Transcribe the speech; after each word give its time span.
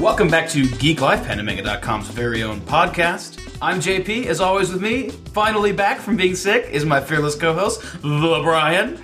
Welcome 0.00 0.28
back 0.28 0.48
to 0.50 0.66
Geek 0.78 1.02
Life, 1.02 1.26
Pandamega.com's 1.26 2.08
very 2.08 2.42
own 2.42 2.62
podcast. 2.62 3.38
I'm 3.60 3.80
JP, 3.80 4.24
as 4.28 4.40
always 4.40 4.72
with 4.72 4.80
me. 4.80 5.10
Finally 5.10 5.72
back 5.72 6.00
from 6.00 6.16
being 6.16 6.34
sick 6.34 6.70
is 6.72 6.86
my 6.86 7.02
fearless 7.02 7.34
co-host, 7.34 7.82
the 8.00 8.40
Brian. 8.42 8.98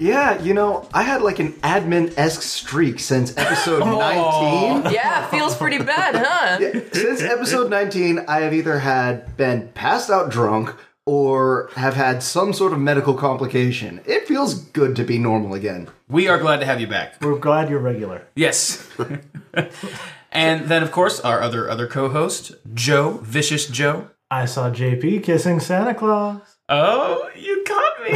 Yeah, 0.00 0.42
you 0.42 0.52
know, 0.52 0.88
I 0.92 1.04
had 1.04 1.22
like 1.22 1.38
an 1.38 1.52
admin 1.60 2.12
esque 2.18 2.42
streak 2.42 2.98
since 2.98 3.36
episode 3.36 3.78
19. 3.84 4.92
Yeah, 4.92 5.28
feels 5.28 5.56
pretty 5.56 5.78
bad, 5.78 6.16
huh? 6.16 6.58
Since 6.92 7.22
episode 7.22 7.70
19, 7.70 8.24
I 8.26 8.40
have 8.40 8.52
either 8.52 8.80
had 8.80 9.36
been 9.36 9.68
passed 9.68 10.10
out 10.10 10.32
drunk 10.32 10.74
or 11.06 11.70
have 11.76 11.94
had 11.94 12.24
some 12.24 12.52
sort 12.52 12.72
of 12.72 12.80
medical 12.80 13.14
complication. 13.14 14.00
It 14.04 14.26
feels 14.26 14.54
good 14.54 14.96
to 14.96 15.04
be 15.04 15.16
normal 15.16 15.54
again. 15.54 15.88
We 16.08 16.26
are 16.26 16.38
glad 16.38 16.58
to 16.58 16.66
have 16.66 16.80
you 16.80 16.88
back. 16.88 17.22
We're 17.22 17.38
glad 17.38 17.70
you're 17.70 17.78
regular. 17.78 18.26
Yes. 18.34 18.88
and 20.32 20.66
then, 20.68 20.82
of 20.82 20.92
course, 20.92 21.20
our 21.20 21.40
other 21.40 21.68
other 21.68 21.86
co-host, 21.86 22.52
Joe, 22.74 23.18
Vicious 23.22 23.66
Joe. 23.66 24.10
I 24.30 24.44
saw 24.44 24.70
JP 24.70 25.24
kissing 25.24 25.58
Santa 25.60 25.94
Claus. 25.94 26.40
Oh, 26.68 27.28
you 27.34 27.64
caught 27.66 27.89
me. 28.02 28.10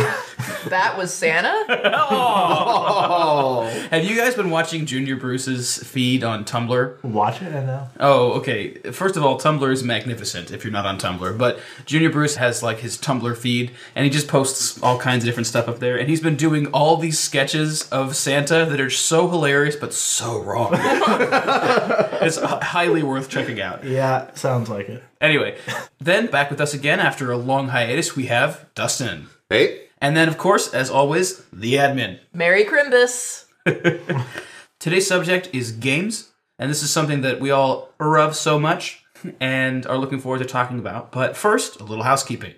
That 0.69 0.97
was 0.97 1.13
Santa? 1.13 1.53
Oh, 2.07 3.63
have 3.91 4.05
you 4.05 4.17
guys 4.17 4.35
been 4.35 4.51
watching 4.51 4.87
Junior 4.87 5.17
Bruce's 5.17 5.79
feed 5.79 6.23
on 6.25 6.45
Tumblr? 6.45 7.03
Watch 7.03 7.41
it 7.43 7.53
and 7.53 7.67
now. 7.67 7.91
Oh, 8.01 8.33
okay. 8.33 8.75
First 8.93 9.17
of 9.17 9.25
all, 9.25 9.39
Tumblr 9.39 9.71
is 9.73 9.83
magnificent 9.83 10.51
if 10.51 10.65
you're 10.65 10.73
not 10.73 10.87
on 10.87 10.99
Tumblr. 10.99 11.39
But 11.39 11.61
Junior 11.87 12.11
Bruce 12.11 12.37
has 12.37 12.63
like 12.63 12.79
his 12.79 12.97
Tumblr 12.99 13.37
feed, 13.37 13.71
and 13.95 14.05
he 14.05 14.11
just 14.11 14.29
posts 14.29 14.83
all 14.83 14.99
kinds 14.99 15.25
of 15.25 15.27
different 15.27 15.47
stuff 15.47 15.69
up 15.69 15.79
there. 15.79 15.99
And 15.99 16.09
he's 16.09 16.21
been 16.21 16.37
doing 16.37 16.67
all 16.69 16.97
these 16.97 17.19
sketches 17.19 17.89
of 17.91 18.17
Santa 18.17 18.67
that 18.67 18.81
are 18.81 18.91
so 18.91 19.29
hilarious 19.29 19.77
but 19.77 19.95
so 19.95 20.41
wrong. 20.41 20.71
it's 20.75 22.39
highly 22.41 23.03
worth 23.03 23.29
checking 23.29 23.61
out. 23.61 23.85
Yeah, 23.85 24.33
sounds 24.35 24.69
like 24.69 24.89
it. 24.89 25.03
Anyway, 25.21 25.57
then 25.99 26.27
back 26.27 26.51
with 26.51 26.61
us 26.61 26.75
again 26.75 27.01
after 27.01 27.31
a 27.31 27.37
long 27.37 27.69
hiatus, 27.69 28.15
we 28.17 28.27
have 28.27 28.67
Dustin. 28.75 29.29
Hey. 29.51 29.89
And 30.01 30.17
then, 30.17 30.29
of 30.29 30.37
course, 30.37 30.73
as 30.75 30.91
always, 30.91 31.43
the 31.53 31.75
admin. 31.75 32.19
Merry 32.33 32.65
Crimbus. 32.65 33.47
Today's 34.79 35.07
subject 35.07 35.49
is 35.53 35.73
games, 35.73 36.33
and 36.59 36.71
this 36.71 36.83
is 36.83 36.91
something 36.91 37.23
that 37.23 37.41
we 37.41 37.51
all 37.51 37.91
love 37.99 38.37
so 38.37 38.59
much 38.59 39.05
and 39.41 39.87
are 39.87 39.97
looking 39.97 40.21
forward 40.21 40.41
to 40.41 40.45
talking 40.45 40.79
about. 40.79 41.11
But 41.11 41.37
first, 41.37 41.81
a 41.81 41.85
little 41.85 42.05
housekeeping. 42.05 42.55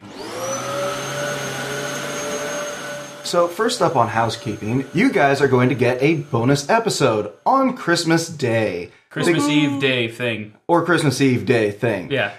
So, 3.23 3.49
first 3.49 3.83
up 3.83 3.97
on 3.97 4.09
housekeeping, 4.09 4.85
you 4.95 5.11
guys 5.11 5.41
are 5.41 5.49
going 5.49 5.69
to 5.69 5.75
get 5.75 6.01
a 6.01 6.17
bonus 6.17 6.69
episode 6.69 7.33
on 7.45 7.77
Christmas 7.77 8.29
Day. 8.29 8.93
Christmas 9.11 9.49
Eve 9.49 9.81
day 9.81 10.09
thing. 10.09 10.55
Or 10.69 10.85
Christmas 10.85 11.21
Eve 11.21 11.47
Day 11.47 11.71
thing. 11.71 12.11
Yeah. 12.11 12.35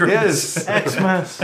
Yes. 0.00 0.64
Xmas. 0.88 1.38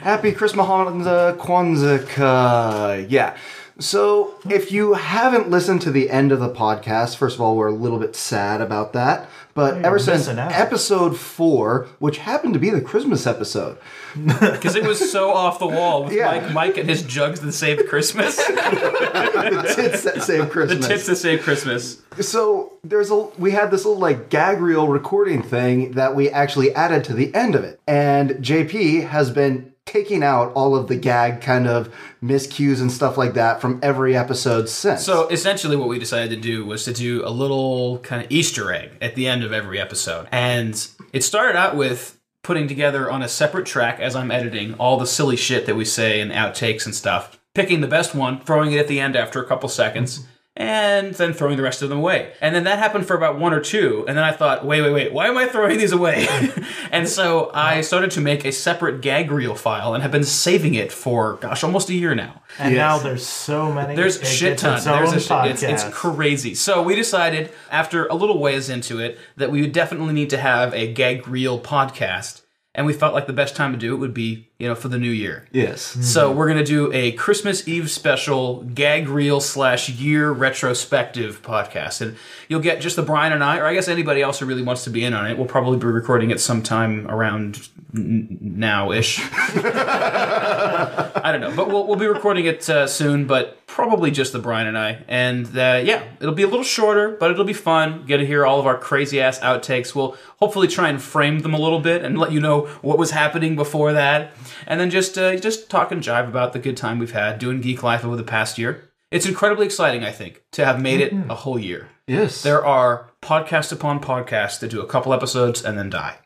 Happy 0.00 0.32
Christmas, 0.32 0.66
Hanukkah, 0.66 1.36
Kwanzaa. 1.36 3.06
Yeah. 3.08 3.36
So, 3.80 4.34
if 4.50 4.72
you 4.72 4.94
haven't 4.94 5.50
listened 5.50 5.82
to 5.82 5.92
the 5.92 6.10
end 6.10 6.32
of 6.32 6.40
the 6.40 6.48
podcast, 6.48 7.16
first 7.16 7.36
of 7.36 7.40
all, 7.40 7.56
we're 7.56 7.68
a 7.68 7.72
little 7.72 8.00
bit 8.00 8.16
sad 8.16 8.60
about 8.60 8.92
that. 8.94 9.28
But 9.58 9.84
ever 9.84 9.98
since 9.98 10.28
episode 10.28 11.16
four, 11.18 11.88
which 11.98 12.18
happened 12.18 12.54
to 12.54 12.60
be 12.60 12.70
the 12.70 12.80
Christmas 12.80 13.26
episode, 13.26 13.76
Because 14.14 14.76
it 14.76 14.84
was 14.84 15.10
so 15.10 15.32
off 15.32 15.58
the 15.58 15.66
wall 15.66 16.04
with 16.04 16.12
Yeah. 16.12 16.30
Mike, 16.30 16.52
Mike 16.52 16.76
and 16.76 16.88
his 16.88 17.02
jugs 17.02 17.40
that 17.40 17.50
saved 17.50 17.88
Christmas. 17.88 18.36
the 18.46 19.72
tits 19.74 20.04
that 20.04 20.22
save 20.22 20.44
the 20.44 20.46
Christmas. 20.46 20.86
tips 20.86 21.06
that 21.06 21.16
saved 21.16 21.42
Christmas. 21.42 22.00
So 22.20 22.74
there's 22.84 23.10
a 23.10 23.16
we 23.36 23.50
had 23.50 23.72
this 23.72 23.84
little 23.84 24.00
like 24.00 24.28
gag 24.28 24.60
reel 24.60 24.86
recording 24.86 25.42
thing 25.42 25.90
that 25.92 26.14
we 26.14 26.30
actually 26.30 26.72
added 26.74 27.02
to 27.04 27.12
the 27.12 27.34
end 27.34 27.56
of 27.56 27.64
it, 27.64 27.80
and 27.88 28.30
JP 28.36 29.08
has 29.08 29.32
been 29.32 29.72
taking 29.88 30.22
out 30.22 30.52
all 30.52 30.76
of 30.76 30.86
the 30.86 30.96
gag 30.96 31.40
kind 31.40 31.66
of 31.66 31.92
miscues 32.22 32.80
and 32.80 32.92
stuff 32.92 33.16
like 33.16 33.34
that 33.34 33.60
from 33.60 33.80
every 33.82 34.14
episode 34.14 34.68
since. 34.68 35.04
So 35.04 35.28
essentially, 35.28 35.76
what 35.76 35.88
we 35.88 35.98
decided 35.98 36.30
to 36.30 36.36
do 36.36 36.64
was 36.64 36.84
to 36.84 36.92
do 36.92 37.26
a 37.26 37.30
little 37.30 37.98
kind 38.00 38.22
of 38.22 38.30
Easter 38.30 38.72
egg 38.72 38.90
at 39.00 39.14
the 39.14 39.26
end 39.26 39.42
of 39.42 39.52
every 39.52 39.80
episode. 39.80 40.28
And 40.30 40.86
it 41.12 41.24
started 41.24 41.56
out 41.56 41.76
with 41.76 42.18
putting 42.42 42.68
together 42.68 43.10
on 43.10 43.22
a 43.22 43.28
separate 43.28 43.66
track 43.66 43.98
as 43.98 44.14
I'm 44.14 44.30
editing 44.30 44.74
all 44.74 44.98
the 44.98 45.06
silly 45.06 45.36
shit 45.36 45.66
that 45.66 45.76
we 45.76 45.84
say 45.84 46.20
and 46.20 46.30
outtakes 46.30 46.84
and 46.84 46.94
stuff, 46.94 47.38
picking 47.54 47.80
the 47.80 47.88
best 47.88 48.14
one, 48.14 48.40
throwing 48.40 48.72
it 48.72 48.78
at 48.78 48.88
the 48.88 49.00
end 49.00 49.16
after 49.16 49.42
a 49.42 49.46
couple 49.46 49.68
seconds. 49.68 50.26
And 50.60 51.14
then 51.14 51.32
throwing 51.34 51.56
the 51.56 51.62
rest 51.62 51.82
of 51.82 51.88
them 51.88 51.98
away. 51.98 52.32
And 52.40 52.52
then 52.52 52.64
that 52.64 52.80
happened 52.80 53.06
for 53.06 53.16
about 53.16 53.38
one 53.38 53.54
or 53.54 53.60
two. 53.60 54.04
And 54.08 54.18
then 54.18 54.24
I 54.24 54.32
thought, 54.32 54.66
wait, 54.66 54.82
wait, 54.82 54.92
wait, 54.92 55.12
why 55.12 55.28
am 55.28 55.38
I 55.38 55.46
throwing 55.46 55.78
these 55.78 55.92
away? 55.92 56.26
and 56.90 57.08
so 57.08 57.52
I 57.54 57.80
started 57.80 58.10
to 58.12 58.20
make 58.20 58.44
a 58.44 58.50
separate 58.50 59.00
gag 59.00 59.30
reel 59.30 59.54
file 59.54 59.94
and 59.94 60.02
have 60.02 60.10
been 60.10 60.24
saving 60.24 60.74
it 60.74 60.90
for, 60.90 61.34
gosh, 61.34 61.62
almost 61.62 61.90
a 61.90 61.94
year 61.94 62.12
now. 62.16 62.42
And 62.58 62.74
Yes. 62.74 62.78
now 62.78 62.98
there's 62.98 63.24
so 63.24 63.72
many. 63.72 63.94
There's 63.94 64.16
it 64.16 64.26
shit 64.26 64.50
gets 64.58 64.62
ton. 64.62 64.74
its 64.74 64.84
There's 64.84 65.12
a 65.12 65.20
shit. 65.20 65.46
It's, 65.52 65.62
it's 65.62 65.84
crazy. 65.96 66.56
So 66.56 66.82
we 66.82 66.96
decided 66.96 67.52
after 67.70 68.06
a 68.06 68.14
little 68.14 68.40
ways 68.40 68.68
into 68.68 68.98
it 68.98 69.16
that 69.36 69.52
we 69.52 69.60
would 69.60 69.72
definitely 69.72 70.12
need 70.12 70.30
to 70.30 70.38
have 70.38 70.74
a 70.74 70.92
gag 70.92 71.28
reel 71.28 71.60
podcast, 71.60 72.42
and 72.78 72.86
we 72.86 72.92
felt 72.92 73.12
like 73.12 73.26
the 73.26 73.32
best 73.32 73.56
time 73.56 73.72
to 73.72 73.78
do 73.78 73.92
it 73.92 73.98
would 73.98 74.14
be 74.14 74.46
you 74.58 74.68
know 74.68 74.74
for 74.76 74.86
the 74.86 74.98
new 74.98 75.10
year. 75.10 75.46
yes, 75.50 75.82
So 75.82 76.30
we're 76.32 76.46
gonna 76.46 76.62
do 76.64 76.92
a 76.92 77.10
Christmas 77.12 77.66
Eve 77.66 77.90
special 77.90 78.62
gag 78.62 79.08
reel 79.08 79.40
slash 79.40 79.88
year 79.88 80.30
retrospective 80.30 81.42
podcast, 81.42 82.00
and 82.00 82.16
you'll 82.48 82.60
get 82.60 82.80
just 82.80 82.94
the 82.94 83.02
Brian 83.02 83.32
and 83.32 83.42
I, 83.42 83.58
or 83.58 83.66
I 83.66 83.74
guess 83.74 83.88
anybody 83.88 84.22
else 84.22 84.38
who 84.38 84.46
really 84.46 84.62
wants 84.62 84.84
to 84.84 84.90
be 84.90 85.04
in 85.04 85.12
on 85.12 85.26
it. 85.28 85.36
We'll 85.36 85.48
probably 85.48 85.76
be 85.78 85.86
recording 85.86 86.30
it 86.30 86.40
sometime 86.40 87.08
around 87.08 87.68
now 87.92 88.92
ish. 88.92 89.20
I 89.32 91.30
don't 91.32 91.40
know, 91.40 91.54
but 91.56 91.68
we'll, 91.68 91.86
we'll 91.86 91.96
be 91.96 92.06
recording 92.06 92.46
it 92.46 92.68
uh, 92.70 92.86
soon. 92.86 93.26
But 93.26 93.57
probably 93.78 94.10
just 94.10 94.32
the 94.32 94.40
Brian 94.40 94.66
and 94.66 94.76
I, 94.76 95.04
and 95.06 95.46
uh, 95.56 95.80
yeah, 95.84 96.02
it'll 96.20 96.34
be 96.34 96.42
a 96.42 96.48
little 96.48 96.64
shorter, 96.64 97.10
but 97.20 97.30
it'll 97.30 97.44
be 97.44 97.52
fun. 97.52 98.04
Get 98.06 98.16
to 98.16 98.26
hear 98.26 98.44
all 98.44 98.58
of 98.58 98.66
our 98.66 98.76
crazy 98.76 99.20
ass 99.20 99.38
outtakes. 99.38 99.94
We'll 99.94 100.16
hopefully 100.40 100.66
try 100.66 100.88
and 100.88 101.00
frame 101.00 101.38
them 101.38 101.54
a 101.54 101.58
little 101.60 101.78
bit 101.78 102.04
and 102.04 102.18
let 102.18 102.32
you 102.32 102.40
know 102.40 102.62
what 102.82 102.98
was 102.98 103.12
happening 103.12 103.54
before 103.54 103.92
that, 103.92 104.32
and 104.66 104.80
then 104.80 104.90
just 104.90 105.16
uh, 105.16 105.36
just 105.36 105.70
talk 105.70 105.92
and 105.92 106.02
jive 106.02 106.26
about 106.26 106.52
the 106.54 106.58
good 106.58 106.76
time 106.76 106.98
we've 106.98 107.12
had 107.12 107.38
doing 107.38 107.60
Geek 107.60 107.84
Life 107.84 108.04
over 108.04 108.16
the 108.16 108.24
past 108.24 108.58
year. 108.58 108.90
It's 109.12 109.26
incredibly 109.26 109.64
exciting, 109.66 110.02
I 110.02 110.10
think, 110.10 110.42
to 110.52 110.64
have 110.64 110.82
made 110.82 111.00
it 111.00 111.12
a 111.30 111.34
whole 111.36 111.58
year. 111.58 111.88
yes. 112.08 112.42
There 112.42 112.64
are 112.66 113.10
podcast 113.22 113.70
upon 113.72 114.00
podcasts 114.00 114.58
that 114.58 114.70
do 114.72 114.80
a 114.82 114.86
couple 114.86 115.14
episodes 115.14 115.64
and 115.64 115.78
then 115.78 115.88
die 115.88 116.16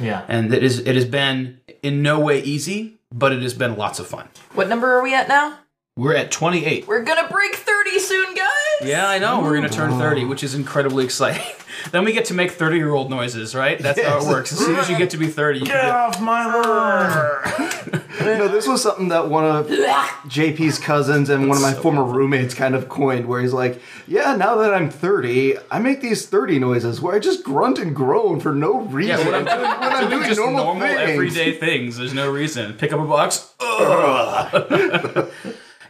Yeah. 0.00 0.24
and 0.28 0.52
it 0.52 0.62
is 0.64 0.80
it 0.80 0.94
has 0.96 1.04
been 1.06 1.60
in 1.84 2.02
no 2.02 2.18
way 2.18 2.42
easy, 2.42 2.98
but 3.12 3.32
it 3.32 3.42
has 3.42 3.54
been 3.54 3.76
lots 3.76 3.98
of 4.00 4.06
fun. 4.08 4.28
What 4.54 4.68
number 4.68 4.88
are 4.96 5.02
we 5.02 5.14
at 5.14 5.28
now? 5.28 5.58
We're 5.98 6.14
at 6.14 6.30
28. 6.30 6.86
We're 6.86 7.02
gonna 7.04 7.26
break 7.26 7.56
30 7.56 7.98
soon, 8.00 8.34
guys! 8.34 8.50
Yeah, 8.86 9.08
I 9.08 9.18
know. 9.18 9.40
We're 9.40 9.56
going 9.56 9.62
to 9.62 9.74
turn 9.74 9.98
30, 9.98 10.26
which 10.26 10.44
is 10.44 10.54
incredibly 10.54 11.06
exciting. 11.06 11.42
then 11.90 12.04
we 12.04 12.12
get 12.12 12.26
to 12.26 12.34
make 12.34 12.50
30 12.50 12.76
year 12.76 12.92
old 12.92 13.08
noises, 13.08 13.54
right? 13.54 13.78
That's 13.78 13.98
how 14.02 14.18
it 14.18 14.20
Yes. 14.20 14.26
works. 14.30 14.52
As 14.52 14.58
soon 14.58 14.76
as 14.76 14.90
you 14.90 14.98
get 14.98 15.08
to 15.10 15.16
be 15.16 15.26
30, 15.28 15.60
you 15.60 15.64
Get 15.64 15.80
can 15.80 15.88
off 15.94 16.20
my 16.20 16.44
lawn. 16.44 18.02
no, 18.20 18.46
this 18.48 18.68
was 18.68 18.82
something 18.82 19.08
that 19.08 19.28
one 19.28 19.46
of 19.46 19.68
JP's 19.68 20.78
cousins 20.78 21.30
and 21.30 21.48
one 21.48 21.56
of 21.56 21.62
my 21.62 21.72
former 21.72 22.04
roommates 22.04 22.52
kind 22.52 22.74
of 22.74 22.90
coined, 22.90 23.24
where 23.26 23.40
he's 23.40 23.54
like, 23.54 23.80
"Yeah, 24.06 24.36
now 24.36 24.56
that 24.56 24.74
I'm 24.74 24.90
30, 24.90 25.56
I 25.70 25.78
make 25.78 26.02
these 26.02 26.26
30 26.26 26.58
noises 26.58 27.00
where 27.00 27.14
I 27.14 27.18
just 27.20 27.42
grunt 27.42 27.78
and 27.78 27.96
groan 27.96 28.40
for 28.40 28.52
no 28.54 28.80
reason. 28.82 29.18
Yeah, 29.18 29.24
when 29.24 29.34
I'm 29.34 29.44
doing, 29.46 29.60
when 29.60 29.92
I'm 29.92 29.98
doing 30.00 30.10
doing 30.10 30.24
just 30.28 30.38
normal, 30.40 30.64
normal, 30.64 30.86
things. 30.88 31.00
everyday 31.10 31.52
things. 31.54 31.96
There's 31.96 32.12
no 32.12 32.30
reason. 32.30 32.74
Pick 32.74 32.92
up 32.92 33.00
a 33.00 33.06
box. 33.06 33.54
Ugh. 33.60 35.32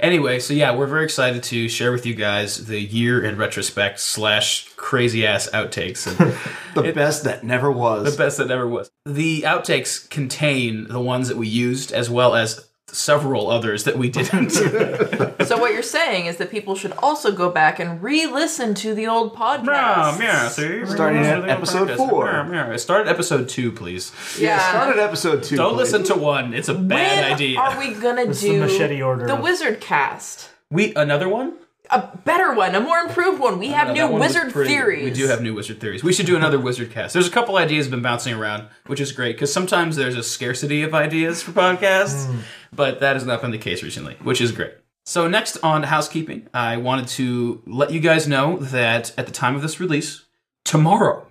Anyway, 0.00 0.38
so 0.38 0.54
yeah, 0.54 0.74
we're 0.74 0.86
very 0.86 1.04
excited 1.04 1.42
to 1.44 1.68
share 1.68 1.92
with 1.92 2.06
you 2.06 2.14
guys 2.14 2.66
the 2.66 2.80
year 2.80 3.24
in 3.24 3.36
retrospect 3.36 4.00
slash 4.00 4.68
crazy 4.76 5.26
ass 5.26 5.48
outtakes. 5.52 6.06
And 6.06 6.36
the 6.74 6.92
best 6.92 7.24
that 7.24 7.44
never 7.44 7.70
was. 7.70 8.10
The 8.10 8.16
best 8.16 8.38
that 8.38 8.50
ever 8.50 8.66
was. 8.66 8.90
The 9.04 9.42
outtakes 9.42 10.08
contain 10.08 10.88
the 10.88 11.00
ones 11.00 11.28
that 11.28 11.36
we 11.36 11.48
used 11.48 11.92
as 11.92 12.10
well 12.10 12.34
as 12.34 12.65
several 12.88 13.50
others 13.50 13.84
that 13.84 13.98
we 13.98 14.08
didn't. 14.10 14.52
So 15.46 15.56
what 15.58 15.72
you're 15.72 15.82
saying 15.84 16.26
is 16.26 16.38
that 16.38 16.50
people 16.50 16.74
should 16.74 16.90
also 16.94 17.30
go 17.30 17.50
back 17.52 17.78
and 17.78 18.02
re-listen 18.02 18.74
to 18.76 18.94
the 18.94 19.06
old 19.06 19.32
podcasts. 19.36 20.18
yeah, 20.18 20.48
see? 20.48 20.84
Starting 20.86 21.24
at 21.24 21.48
episode 21.48 21.96
four. 21.96 22.26
Yeah, 22.26 22.70
yeah. 22.70 22.76
Start 22.76 23.06
at 23.06 23.12
episode 23.12 23.48
two, 23.48 23.70
please. 23.70 24.10
Yeah. 24.36 24.58
Start 24.70 24.96
at 24.96 24.98
episode 24.98 25.44
two. 25.44 25.54
Don't 25.54 25.74
please. 25.74 25.92
listen 25.92 26.02
to 26.04 26.16
one. 26.16 26.52
It's 26.52 26.68
a 26.68 26.74
bad 26.74 27.22
when 27.26 27.32
idea. 27.34 27.60
are 27.60 27.78
we 27.78 27.94
gonna 27.94 28.26
This 28.26 28.38
is 28.38 28.42
the 28.42 28.48
do 28.54 28.60
machete 28.60 29.00
order 29.02 29.26
the 29.28 29.34
of- 29.36 29.40
Wizard 29.42 29.80
Cast? 29.80 30.50
we 30.68 30.92
another 30.96 31.28
one? 31.28 31.52
A 31.90 32.16
better 32.24 32.52
one, 32.54 32.74
a 32.74 32.80
more 32.80 32.98
improved 32.98 33.40
one. 33.40 33.58
We 33.58 33.68
have 33.68 33.88
No, 33.88 33.92
new 33.94 34.00
that 34.00 34.10
one 34.12 34.20
was 34.20 34.34
wizard 34.34 34.52
pretty 34.52 34.68
good. 34.70 34.74
theories. 34.74 35.04
We 35.04 35.10
do 35.12 35.28
have 35.28 35.40
new 35.42 35.54
wizard 35.54 35.80
theories. 35.80 36.02
We 36.02 36.12
should 36.12 36.26
do 36.26 36.36
another 36.36 36.58
wizard 36.58 36.90
cast. 36.90 37.12
There's 37.14 37.28
a 37.28 37.30
couple 37.30 37.56
ideas 37.56 37.88
been 37.88 38.02
bouncing 38.02 38.34
around, 38.34 38.68
which 38.86 39.00
is 39.00 39.12
great 39.12 39.36
because 39.36 39.52
sometimes 39.52 39.96
there's 39.96 40.16
a 40.16 40.22
scarcity 40.22 40.82
of 40.82 40.94
ideas 40.94 41.42
for 41.42 41.52
podcasts, 41.52 42.26
hmm. 42.26 42.38
but 42.74 43.00
that 43.00 43.14
has 43.14 43.24
not 43.24 43.40
been 43.40 43.50
the 43.52 43.58
case 43.58 43.82
recently, 43.82 44.14
which 44.22 44.40
is 44.40 44.52
great. 44.52 44.74
So 45.04 45.28
next 45.28 45.58
on 45.62 45.84
housekeeping, 45.84 46.48
I 46.52 46.78
wanted 46.78 47.06
to 47.08 47.62
let 47.66 47.92
you 47.92 48.00
guys 48.00 48.26
know 48.26 48.56
that 48.58 49.12
at 49.16 49.26
the 49.26 49.32
time 49.32 49.54
of 49.54 49.62
this 49.62 49.78
release, 49.78 50.24
tomorrow, 50.64 51.26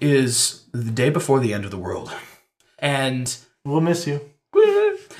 is 0.00 0.64
the 0.72 0.90
day 0.90 1.10
before 1.10 1.38
the 1.38 1.54
end 1.54 1.64
of 1.64 1.70
the 1.70 1.78
world. 1.78 2.12
And 2.78 3.36
We'll 3.64 3.80
miss 3.80 4.06
you. 4.06 4.20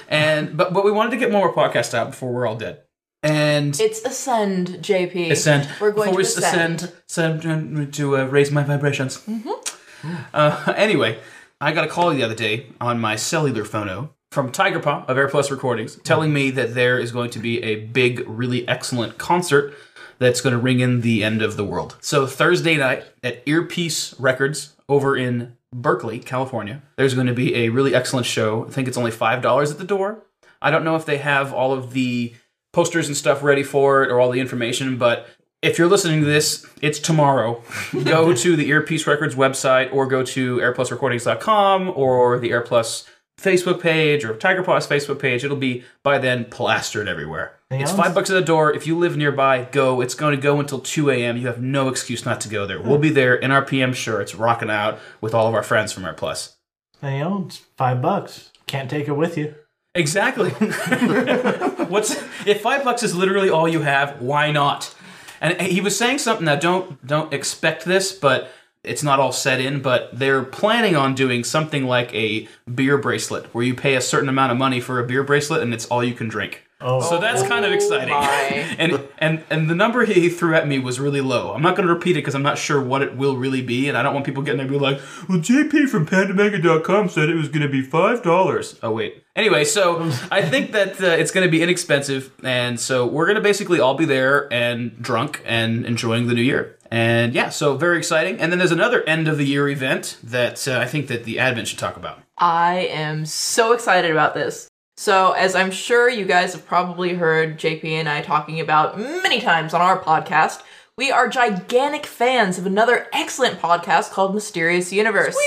and 0.09 0.57
but 0.57 0.73
but 0.73 0.85
we 0.85 0.91
wanted 0.91 1.11
to 1.11 1.17
get 1.19 1.31
more 1.31 1.53
podcasts 1.55 1.95
out 1.95 2.11
before 2.11 2.33
we're 2.33 2.47
all 2.47 2.57
dead. 2.57 2.83
And 3.23 3.79
It's 3.79 4.03
ascend, 4.05 4.69
JP. 4.81 5.31
ascend. 5.31 5.69
We're 5.81 5.93
going 5.93 6.11
before 6.11 6.23
to 6.23 6.29
ascend. 6.29 6.83
ascend, 7.07 7.45
ascend 7.45 7.95
to 7.95 8.17
uh, 8.17 8.25
raise 8.27 8.51
my 8.51 8.63
vibrations. 8.63 9.19
Mm-hmm. 9.19 10.15
Uh, 10.33 10.73
anyway, 10.77 11.19
I 11.61 11.73
got 11.73 11.85
a 11.85 11.89
call 11.89 12.11
the 12.11 12.23
other 12.23 12.35
day 12.35 12.67
on 12.81 12.99
my 12.99 13.17
cellular 13.17 13.65
phono 13.65 14.11
from 14.31 14.51
Tiger 14.53 14.79
Paw 14.81 15.05
of 15.07 15.17
AirPlus 15.17 15.51
Recordings, 15.51 15.97
telling 15.97 16.33
me 16.33 16.51
that 16.53 16.75
there 16.75 16.99
is 16.99 17.13
going 17.13 17.31
to 17.31 17.39
be 17.39 17.63
a 17.63 17.77
big, 17.87 18.25
really 18.27 18.67
excellent 18.67 19.19
concert 19.19 19.75
that's 20.19 20.41
going 20.41 20.53
to 20.53 20.59
ring 20.59 20.81
in 20.81 21.01
the 21.01 21.25
end 21.25 21.43
of 21.43 21.57
the 21.57 21.65
world. 21.65 21.97
So 22.01 22.27
Thursday 22.27 22.77
night 22.77 23.05
at 23.23 23.43
Earpiece 23.47 24.19
Records 24.21 24.77
over 24.89 25.17
in 25.17 25.57
Berkeley, 25.73 26.19
California, 26.21 26.83
there's 26.97 27.15
going 27.15 27.27
to 27.27 27.35
be 27.35 27.55
a 27.57 27.69
really 27.71 27.95
excellent 27.95 28.27
show. 28.27 28.67
I 28.67 28.71
think 28.71 28.89
it's 28.89 28.97
only 28.97 29.11
five 29.11 29.43
dollars 29.43 29.71
at 29.71 29.79
the 29.79 29.85
door. 29.85 30.25
I 30.63 30.71
don't 30.71 30.85
know 30.85 30.97
if 30.97 31.07
they 31.07 31.19
have 31.19 31.53
all 31.53 31.73
of 31.73 31.93
the 31.93 32.35
posters 32.73 33.09
and 33.09 33.17
stuff 33.17 33.43
ready 33.43 33.63
for 33.63 34.03
it 34.03 34.11
or 34.11 34.21
all 34.21 34.31
the 34.31 34.41
information, 34.41 34.97
but 34.97 35.29
if 35.63 35.79
you're 35.79 35.89
listening 35.89 36.21
to 36.21 36.27
this, 36.27 36.67
it's 36.81 36.99
tomorrow. 36.99 37.63
go 38.05 38.35
to 38.35 38.57
the 38.57 38.69
Earpiece 38.69 39.07
Records 39.07 39.35
website 39.35 39.93
or 39.93 40.07
go 40.07 40.25
to 40.25 40.57
airplusrecordings.com 40.59 41.93
or 41.95 42.39
the 42.39 42.51
AirPlus 42.51 43.07
Facebook 43.41 43.81
page 43.81 44.25
or 44.25 44.35
Tiger 44.37 44.63
Paw's 44.63 44.87
Facebook 44.87 45.19
page. 45.19 45.45
It'll 45.45 45.57
be 45.57 45.85
by 46.03 46.19
then 46.19 46.47
plastered 46.47 47.09
everywhere. 47.09 47.57
It's 47.71 47.91
else? 47.91 47.99
five 47.99 48.15
bucks 48.15 48.31
at 48.31 48.35
the 48.35 48.43
door. 48.43 48.73
If 48.73 48.87
you 48.87 48.99
live 48.99 49.17
nearby, 49.17 49.65
go. 49.71 50.01
It's 50.01 50.15
going 50.15 50.35
to 50.35 50.41
go 50.41 50.61
until 50.61 50.81
2 50.81 51.11
a.m. 51.11 51.37
You 51.37 51.47
have 51.47 51.61
no 51.61 51.89
excuse 51.89 52.25
not 52.25 52.41
to 52.43 52.49
go 52.49 52.67
there. 52.67 52.81
We'll 52.81 52.99
be 52.99 53.09
hmm. 53.09 53.15
there 53.15 53.35
in 53.35 53.51
our 53.51 53.65
PM 53.65 53.93
shirts, 53.93 54.35
rocking 54.35 54.71
out 54.71 54.99
with 55.21 55.35
all 55.35 55.47
of 55.47 55.55
our 55.55 55.63
friends 55.63 55.93
from 55.93 56.05
AirPlus. 56.05 56.55
And 57.03 57.17
you 57.17 57.25
know, 57.25 57.45
it's 57.47 57.59
five 57.77 58.03
bucks. 58.03 58.51
Can't 58.67 58.91
take 58.91 59.09
it 59.09 59.13
with 59.13 59.39
you. 59.39 59.55
Exactly. 59.95 60.51
What's 61.89 62.13
if 62.47 62.61
five 62.61 62.85
bucks 62.85 63.03
is 63.03 63.15
literally 63.15 63.51
all 63.51 63.69
you 63.69 63.81
have? 63.81 64.21
Why 64.21 64.53
not? 64.53 64.95
And 65.41 65.61
he 65.61 65.81
was 65.81 65.97
saying 65.97 66.19
something 66.19 66.47
that 66.47 66.61
don't 66.61 67.05
don't 67.05 67.33
expect 67.33 67.85
this, 67.85 68.13
but 68.13 68.51
it's 68.85 69.03
not 69.03 69.19
all 69.19 69.33
set 69.33 69.61
in. 69.61 69.83
But 69.83 70.11
they're 70.17 70.45
planning 70.45 70.95
on 70.95 71.15
doing 71.15 71.43
something 71.43 71.87
like 71.87 72.15
a 72.15 72.47
beer 72.73 72.99
bracelet, 72.99 73.53
where 73.53 73.65
you 73.65 73.75
pay 73.75 73.97
a 73.97 74.01
certain 74.01 74.29
amount 74.29 74.53
of 74.53 74.59
money 74.59 74.81
for 74.81 75.01
a 75.01 75.07
beer 75.07 75.25
bracelet, 75.25 75.63
and 75.63 75.75
it's 75.75 75.87
all 75.87 76.05
you 76.05 76.15
can 76.15 76.29
drink. 76.29 76.67
Oh, 76.81 77.01
So 77.01 77.19
that's 77.19 77.43
kind 77.43 77.65
of 77.65 77.73
exciting. 77.73 78.15
And 78.79 79.09
and 79.19 79.45
and 79.51 79.69
the 79.69 79.75
number 79.75 80.05
he 80.05 80.31
threw 80.31 80.55
at 80.55 80.67
me 80.67 80.79
was 80.79 80.99
really 80.99 81.21
low. 81.21 81.53
I'm 81.53 81.61
not 81.61 81.77
going 81.77 81.87
to 81.87 81.93
repeat 81.93 82.13
it 82.13 82.21
because 82.21 82.35
I'm 82.35 82.43
not 82.43 82.57
sure 82.57 82.81
what 82.81 83.03
it 83.03 83.17
will 83.17 83.37
really 83.37 83.61
be, 83.61 83.89
and 83.89 83.99
I 83.99 84.03
don't 84.03 84.15
want 84.15 84.25
people 84.25 84.43
getting 84.43 84.57
there 84.59 84.67
and 84.67 84.73
be 84.73 84.79
like, 84.79 85.01
"Well, 85.29 85.39
JP 85.39 85.89
from 85.89 86.07
Pandamega.com 86.07 87.09
said 87.11 87.29
it 87.29 87.35
was 87.35 87.49
going 87.49 87.63
to 87.63 87.69
be 87.69 87.83
five 87.83 88.23
dollars." 88.23 88.79
Oh 88.83 88.93
wait. 88.93 89.23
Anyway, 89.37 89.65
so 89.65 90.11
I 90.31 90.43
think 90.43 90.73
that 90.73 91.01
uh, 91.01 91.07
it's 91.07 91.31
going 91.31 91.47
to 91.47 91.51
be 91.51 91.63
inexpensive, 91.63 92.33
and 92.43 92.81
so 92.81 93.07
we're 93.07 93.27
going 93.27 93.37
to 93.37 93.43
basically 93.43 93.81
all 93.81 93.95
be 93.95 94.07
there 94.07 94.51
and 94.53 95.01
drunk 95.03 95.43
and 95.45 95.85
enjoying 95.85 96.27
the 96.29 96.35
new 96.35 96.43
year. 96.43 96.79
And 96.91 97.35
yeah, 97.35 97.51
so 97.51 97.77
very 97.77 97.99
exciting. 97.99 98.41
And 98.41 98.51
then 98.51 98.59
there's 98.59 98.73
another 98.73 99.03
end 99.05 99.29
of 99.29 99.39
the 99.39 99.47
year 99.47 99.69
event 99.69 100.19
that 100.25 100.67
uh, 100.67 100.79
I 100.79 100.87
think 100.87 101.07
that 101.09 101.25
the 101.25 101.37
admin 101.37 101.67
should 101.67 101.79
talk 101.79 101.97
about. 101.97 102.23
I 102.39 102.89
am 102.91 103.27
so 103.27 103.73
excited 103.73 104.11
about 104.11 104.35
this. 104.35 104.70
So, 105.01 105.33
as 105.33 105.55
I'm 105.55 105.71
sure 105.71 106.11
you 106.11 106.27
guys 106.27 106.53
have 106.53 106.67
probably 106.67 107.15
heard 107.15 107.59
JP 107.59 107.85
and 107.85 108.07
I 108.07 108.21
talking 108.21 108.61
about 108.61 108.99
many 108.99 109.41
times 109.41 109.73
on 109.73 109.81
our 109.81 109.99
podcast, 109.99 110.61
we 110.95 111.11
are 111.11 111.27
gigantic 111.27 112.05
fans 112.05 112.59
of 112.59 112.67
another 112.67 113.07
excellent 113.11 113.61
podcast 113.61 114.11
called 114.11 114.35
Mysterious 114.35 114.93
Universe. 114.93 115.39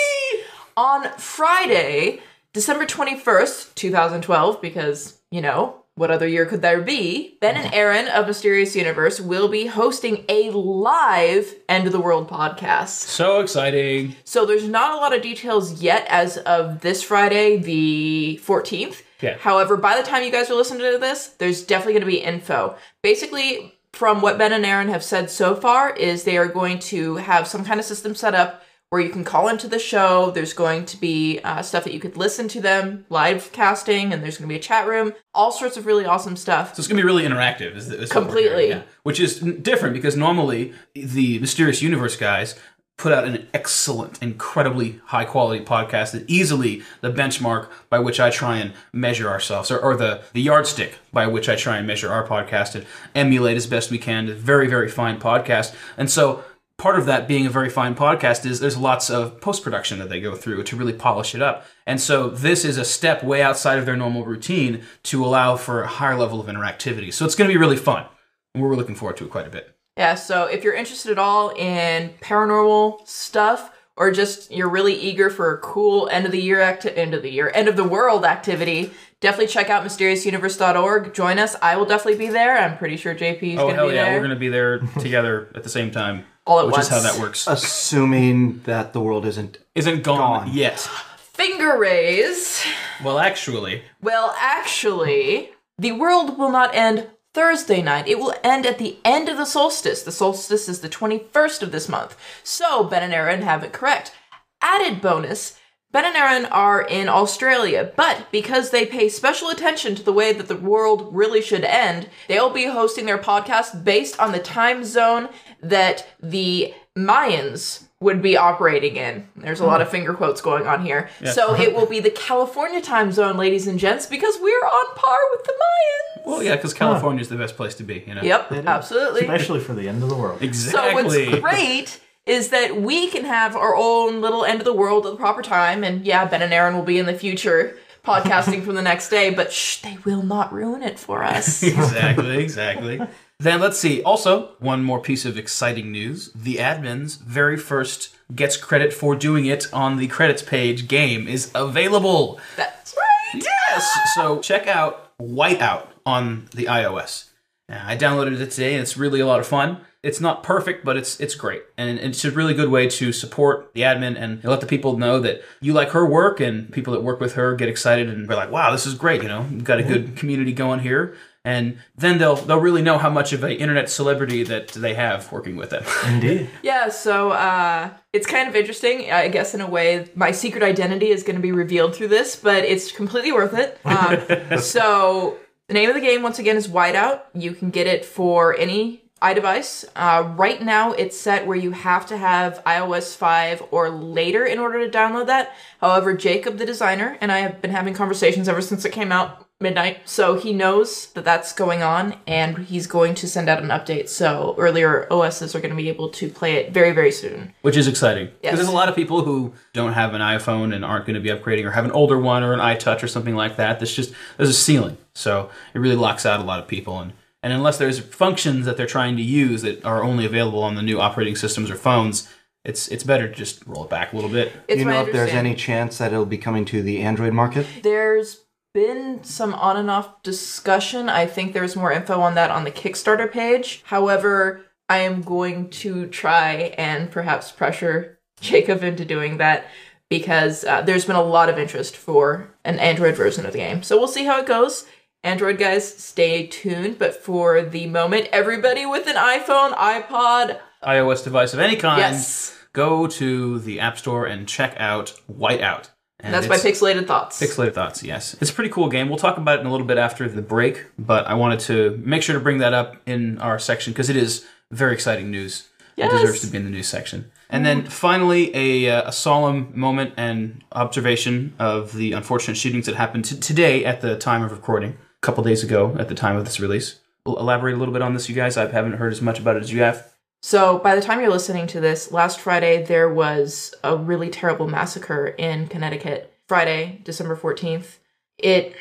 On 0.76 1.08
Friday, 1.20 2.22
December 2.52 2.88
21st, 2.88 3.76
2012, 3.76 4.60
because, 4.60 5.20
you 5.30 5.42
know, 5.42 5.84
what 5.94 6.10
other 6.10 6.28
year 6.28 6.48
could 6.48 6.64
there 6.64 6.82
be? 6.82 7.38
Ben 7.40 7.56
and 7.56 7.72
Aaron 7.76 8.08
of 8.08 8.26
Mysterious 8.26 8.76
Universe 8.76 9.22
will 9.22 9.50
be 9.50 9.68
hosting 9.68 10.26
a 10.28 10.50
live 10.50 11.54
End 11.70 11.86
of 11.86 11.94
the 11.94 12.00
World 12.02 12.28
podcast. 12.28 12.88
So 12.88 13.40
exciting! 13.40 14.16
So 14.24 14.48
there's 14.48 14.68
not 14.68 14.96
a 14.96 14.98
lot 14.98 15.16
of 15.16 15.22
details 15.22 15.80
yet 15.80 16.08
as 16.10 16.38
of 16.38 16.82
this 16.82 17.04
Friday, 17.04 17.58
the 17.58 18.42
14th. 18.44 19.04
Yeah. 19.24 19.38
However, 19.38 19.78
by 19.78 19.96
the 19.96 20.04
time 20.04 20.24
you 20.24 20.32
guys 20.32 20.52
are 20.52 20.56
listening 20.56 20.92
to 20.92 20.98
this, 21.00 21.30
there's 21.40 21.64
definitely 21.64 21.94
going 21.94 22.02
to 22.02 22.08
be 22.08 22.18
info. 22.18 22.76
Basically, 23.02 23.74
from 23.94 24.22
what 24.22 24.38
Ben 24.38 24.52
and 24.52 24.66
Aaron 24.66 24.90
have 24.90 25.04
said 25.04 25.30
so 25.30 25.56
far, 25.56 25.96
is 25.96 26.24
they 26.24 26.38
are 26.38 26.48
going 26.48 26.80
to 26.80 27.16
have 27.16 27.48
some 27.48 27.64
kind 27.64 27.80
of 27.80 27.86
system 27.86 28.16
set 28.16 28.36
up 28.36 28.64
where 28.90 29.02
you 29.02 29.10
can 29.10 29.24
call 29.24 29.48
into 29.48 29.68
the 29.68 29.80
show. 29.80 30.30
There's 30.30 30.54
going 30.54 30.86
to 30.86 30.98
be 30.98 31.40
uh, 31.44 31.64
stuff 31.64 31.84
that 31.86 31.94
you 31.94 32.00
could 32.00 32.16
listen 32.16 32.48
to 32.50 32.62
them 32.62 33.06
live 33.10 33.52
casting, 33.52 34.14
and 34.14 34.22
there's 34.22 34.38
going 34.38 34.48
to 34.48 34.54
be 34.54 34.60
a 34.60 34.62
chat 34.62 34.88
room. 34.88 35.14
All 35.34 35.52
sorts 35.52 35.78
of 35.78 35.86
really 35.88 36.06
awesome 36.06 36.36
stuff. 36.36 36.76
So 36.76 36.82
it's 36.82 36.88
gonna 36.88 37.02
be 37.02 37.06
really 37.06 37.24
interactive. 37.24 37.76
Is, 37.76 37.90
is 37.90 38.12
Completely. 38.12 38.70
yeah. 38.70 38.84
Which 39.02 39.20
is 39.20 39.40
different 39.40 39.96
because 39.96 40.16
normally 40.16 40.74
the 40.94 41.40
Mysterious 41.40 41.82
Universe 41.82 42.16
guys 42.16 42.54
put 42.98 43.12
out 43.12 43.26
an 43.26 43.48
excellent, 43.54 44.22
incredibly 44.22 45.00
high 45.06 45.26
quality 45.26 45.64
podcast 45.64 46.12
that 46.12 46.30
easily 46.30 46.84
the 47.02 47.12
benchmark 47.12 47.70
by 47.90 48.00
which 48.00 48.20
I 48.20 48.30
try 48.30 48.58
and 48.58 48.74
measure 48.94 49.30
ourselves, 49.30 49.72
or, 49.72 49.80
or 49.80 49.96
the 49.96 50.24
the 50.34 50.42
yardstick 50.42 51.00
by 51.12 51.28
which 51.28 51.50
I 51.50 51.56
try 51.56 51.78
and 51.78 51.88
measure 51.88 52.12
our 52.12 52.26
podcast 52.28 52.76
and 52.76 52.86
emulate 53.16 53.58
as 53.58 53.68
best 53.68 53.92
we 53.92 53.98
can. 53.98 54.34
Very 54.34 54.68
very 54.68 54.90
fine 54.90 55.20
podcast, 55.20 55.76
and 55.98 56.10
so. 56.10 56.44
Part 56.76 56.98
of 56.98 57.06
that 57.06 57.28
being 57.28 57.46
a 57.46 57.52
very 57.52 57.70
fine 57.70 57.94
podcast 57.94 58.48
is 58.48 58.60
there's 58.60 58.76
lots 58.76 59.12
of 59.12 59.40
post 59.40 59.64
production 59.64 60.00
that 60.00 60.10
they 60.10 60.20
go 60.20 60.36
through 60.36 60.64
to 60.64 60.76
really 60.76 60.92
polish 60.92 61.36
it 61.36 61.42
up. 61.42 61.66
And 61.86 62.02
so 62.02 62.30
this 62.30 62.66
is 62.66 62.78
a 62.78 62.84
step 62.84 63.24
way 63.24 63.44
outside 63.44 63.78
of 63.78 63.86
their 63.86 63.96
normal 63.96 64.26
routine 64.26 64.82
to 65.04 65.24
allow 65.24 65.56
for 65.56 65.84
a 65.84 65.88
higher 65.88 66.16
level 66.16 66.42
of 66.42 66.48
interactivity. 66.48 67.14
So 67.14 67.26
it's 67.26 67.36
going 67.36 67.48
to 67.48 67.54
be 67.54 67.60
really 67.60 67.78
fun. 67.78 68.08
And 68.54 68.64
we're 68.64 68.76
looking 68.76 68.96
forward 68.96 69.18
to 69.18 69.26
it 69.26 69.30
quite 69.30 69.48
a 69.48 69.52
bit. 69.52 69.73
Yeah, 69.98 70.16
so 70.16 70.46
if 70.46 70.64
you're 70.64 70.74
interested 70.74 71.12
at 71.12 71.20
all 71.20 71.50
in 71.50 72.10
paranormal 72.22 73.08
stuff, 73.08 73.70
or 73.96 74.10
just 74.12 74.50
you're 74.52 74.70
really 74.70 74.96
eager 74.96 75.30
for 75.30 75.54
a 75.54 75.58
cool 75.60 76.10
end 76.10 76.26
of 76.26 76.32
the 76.32 76.42
year 76.42 76.60
acti- 76.60 76.90
end 76.90 77.14
of 77.14 77.22
the 77.22 77.30
year 77.30 77.52
end 77.54 77.68
of 77.68 77.76
the 77.76 77.84
world 77.84 78.26
activity, 78.26 78.92
definitely 79.20 79.46
check 79.48 79.70
out 79.70 79.86
mysteriousuniverse.org. 79.86 81.14
Join 81.14 81.38
us. 81.38 81.56
I 81.62 81.76
will 81.76 81.86
definitely 81.86 82.18
be 82.18 82.30
there. 82.32 82.58
I'm 82.58 82.76
pretty 82.78 82.98
sure 82.98 83.14
JP 83.14 83.44
is 83.54 83.60
Oh 83.60 83.64
going 83.64 83.70
to 83.70 83.76
hell 83.76 83.90
be 83.90 83.96
yeah, 83.96 84.06
there 84.06 84.14
we're 84.14 84.20
going 84.26 84.30
to 84.32 84.36
be 84.40 84.50
there 84.50 84.80
together 85.00 85.50
at 85.54 85.62
the 85.64 85.70
same 85.70 85.92
time. 85.92 86.26
all 86.48 86.60
at 86.60 86.66
which 86.66 86.74
once. 86.74 86.86
is 86.88 86.92
how 86.92 87.00
that 87.02 87.20
works. 87.22 87.46
Assuming 87.48 88.62
that 88.64 88.94
the 88.94 89.00
world 89.02 89.28
isn't. 89.28 89.60
Isn't 89.76 90.04
gone, 90.04 90.48
Gone. 90.48 90.56
yet. 90.56 90.80
Finger 91.20 91.78
raise. 91.78 92.64
Well, 93.04 93.20
actually, 93.20 93.84
Well, 94.02 94.34
actually, 94.40 95.52
the 95.78 95.92
world 95.92 96.38
will 96.40 96.52
not 96.52 96.74
end 96.74 97.08
Thursday 97.34 97.82
night. 97.82 98.08
It 98.08 98.20
will 98.20 98.36
end 98.44 98.66
at 98.66 98.78
the 98.78 98.98
end 99.04 99.30
of 99.30 99.38
the 99.38 99.46
solstice. 99.46 100.04
The 100.04 100.12
solstice 100.12 100.70
is 100.70 100.82
the 100.82 100.90
21st 100.90 101.62
of 101.62 101.72
this 101.72 101.90
month. 101.90 102.18
So, 102.44 102.84
Ben 102.84 103.04
and 103.04 103.14
Aaron 103.14 103.42
have 103.42 103.64
it 103.64 103.74
correct. 103.74 104.14
Added 104.62 105.02
bonus 105.02 105.58
Ben 105.94 106.06
and 106.06 106.16
Aaron 106.16 106.46
are 106.46 106.82
in 106.82 107.08
Australia, 107.08 107.94
but 107.96 108.26
because 108.32 108.72
they 108.72 108.84
pay 108.84 109.08
special 109.10 109.50
attention 109.50 109.94
to 109.94 110.02
the 110.02 110.12
way 110.12 110.34
that 110.34 110.48
the 110.48 110.56
world 110.56 111.16
really 111.16 111.40
should 111.40 111.64
end, 111.64 112.10
they'll 112.28 112.50
be 112.50 112.66
hosting 112.66 113.06
their 113.06 113.20
podcast 113.20 113.84
based 113.84 114.20
on 114.20 114.32
the 114.32 114.40
time 114.40 114.84
zone 114.84 115.30
that 115.62 116.08
the 116.20 116.74
Mayans 116.98 117.83
would 118.04 118.22
be 118.22 118.38
operating 118.38 118.98
in. 118.98 119.28
There's 119.36 119.62
a 119.62 119.66
lot 119.66 119.82
of 119.82 119.88
hmm. 119.88 119.94
finger 119.94 120.14
quotes 120.14 120.42
going 120.42 120.68
on 120.68 120.86
here. 120.86 121.10
So 121.32 121.56
it 121.56 121.74
will 121.74 121.88
be 121.88 122.00
the 122.00 122.10
California 122.28 122.82
time 122.82 123.12
zone, 123.12 123.38
ladies 123.38 123.66
and 123.66 123.80
gents, 123.80 124.06
because 124.06 124.38
we're 124.40 124.66
on 124.66 124.96
par 124.96 125.18
with 125.32 125.44
the 125.46 125.54
Mayans. 125.54 126.26
well, 126.26 126.44
yeah, 126.44 126.56
because 126.56 126.74
California 126.74 127.22
is 127.22 127.30
the 127.30 127.38
best 127.38 127.56
place 127.56 127.76
to 127.76 127.84
be, 127.84 128.04
you 128.06 128.14
know? 128.14 128.22
Yep, 128.22 128.52
absolutely. 128.52 129.22
Especially 129.22 129.60
for 129.60 129.74
the 129.74 129.88
end 129.88 130.04
of 130.04 130.10
the 130.10 130.16
world. 130.16 130.42
Exactly. 130.42 131.10
So 131.10 131.30
what's 131.30 131.40
great 131.42 132.00
is 132.26 132.50
that 132.50 132.82
we 132.82 133.10
can 133.10 133.26
have 133.26 133.56
our 133.56 133.76
own 133.76 134.22
little 134.22 134.46
end 134.46 134.60
of 134.60 134.66
the 134.66 134.74
world 134.74 135.06
at 135.06 135.12
the 135.12 135.18
proper 135.18 135.42
time, 135.42 135.84
and 135.84 136.06
yeah, 136.06 136.26
Ben 136.26 136.42
and 136.42 136.54
Aaron 136.54 136.76
will 136.76 136.84
be 136.84 137.00
in 137.00 137.06
the 137.06 137.14
future 137.14 137.78
podcasting 138.06 138.64
from 138.66 138.76
the 138.76 138.82
next 138.82 139.10
day, 139.10 139.30
but 139.30 139.52
shh, 139.52 139.82
they 139.82 139.98
will 140.06 140.24
not 140.24 140.54
ruin 140.54 140.84
it 140.84 141.00
for 141.00 141.24
us. 141.24 141.64
exactly, 141.64 142.38
exactly. 142.38 143.02
Then 143.44 143.60
let's 143.60 143.78
see. 143.78 144.02
Also, 144.04 144.52
one 144.60 144.86
more 144.86 145.02
piece 145.02 145.26
of 145.26 145.38
exciting 145.38 145.92
news. 145.92 146.32
The 146.34 146.56
admin's 146.56 147.18
very 147.18 147.58
first 147.58 148.16
gets 148.34 148.56
credit 148.56 148.94
for 148.94 149.16
doing 149.16 149.46
it 149.46 149.68
on 149.74 149.98
the 149.98 150.08
credits 150.08 150.42
page 150.42 150.88
game 150.88 151.28
is 151.28 151.52
available. 151.54 152.40
That's 152.56 152.96
right. 152.96 153.44
Yes. 153.44 153.86
So 154.16 154.40
check 154.40 154.68
out 154.68 155.18
Whiteout 155.20 155.88
on 156.06 156.48
the 156.56 156.66
iOS. 156.66 157.32
I 157.70 157.98
downloaded 157.98 158.40
it 158.40 158.52
today, 158.52 158.74
and 158.74 158.82
it's 158.82 158.96
really 158.96 159.20
a 159.20 159.26
lot 159.26 159.42
of 159.42 159.48
fun. 159.48 159.82
It's 160.04 160.22
not 160.22 160.44
perfect, 160.44 160.86
but 160.86 160.96
it's 160.96 161.20
it's 161.20 161.34
great, 161.34 161.64
and 161.78 161.98
it's 161.98 162.24
a 162.24 162.32
really 162.32 162.54
good 162.54 162.70
way 162.70 162.88
to 162.88 163.12
support 163.12 163.74
the 163.74 163.82
admin 163.82 164.16
and 164.18 164.44
let 164.44 164.62
the 164.62 164.68
people 164.68 164.98
know 164.98 165.20
that 165.20 165.42
you 165.60 165.74
like 165.74 165.90
her 165.90 166.06
work, 166.06 166.40
and 166.40 166.72
people 166.72 166.94
that 166.94 167.02
work 167.02 167.20
with 167.20 167.34
her 167.34 167.56
get 167.56 167.70
excited 167.70 168.10
and 168.10 168.28
be 168.28 168.36
like, 168.36 168.52
"Wow, 168.52 168.72
this 168.72 168.86
is 168.86 168.96
great!" 168.96 169.24
You 169.24 169.30
know, 169.30 169.48
we've 169.50 169.64
got 169.64 169.80
a 169.80 169.84
good 169.84 170.06
mm-hmm. 170.06 170.16
community 170.16 170.52
going 170.54 170.80
here. 170.80 171.16
And 171.46 171.78
then 171.96 172.18
they'll 172.18 172.36
they'll 172.36 172.60
really 172.60 172.82
know 172.82 172.98
how 172.98 173.10
much 173.10 173.34
of 173.34 173.44
an 173.44 173.52
internet 173.52 173.90
celebrity 173.90 174.44
that 174.44 174.70
they 174.70 174.94
have 174.94 175.32
working 175.32 175.56
with 175.56 175.72
them. 175.72 175.84
Indeed. 176.08 176.50
Yeah, 176.62 176.90
so 176.90 177.32
uh, 177.32 177.90
it's 178.14 178.28
kind 178.28 178.48
of 178.48 178.56
interesting. 178.56 179.12
I 179.12 179.28
guess 179.28 179.54
in 179.54 179.62
a 179.62 179.70
way, 179.70 180.08
my 180.16 180.32
secret 180.32 180.64
identity 180.64 181.10
is 181.10 181.24
going 181.24 181.36
to 181.36 181.42
be 181.42 181.52
revealed 181.52 181.96
through 181.96 182.10
this, 182.10 182.36
but 182.36 182.64
it's 182.64 182.92
completely 182.92 183.32
worth 183.32 183.54
it. 183.54 183.80
Um, 183.86 184.60
so 184.60 185.38
the 185.68 185.74
name 185.74 185.90
of 185.90 185.96
the 185.96 186.02
game 186.02 186.24
once 186.24 186.40
again 186.40 186.56
is 186.56 186.68
Whiteout. 186.68 187.22
You 187.34 187.54
can 187.54 187.70
get 187.70 187.88
it 187.88 188.06
for 188.06 188.56
any 188.58 189.04
iDevice. 189.22 189.86
Uh, 189.96 190.34
right 190.36 190.62
now, 190.62 190.92
it's 190.92 191.18
set 191.18 191.48
where 191.48 191.58
you 191.58 191.72
have 191.72 192.06
to 192.08 192.18
have 192.18 192.62
iOS 192.66 193.16
5 193.16 193.64
or 193.72 193.90
later 193.90 194.46
in 194.46 194.60
order 194.60 194.86
to 194.86 194.96
download 194.96 195.28
that. 195.28 195.56
However, 195.80 196.14
Jacob, 196.14 196.58
the 196.58 196.66
designer, 196.66 197.18
and 197.22 197.32
I 197.32 197.40
have 197.40 197.62
been 197.62 197.72
having 197.72 197.94
conversations 197.94 198.50
ever 198.50 198.62
since 198.62 198.84
it 198.84 198.92
came 198.92 199.14
out 199.14 199.43
midnight. 199.60 200.02
So 200.06 200.36
he 200.36 200.52
knows 200.54 201.08
that 201.14 201.24
that's 201.24 201.54
going 201.54 201.82
on 201.82 202.16
and 202.28 202.58
he's 202.60 202.86
going 202.86 203.16
to 203.16 203.28
send 203.28 203.48
out 203.50 203.62
an 203.64 203.70
update. 203.70 204.10
So 204.10 204.56
earlier 204.58 205.08
OSs 205.12 205.56
are 205.56 205.60
going 205.62 205.70
to 205.72 205.76
be 205.78 205.88
able 205.90 206.10
to 206.10 206.28
play 206.30 206.56
it 206.56 206.74
very, 206.74 206.92
very 206.92 207.12
soon. 207.12 207.54
which 207.62 207.78
is 207.78 207.88
exciting 207.88 208.26
because 208.28 208.40
Yes. 208.44 208.56
there's 208.58 208.68
a 208.68 208.72
lot 208.74 208.90
of 208.90 208.96
people 208.96 209.24
who 209.24 209.54
don't 209.74 209.94
have 209.94 210.14
an 210.14 210.22
iPhone 210.22 210.74
and 210.76 210.84
aren't 210.84 211.06
going 211.06 211.16
to 211.16 211.22
be 211.22 211.30
upgrading 211.30 211.66
or 211.66 211.72
have 211.72 211.86
an 211.86 211.92
older 211.92 212.20
one 212.20 212.44
or 212.44 212.54
an 212.54 212.60
iTouch 212.60 213.02
or 213.04 213.08
something 213.08 213.36
like 213.36 213.56
that. 213.56 213.80
That's 213.80 213.94
just 213.94 214.14
there's 214.38 214.50
a 214.50 214.54
ceiling, 214.54 214.98
so 215.16 215.50
it 215.74 215.80
really 215.80 215.96
locks 215.96 216.26
out 216.26 216.40
a 216.40 216.44
lot 216.44 216.60
of 216.60 216.68
people. 216.68 217.00
And 217.00 217.14
and 217.42 217.54
unless 217.54 217.78
there's 217.78 218.00
functions 218.00 218.66
that 218.66 218.76
they're 218.78 218.86
trying 218.86 219.16
to 219.18 219.24
use 219.24 219.62
that 219.64 219.84
are 219.86 220.04
only 220.04 220.26
available 220.26 220.64
on 220.64 220.76
the 220.76 220.82
new 220.82 221.00
operating 221.00 221.36
systems 221.36 221.70
or 221.70 221.76
phones, 221.76 222.30
it's 222.66 222.88
it's 222.90 223.04
better 223.04 223.28
to 223.30 223.34
just 223.34 223.66
roll 223.66 223.84
it 223.86 223.90
back 223.90 224.12
a 224.12 224.16
little 224.16 224.32
bit. 224.32 224.52
It's 224.68 224.80
you 224.80 224.86
my 224.86 224.94
know 224.94 225.06
if 225.06 225.14
there's 225.14 225.32
any 225.32 225.56
chance 225.56 225.98
that 226.00 226.12
it'll 226.14 226.26
be 226.26 226.38
coming 226.38 226.66
to 226.66 226.82
the 226.82 227.02
Android 227.02 227.34
market? 227.34 227.66
There's 227.82 228.43
been 228.74 229.24
some 229.24 229.54
on 229.54 229.78
and 229.78 229.90
off 229.90 230.22
discussion. 230.24 231.10
I 231.10 231.26
think 231.26 231.54
there's 231.54 231.76
more 231.76 231.92
info 231.92 232.20
on 232.22 232.36
that 232.36 232.52
on 232.52 232.64
the 232.64 232.72
Kickstarter 232.72 233.32
page. 233.32 233.84
However, 233.86 234.66
I 234.90 235.00
am 235.00 235.22
going 235.22 235.70
to 235.70 236.08
try 236.08 236.74
and 236.78 237.10
perhaps 237.10 237.52
pressure 237.52 238.20
Jacob 238.42 238.84
into 238.84 239.06
doing 239.06 239.38
that 239.38 239.66
because 240.10 240.64
uh, 240.66 240.82
there's 240.82 241.06
been 241.06 241.16
a 241.16 241.24
lot 241.24 241.50
of 241.50 241.58
interest 241.58 241.96
for 241.96 242.54
an 242.66 242.80
Android 242.80 243.16
version 243.16 243.46
of 243.46 243.54
the 243.54 243.60
game. 243.60 243.84
So 243.84 243.98
we'll 243.98 244.08
see 244.08 244.26
how 244.26 244.40
it 244.40 244.46
goes. 244.46 244.86
Android 245.24 245.58
guys, 245.58 245.88
stay 245.98 246.48
tuned. 246.48 247.00
But 247.00 247.16
for 247.16 247.62
the 247.62 247.88
moment, 247.88 248.28
everybody 248.32 248.86
with 248.86 249.08
an 249.08 249.16
iPhone, 249.16 249.74
iPod, 249.74 250.60
iOS 250.84 251.24
device 251.24 251.54
of 251.54 251.60
any 251.60 251.78
kind, 251.78 252.00
yes, 252.00 252.58
go 252.74 253.08
to 253.08 253.60
the 253.60 253.80
App 253.80 253.98
Store 253.98 254.26
and 254.26 254.48
check 254.48 254.76
out 254.78 255.20
Whiteout. 255.32 255.90
And 256.24 256.34
that's 256.34 256.48
my 256.48 256.56
pixelated 256.56 257.06
thoughts. 257.06 257.42
Pixelated 257.42 257.74
Thoughts, 257.74 258.02
yes. 258.02 258.36
It's 258.40 258.50
a 258.50 258.54
pretty 258.54 258.70
cool 258.70 258.88
game. 258.88 259.10
We'll 259.10 259.18
talk 259.18 259.38
about 259.38 259.58
it 259.60 259.62
in 259.62 259.68
a 259.68 259.72
little 259.72 259.86
bit 259.86 259.98
after 259.98 260.28
the 260.30 260.42
break, 260.42 260.86
but 260.98 261.28
I 261.28 261.34
wanted 261.34 261.60
to 261.62 262.02
make 262.04 262.24
sure 262.24 262.34
to 262.34 262.40
bring 262.40 262.60
that 262.60 262.74
up 262.74 262.96
in 263.06 263.40
our 263.40 263.60
section 263.60 263.92
because 263.92 264.10
it 264.10 264.16
is 264.16 264.46
very 264.72 264.94
exciting 264.94 265.30
news. 265.30 265.68
Yes. 265.96 266.12
It 266.12 266.18
deserves 266.18 266.40
to 266.42 266.48
be 266.48 266.58
in 266.58 266.64
the 266.64 266.70
news 266.72 266.88
section. 266.88 267.30
And 267.50 267.66
then 267.66 267.86
finally, 267.86 268.56
a, 268.56 268.90
uh, 268.90 269.10
a 269.10 269.12
solemn 269.12 269.72
moment 269.76 270.14
and 270.18 270.64
observation 270.72 271.54
of 271.60 271.94
the 271.94 272.14
unfortunate 272.14 272.56
shootings 272.56 272.88
that 272.88 272.96
happened 272.96 273.26
t- 273.26 273.38
today 273.38 273.86
at 273.86 274.02
the 274.02 274.18
time 274.18 274.42
of 274.42 274.52
recording, 274.52 274.92
a 274.92 275.22
couple 275.22 275.44
days 275.44 275.64
ago 275.64 275.96
at 276.00 276.08
the 276.08 276.16
time 276.16 276.36
of 276.36 276.46
this 276.46 276.60
release. 276.60 277.00
We'll 277.26 277.38
elaborate 277.38 277.76
a 277.76 277.78
little 277.78 277.94
bit 277.94 278.02
on 278.02 278.14
this, 278.14 278.28
you 278.28 278.34
guys. 278.34 278.58
I 278.58 278.72
haven't 278.72 278.94
heard 278.94 279.12
as 279.12 279.22
much 279.22 279.40
about 279.40 279.56
it 279.56 279.64
as 279.64 279.72
you 279.72 279.82
have. 279.82 280.13
So, 280.46 280.78
by 280.78 280.94
the 280.94 281.02
time 281.02 281.22
you're 281.22 281.30
listening 281.30 281.68
to 281.68 281.80
this, 281.80 282.12
last 282.12 282.38
Friday 282.38 282.84
there 282.84 283.08
was 283.08 283.74
a 283.82 283.96
really 283.96 284.30
terrible 284.30 284.68
massacre 284.68 285.28
in 285.28 285.68
Connecticut. 285.70 286.34
Friday, 286.50 287.00
December 287.06 287.38
14th. 287.38 288.00
It 288.38 288.76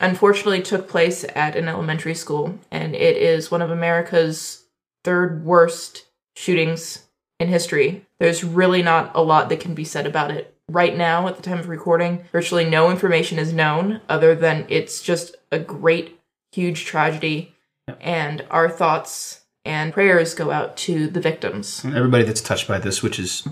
unfortunately 0.00 0.60
took 0.60 0.88
place 0.88 1.24
at 1.36 1.54
an 1.54 1.68
elementary 1.68 2.16
school, 2.16 2.58
and 2.72 2.96
it 2.96 3.16
is 3.16 3.48
one 3.48 3.62
of 3.62 3.70
America's 3.70 4.64
third 5.04 5.44
worst 5.44 6.06
shootings 6.34 7.04
in 7.38 7.46
history. 7.46 8.04
There's 8.18 8.42
really 8.42 8.82
not 8.82 9.12
a 9.14 9.22
lot 9.22 9.50
that 9.50 9.60
can 9.60 9.74
be 9.74 9.84
said 9.84 10.04
about 10.04 10.32
it. 10.32 10.52
Right 10.68 10.96
now, 10.96 11.28
at 11.28 11.36
the 11.36 11.42
time 11.42 11.60
of 11.60 11.68
recording, 11.68 12.24
virtually 12.32 12.64
no 12.64 12.90
information 12.90 13.38
is 13.38 13.52
known 13.52 14.00
other 14.08 14.34
than 14.34 14.66
it's 14.68 15.00
just 15.00 15.36
a 15.52 15.60
great, 15.60 16.18
huge 16.50 16.86
tragedy. 16.86 17.54
And 18.00 18.44
our 18.50 18.68
thoughts 18.68 19.42
and 19.64 19.92
prayers 19.92 20.34
go 20.34 20.50
out 20.50 20.76
to 20.78 21.08
the 21.08 21.20
victims. 21.20 21.84
And 21.84 21.96
everybody 21.96 22.24
that's 22.24 22.40
touched 22.40 22.68
by 22.68 22.78
this, 22.78 23.02
which 23.02 23.18
is 23.18 23.46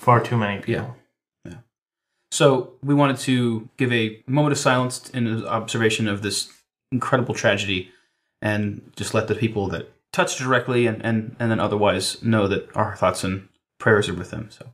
Far 0.00 0.18
too 0.18 0.38
many 0.38 0.62
people. 0.62 0.96
Yeah. 1.44 1.52
Yeah. 1.52 1.58
So 2.30 2.72
we 2.82 2.94
wanted 2.94 3.18
to 3.18 3.68
give 3.76 3.92
a 3.92 4.22
moment 4.26 4.52
of 4.52 4.58
silence 4.58 5.10
in 5.10 5.44
observation 5.44 6.08
of 6.08 6.22
this 6.22 6.50
incredible 6.90 7.34
tragedy 7.34 7.90
and 8.40 8.92
just 8.96 9.12
let 9.12 9.28
the 9.28 9.34
people 9.34 9.68
that 9.68 9.92
touched 10.10 10.38
directly 10.38 10.86
and, 10.86 11.04
and, 11.04 11.36
and 11.38 11.50
then 11.50 11.60
otherwise 11.60 12.22
know 12.22 12.48
that 12.48 12.74
our 12.74 12.96
thoughts 12.96 13.22
and 13.24 13.48
prayers 13.78 14.08
are 14.08 14.14
with 14.14 14.30
them. 14.30 14.48
So 14.50 14.72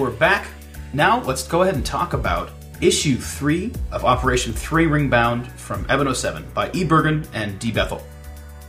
We're 0.00 0.10
back. 0.10 0.48
Now 0.94 1.22
let's 1.24 1.46
go 1.46 1.60
ahead 1.60 1.74
and 1.74 1.84
talk 1.84 2.14
about 2.14 2.52
issue 2.80 3.18
three 3.18 3.70
of 3.92 4.02
Operation 4.02 4.50
Three 4.50 4.86
Ring 4.86 5.10
Bound 5.10 5.52
from 5.52 5.84
Eben 5.90 6.14
07 6.14 6.42
by 6.54 6.70
E. 6.72 6.84
Bergen 6.84 7.28
and 7.34 7.58
D. 7.58 7.70
Bethel. 7.70 8.02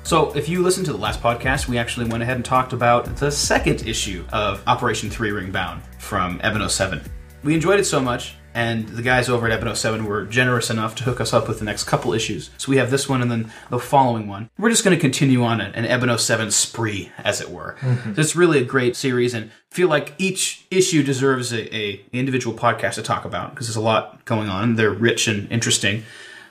So, 0.04 0.36
if 0.36 0.50
you 0.50 0.62
listened 0.62 0.88
to 0.88 0.92
the 0.92 0.98
last 0.98 1.22
podcast, 1.22 1.70
we 1.70 1.78
actually 1.78 2.10
went 2.10 2.22
ahead 2.22 2.36
and 2.36 2.44
talked 2.44 2.74
about 2.74 3.16
the 3.16 3.32
second 3.32 3.88
issue 3.88 4.26
of 4.34 4.62
Operation 4.68 5.10
Three 5.10 5.32
Ring 5.32 5.54
Bound 5.54 5.82
from 6.00 6.42
Eben 6.44 6.68
07. 6.68 7.02
We 7.46 7.56
enjoyed 7.56 7.80
it 7.80 7.86
so 7.86 8.02
much, 8.02 8.36
and 8.54 8.88
the 8.90 9.02
guys 9.02 9.30
over 9.30 9.46
at 9.48 9.52
Eben 9.52 9.74
07 9.74 10.06
were 10.06 10.26
generous 10.26 10.70
enough 10.70 10.96
to 10.96 11.04
hook 11.04 11.22
us 11.22 11.34
up 11.34 11.48
with 11.48 11.60
the 11.60 11.66
next 11.66 11.86
couple 11.86 12.14
issues. 12.14 12.50
So, 12.58 12.70
we 12.70 12.78
have 12.78 12.92
this 12.92 13.08
one 13.08 13.22
and 13.22 13.32
then 13.32 13.52
the 13.70 13.80
following 13.80 14.28
one. 14.28 14.50
We're 14.58 14.70
just 14.70 14.84
going 14.84 14.96
to 14.96 15.02
continue 15.02 15.44
on 15.44 15.62
an 15.62 15.86
Eben 15.86 16.16
07 16.18 16.52
spree, 16.52 17.12
as 17.20 17.42
it 17.42 17.50
were. 17.50 17.76
So 17.82 18.22
it's 18.22 18.36
really 18.36 18.60
a 18.60 18.66
great 18.66 18.96
series, 18.96 19.34
and 19.34 19.52
feel 19.70 19.88
like 19.88 20.14
each 20.18 20.66
issue 20.72 21.04
deserves 21.04 21.52
a, 21.54 21.76
a 21.76 22.06
individual 22.12 22.58
podcast 22.58 22.96
to 22.96 23.02
talk 23.04 23.26
about 23.26 23.52
because 23.52 23.68
there's 23.68 23.76
a 23.76 23.82
lot 23.82 24.26
going 24.26 24.50
on. 24.50 24.76
They're 24.76 24.92
rich 24.92 25.28
and 25.28 25.52
interesting. 25.52 26.04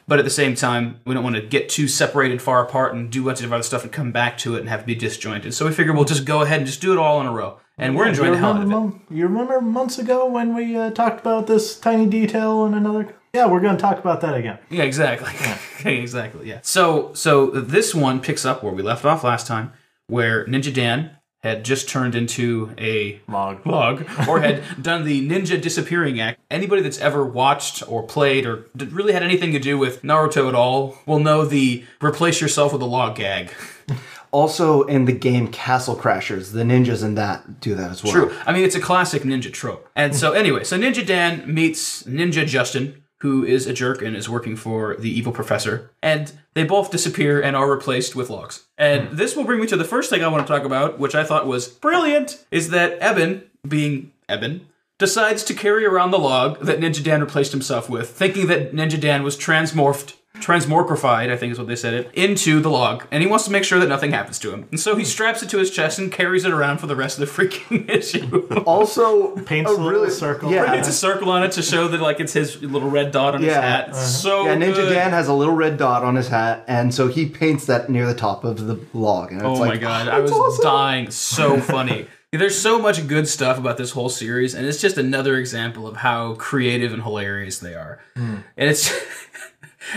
But 0.09 0.19
at 0.19 0.25
the 0.25 0.31
same 0.31 0.57
time, 0.57 0.99
we 1.07 1.15
don't 1.15 1.23
want 1.23 1.37
to 1.37 1.43
get 1.43 1.69
too 1.69 1.87
separated 1.87 2.43
far 2.43 2.65
apart 2.65 2.95
and 2.95 3.11
do 3.13 3.23
a 3.23 3.27
bunch 3.27 3.43
of 3.43 3.53
other 3.53 3.63
stuff 3.63 3.85
and 3.85 3.93
come 3.93 4.11
back 4.11 4.39
to 4.39 4.57
it 4.57 4.61
and 4.61 4.69
have 4.69 4.81
it 4.81 4.87
be 4.87 4.97
disjointed. 4.97 5.55
So 5.55 5.67
we 5.67 5.73
figure 5.73 5.93
we'll 5.93 6.05
just 6.05 6.25
go 6.25 6.43
ahead 6.43 6.59
and 6.59 6.67
just 6.67 6.81
do 6.81 6.93
it 6.93 6.99
all 6.99 7.21
in 7.21 7.29
a 7.29 7.33
row. 7.33 7.61
And 7.81 7.97
we're 7.97 8.09
enjoying 8.09 8.33
the 8.33 8.39
hell 8.39 8.53
out 8.53 8.63
of 8.63 8.71
it. 8.71 9.15
you 9.15 9.27
remember 9.27 9.61
months 9.61 9.99
ago 9.99 10.27
when 10.27 10.55
we 10.55 10.77
uh, 10.77 10.91
talked 10.91 11.19
about 11.21 11.47
this 11.47 11.79
tiny 11.81 12.07
detail 12.07 12.67
in 12.67 12.75
another? 12.75 13.15
Yeah, 13.33 13.47
we're 13.47 13.61
going 13.61 13.77
to 13.77 13.81
talk 13.81 13.99
about 13.99 14.21
that 14.21 14.35
again. 14.35 14.59
Yeah, 14.69 14.83
exactly. 14.85 15.33
Yeah. 15.83 15.91
exactly. 15.93 16.47
Yeah. 16.47 16.59
So 16.63 17.15
so 17.15 17.47
this 17.47 17.95
one 17.95 18.21
picks 18.21 18.45
up 18.45 18.63
where 18.63 18.71
we 18.73 18.83
left 18.83 19.07
off 19.07 19.25
last 19.25 19.47
time, 19.47 19.73
where 20.09 20.45
Ninja 20.45 20.75
Dan 20.75 21.17
had 21.43 21.65
just 21.65 21.89
turned 21.89 22.15
into 22.15 22.75
a 22.77 23.19
Log. 23.27 23.65
log 23.65 24.03
or 24.29 24.41
had 24.41 24.63
done 24.83 25.07
the 25.07 25.27
ninja 25.27 25.59
disappearing 25.59 26.21
act. 26.21 26.39
Anybody 26.51 26.83
that's 26.83 26.99
ever 26.99 27.25
watched 27.25 27.83
or 27.89 28.03
played 28.03 28.45
or 28.45 28.67
really 28.75 29.15
had 29.15 29.23
anything 29.23 29.53
to 29.53 29.59
do 29.59 29.79
with 29.79 30.03
Naruto 30.03 30.49
at 30.49 30.55
all 30.55 30.99
will 31.07 31.19
know 31.19 31.47
the 31.47 31.83
replace 32.03 32.43
yourself 32.43 32.75
with 32.75 32.83
a 32.83 32.87
log 32.87 33.17
gag. 33.17 33.55
Also, 34.33 34.83
in 34.85 35.07
the 35.07 35.13
game 35.13 35.49
Castle 35.49 35.97
Crashers, 35.97 36.53
the 36.53 36.63
ninjas 36.63 37.05
in 37.05 37.17
that 37.17 37.61
do 37.61 37.75
that 37.75 37.91
as 37.91 38.05
well. 38.05 38.13
True. 38.13 38.35
I 38.47 38.53
mean, 38.53 38.65
it's 38.65 38.77
a 38.77 38.81
classic 38.81 39.23
ninja 39.23 39.53
trope. 39.53 39.89
And 39.97 40.15
so, 40.15 40.33
anyway, 40.33 40.65
so 40.65 40.79
Ninja 40.79 41.05
Dan 41.05 41.53
meets 41.53 42.05
Ninja 42.05 42.47
Justin, 42.47 43.03
who 43.21 43.45
is 43.45 43.67
a 43.67 43.73
jerk 43.73 44.03
and 44.03 44.17
is 44.17 44.29
working 44.29 44.57
for 44.57 44.97
the 44.97 45.11
evil 45.11 45.33
professor. 45.33 45.91
And 46.03 46.33
they 46.55 46.65
both 46.65 46.91
disappear 46.91 47.41
and 47.41 47.55
are 47.55 47.71
replaced 47.71 48.17
with 48.17 48.31
logs. 48.31 48.67
And 48.79 49.09
hmm. 49.09 49.17
this 49.17 49.37
will 49.37 49.45
bring 49.45 49.61
me 49.61 49.67
to 49.67 49.77
the 49.77 49.85
first 49.85 50.11
thing 50.11 50.25
I 50.25 50.29
want 50.29 50.47
to 50.47 50.53
talk 50.53 50.65
about, 50.65 50.99
which 50.99 51.15
I 51.15 51.25
thought 51.25 51.47
was 51.47 51.69
brilliant, 51.69 52.45
is 52.51 52.71
that 52.71 52.99
Eben, 53.01 53.45
being 53.67 54.13
Eben, 54.29 54.67
decides 54.99 55.43
to 55.45 55.55
carry 55.55 55.85
around 55.85 56.11
the 56.11 56.19
log 56.19 56.61
that 56.61 56.79
Ninja 56.79 57.03
Dan 57.03 57.21
replaced 57.21 57.53
himself 57.53 57.89
with, 57.89 58.11
thinking 58.11 58.47
that 58.47 58.73
Ninja 58.73 59.01
Dan 59.01 59.23
was 59.23 59.37
transmorphed. 59.37 60.15
Transmorphified, 60.41 61.31
I 61.31 61.37
think 61.37 61.53
is 61.53 61.59
what 61.59 61.69
they 61.69 61.77
said 61.77 61.95
it, 61.95 62.11
into 62.15 62.61
the 62.61 62.71
log, 62.71 63.05
and 63.11 63.23
he 63.23 63.29
wants 63.29 63.45
to 63.47 63.51
make 63.53 63.65
sure 63.65 63.79
that 63.79 63.89
nothing 63.89 64.13
happens 64.13 64.39
to 64.41 64.53
him. 64.53 64.67
And 64.71 64.81
so 64.81 64.97
he 64.97 65.05
straps 65.05 65.43
it 65.43 65.49
to 65.51 65.59
his 65.59 65.71
chest 65.71 65.99
and 65.99 66.11
carries 66.11 66.45
it 66.45 66.53
around 66.53 66.79
for 66.79 66.87
the 66.87 66.97
rest 66.97 67.19
of 67.19 67.29
the 67.29 67.33
freaking 67.43 67.89
issue. 67.91 68.47
Also, 68.65 69.37
Paints 69.45 69.71
a 69.71 69.75
a 69.75 69.77
little 69.77 70.09
circle. 70.11 70.51
Yeah, 70.51 70.75
It's 70.75 70.89
a 70.89 70.93
circle 70.93 71.31
on 71.31 71.43
it 71.43 71.53
to 71.53 71.63
show 71.63 71.89
that 71.89 72.01
like 72.01 72.21
it's 72.21 72.33
his 72.33 72.63
little 72.63 72.91
red 72.91 73.13
dot 73.13 73.35
on 73.35 73.43
his 73.43 73.55
hat. 73.55 73.91
Uh-huh. 73.91 73.95
So 73.99 74.45
yeah. 74.47 74.57
Ninja 74.57 74.75
good. 74.77 74.91
Dan 74.95 75.11
has 75.11 75.29
a 75.29 75.35
little 75.35 75.55
red 75.55 75.77
dot 75.79 76.03
on 76.05 76.17
his 76.17 76.29
hat, 76.29 76.65
and 76.69 76.95
so 76.95 77.09
he 77.09 77.27
paints 77.29 77.67
that 77.67 77.89
near 77.91 78.07
the 78.07 78.15
top 78.15 78.45
of 78.45 78.67
the 78.67 78.79
log. 78.93 79.33
And 79.33 79.41
it's 79.41 79.47
Oh 79.47 79.55
like, 79.55 79.69
my 79.71 79.77
god, 79.77 80.09
I 80.09 80.21
was 80.21 80.31
awesome." 80.33 80.63
dying. 80.65 81.11
So 81.11 81.61
funny. 81.61 82.07
There's 82.33 82.57
so 82.57 82.79
much 82.79 83.09
good 83.09 83.27
stuff 83.27 83.59
about 83.59 83.77
this 83.77 83.91
whole 83.91 84.09
series, 84.09 84.55
and 84.55 84.65
it's 84.65 84.81
just 84.81 84.97
another 84.97 85.37
example 85.37 85.89
of 85.89 85.97
how 85.97 86.35
creative 86.35 86.93
and 86.93 87.03
hilarious 87.03 87.59
they 87.59 87.75
are. 87.75 87.99
And 88.15 88.45
it's 88.57 88.89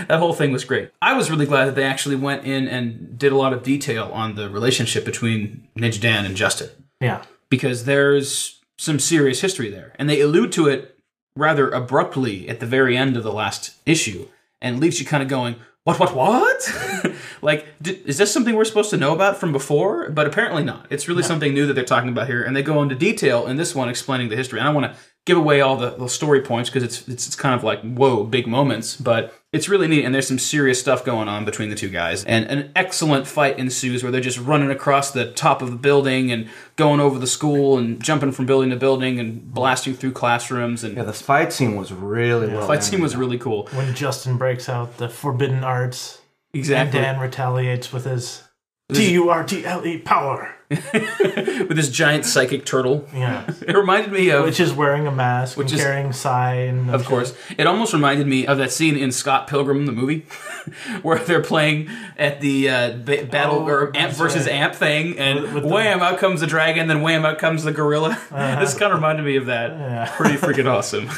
that 0.08 0.18
whole 0.18 0.32
thing 0.34 0.52
was 0.52 0.64
great. 0.64 0.90
I 1.02 1.14
was 1.14 1.30
really 1.30 1.46
glad 1.46 1.66
that 1.66 1.74
they 1.74 1.84
actually 1.84 2.16
went 2.16 2.44
in 2.44 2.66
and 2.68 3.18
did 3.18 3.32
a 3.32 3.36
lot 3.36 3.52
of 3.52 3.62
detail 3.62 4.10
on 4.12 4.34
the 4.34 4.48
relationship 4.48 5.04
between 5.04 5.66
Ninja 5.76 6.00
Dan 6.00 6.24
and 6.24 6.36
Justin. 6.36 6.70
Yeah. 7.00 7.22
because 7.50 7.84
there's 7.84 8.60
some 8.78 8.98
serious 8.98 9.40
history 9.40 9.68
there. 9.70 9.92
And 9.98 10.08
they 10.08 10.20
allude 10.20 10.52
to 10.52 10.68
it 10.68 10.96
rather 11.36 11.68
abruptly 11.70 12.48
at 12.48 12.60
the 12.60 12.66
very 12.66 12.96
end 12.96 13.16
of 13.16 13.22
the 13.24 13.32
last 13.32 13.74
issue 13.84 14.28
and 14.62 14.80
leaves 14.80 14.98
you 15.00 15.06
kind 15.06 15.22
of 15.22 15.28
going, 15.28 15.56
what, 15.84 16.00
what, 16.00 16.14
what? 16.14 17.12
like, 17.42 17.66
d- 17.82 18.00
is 18.06 18.16
this 18.16 18.32
something 18.32 18.54
we're 18.54 18.64
supposed 18.64 18.88
to 18.90 18.96
know 18.96 19.12
about 19.12 19.36
from 19.36 19.52
before? 19.52 20.08
But 20.08 20.26
apparently 20.26 20.64
not. 20.64 20.86
It's 20.88 21.08
really 21.08 21.22
something 21.22 21.52
new 21.52 21.66
that 21.66 21.74
they're 21.74 21.84
talking 21.84 22.08
about 22.08 22.26
here. 22.26 22.42
And 22.42 22.56
they 22.56 22.62
go 22.62 22.80
into 22.82 22.94
detail 22.94 23.46
in 23.46 23.56
this 23.58 23.74
one 23.74 23.90
explaining 23.90 24.30
the 24.30 24.36
history. 24.36 24.58
And 24.60 24.66
I 24.68 24.72
want 24.72 24.92
to 24.92 24.98
give 25.26 25.38
away 25.38 25.60
all 25.62 25.76
the, 25.76 25.90
the 25.90 26.08
story 26.08 26.42
points 26.42 26.68
because 26.68 26.82
it's, 26.82 27.08
it's, 27.08 27.26
it's 27.28 27.36
kind 27.36 27.54
of 27.54 27.64
like, 27.64 27.80
whoa, 27.82 28.24
big 28.24 28.46
moments. 28.46 28.94
But 28.96 29.32
it's 29.52 29.68
really 29.70 29.88
neat. 29.88 30.04
And 30.04 30.14
there's 30.14 30.28
some 30.28 30.38
serious 30.38 30.78
stuff 30.78 31.02
going 31.04 31.28
on 31.28 31.44
between 31.46 31.70
the 31.70 31.76
two 31.76 31.88
guys. 31.88 32.24
And 32.24 32.44
an 32.46 32.70
excellent 32.76 33.26
fight 33.26 33.58
ensues 33.58 34.02
where 34.02 34.12
they're 34.12 34.20
just 34.20 34.38
running 34.38 34.70
across 34.70 35.12
the 35.12 35.30
top 35.32 35.62
of 35.62 35.70
the 35.70 35.76
building 35.76 36.30
and 36.30 36.48
going 36.76 37.00
over 37.00 37.18
the 37.18 37.26
school 37.26 37.78
and 37.78 38.02
jumping 38.02 38.32
from 38.32 38.44
building 38.44 38.68
to 38.70 38.76
building 38.76 39.18
and 39.18 39.52
blasting 39.54 39.94
through 39.94 40.12
classrooms. 40.12 40.84
And 40.84 40.96
Yeah, 40.96 41.04
the 41.04 41.12
fight 41.14 41.52
scene 41.54 41.76
was 41.76 41.90
really 41.92 42.48
well. 42.48 42.60
the 42.60 42.66
fight 42.66 42.74
done. 42.80 42.82
scene 42.82 43.00
was 43.00 43.16
really 43.16 43.38
cool. 43.38 43.66
When 43.72 43.94
Justin 43.94 44.36
breaks 44.36 44.68
out 44.68 44.98
the 44.98 45.08
forbidden 45.08 45.64
arts 45.64 46.20
Exactly. 46.52 46.98
and 47.00 47.06
Dan 47.16 47.20
retaliates 47.20 47.92
with 47.92 48.04
his 48.04 48.42
T 48.92 49.12
U 49.12 49.30
R 49.30 49.42
T 49.44 49.64
L 49.64 49.86
E 49.86 49.96
power. 49.98 50.53
With 50.70 51.76
this 51.76 51.88
giant 51.88 52.24
psychic 52.24 52.64
turtle. 52.64 53.06
Yeah. 53.14 53.44
It 53.66 53.76
reminded 53.76 54.12
me 54.12 54.30
of. 54.30 54.44
Which 54.44 54.60
is 54.60 54.72
wearing 54.72 55.06
a 55.06 55.10
mask 55.12 55.56
Which 55.56 55.70
and 55.72 55.78
is- 55.78 55.84
carrying 55.84 56.12
Psy 56.12 56.54
and 56.54 56.90
Of 56.90 57.04
course. 57.04 57.34
It 57.58 57.66
almost 57.66 57.92
reminded 57.92 58.26
me 58.26 58.46
of 58.46 58.58
that 58.58 58.72
scene 58.72 58.96
in 58.96 59.12
Scott 59.12 59.46
Pilgrim, 59.46 59.86
the 59.86 59.92
movie, 59.92 60.26
where 61.02 61.18
they're 61.18 61.42
playing 61.42 61.88
at 62.16 62.40
the 62.40 62.68
uh, 62.70 62.90
ba- 63.04 63.26
battle 63.30 63.60
Oh, 63.60 63.66
or 63.68 63.96
amp 63.96 64.14
versus 64.14 64.46
right. 64.46 64.54
amp 64.54 64.74
thing, 64.74 65.18
and 65.18 65.42
With- 65.42 65.52
with 65.54 65.62
the- 65.64 65.68
wham, 65.68 66.00
out 66.00 66.18
comes 66.18 66.40
the 66.40 66.46
dragon, 66.46 66.88
then 66.88 67.02
wham, 67.02 67.24
out 67.24 67.38
comes 67.38 67.64
the 67.64 67.72
gorilla. 67.72 68.18
Uh-huh. 68.34 68.60
this 68.60 68.72
kind 68.76 68.92
of 68.92 68.98
reminded 68.98 69.24
me 69.24 69.36
of 69.36 69.46
that. 69.46 69.70
Yeah. 69.70 70.10
Pretty 70.16 70.36
freaking 70.36 70.66
awesome. 70.66 71.08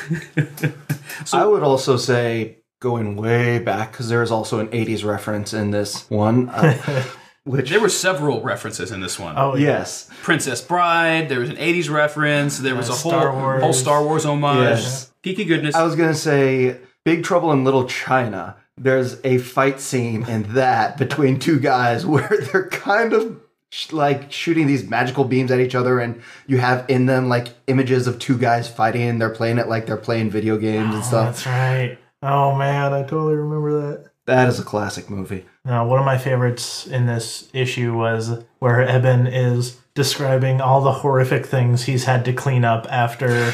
so, 1.24 1.38
I 1.38 1.46
would 1.46 1.62
also 1.62 1.96
say 1.96 2.58
going 2.80 3.16
way 3.16 3.58
back 3.58 3.92
because 3.92 4.08
there 4.08 4.22
is 4.22 4.30
also 4.30 4.58
an 4.58 4.68
'80s 4.68 5.04
reference 5.04 5.54
in 5.54 5.70
this 5.70 6.08
one, 6.10 6.48
uh, 6.50 7.04
which 7.46 7.70
there 7.70 7.80
were 7.80 7.88
several 7.88 8.42
references 8.42 8.90
in 8.92 9.00
this 9.00 9.18
one. 9.18 9.34
Oh, 9.38 9.54
yeah. 9.56 9.66
yes, 9.78 10.10
Princess 10.22 10.60
Bride, 10.60 11.28
there 11.30 11.40
was 11.40 11.48
an 11.48 11.56
80s 11.56 11.88
reference, 11.88 12.58
there 12.58 12.74
was 12.74 12.90
Uh, 12.90 12.92
a 12.92 12.96
whole, 12.96 13.10
Star 13.12 13.32
Wars. 13.32 13.62
whole 13.62 13.72
Star 13.72 14.02
Wars 14.04 14.24
homage. 14.26 14.58
Yes. 14.80 15.10
Geeky 15.22 15.46
goodness. 15.46 15.74
I 15.74 15.82
was 15.82 15.94
gonna 15.96 16.14
say 16.14 16.76
Big 17.04 17.24
Trouble 17.24 17.52
in 17.52 17.64
Little 17.64 17.84
China. 17.86 18.56
There's 18.78 19.16
a 19.24 19.38
fight 19.38 19.80
scene 19.80 20.26
in 20.28 20.52
that 20.54 20.98
between 20.98 21.38
two 21.38 21.58
guys 21.58 22.04
where 22.12 22.28
they're 22.52 22.68
kind 22.68 23.12
of 23.14 23.40
sh- 23.70 23.92
like 23.92 24.30
shooting 24.30 24.66
these 24.66 24.88
magical 24.88 25.24
beams 25.24 25.50
at 25.50 25.60
each 25.60 25.74
other, 25.74 25.98
and 25.98 26.20
you 26.46 26.58
have 26.58 26.84
in 26.88 27.06
them 27.06 27.28
like 27.28 27.48
images 27.68 28.06
of 28.06 28.18
two 28.18 28.36
guys 28.36 28.68
fighting. 28.68 29.08
and 29.08 29.20
They're 29.20 29.30
playing 29.30 29.58
it 29.58 29.66
like 29.68 29.86
they're 29.86 29.96
playing 29.96 30.30
video 30.30 30.56
games 30.58 30.94
and 30.94 31.02
Oh, 31.02 31.06
stuff. 31.06 31.26
that's 31.44 31.46
right. 31.46 31.98
Oh 32.22 32.54
man, 32.54 32.92
I 32.92 33.02
totally 33.02 33.34
remember 33.36 33.80
that. 33.92 34.10
That 34.26 34.48
is 34.48 34.58
a 34.58 34.64
classic 34.64 35.08
movie. 35.08 35.46
Now, 35.64 35.86
one 35.86 35.98
of 35.98 36.04
my 36.04 36.18
favorites 36.18 36.86
in 36.86 37.06
this 37.06 37.48
issue 37.52 37.94
was 37.96 38.42
where 38.58 38.82
Eben 38.82 39.26
is 39.26 39.78
describing 39.94 40.60
all 40.60 40.80
the 40.82 40.92
horrific 40.92 41.46
things 41.46 41.84
he's 41.84 42.04
had 42.04 42.24
to 42.26 42.32
clean 42.32 42.64
up 42.64 42.86
after. 42.90 43.28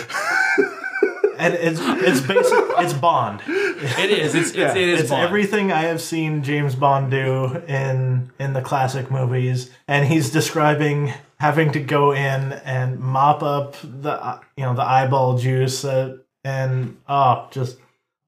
and 1.39 1.55
it's 1.55 1.81
it's 1.81 2.21
basic. 2.21 2.59
It's 2.79 2.93
Bond. 2.95 3.43
it 3.47 4.11
is. 4.11 4.35
It's, 4.35 4.51
it's, 4.51 4.75
it 4.75 4.77
is 4.77 5.01
It's 5.01 5.11
Bond. 5.11 5.23
everything 5.25 5.73
I 5.73 5.83
have 5.83 6.01
seen 6.01 6.43
James 6.43 6.75
Bond 6.75 7.11
do 7.11 7.57
in 7.69 8.31
in 8.39 8.53
the 8.53 8.63
classic 8.63 9.11
movies, 9.11 9.71
and 9.89 10.07
he's 10.07 10.31
describing 10.31 11.13
having 11.39 11.73
to 11.73 11.81
go 11.81 12.13
in 12.13 12.53
and 12.65 12.99
mop 13.01 13.43
up 13.43 13.77
the 13.83 14.13
uh, 14.13 14.41
you 14.57 14.65
know 14.65 14.75
the 14.75 14.83
eyeball 14.83 15.37
juice 15.37 15.85
uh, 15.85 16.17
and 16.45 16.97
oh 17.09 17.49
just 17.51 17.79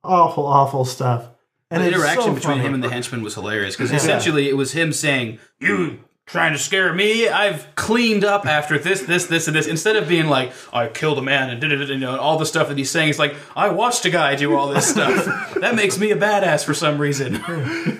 awful 0.02 0.46
awful 0.46 0.84
stuff. 0.84 1.28
And 1.70 1.82
the 1.82 1.88
interaction 1.88 2.22
so 2.22 2.34
between 2.34 2.58
funny. 2.58 2.66
him 2.68 2.74
and 2.74 2.82
the 2.84 2.90
henchman 2.90 3.22
was 3.22 3.34
hilarious 3.34 3.76
because 3.76 3.90
essentially 3.90 4.48
it 4.48 4.56
was 4.56 4.72
him 4.72 4.92
saying, 4.92 5.38
"You 5.60 6.04
trying 6.26 6.52
to 6.52 6.58
scare 6.58 6.92
me? 6.92 7.28
I've 7.28 7.66
cleaned 7.74 8.24
up 8.24 8.46
after 8.46 8.78
this, 8.78 9.02
this, 9.02 9.26
this, 9.26 9.46
and 9.46 9.54
this." 9.56 9.66
Instead 9.66 9.96
of 9.96 10.08
being 10.08 10.26
like, 10.26 10.52
"I 10.72 10.86
killed 10.88 11.18
a 11.18 11.22
man 11.22 11.50
and 11.50 11.60
did 11.60 11.72
it," 11.72 11.88
you 11.88 11.98
know, 11.98 12.12
and 12.12 12.20
all 12.20 12.38
the 12.38 12.46
stuff 12.46 12.68
that 12.68 12.78
he's 12.78 12.90
saying, 12.90 13.10
it's 13.10 13.18
like, 13.18 13.34
"I 13.54 13.68
watched 13.70 14.04
a 14.04 14.10
guy 14.10 14.34
do 14.34 14.54
all 14.56 14.68
this 14.68 14.88
stuff. 14.88 15.54
that 15.60 15.74
makes 15.74 15.98
me 15.98 16.10
a 16.10 16.16
badass 16.16 16.64
for 16.64 16.74
some 16.74 16.98
reason." 16.98 17.42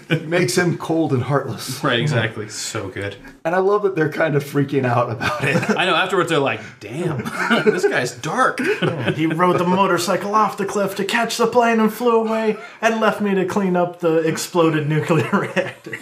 It 0.08 0.28
makes 0.28 0.56
him 0.56 0.76
cold 0.78 1.12
and 1.12 1.22
heartless. 1.22 1.82
right? 1.82 1.98
Exactly. 2.00 2.48
So 2.48 2.88
good. 2.88 3.16
And 3.44 3.54
I 3.54 3.58
love 3.58 3.82
that 3.82 3.94
they're 3.94 4.10
kind 4.12 4.36
of 4.36 4.44
freaking 4.44 4.84
out 4.84 5.10
about 5.10 5.44
it. 5.44 5.56
I 5.76 5.84
know. 5.86 5.94
Afterwards, 5.94 6.30
they're 6.30 6.38
like, 6.38 6.60
"Damn, 6.80 7.18
this 7.64 7.86
guy's 7.86 8.12
dark." 8.12 8.60
He 8.60 9.26
rode 9.26 9.58
the 9.58 9.66
motorcycle 9.66 10.34
off 10.34 10.56
the 10.56 10.64
cliff 10.66 10.94
to 10.96 11.04
catch 11.04 11.36
the 11.36 11.46
plane 11.46 11.78
and 11.80 11.92
flew 11.92 12.20
away 12.20 12.56
and 12.80 13.00
left 13.00 13.20
me 13.20 13.34
to 13.34 13.44
clean 13.44 13.76
up 13.76 14.00
the 14.00 14.18
exploded 14.18 14.88
nuclear 14.88 15.28
reactor. 15.30 15.98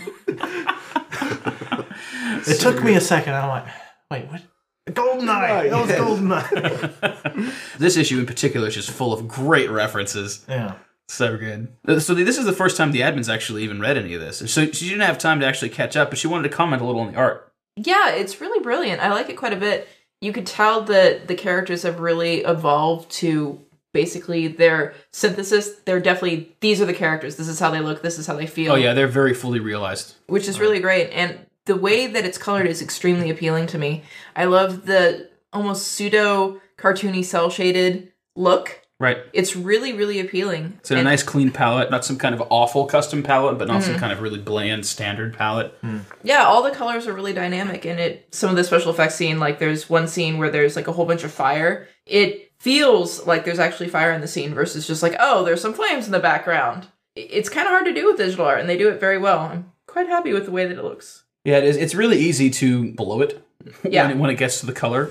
It 2.46 2.60
took 2.60 2.82
me 2.82 2.94
a 2.94 3.00
second. 3.00 3.34
I'm 3.34 3.48
like, 3.48 3.66
wait, 4.10 4.26
what? 4.30 4.42
Goldeneye. 4.88 5.70
That 5.70 5.80
was 5.80 5.90
yes. 5.90 6.00
Goldeneye. 6.00 7.78
This 7.78 7.96
issue 7.96 8.18
in 8.18 8.26
particular 8.26 8.68
is 8.68 8.74
just 8.74 8.90
full 8.90 9.12
of 9.12 9.28
great 9.28 9.70
references. 9.70 10.44
yeah. 10.48 10.74
So 11.08 11.36
good. 11.36 11.68
Uh, 11.86 11.98
So 12.00 12.14
this 12.14 12.38
is 12.38 12.46
the 12.46 12.52
first 12.52 12.76
time 12.76 12.92
the 12.92 13.00
admins 13.00 13.32
actually 13.32 13.64
even 13.64 13.80
read 13.80 13.98
any 13.98 14.14
of 14.14 14.20
this. 14.20 14.38
So 14.50 14.66
she 14.72 14.88
didn't 14.88 15.02
have 15.02 15.18
time 15.18 15.40
to 15.40 15.46
actually 15.46 15.68
catch 15.68 15.96
up, 15.96 16.08
but 16.10 16.18
she 16.18 16.26
wanted 16.26 16.48
to 16.48 16.54
comment 16.54 16.80
a 16.80 16.84
little 16.86 17.00
on 17.02 17.12
the 17.12 17.18
art. 17.18 17.52
Yeah, 17.76 18.10
it's 18.10 18.40
really 18.40 18.62
brilliant. 18.62 19.02
I 19.02 19.10
like 19.10 19.28
it 19.28 19.36
quite 19.36 19.52
a 19.52 19.56
bit. 19.56 19.88
You 20.20 20.32
could 20.32 20.46
tell 20.46 20.82
that 20.82 21.26
the 21.28 21.34
characters 21.34 21.82
have 21.82 22.00
really 22.00 22.40
evolved 22.44 23.10
to 23.12 23.60
basically 23.92 24.46
their 24.48 24.94
synthesis. 25.12 25.70
They're 25.84 26.00
definitely 26.00 26.54
these 26.60 26.80
are 26.80 26.86
the 26.86 26.94
characters. 26.94 27.36
This 27.36 27.48
is 27.48 27.58
how 27.60 27.70
they 27.70 27.80
look. 27.80 28.00
This 28.02 28.18
is 28.18 28.26
how 28.26 28.36
they 28.36 28.46
feel. 28.46 28.72
Oh 28.72 28.76
yeah, 28.76 28.94
they're 28.94 29.06
very 29.08 29.34
fully 29.34 29.60
realized. 29.60 30.14
which 30.28 30.48
is 30.48 30.58
really 30.60 30.80
great. 30.80 31.10
And 31.10 31.46
the 31.66 31.76
way 31.76 32.06
that 32.06 32.24
it's 32.24 32.38
colored 32.38 32.66
is 32.66 32.82
extremely 32.82 33.30
appealing 33.30 33.66
to 33.68 33.78
me. 33.78 34.02
I 34.34 34.44
love 34.44 34.86
the 34.86 35.30
almost 35.52 35.88
pseudo 35.88 36.60
cartoony 36.78 37.24
cell 37.24 37.50
shaded 37.50 38.12
look. 38.34 38.80
Right. 38.98 39.18
It's 39.32 39.56
really, 39.56 39.92
really 39.92 40.20
appealing. 40.20 40.74
It's 40.78 40.90
in 40.92 40.96
a 40.96 41.00
And- 41.00 41.08
nice 41.08 41.24
clean 41.24 41.50
palette, 41.50 41.90
not 41.90 42.04
some 42.04 42.18
kind 42.18 42.34
of 42.36 42.42
awful 42.50 42.86
custom 42.86 43.22
palette, 43.24 43.58
but 43.58 43.66
not 43.66 43.82
some 43.82 43.94
mm. 43.96 43.98
kind 43.98 44.12
of 44.12 44.20
really 44.20 44.38
bland 44.38 44.86
standard 44.86 45.36
palette. 45.36 45.74
Hmm. 45.80 45.98
Yeah, 46.22 46.44
all 46.44 46.62
the 46.62 46.70
colors 46.70 47.08
are 47.08 47.12
really 47.12 47.32
dynamic, 47.32 47.84
and 47.84 47.98
it. 47.98 48.28
Some 48.32 48.50
of 48.50 48.56
the 48.56 48.62
special 48.62 48.92
effects 48.92 49.16
scene, 49.16 49.40
like 49.40 49.58
there's 49.58 49.90
one 49.90 50.06
scene 50.06 50.38
where 50.38 50.50
there's 50.50 50.76
like 50.76 50.86
a 50.86 50.92
whole 50.92 51.04
bunch 51.04 51.24
of 51.24 51.32
fire. 51.32 51.88
It 52.06 52.52
feels 52.60 53.26
like 53.26 53.44
there's 53.44 53.58
actually 53.58 53.88
fire 53.88 54.12
in 54.12 54.20
the 54.20 54.28
scene 54.28 54.54
versus 54.54 54.86
just 54.86 55.02
like 55.02 55.16
oh, 55.18 55.42
there's 55.44 55.60
some 55.60 55.74
flames 55.74 56.06
in 56.06 56.12
the 56.12 56.20
background. 56.20 56.86
I- 57.16 57.26
It's 57.28 57.48
kind 57.48 57.66
of 57.66 57.72
hard 57.72 57.86
to 57.86 57.94
do 57.94 58.06
with 58.06 58.18
digital 58.18 58.46
art, 58.46 58.60
and 58.60 58.68
they 58.68 58.78
do 58.78 58.88
it 58.88 59.00
very 59.00 59.18
well. 59.18 59.40
I'm 59.40 59.72
quite 59.88 60.06
happy 60.08 60.32
with 60.32 60.44
the 60.44 60.52
way 60.52 60.64
that 60.66 60.78
it 60.78 60.84
looks. 60.84 61.21
Yeah, 61.44 61.58
it 61.58 61.64
is. 61.64 61.76
It's 61.76 61.94
really 61.94 62.18
easy 62.18 62.50
to 62.50 62.92
blow 62.92 63.20
it 63.20 63.44
Yeah. 63.88 64.02
when, 64.06 64.10
it, 64.16 64.20
when 64.20 64.30
it 64.30 64.36
gets 64.36 64.60
to 64.60 64.66
the 64.66 64.72
color. 64.72 65.10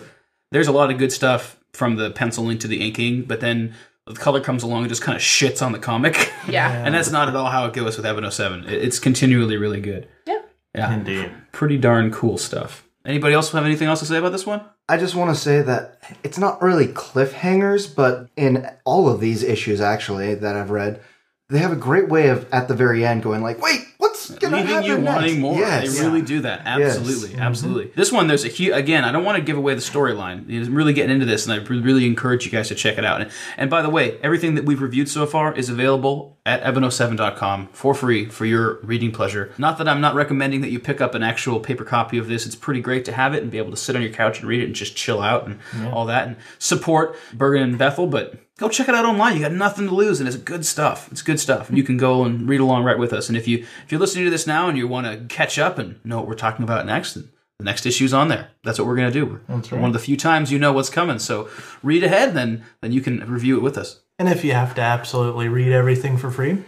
There's 0.52 0.68
a 0.68 0.72
lot 0.72 0.92
of 0.92 0.98
good 0.98 1.12
stuff 1.12 1.58
from 1.74 1.96
the 1.96 2.12
penciling 2.12 2.58
to 2.60 2.68
the 2.68 2.82
inking, 2.86 3.24
but 3.24 3.40
then 3.40 3.74
the 4.06 4.14
color 4.16 4.42
comes 4.42 4.64
along 4.64 4.80
and 4.84 4.90
just 4.90 5.02
kind 5.02 5.16
of 5.16 5.22
shits 5.22 5.66
on 5.66 5.72
the 5.72 5.80
comic. 5.80 6.32
Yeah. 6.50 6.72
and 6.86 6.94
that's 6.96 7.12
not 7.12 7.28
at 7.30 7.36
all 7.36 7.52
how 7.52 7.68
it 7.68 7.74
goes 7.74 7.96
with 7.98 8.06
Eben 8.06 8.30
07. 8.30 8.64
It- 8.66 8.74
It's 8.84 9.00
continually 9.00 9.58
really 9.58 9.80
good. 9.80 10.08
Yeah. 10.26 10.42
Yeah. 10.76 10.94
Indeed. 10.94 11.32
Pretty 11.52 11.78
darn 11.78 12.12
cool 12.12 12.38
stuff. 12.38 12.84
Anybody 13.06 13.34
else 13.36 13.52
have 13.52 13.66
anything 13.66 13.88
else 13.88 14.00
to 14.00 14.06
say 14.06 14.18
about 14.18 14.32
this 14.32 14.46
one? 14.46 14.62
I 14.90 14.98
just 14.98 15.16
want 15.16 15.34
to 15.36 15.40
say 15.40 15.62
that 15.62 16.00
it's 16.24 16.38
not 16.38 16.62
really 16.62 16.88
cliffhangers, 16.88 17.94
but 17.96 18.30
in 18.36 18.68
all 18.86 19.10
of 19.10 19.20
these 19.20 19.44
issues, 19.44 19.82
actually, 19.82 20.36
that 20.36 20.56
I've 20.56 20.70
read, 20.72 21.02
they 21.50 21.60
have 21.60 21.72
a 21.72 21.76
great 21.78 22.10
way 22.10 22.30
of 22.30 22.48
at 22.52 22.68
the 22.68 22.74
very 22.76 23.06
end 23.06 23.24
going 23.24 23.42
like, 23.42 23.62
"Wait, 23.62 23.82
what's 24.30 24.40
gonna 24.40 24.58
leaving 24.58 24.72
happen 24.74 24.90
you 24.90 24.98
next?" 25.00 25.16
wanting 25.16 25.40
more. 25.40 25.58
Yes. 25.58 25.98
They 25.98 26.06
really 26.06 26.22
do 26.22 26.42
that. 26.42 26.62
Absolutely, 26.66 27.32
Yes. 27.32 27.40
absolutely. 27.40 27.92
This 27.96 28.12
one, 28.12 28.28
there's 28.28 28.46
a 28.46 28.48
huge. 28.50 28.74
Again, 28.76 29.04
I 29.04 29.12
don't 29.12 29.24
want 29.24 29.38
to 29.38 29.44
give 29.44 29.58
away 29.58 29.74
the 29.74 29.82
storyline. 29.82 30.48
I'm 30.50 30.74
really 30.76 30.94
getting 30.94 31.12
into 31.14 31.26
this, 31.26 31.48
and 31.48 31.54
I 31.54 31.64
really 31.64 32.06
encourage 32.06 32.46
you 32.46 32.52
guys 32.52 32.68
to 32.70 32.76
check 32.76 32.98
it 32.98 33.06
out. 33.06 33.22
And, 33.22 33.32
and 33.58 33.70
by 33.70 33.82
the 33.82 33.90
way, 33.90 34.18
everything 34.24 34.56
that 34.56 34.66
we've 34.66 34.82
reviewed 34.82 35.10
so 35.10 35.26
far 35.26 35.54
is 35.54 35.70
available 35.70 36.38
at 36.46 36.64
eben07.com 36.64 37.70
for 37.72 37.94
free 37.94 38.26
for 38.26 38.46
your 38.46 38.80
reading 38.84 39.12
pleasure. 39.12 39.52
Not 39.58 39.78
that 39.78 39.88
I'm 39.88 40.02
not 40.02 40.16
recommending 40.16 40.62
that 40.62 40.72
you 40.72 40.80
pick 40.80 41.00
up 41.02 41.14
an 41.16 41.22
actual 41.24 41.60
paper 41.60 41.84
copy 41.84 42.18
of 42.18 42.28
this. 42.28 42.46
It's 42.46 42.56
pretty 42.56 42.82
great 42.82 43.06
to 43.06 43.12
have 43.12 43.34
it 43.36 43.44
and 43.44 43.52
be 43.52 43.58
able 43.60 43.72
to 43.72 43.78
sit 43.78 43.96
on 43.96 44.02
your 44.02 44.12
couch 44.12 44.40
and 44.40 44.48
read 44.48 44.62
it 44.62 44.66
and 44.66 44.74
just 44.76 44.96
chill 44.96 45.22
out 45.22 45.46
and 45.48 45.60
all 45.94 46.06
that 46.08 46.28
and 46.28 46.36
support 46.60 47.16
Bergen 47.34 47.62
and 47.64 47.78
Bethel, 47.78 48.08
but. 48.08 48.36
Go 48.62 48.70
check 48.70 48.88
it 48.88 48.94
out 48.94 49.06
online. 49.06 49.36
You 49.36 49.42
got 49.42 49.54
nothing 49.54 49.88
to 49.88 49.96
lose, 49.96 50.20
and 50.20 50.28
it's 50.28 50.38
good 50.38 50.68
stuff. 50.68 51.12
It's 51.12 51.24
good 51.24 51.40
stuff, 51.40 51.68
and 51.70 51.80
you 51.80 51.84
can 51.84 51.98
go 51.98 52.24
and 52.24 52.48
read 52.48 52.60
along 52.60 52.84
right 52.84 53.00
with 53.00 53.12
us. 53.12 53.28
And 53.28 53.36
if 53.36 53.48
you 53.48 53.66
if 53.84 53.92
you're 53.92 54.00
listening 54.00 54.26
to 54.26 54.30
this 54.30 54.46
now 54.46 54.70
and 54.70 54.78
you 54.78 54.88
want 54.88 55.08
to 55.08 55.36
catch 55.36 55.58
up 55.58 55.80
and 55.80 56.00
know 56.06 56.18
what 56.18 56.28
we're 56.28 56.36
talking 56.36 56.62
about 56.62 56.86
next, 56.86 57.16
then 57.16 57.30
the 57.58 57.66
next 57.66 57.88
issue's 57.88 58.14
on 58.14 58.28
there. 58.28 58.50
That's 58.64 58.78
what 58.78 58.88
we're 58.88 58.98
gonna 58.98 59.10
do. 59.10 59.26
We're 59.26 59.40
That's 59.56 59.72
one 59.72 59.86
of 59.86 59.94
the 59.94 60.00
few 60.00 60.16
times 60.16 60.52
you 60.52 60.60
know 60.60 60.74
what's 60.74 60.92
coming. 60.92 61.18
So 61.18 61.50
read 61.82 62.04
ahead, 62.04 62.36
then 62.36 62.64
then 62.82 62.92
you 62.92 63.02
can 63.02 63.20
review 63.32 63.58
it 63.58 63.64
with 63.64 63.80
us. 63.80 64.02
And 64.20 64.30
if 64.30 64.46
you 64.46 64.52
have 64.52 64.76
to 64.76 64.82
absolutely 64.82 65.48
read 65.48 65.72
everything 65.72 66.18
for 66.20 66.30
free, 66.30 66.60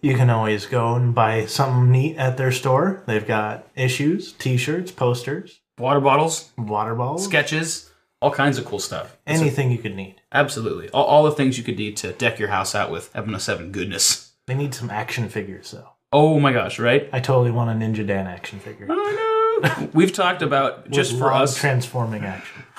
you 0.00 0.16
can 0.16 0.30
always 0.30 0.64
go 0.64 0.94
and 0.94 1.14
buy 1.14 1.44
something 1.44 1.92
neat 1.92 2.16
at 2.16 2.38
their 2.38 2.52
store. 2.52 3.02
They've 3.06 3.26
got 3.26 3.66
issues, 3.76 4.32
t-shirts, 4.32 4.90
posters, 4.90 5.60
Water 5.78 6.00
bottles, 6.00 6.50
water 6.56 6.94
bottles, 6.94 7.26
sketches, 7.26 7.90
all 8.22 8.30
kinds 8.30 8.56
of 8.56 8.64
cool 8.64 8.78
stuff. 8.78 9.18
anything 9.26 9.70
you 9.70 9.76
could 9.76 9.94
need. 9.94 10.21
Absolutely, 10.32 10.88
all, 10.90 11.04
all 11.04 11.22
the 11.24 11.32
things 11.32 11.58
you 11.58 11.64
could 11.64 11.76
need 11.76 11.96
to 11.98 12.12
deck 12.12 12.38
your 12.38 12.48
house 12.48 12.74
out 12.74 12.90
with 12.90 13.10
Ebony 13.14 13.38
Seven 13.38 13.70
goodness. 13.72 14.32
They 14.46 14.54
need 14.54 14.74
some 14.74 14.90
action 14.90 15.28
figures 15.28 15.70
though. 15.70 15.88
Oh 16.12 16.38
my 16.40 16.52
gosh, 16.52 16.78
right? 16.78 17.08
I 17.12 17.20
totally 17.20 17.50
want 17.50 17.70
a 17.70 17.74
Ninja 17.74 18.06
Dan 18.06 18.26
action 18.26 18.58
figure. 18.58 18.86
I 18.90 18.94
know. 18.94 19.88
We've 19.94 20.12
talked 20.12 20.42
about 20.42 20.90
just 20.90 21.12
With 21.12 21.20
for 21.20 21.32
us. 21.32 21.56
transforming 21.56 22.24
action. 22.24 22.64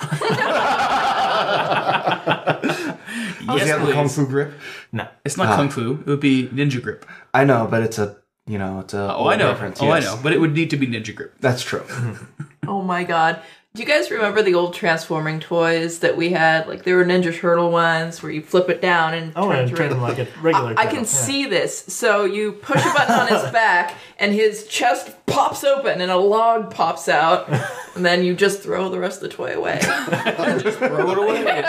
Does 3.46 3.60
he 3.60 3.66
yes, 3.66 3.68
have 3.68 3.86
the 3.86 3.92
kung 3.92 4.08
fu 4.08 4.26
grip? 4.26 4.52
No. 4.92 5.06
It's 5.24 5.36
not 5.36 5.56
kung 5.56 5.66
ah. 5.68 5.70
fu. 5.70 5.92
It 6.00 6.06
would 6.06 6.20
be 6.20 6.48
ninja 6.48 6.82
grip. 6.82 7.04
I 7.32 7.44
know, 7.44 7.66
but 7.70 7.82
it's 7.82 7.98
a 7.98 8.16
you 8.46 8.58
know 8.58 8.80
it's 8.80 8.94
a 8.94 9.14
Oh, 9.14 9.28
I 9.28 9.36
know. 9.36 9.48
reference. 9.50 9.80
Oh, 9.82 9.88
I 9.88 9.98
yes. 9.98 10.06
know. 10.06 10.20
But 10.22 10.32
it 10.32 10.40
would 10.40 10.54
need 10.54 10.70
to 10.70 10.76
be 10.76 10.86
ninja 10.86 11.14
grip. 11.14 11.34
That's 11.40 11.62
true. 11.62 11.84
Oh 12.66 12.80
my 12.80 13.04
god. 13.04 13.42
Do 13.74 13.82
you 13.82 13.88
guys 13.88 14.08
remember 14.08 14.40
the 14.40 14.54
old 14.54 14.72
transforming 14.72 15.40
toys 15.40 15.98
that 15.98 16.16
we 16.16 16.30
had? 16.30 16.68
Like 16.68 16.84
there 16.84 16.94
were 16.96 17.04
Ninja 17.04 17.36
Turtle 17.36 17.72
ones 17.72 18.22
where 18.22 18.30
you 18.30 18.40
flip 18.40 18.68
it 18.68 18.80
down 18.80 19.14
and 19.14 19.32
Oh, 19.34 19.48
turn 19.50 19.58
and 19.58 19.68
to 19.70 19.74
treat 19.76 19.90
him 19.90 20.00
like 20.00 20.20
a 20.20 20.28
regular. 20.40 20.74
I 20.78 20.84
turtle, 20.84 20.90
can 20.90 20.98
yeah. 21.00 21.02
see 21.06 21.46
this. 21.46 21.78
So 21.88 22.24
you 22.24 22.52
push 22.52 22.80
a 22.80 22.92
button 22.94 23.16
on 23.18 23.26
his 23.26 23.42
back, 23.52 23.96
and 24.20 24.32
his 24.32 24.68
chest 24.68 25.10
pops 25.26 25.64
open, 25.64 26.00
and 26.00 26.08
a 26.12 26.16
log 26.16 26.72
pops 26.72 27.08
out, 27.08 27.48
and 27.96 28.06
then 28.06 28.22
you 28.24 28.34
just 28.36 28.62
throw 28.62 28.88
the 28.90 28.98
rest 29.00 29.20
of 29.24 29.28
the 29.28 29.36
toy 29.36 29.56
away. 29.56 29.80
just 29.82 30.78
Throw 30.78 31.10
it 31.10 31.18
away. 31.18 31.64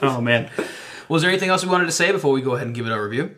oh 0.00 0.22
man. 0.22 0.48
Was 1.10 1.20
there 1.20 1.30
anything 1.30 1.50
else 1.50 1.62
we 1.62 1.70
wanted 1.70 1.86
to 1.86 1.92
say 1.92 2.10
before 2.10 2.32
we 2.32 2.40
go 2.40 2.54
ahead 2.54 2.66
and 2.68 2.74
give 2.74 2.86
it 2.86 2.92
our 2.92 3.02
review? 3.06 3.34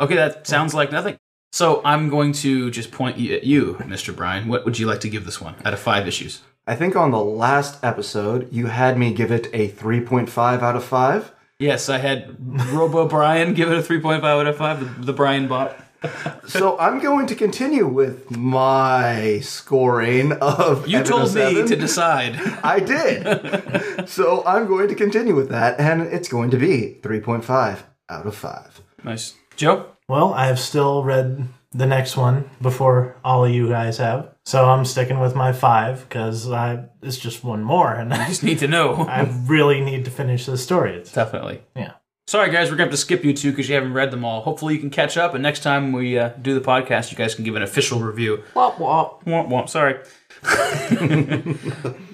Okay, 0.00 0.16
that 0.16 0.44
sounds 0.48 0.74
like 0.74 0.90
nothing. 0.90 1.18
So 1.52 1.82
I'm 1.84 2.08
going 2.08 2.32
to 2.32 2.68
just 2.72 2.90
point 2.90 3.16
you 3.16 3.34
at 3.36 3.44
you, 3.44 3.74
Mr. 3.80 4.14
Brian. 4.14 4.48
What 4.48 4.64
would 4.64 4.76
you 4.76 4.86
like 4.88 5.00
to 5.00 5.08
give 5.08 5.24
this 5.24 5.40
one 5.40 5.54
out 5.64 5.72
of 5.72 5.78
five 5.78 6.08
issues? 6.08 6.40
I 6.70 6.76
think 6.76 6.94
on 6.94 7.10
the 7.10 7.18
last 7.18 7.82
episode 7.82 8.46
you 8.52 8.66
had 8.66 8.96
me 8.96 9.12
give 9.12 9.32
it 9.32 9.48
a 9.52 9.70
3.5 9.70 10.62
out 10.62 10.76
of 10.76 10.84
5. 10.84 11.32
Yes, 11.58 11.88
I 11.88 11.98
had 11.98 12.36
Robo 12.72 13.08
Brian 13.08 13.54
give 13.54 13.72
it 13.72 13.76
a 13.76 13.82
3.5 13.82 14.22
out 14.22 14.46
of 14.46 14.56
5, 14.56 15.00
the, 15.00 15.06
the 15.06 15.12
Brian 15.12 15.48
bot. 15.48 15.76
so 16.46 16.78
I'm 16.78 17.00
going 17.00 17.26
to 17.26 17.34
continue 17.34 17.88
with 17.88 18.30
my 18.30 19.40
scoring 19.40 20.30
of 20.34 20.86
You 20.86 21.02
told 21.02 21.34
me 21.34 21.66
to 21.66 21.74
decide. 21.74 22.36
I 22.62 22.78
did. 22.78 24.08
so 24.08 24.44
I'm 24.46 24.68
going 24.68 24.86
to 24.90 24.94
continue 24.94 25.34
with 25.34 25.48
that 25.48 25.80
and 25.80 26.02
it's 26.02 26.28
going 26.28 26.50
to 26.52 26.56
be 26.56 27.00
3.5 27.02 27.80
out 28.08 28.26
of 28.26 28.36
5. 28.36 28.80
Nice. 29.02 29.34
Joe? 29.56 29.86
Well, 30.06 30.32
I 30.34 30.46
have 30.46 30.60
still 30.60 31.02
read 31.02 31.48
the 31.72 31.86
next 31.86 32.16
one 32.16 32.50
before 32.60 33.16
all 33.24 33.44
of 33.44 33.52
you 33.52 33.68
guys 33.68 33.98
have, 33.98 34.34
so 34.44 34.68
I'm 34.68 34.84
sticking 34.84 35.20
with 35.20 35.34
my 35.36 35.52
five 35.52 36.08
because 36.08 36.50
I 36.50 36.86
it's 37.02 37.16
just 37.18 37.44
one 37.44 37.62
more, 37.62 37.92
and 37.92 38.12
I, 38.12 38.26
Just 38.28 38.42
need 38.42 38.58
to 38.60 38.68
know. 38.68 38.94
I 39.08 39.22
really 39.46 39.80
need 39.80 40.04
to 40.06 40.10
finish 40.10 40.46
this 40.46 40.62
story. 40.62 40.96
It's, 40.96 41.12
Definitely. 41.12 41.62
yeah. 41.76 41.92
Sorry, 42.26 42.50
guys, 42.52 42.70
we're 42.70 42.76
going 42.76 42.88
to 42.88 42.92
have 42.92 43.00
to 43.00 43.06
skip 43.06 43.24
you 43.24 43.32
two 43.34 43.50
because 43.50 43.68
you 43.68 43.74
haven't 43.74 43.92
read 43.92 44.12
them 44.12 44.24
all. 44.24 44.42
Hopefully, 44.42 44.74
you 44.74 44.80
can 44.80 44.90
catch 44.90 45.16
up, 45.16 45.34
and 45.34 45.42
next 45.42 45.60
time 45.64 45.90
we 45.92 46.16
uh, 46.16 46.28
do 46.40 46.54
the 46.54 46.60
podcast, 46.60 47.10
you 47.10 47.16
guys 47.16 47.34
can 47.34 47.44
give 47.44 47.56
an 47.56 47.62
official 47.62 47.98
review. 47.98 48.44
womp 48.54 48.74
womp. 48.76 49.24
Womp 49.24 49.48
womp, 49.48 49.68
sorry. 49.68 49.98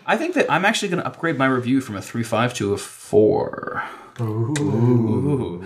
I 0.06 0.16
think 0.16 0.34
that 0.34 0.50
I'm 0.50 0.64
actually 0.64 0.88
going 0.88 1.02
to 1.02 1.06
upgrade 1.06 1.36
my 1.36 1.46
review 1.46 1.80
from 1.82 1.96
a 1.96 2.02
three 2.02 2.22
five 2.22 2.54
to 2.54 2.72
a 2.72 2.78
4. 2.78 3.82
Ooh. 4.20 5.64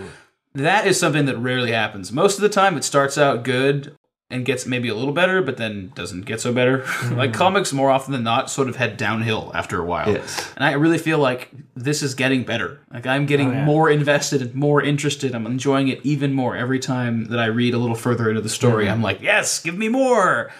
That 0.53 0.85
is 0.85 0.99
something 0.99 1.25
that 1.25 1.37
rarely 1.37 1.71
happens. 1.71 2.11
Most 2.11 2.35
of 2.35 2.41
the 2.41 2.49
time, 2.49 2.77
it 2.77 2.83
starts 2.83 3.17
out 3.17 3.43
good 3.43 3.95
and 4.31 4.45
gets 4.45 4.65
maybe 4.65 4.87
a 4.87 4.95
little 4.95 5.13
better, 5.13 5.41
but 5.41 5.57
then 5.57 5.91
doesn't 5.93 6.21
get 6.21 6.39
so 6.41 6.53
better. 6.53 6.79
like 7.11 7.31
hmm. 7.31 7.35
comics, 7.35 7.73
more 7.73 7.89
often 7.89 8.13
than 8.13 8.23
not, 8.23 8.49
sort 8.49 8.69
of 8.69 8.77
head 8.77 8.97
downhill 8.97 9.51
after 9.53 9.79
a 9.79 9.85
while. 9.85 10.09
Yes. 10.09 10.51
And 10.55 10.65
I 10.65 10.73
really 10.73 10.97
feel 10.97 11.19
like 11.19 11.51
this 11.75 12.01
is 12.01 12.15
getting 12.15 12.43
better. 12.43 12.79
Like 12.91 13.05
I'm 13.05 13.25
getting 13.25 13.49
Oh, 13.49 13.53
yeah. 13.53 13.65
more 13.65 13.89
invested 13.89 14.41
and 14.41 14.55
more 14.55 14.81
interested. 14.81 15.35
I'm 15.35 15.45
enjoying 15.45 15.89
it 15.89 15.99
even 16.03 16.33
more 16.33 16.55
every 16.55 16.79
time 16.79 17.25
that 17.25 17.39
I 17.39 17.45
read 17.45 17.73
a 17.73 17.77
little 17.77 17.95
further 17.95 18.29
into 18.29 18.41
the 18.41 18.49
story. 18.49 18.85
Mm-hmm. 18.85 18.93
I'm 18.93 19.01
like, 19.01 19.21
yes, 19.21 19.61
give 19.61 19.77
me 19.77 19.89
more. 19.89 20.51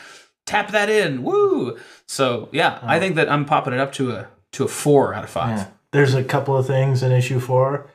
Tap 0.45 0.71
that 0.71 0.89
in. 0.89 1.23
Woo. 1.23 1.77
So 2.07 2.49
yeah, 2.51 2.79
I 2.81 2.97
hmm. 2.97 3.01
think 3.01 3.15
that 3.15 3.31
I'm 3.31 3.45
popping 3.45 3.73
it 3.73 3.79
up 3.79 3.93
to 3.93 4.11
a 4.11 4.27
to 4.53 4.65
a 4.65 4.67
four 4.67 5.13
out 5.13 5.23
of 5.23 5.29
five. 5.29 5.57
Yeah. 5.57 5.67
There's 5.91 6.13
a 6.13 6.23
couple 6.23 6.57
of 6.57 6.67
things 6.67 7.03
in 7.03 7.11
issue 7.11 7.39
four 7.39 7.89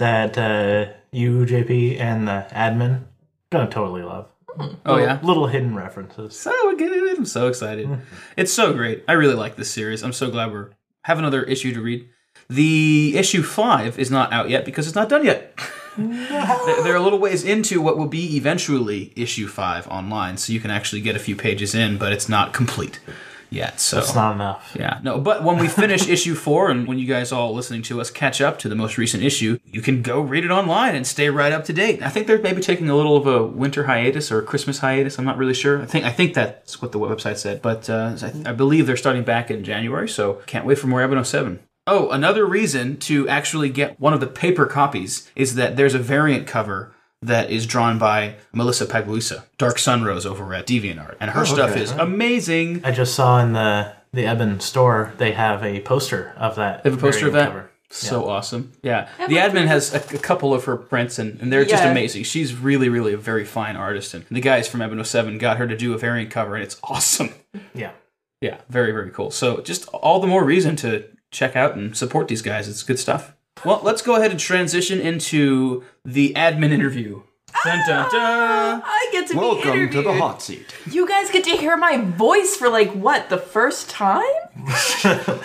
that 0.00 0.36
uh, 0.36 0.92
you, 1.12 1.46
JP, 1.46 1.98
and 2.00 2.26
the 2.28 2.46
admin 2.50 3.04
gonna 3.50 3.70
totally 3.70 4.02
love. 4.02 4.26
Oh 4.58 4.74
Little- 4.84 5.00
yeah. 5.00 5.20
little 5.22 5.46
hidden 5.46 5.74
references. 5.76 6.36
So 6.36 6.52
we're 6.64 6.74
it. 6.76 7.16
I'm 7.18 7.24
so 7.24 7.46
excited. 7.46 7.88
It's 8.36 8.52
so 8.52 8.72
great. 8.74 9.04
I 9.08 9.12
really 9.12 9.34
like 9.34 9.56
this 9.56 9.70
series. 9.70 10.02
I'm 10.02 10.12
so 10.12 10.30
glad 10.30 10.50
we're 10.52 10.70
have 11.04 11.18
another 11.18 11.42
issue 11.44 11.72
to 11.72 11.80
read. 11.80 12.08
The 12.48 13.14
issue 13.16 13.42
five 13.42 13.98
is 13.98 14.10
not 14.10 14.32
out 14.32 14.50
yet 14.50 14.64
because 14.64 14.86
it's 14.86 14.96
not 14.96 15.08
done 15.08 15.24
yet. 15.24 15.56
They're 15.96 16.82
they're 16.82 16.96
a 16.96 17.00
little 17.02 17.18
ways 17.18 17.42
into 17.44 17.80
what 17.80 17.98
will 17.98 18.06
be 18.06 18.36
eventually 18.36 19.12
issue 19.16 19.46
five 19.48 19.86
online, 19.88 20.36
so 20.36 20.52
you 20.52 20.60
can 20.60 20.70
actually 20.70 21.00
get 21.00 21.16
a 21.16 21.18
few 21.18 21.34
pages 21.36 21.74
in, 21.74 21.98
but 21.98 22.12
it's 22.12 22.28
not 22.28 22.52
complete 22.52 23.00
yet. 23.50 23.80
So 23.80 23.98
It's 23.98 24.14
not 24.14 24.34
enough. 24.34 24.74
yeah, 24.78 25.00
no, 25.02 25.18
but 25.20 25.44
when 25.44 25.58
we 25.58 25.68
finish 25.68 26.08
issue 26.16 26.34
four 26.34 26.70
and 26.70 26.86
when 26.86 26.98
you 26.98 27.06
guys 27.06 27.32
all 27.32 27.54
listening 27.54 27.82
to 27.82 28.00
us 28.00 28.10
catch 28.10 28.40
up 28.40 28.58
to 28.60 28.68
the 28.68 28.74
most 28.74 28.96
recent 28.96 29.22
issue, 29.22 29.58
you 29.64 29.82
can 29.82 30.02
go 30.02 30.20
read 30.20 30.44
it 30.44 30.50
online 30.50 30.94
and 30.94 31.06
stay 31.06 31.28
right 31.28 31.52
up 31.52 31.64
to 31.64 31.72
date. 31.72 32.02
I 32.02 32.08
think 32.08 32.26
they're 32.26 32.38
maybe 32.40 32.60
taking 32.60 32.88
a 32.88 32.96
little 32.96 33.16
of 33.16 33.26
a 33.26 33.44
winter 33.44 33.84
hiatus 33.84 34.30
or 34.32 34.38
a 34.38 34.42
Christmas 34.42 34.78
hiatus. 34.78 35.18
I'm 35.18 35.24
not 35.24 35.36
really 35.36 35.54
sure. 35.54 35.82
I 35.82 35.86
think 35.86 36.04
I 36.04 36.10
think 36.10 36.34
that's 36.34 36.80
what 36.80 36.92
the 36.92 36.98
website 36.98 37.36
said, 37.36 37.60
but 37.62 37.90
uh, 37.90 38.16
I, 38.22 38.50
I 38.50 38.52
believe 38.52 38.86
they're 38.86 38.96
starting 38.96 39.24
back 39.24 39.50
in 39.50 39.64
January, 39.64 40.08
so 40.08 40.34
can't 40.46 40.64
wait 40.64 40.78
for 40.78 40.86
more 40.86 41.02
Eben 41.02 41.22
07. 41.22 41.60
Oh, 41.86 42.10
another 42.10 42.46
reason 42.46 42.98
to 42.98 43.28
actually 43.28 43.68
get 43.70 43.98
one 43.98 44.12
of 44.12 44.20
the 44.20 44.26
paper 44.26 44.66
copies 44.66 45.30
is 45.34 45.54
that 45.56 45.76
there's 45.76 45.94
a 45.94 45.98
variant 45.98 46.46
cover 46.46 46.94
that 47.22 47.50
is 47.50 47.66
drawn 47.66 47.98
by 47.98 48.36
Melissa 48.52 48.86
Pagliusa, 48.86 49.44
Dark 49.58 49.76
Sunrose 49.76 50.24
over 50.24 50.54
at 50.54 50.66
DeviantArt, 50.66 51.16
and 51.20 51.30
her 51.30 51.42
oh, 51.42 51.44
stuff 51.44 51.70
okay. 51.72 51.82
is 51.82 51.90
amazing. 51.92 52.84
I 52.84 52.92
just 52.92 53.14
saw 53.14 53.40
in 53.40 53.52
the 53.52 53.92
the 54.12 54.26
Eben 54.26 54.60
store 54.60 55.12
they 55.18 55.32
have 55.32 55.62
a 55.62 55.80
poster 55.80 56.32
of 56.36 56.56
that. 56.56 56.82
They 56.82 56.90
have 56.90 56.98
a 56.98 57.00
poster 57.02 57.26
of 57.26 57.32
that. 57.34 57.48
cover. 57.48 57.70
So 57.92 58.28
awesome. 58.28 58.72
Yeah. 58.82 59.08
The 59.18 59.36
admin 59.36 59.66
has 59.66 59.92
a, 59.92 59.98
a 59.98 60.18
couple 60.18 60.54
of 60.54 60.64
her 60.64 60.76
prints 60.76 61.18
and, 61.18 61.40
and 61.40 61.52
they're 61.52 61.64
just 61.64 61.82
amazing. 61.82 62.22
She's 62.22 62.54
really, 62.54 62.88
really 62.88 63.12
a 63.12 63.16
very 63.16 63.44
fine 63.44 63.74
artist. 63.74 64.14
And 64.14 64.24
the 64.30 64.40
guys 64.40 64.68
from 64.68 64.80
Eben 64.80 65.04
07 65.04 65.38
got 65.38 65.56
her 65.56 65.66
to 65.66 65.76
do 65.76 65.92
a 65.92 65.98
variant 65.98 66.30
cover 66.30 66.54
and 66.54 66.62
it's 66.62 66.78
awesome. 66.84 67.34
Yeah. 67.74 67.90
Yeah. 68.40 68.58
Very, 68.68 68.92
very 68.92 69.10
cool. 69.10 69.32
So 69.32 69.60
just 69.60 69.88
all 69.88 70.20
the 70.20 70.28
more 70.28 70.44
reason 70.44 70.76
to 70.76 71.04
check 71.32 71.56
out 71.56 71.74
and 71.74 71.96
support 71.96 72.28
these 72.28 72.42
guys. 72.42 72.68
It's 72.68 72.84
good 72.84 72.98
stuff. 72.98 73.34
Well, 73.64 73.80
let's 73.82 74.02
go 74.02 74.16
ahead 74.16 74.30
and 74.30 74.40
transition 74.40 75.00
into 75.00 75.84
the 76.04 76.32
admin 76.34 76.70
interview 76.70 77.22
Dun 77.64 77.78
dun 77.86 78.06
ah, 78.06 78.10
dun. 78.10 78.82
I 78.84 79.08
get 79.12 79.26
to 79.28 79.34
be 79.34 79.38
Welcome 79.38 79.90
to 79.90 80.02
the 80.02 80.14
hot 80.14 80.40
seat. 80.40 80.72
You 80.90 81.06
guys 81.06 81.30
get 81.30 81.44
to 81.44 81.50
hear 81.50 81.76
my 81.76 81.98
voice 81.98 82.56
for 82.56 82.68
like 82.68 82.92
what 82.92 83.28
the 83.28 83.38
first 83.38 83.90
time? 83.90 84.24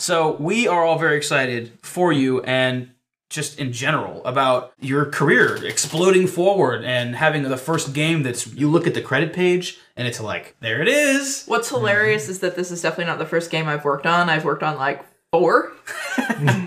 So 0.00 0.36
we 0.40 0.66
are 0.66 0.82
all 0.82 0.98
very 0.98 1.18
excited 1.18 1.72
for 1.82 2.10
you 2.10 2.40
and 2.44 2.92
just 3.28 3.58
in 3.58 3.70
general 3.70 4.24
about 4.24 4.72
your 4.80 5.04
career 5.04 5.62
exploding 5.66 6.26
forward 6.26 6.84
and 6.84 7.14
having 7.14 7.42
the 7.42 7.58
first 7.58 7.92
game 7.92 8.22
that's 8.22 8.46
you 8.54 8.70
look 8.70 8.86
at 8.86 8.94
the 8.94 9.02
credit 9.02 9.34
page 9.34 9.78
and 9.98 10.08
it's 10.08 10.18
like 10.18 10.56
there 10.60 10.80
it 10.80 10.88
is. 10.88 11.44
What's 11.44 11.68
hilarious 11.68 12.30
is 12.30 12.38
that 12.38 12.56
this 12.56 12.70
is 12.70 12.80
definitely 12.80 13.04
not 13.12 13.18
the 13.18 13.26
first 13.26 13.50
game 13.50 13.68
I've 13.68 13.84
worked 13.84 14.06
on. 14.06 14.30
I've 14.30 14.46
worked 14.46 14.62
on 14.62 14.78
like 14.78 15.04
four. 15.32 15.70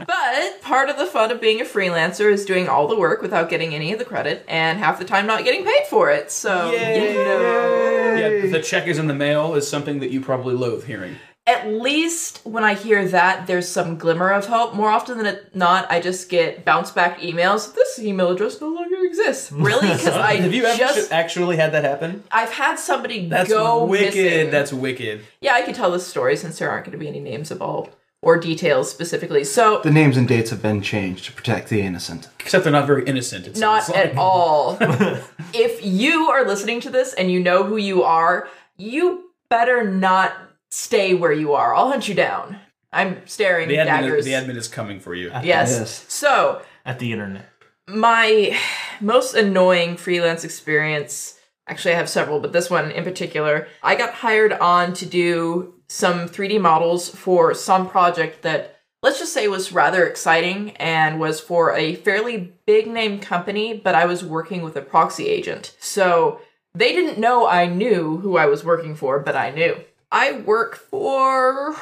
but 0.07 0.61
part 0.61 0.89
of 0.89 0.97
the 0.97 1.05
fun 1.05 1.31
of 1.31 1.41
being 1.41 1.59
a 1.59 1.65
freelancer 1.65 2.31
is 2.31 2.45
doing 2.45 2.69
all 2.69 2.87
the 2.87 2.97
work 2.97 3.21
without 3.21 3.49
getting 3.49 3.75
any 3.75 3.91
of 3.91 3.99
the 3.99 4.05
credit 4.05 4.45
and 4.47 4.79
half 4.79 4.99
the 4.99 5.05
time 5.05 5.27
not 5.27 5.43
getting 5.43 5.65
paid 5.65 5.85
for 5.89 6.09
it. 6.09 6.31
So, 6.31 6.71
Yay. 6.71 7.11
you 7.11 7.23
know. 7.23 8.15
Yeah, 8.15 8.51
the 8.51 8.61
check 8.61 8.87
is 8.87 8.99
in 8.99 9.07
the 9.07 9.13
mail 9.13 9.55
is 9.55 9.67
something 9.67 9.99
that 9.99 10.11
you 10.11 10.21
probably 10.21 10.55
loathe 10.55 10.85
hearing. 10.85 11.17
At 11.45 11.67
least 11.67 12.39
when 12.45 12.63
I 12.63 12.73
hear 12.73 13.05
that, 13.09 13.47
there's 13.47 13.67
some 13.67 13.97
glimmer 13.97 14.31
of 14.31 14.45
hope. 14.45 14.73
More 14.75 14.89
often 14.89 15.17
than 15.17 15.39
not, 15.53 15.91
I 15.91 15.99
just 15.99 16.29
get 16.29 16.63
bounce 16.63 16.91
back 16.91 17.19
emails. 17.19 17.75
This 17.75 17.99
email 17.99 18.29
address 18.31 18.61
no 18.61 18.69
longer 18.69 18.95
exists. 19.03 19.51
Really? 19.51 19.89
Because 19.89 20.07
I 20.07 20.35
Have 20.35 20.53
you 20.53 20.63
ever 20.63 20.77
just 20.77 21.11
actually 21.11 21.57
had 21.57 21.73
that 21.73 21.83
happen? 21.83 22.23
I've 22.31 22.53
had 22.53 22.79
somebody 22.79 23.27
That's 23.27 23.49
go 23.49 23.83
wicked. 23.83 24.15
missing. 24.15 24.51
That's 24.51 24.71
wicked. 24.71 25.25
yeah, 25.41 25.53
I 25.53 25.63
can 25.63 25.73
tell 25.73 25.91
this 25.91 26.07
story 26.07 26.37
since 26.37 26.59
there 26.59 26.69
aren't 26.69 26.85
going 26.85 26.93
to 26.93 26.97
be 26.97 27.09
any 27.09 27.19
names 27.19 27.51
involved 27.51 27.93
or 28.23 28.37
details 28.37 28.89
specifically. 28.89 29.43
So 29.43 29.81
The 29.83 29.91
names 29.91 30.17
and 30.17 30.27
dates 30.27 30.49
have 30.49 30.61
been 30.61 30.81
changed 30.81 31.25
to 31.25 31.31
protect 31.33 31.69
the 31.69 31.81
innocent. 31.81 32.29
Except 32.39 32.63
they're 32.63 32.73
not 32.73 32.87
very 32.87 33.03
innocent. 33.05 33.45
It 33.47 33.57
not 33.57 33.87
like. 33.89 33.97
at 33.97 34.17
all. 34.17 34.77
if 35.53 35.85
you 35.85 36.29
are 36.29 36.45
listening 36.45 36.79
to 36.81 36.89
this 36.89 37.13
and 37.13 37.29
you 37.31 37.39
know 37.39 37.63
who 37.63 37.77
you 37.77 38.03
are, 38.03 38.47
you 38.77 39.29
better 39.49 39.83
not 39.89 40.33
stay 40.71 41.13
where 41.13 41.31
you 41.33 41.53
are. 41.53 41.75
I'll 41.75 41.89
hunt 41.89 42.07
you 42.07 42.15
down. 42.15 42.57
I'm 42.91 43.25
staring 43.27 43.67
The 43.69 43.75
admin, 43.75 43.85
daggers. 43.85 44.25
the 44.25 44.31
admin 44.31 44.55
is 44.55 44.67
coming 44.67 44.99
for 44.99 45.13
you. 45.13 45.29
yes. 45.29 45.43
Yes. 45.71 46.05
So 46.07 46.61
At 46.85 46.99
the 46.99 47.11
internet. 47.11 47.49
my 47.87 48.57
most 49.01 49.33
annoying 49.35 49.97
freelance 49.97 50.43
experience 50.45 51.37
actually 51.67 51.93
i 51.93 51.97
have 51.97 52.07
several 52.09 52.39
but 52.39 52.53
this 52.53 52.69
one 52.69 52.89
in 52.91 53.03
particular 53.03 53.67
i 53.81 53.93
got 53.95 54.13
hired 54.13 54.53
on 54.53 54.93
to 54.93 55.05
do 55.05 55.73
some 55.87 56.27
3d 56.27 56.59
models 56.59 57.09
for 57.09 57.53
some 57.53 57.89
project 57.89 58.41
that 58.41 58.79
let's 59.01 59.19
just 59.19 59.33
say 59.33 59.47
was 59.47 59.71
rather 59.71 60.07
exciting 60.07 60.71
and 60.77 61.19
was 61.19 61.39
for 61.39 61.73
a 61.73 61.95
fairly 61.95 62.53
big 62.65 62.87
name 62.87 63.19
company 63.19 63.73
but 63.77 63.95
i 63.95 64.05
was 64.05 64.23
working 64.23 64.61
with 64.63 64.75
a 64.75 64.81
proxy 64.81 65.27
agent. 65.27 65.75
So 65.79 66.39
they 66.73 66.93
didn't 66.93 67.19
know 67.19 67.47
i 67.47 67.65
knew 67.65 68.17
who 68.17 68.37
i 68.37 68.45
was 68.45 68.63
working 68.63 68.95
for 68.95 69.19
but 69.19 69.35
i 69.35 69.51
knew. 69.51 69.75
I 70.11 70.33
work 70.33 70.75
for 70.75 71.75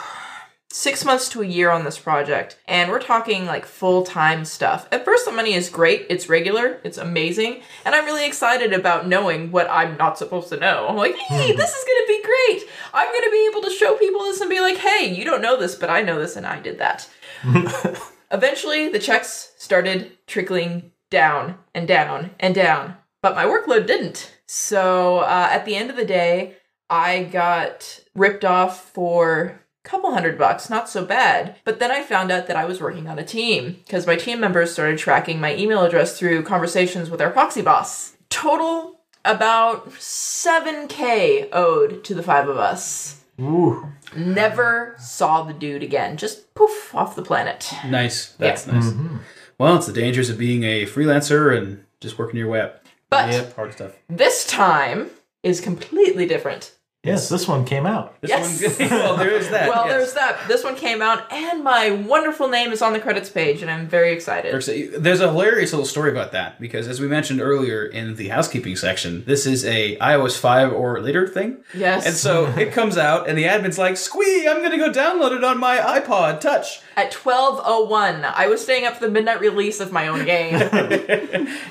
six 0.74 1.04
months 1.04 1.28
to 1.30 1.42
a 1.42 1.46
year 1.46 1.70
on 1.70 1.84
this 1.84 2.00
project 2.00 2.58
and 2.68 2.90
we're 2.90 3.02
talking 3.02 3.46
like 3.46 3.66
full-time 3.66 4.46
stuff. 4.46 4.88
At 4.92 5.06
first 5.06 5.26
the 5.26 5.32
money 5.32 5.54
is 5.54 5.70
great. 5.70 6.06
It's 6.10 6.30
regular. 6.30 6.80
It's 6.84 6.98
amazing. 6.98 7.62
And 7.86 7.94
i'm 7.94 8.06
really 8.06 8.26
excited 8.26 8.74
about 8.74 9.08
knowing 9.08 9.52
what 9.52 9.70
i'm 9.70 9.98
not 9.98 10.18
supposed 10.18 10.50
to 10.50 10.58
know. 10.58 10.88
I'm 10.88 10.96
like 10.96 11.16
hey 11.16 11.54
this 11.56 11.72
is 11.72 11.86
gonna 11.86 12.08
be 12.08 12.24
great. 12.24 12.70
I'm 12.94 13.14
gonna 13.14 13.32
be 13.32 13.50
able 13.52 13.62
to 13.62 13.76
show 13.76 13.96
people 13.98 14.22
this 14.22 14.42
and 14.42 14.50
be 14.50 14.62
like 14.62 14.78
hey 14.78 15.14
you 15.14 15.26
don't 15.26 15.42
know 15.42 15.60
this 15.60 15.76
but 15.76 15.90
i 15.90 16.02
know 16.02 16.20
this 16.20 16.36
and 16.36 16.46
i 16.46 16.60
did 16.60 16.80
that 16.80 17.10
eventually 18.32 18.90
the 18.90 19.00
checks 19.00 19.54
started 19.58 20.18
trickling 20.28 20.92
down 21.10 21.58
and 21.76 21.88
down 21.88 22.32
and 22.40 22.56
down 22.56 22.96
but 23.22 23.36
my 23.36 23.46
workload 23.46 23.86
didn't. 23.86 24.36
So 24.48 25.20
uh, 25.20 25.48
at 25.52 25.66
the 25.66 25.76
end 25.76 25.90
of 25.90 25.96
the 25.96 26.06
day 26.06 26.58
i 26.90 27.24
got 27.24 28.02
ripped 28.16 28.44
off 28.44 28.90
for 28.90 29.61
couple 29.84 30.14
hundred 30.14 30.38
bucks, 30.38 30.70
not 30.70 30.90
so 30.90 31.06
bad. 31.06 31.56
But 31.64 31.80
then 31.80 31.92
I 31.92 32.04
found 32.04 32.32
out 32.32 32.48
that 32.48 32.56
I 32.56 32.66
was 32.66 32.82
working 32.82 33.08
on 33.08 33.20
a 33.20 33.24
team 33.24 33.80
because 33.86 34.06
my 34.08 34.16
team 34.16 34.40
members 34.40 34.72
started 34.72 34.98
tracking 34.98 35.40
my 35.40 35.56
email 35.56 35.84
address 35.84 36.18
through 36.18 36.44
conversations 36.44 37.10
with 37.10 37.22
our 37.22 37.32
proxy 37.32 37.62
boss. 37.62 38.16
Total 38.30 39.00
about 39.26 39.90
7k 39.92 41.50
owed 41.52 42.04
to 42.04 42.14
the 42.14 42.24
five 42.24 42.48
of 42.48 42.58
us. 42.58 43.22
Ooh. 43.40 43.88
Never 44.16 44.96
saw 45.00 45.44
the 45.44 45.54
dude 45.54 45.84
again. 45.84 46.18
Just 46.18 46.54
poof 46.54 46.94
off 46.94 47.16
the 47.16 47.22
planet. 47.22 47.72
Nice. 47.88 48.34
That's 48.34 48.68
nice. 48.68 48.86
Mm-hmm. 48.86 49.18
Well, 49.58 49.76
it's 49.78 49.88
the 49.88 49.94
dangers 49.94 50.30
of 50.30 50.38
being 50.38 50.64
a 50.64 50.86
freelancer 50.86 51.56
and 51.56 51.86
just 52.00 52.18
working 52.18 52.38
your 52.38 52.50
way 52.50 52.62
up. 52.62 52.86
But 53.10 53.54
Hard 53.56 53.74
stuff. 53.74 53.94
this 54.10 54.46
time 54.48 55.10
is 55.44 55.60
completely 55.62 56.26
different. 56.26 56.72
Yes, 57.04 57.30
this 57.30 57.48
one 57.48 57.66
came 57.66 57.88
out. 57.88 58.22
This 58.22 58.30
Yes. 58.30 58.80
one, 58.80 58.90
well, 58.92 59.18
there 59.18 59.32
is 59.32 59.50
that. 59.50 59.68
Well, 59.72 59.88
yes. 59.88 59.96
there's 59.98 60.14
that. 60.14 60.48
This 60.48 60.64
one 60.64 60.76
came 60.76 61.02
out, 61.02 61.32
and 61.34 61.64
my 61.64 61.90
wonderful 61.90 62.48
name 62.48 62.72
is 62.72 62.84
on 62.84 62.94
the 62.94 63.00
credits 63.00 63.28
page, 63.28 63.64
and 63.64 63.72
I'm 63.72 63.88
very 63.88 64.12
excited. 64.14 64.54
There's 64.54 65.20
a 65.22 65.28
hilarious 65.28 65.72
little 65.74 65.88
story 65.88 66.12
about 66.12 66.32
that 66.34 66.60
because, 66.60 66.88
as 66.88 67.00
we 67.02 67.08
mentioned 67.08 67.42
earlier 67.42 67.84
in 67.86 68.18
the 68.18 68.28
housekeeping 68.28 68.76
section, 68.76 69.24
this 69.26 69.48
is 69.48 69.66
a 69.66 69.98
iOS 69.98 70.38
5 70.38 70.74
or 70.74 71.02
later 71.02 71.28
thing. 71.28 71.58
Yes. 71.74 72.06
And 72.06 72.16
so 72.16 72.46
it 72.56 72.72
comes 72.80 73.00
out, 73.00 73.28
and 73.28 73.36
the 73.36 73.46
admin's 73.46 73.80
like, 73.80 73.98
"Squee! 73.98 74.48
I'm 74.48 74.62
gonna 74.62 74.78
go 74.78 74.92
download 74.92 75.36
it 75.36 75.44
on 75.44 75.58
my 75.58 75.78
iPod 75.78 76.40
Touch." 76.40 76.82
At 76.96 77.12
12:01, 77.12 78.26
I 78.26 78.46
was 78.46 78.62
staying 78.62 78.86
up 78.86 78.98
for 78.98 79.06
the 79.08 79.12
midnight 79.12 79.40
release 79.40 79.80
of 79.80 79.92
my 79.92 80.08
own 80.08 80.24
game. 80.24 80.54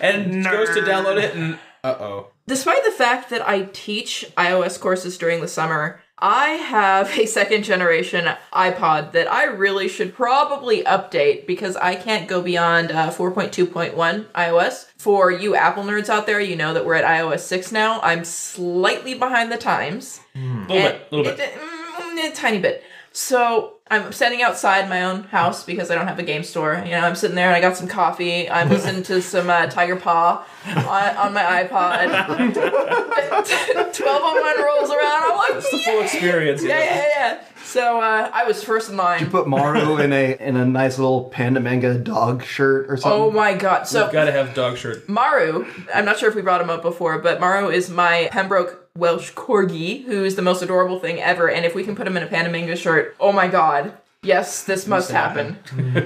and 0.01 0.45
goes 0.45 0.71
to 0.75 0.81
download 0.83 1.23
it, 1.23 1.37
and 1.37 1.57
uh 1.85 1.97
oh. 2.01 2.27
Despite 2.47 2.85
the 2.85 2.91
fact 2.91 3.31
that 3.31 3.47
I 3.47 3.69
teach 3.73 4.27
iOS 4.37 4.79
courses 4.81 5.17
during 5.17 5.41
the 5.41 5.49
summer, 5.49 6.01
I 6.19 6.49
have 6.51 7.17
a 7.19 7.25
second 7.27 7.63
generation 7.63 8.29
iPod 8.53 9.13
that 9.13 9.31
I 9.33 9.45
really 9.45 9.89
should 9.89 10.13
probably 10.15 10.83
update 10.85 11.47
because 11.47 11.77
I 11.77 11.95
can't 11.95 12.29
go 12.29 12.43
beyond 12.43 12.91
uh, 12.93 13.11
4.2.1 13.11 14.25
iOS. 14.33 14.87
For 14.99 15.31
you 15.31 15.55
Apple 15.55 15.85
nerds 15.85 16.09
out 16.11 16.27
there, 16.27 16.41
you 16.41 16.57
know 16.57 16.75
that 16.75 16.85
we're 16.85 16.95
at 16.97 17.05
iOS 17.05 17.41
6 17.41 17.73
now. 17.73 18.01
I'm 18.03 18.25
slightly 18.25 19.15
behind 19.15 19.51
the 19.51 19.57
times. 19.57 20.21
A 20.35 20.39
little 20.39 20.59
And 20.61 20.69
bit, 20.69 21.09
a 21.11 21.17
little 21.17 21.33
bit. 21.33 21.41
it- 21.41 21.55
mm, 21.55 22.31
a 22.33 22.35
tiny 22.35 22.59
bit. 22.59 22.83
So 23.13 23.77
I'm 23.91 24.13
standing 24.13 24.41
outside 24.43 24.89
my 24.89 25.03
own 25.03 25.25
house 25.25 25.65
because 25.65 25.91
I 25.91 25.97
don't 25.97 26.07
have 26.07 26.19
a 26.21 26.23
game 26.23 26.45
store. 26.45 26.81
You 26.85 26.93
know, 26.93 27.01
I'm 27.01 27.17
sitting 27.17 27.35
there 27.35 27.49
and 27.49 27.57
I 27.57 27.61
got 27.61 27.77
some 27.77 27.89
coffee. 27.89 28.49
I'm 28.49 28.69
listening 28.69 29.03
to 29.05 29.21
some 29.21 29.51
uh, 29.51 29.67
Tiger 29.67 29.97
Paw 29.97 30.47
on, 30.67 31.17
on 31.17 31.33
my 31.35 31.43
iPod. 31.65 32.55
Twelve 33.95 34.23
on 34.23 34.41
one 34.41 34.63
rolls 34.63 34.91
around. 34.91 35.23
I'm 35.33 35.37
like, 35.37 35.51
It's 35.55 35.71
the 35.71 35.79
full 35.79 36.03
experience. 36.03 36.63
yeah, 36.63 36.79
yeah, 36.79 37.07
yeah. 37.17 37.41
So 37.65 38.01
uh, 38.01 38.31
I 38.33 38.45
was 38.45 38.65
first 38.65 38.91
in 38.91 38.97
line. 38.97 39.21
You 39.21 39.27
put 39.27 39.47
Maru 39.47 39.99
in 40.01 40.13
a 40.13 40.37
in 40.41 40.57
a 40.57 40.65
nice 40.65 40.99
little 40.99 41.25
panda 41.25 41.61
manga 41.61 41.97
dog 41.99 42.43
shirt 42.45 42.87
or 42.91 42.97
something. 42.97 43.21
Oh 43.21 43.31
my 43.31 43.55
god. 43.55 43.87
So 43.87 44.05
You've 44.05 44.13
got 44.13 44.25
to 44.25 44.33
have 44.33 44.55
dog 44.55 44.77
shirt. 44.77 45.09
Maru, 45.09 45.67
I'm 45.95 46.05
not 46.05 46.19
sure 46.19 46.29
if 46.29 46.35
we 46.35 46.43
brought 46.43 46.61
him 46.61 46.71
up 46.71 46.83
before, 46.83 47.19
but 47.19 47.39
Maru 47.41 47.69
is 47.71 47.89
my 47.89 48.29
Pembroke 48.33 48.80
Welsh 48.97 49.33
Corgi, 49.33 50.05
who 50.05 50.25
is 50.25 50.37
the 50.37 50.43
most 50.43 50.63
adorable 50.63 50.99
thing 50.99 51.21
ever. 51.21 51.51
And 51.51 51.65
if 51.65 51.75
we 51.75 51.85
can 51.85 51.97
put 51.97 52.07
him 52.07 52.17
in 52.17 52.23
a 52.23 52.27
Panda 52.27 52.51
Manga 52.51 52.77
shirt, 52.77 53.17
oh 53.21 53.33
my 53.33 53.49
god. 53.49 53.97
Yes, 54.23 54.65
this 54.65 54.87
must 54.87 55.11
happen. 55.11 55.59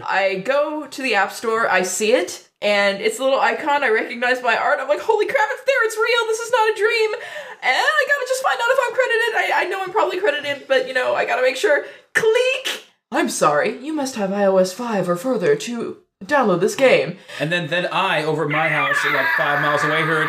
I 0.07 0.43
go 0.45 0.87
to 0.87 1.03
the 1.03 1.17
App 1.17 1.33
Store, 1.33 1.69
I 1.69 1.83
see 1.83 2.13
it, 2.13 2.49
and 2.63 3.01
it's 3.01 3.19
a 3.19 3.25
little 3.25 3.41
icon. 3.41 3.83
I 3.83 3.89
recognize 3.89 4.41
my 4.41 4.57
art. 4.57 4.79
I'm 4.81 4.89
like, 4.89 5.01
holy 5.01 5.27
crap, 5.27 5.49
it's 5.51 5.65
there, 5.65 5.85
it's 5.85 5.97
real, 5.97 6.29
this 6.29 6.39
is 6.39 6.53
not 6.53 6.71
a 6.71 6.77
dream. 6.77 7.15
And 7.63 7.77
I 7.77 8.07
gotta 8.07 8.27
just 8.29 8.43
find 8.43 8.61
out 8.61 8.67
if 8.71 8.79
I'm 8.87 8.95
credited. 8.95 9.35
I, 9.35 9.65
I 9.65 9.69
know 9.69 9.83
I'm 9.83 9.91
probably 9.91 10.21
credited, 10.21 10.69
but 10.69 10.87
you 10.87 10.95
know, 10.95 11.15
I 11.15 11.25
gotta 11.25 11.43
make 11.43 11.57
sure. 11.57 11.87
Click! 12.15 12.85
I'm 13.11 13.29
sorry, 13.29 13.85
you 13.85 13.93
must 13.93 14.15
have 14.15 14.31
iOS 14.31 14.73
5 14.73 15.09
or 15.09 15.17
further 15.17 15.57
to 15.57 15.99
download 16.25 16.61
this 16.61 16.75
game. 16.77 17.19
And 17.41 17.51
then, 17.51 17.69
then 17.69 17.87
I, 17.87 18.23
over 18.23 18.45
at 18.45 18.51
my 18.51 18.69
house, 18.69 18.97
like 19.05 19.27
five 19.37 19.61
miles 19.61 19.83
away, 19.83 20.03
heard. 20.03 20.29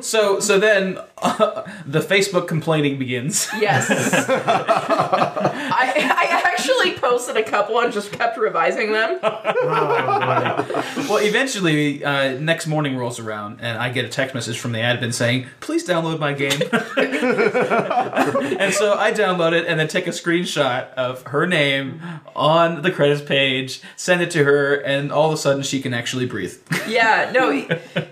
So, 0.00 0.40
so 0.40 0.58
then 0.58 0.94
the 1.86 2.00
Facebook 2.00 2.48
complaining 2.48 2.98
begins. 2.98 3.48
Yes. 3.58 3.90
I, 5.78 5.92
I 5.96 6.42
actually 6.44 6.94
posted 6.94 7.36
a 7.36 7.42
couple 7.42 7.80
and 7.80 7.92
just 7.92 8.12
kept 8.12 8.36
revising 8.38 8.92
them. 8.92 9.18
Well, 11.08 11.18
eventually, 11.18 12.04
uh, 12.04 12.38
next 12.38 12.66
morning 12.66 12.96
rolls 12.96 13.18
around, 13.18 13.60
and 13.60 13.78
I 13.78 13.90
get 13.90 14.04
a 14.04 14.08
text 14.08 14.34
message 14.34 14.58
from 14.58 14.72
the 14.72 14.78
admin 14.78 15.14
saying, 15.14 15.46
"Please 15.60 15.86
download 15.86 16.18
my 16.18 16.32
game." 16.32 16.60
and 18.60 18.74
so 18.74 18.94
I 18.94 19.12
download 19.12 19.52
it, 19.52 19.66
and 19.66 19.78
then 19.78 19.88
take 19.88 20.06
a 20.06 20.10
screenshot 20.10 20.92
of 20.94 21.22
her 21.24 21.46
name 21.46 22.00
on 22.34 22.82
the 22.82 22.90
credits 22.90 23.22
page, 23.22 23.80
send 23.96 24.22
it 24.22 24.30
to 24.32 24.44
her, 24.44 24.74
and 24.74 25.12
all 25.12 25.28
of 25.28 25.32
a 25.32 25.36
sudden, 25.36 25.62
she 25.62 25.80
can 25.80 25.94
actually 25.94 26.26
breathe. 26.26 26.56
Yeah, 26.88 27.30
no, 27.32 27.66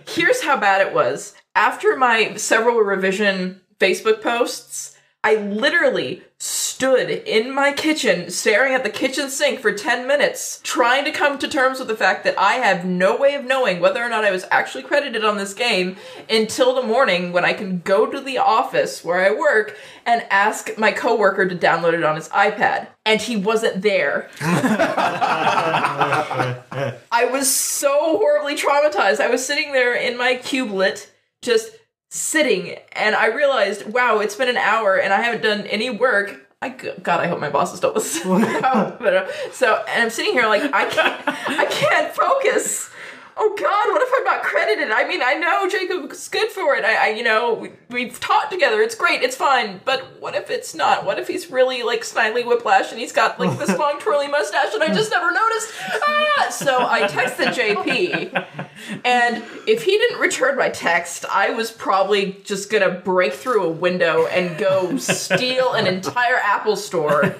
here's 0.08 0.42
how 0.42 0.56
bad 0.56 0.86
it 0.86 0.94
was. 0.94 1.34
After 1.56 1.96
my 1.96 2.34
several 2.34 2.78
revision 2.78 3.60
Facebook 3.78 4.20
posts, 4.20 4.96
I 5.22 5.36
literally 5.36 6.22
stood 6.36 7.08
in 7.08 7.54
my 7.54 7.72
kitchen 7.72 8.28
staring 8.28 8.74
at 8.74 8.82
the 8.82 8.90
kitchen 8.90 9.30
sink 9.30 9.60
for 9.60 9.72
10 9.72 10.06
minutes 10.06 10.60
trying 10.64 11.04
to 11.04 11.12
come 11.12 11.38
to 11.38 11.48
terms 11.48 11.78
with 11.78 11.86
the 11.88 11.96
fact 11.96 12.24
that 12.24 12.38
I 12.38 12.54
have 12.54 12.84
no 12.84 13.16
way 13.16 13.34
of 13.34 13.44
knowing 13.44 13.80
whether 13.80 14.02
or 14.02 14.08
not 14.10 14.24
I 14.24 14.32
was 14.32 14.44
actually 14.50 14.82
credited 14.82 15.24
on 15.24 15.38
this 15.38 15.54
game 15.54 15.96
until 16.28 16.74
the 16.74 16.82
morning 16.82 17.32
when 17.32 17.44
I 17.44 17.54
can 17.54 17.78
go 17.80 18.04
to 18.10 18.20
the 18.20 18.38
office 18.38 19.04
where 19.04 19.24
I 19.24 19.30
work 19.30 19.78
and 20.04 20.26
ask 20.28 20.76
my 20.76 20.90
coworker 20.92 21.48
to 21.48 21.56
download 21.56 21.94
it 21.94 22.02
on 22.02 22.16
his 22.16 22.28
iPad. 22.30 22.88
And 23.06 23.22
he 23.22 23.36
wasn't 23.36 23.80
there. 23.80 24.28
I 27.12 27.28
was 27.30 27.48
so 27.48 28.18
horribly 28.18 28.56
traumatized. 28.56 29.20
I 29.20 29.28
was 29.28 29.46
sitting 29.46 29.72
there 29.72 29.94
in 29.94 30.18
my 30.18 30.34
cubelet 30.34 31.12
just 31.44 31.70
sitting 32.10 32.76
and 32.92 33.14
I 33.14 33.26
realized, 33.26 33.92
wow, 33.92 34.18
it's 34.18 34.36
been 34.36 34.48
an 34.48 34.56
hour 34.56 34.96
and 34.96 35.12
I 35.12 35.20
haven't 35.20 35.42
done 35.42 35.66
any 35.66 35.90
work. 35.90 36.40
I 36.62 36.70
God, 36.70 37.20
I 37.20 37.26
hope 37.26 37.40
my 37.40 37.50
bosses 37.50 37.80
don't 37.80 37.94
listen. 37.94 38.28
no, 38.40 38.96
but, 38.98 39.14
uh, 39.14 39.28
so, 39.52 39.84
and 39.88 40.02
I'm 40.02 40.10
sitting 40.10 40.32
here 40.32 40.46
like 40.46 40.62
I 40.72 40.88
can't, 40.88 41.22
I 41.28 41.66
can't 41.66 42.14
focus. 42.14 42.90
Oh 43.36 43.56
God, 43.58 43.92
what 43.92 44.00
if 44.00 44.10
I'm 44.16 44.24
not 44.24 44.42
credited? 44.42 44.90
I 44.92 45.08
mean, 45.08 45.20
I 45.22 45.34
know 45.34 45.68
Jacob's 45.68 46.28
good 46.28 46.50
for 46.50 46.76
it. 46.76 46.84
I, 46.84 47.06
I 47.06 47.08
you 47.14 47.24
know, 47.24 47.54
we, 47.54 47.70
we've 47.90 48.20
taught 48.20 48.50
together. 48.50 48.80
It's 48.80 48.94
great. 48.94 49.22
It's 49.22 49.36
fine. 49.36 49.80
But 49.84 50.20
what 50.20 50.36
if 50.36 50.50
it's 50.50 50.74
not? 50.74 51.04
What 51.04 51.18
if 51.18 51.26
he's 51.26 51.50
really 51.50 51.82
like 51.82 52.02
Snidely 52.02 52.46
Whiplash 52.46 52.92
and 52.92 53.00
he's 53.00 53.12
got 53.12 53.40
like 53.40 53.58
this 53.58 53.76
long 53.78 53.98
twirly 53.98 54.28
mustache 54.28 54.72
and 54.72 54.82
I 54.82 54.94
just 54.94 55.10
never 55.10 55.32
noticed? 55.32 55.72
Ah! 56.06 56.24
So 56.50 56.86
I 56.86 57.02
texted 57.02 57.54
JP, 57.54 58.46
and 59.04 59.42
if 59.66 59.82
he 59.82 59.98
didn't 59.98 60.20
return 60.20 60.56
my 60.56 60.68
text, 60.68 61.24
I 61.30 61.50
was 61.50 61.70
probably 61.70 62.40
just 62.44 62.70
gonna 62.70 62.90
break 62.90 63.32
through 63.32 63.64
a 63.64 63.70
window 63.70 64.26
and 64.26 64.56
go 64.58 64.96
steal 64.98 65.72
an 65.72 65.86
entire 65.86 66.36
Apple 66.36 66.76
store. 66.76 67.34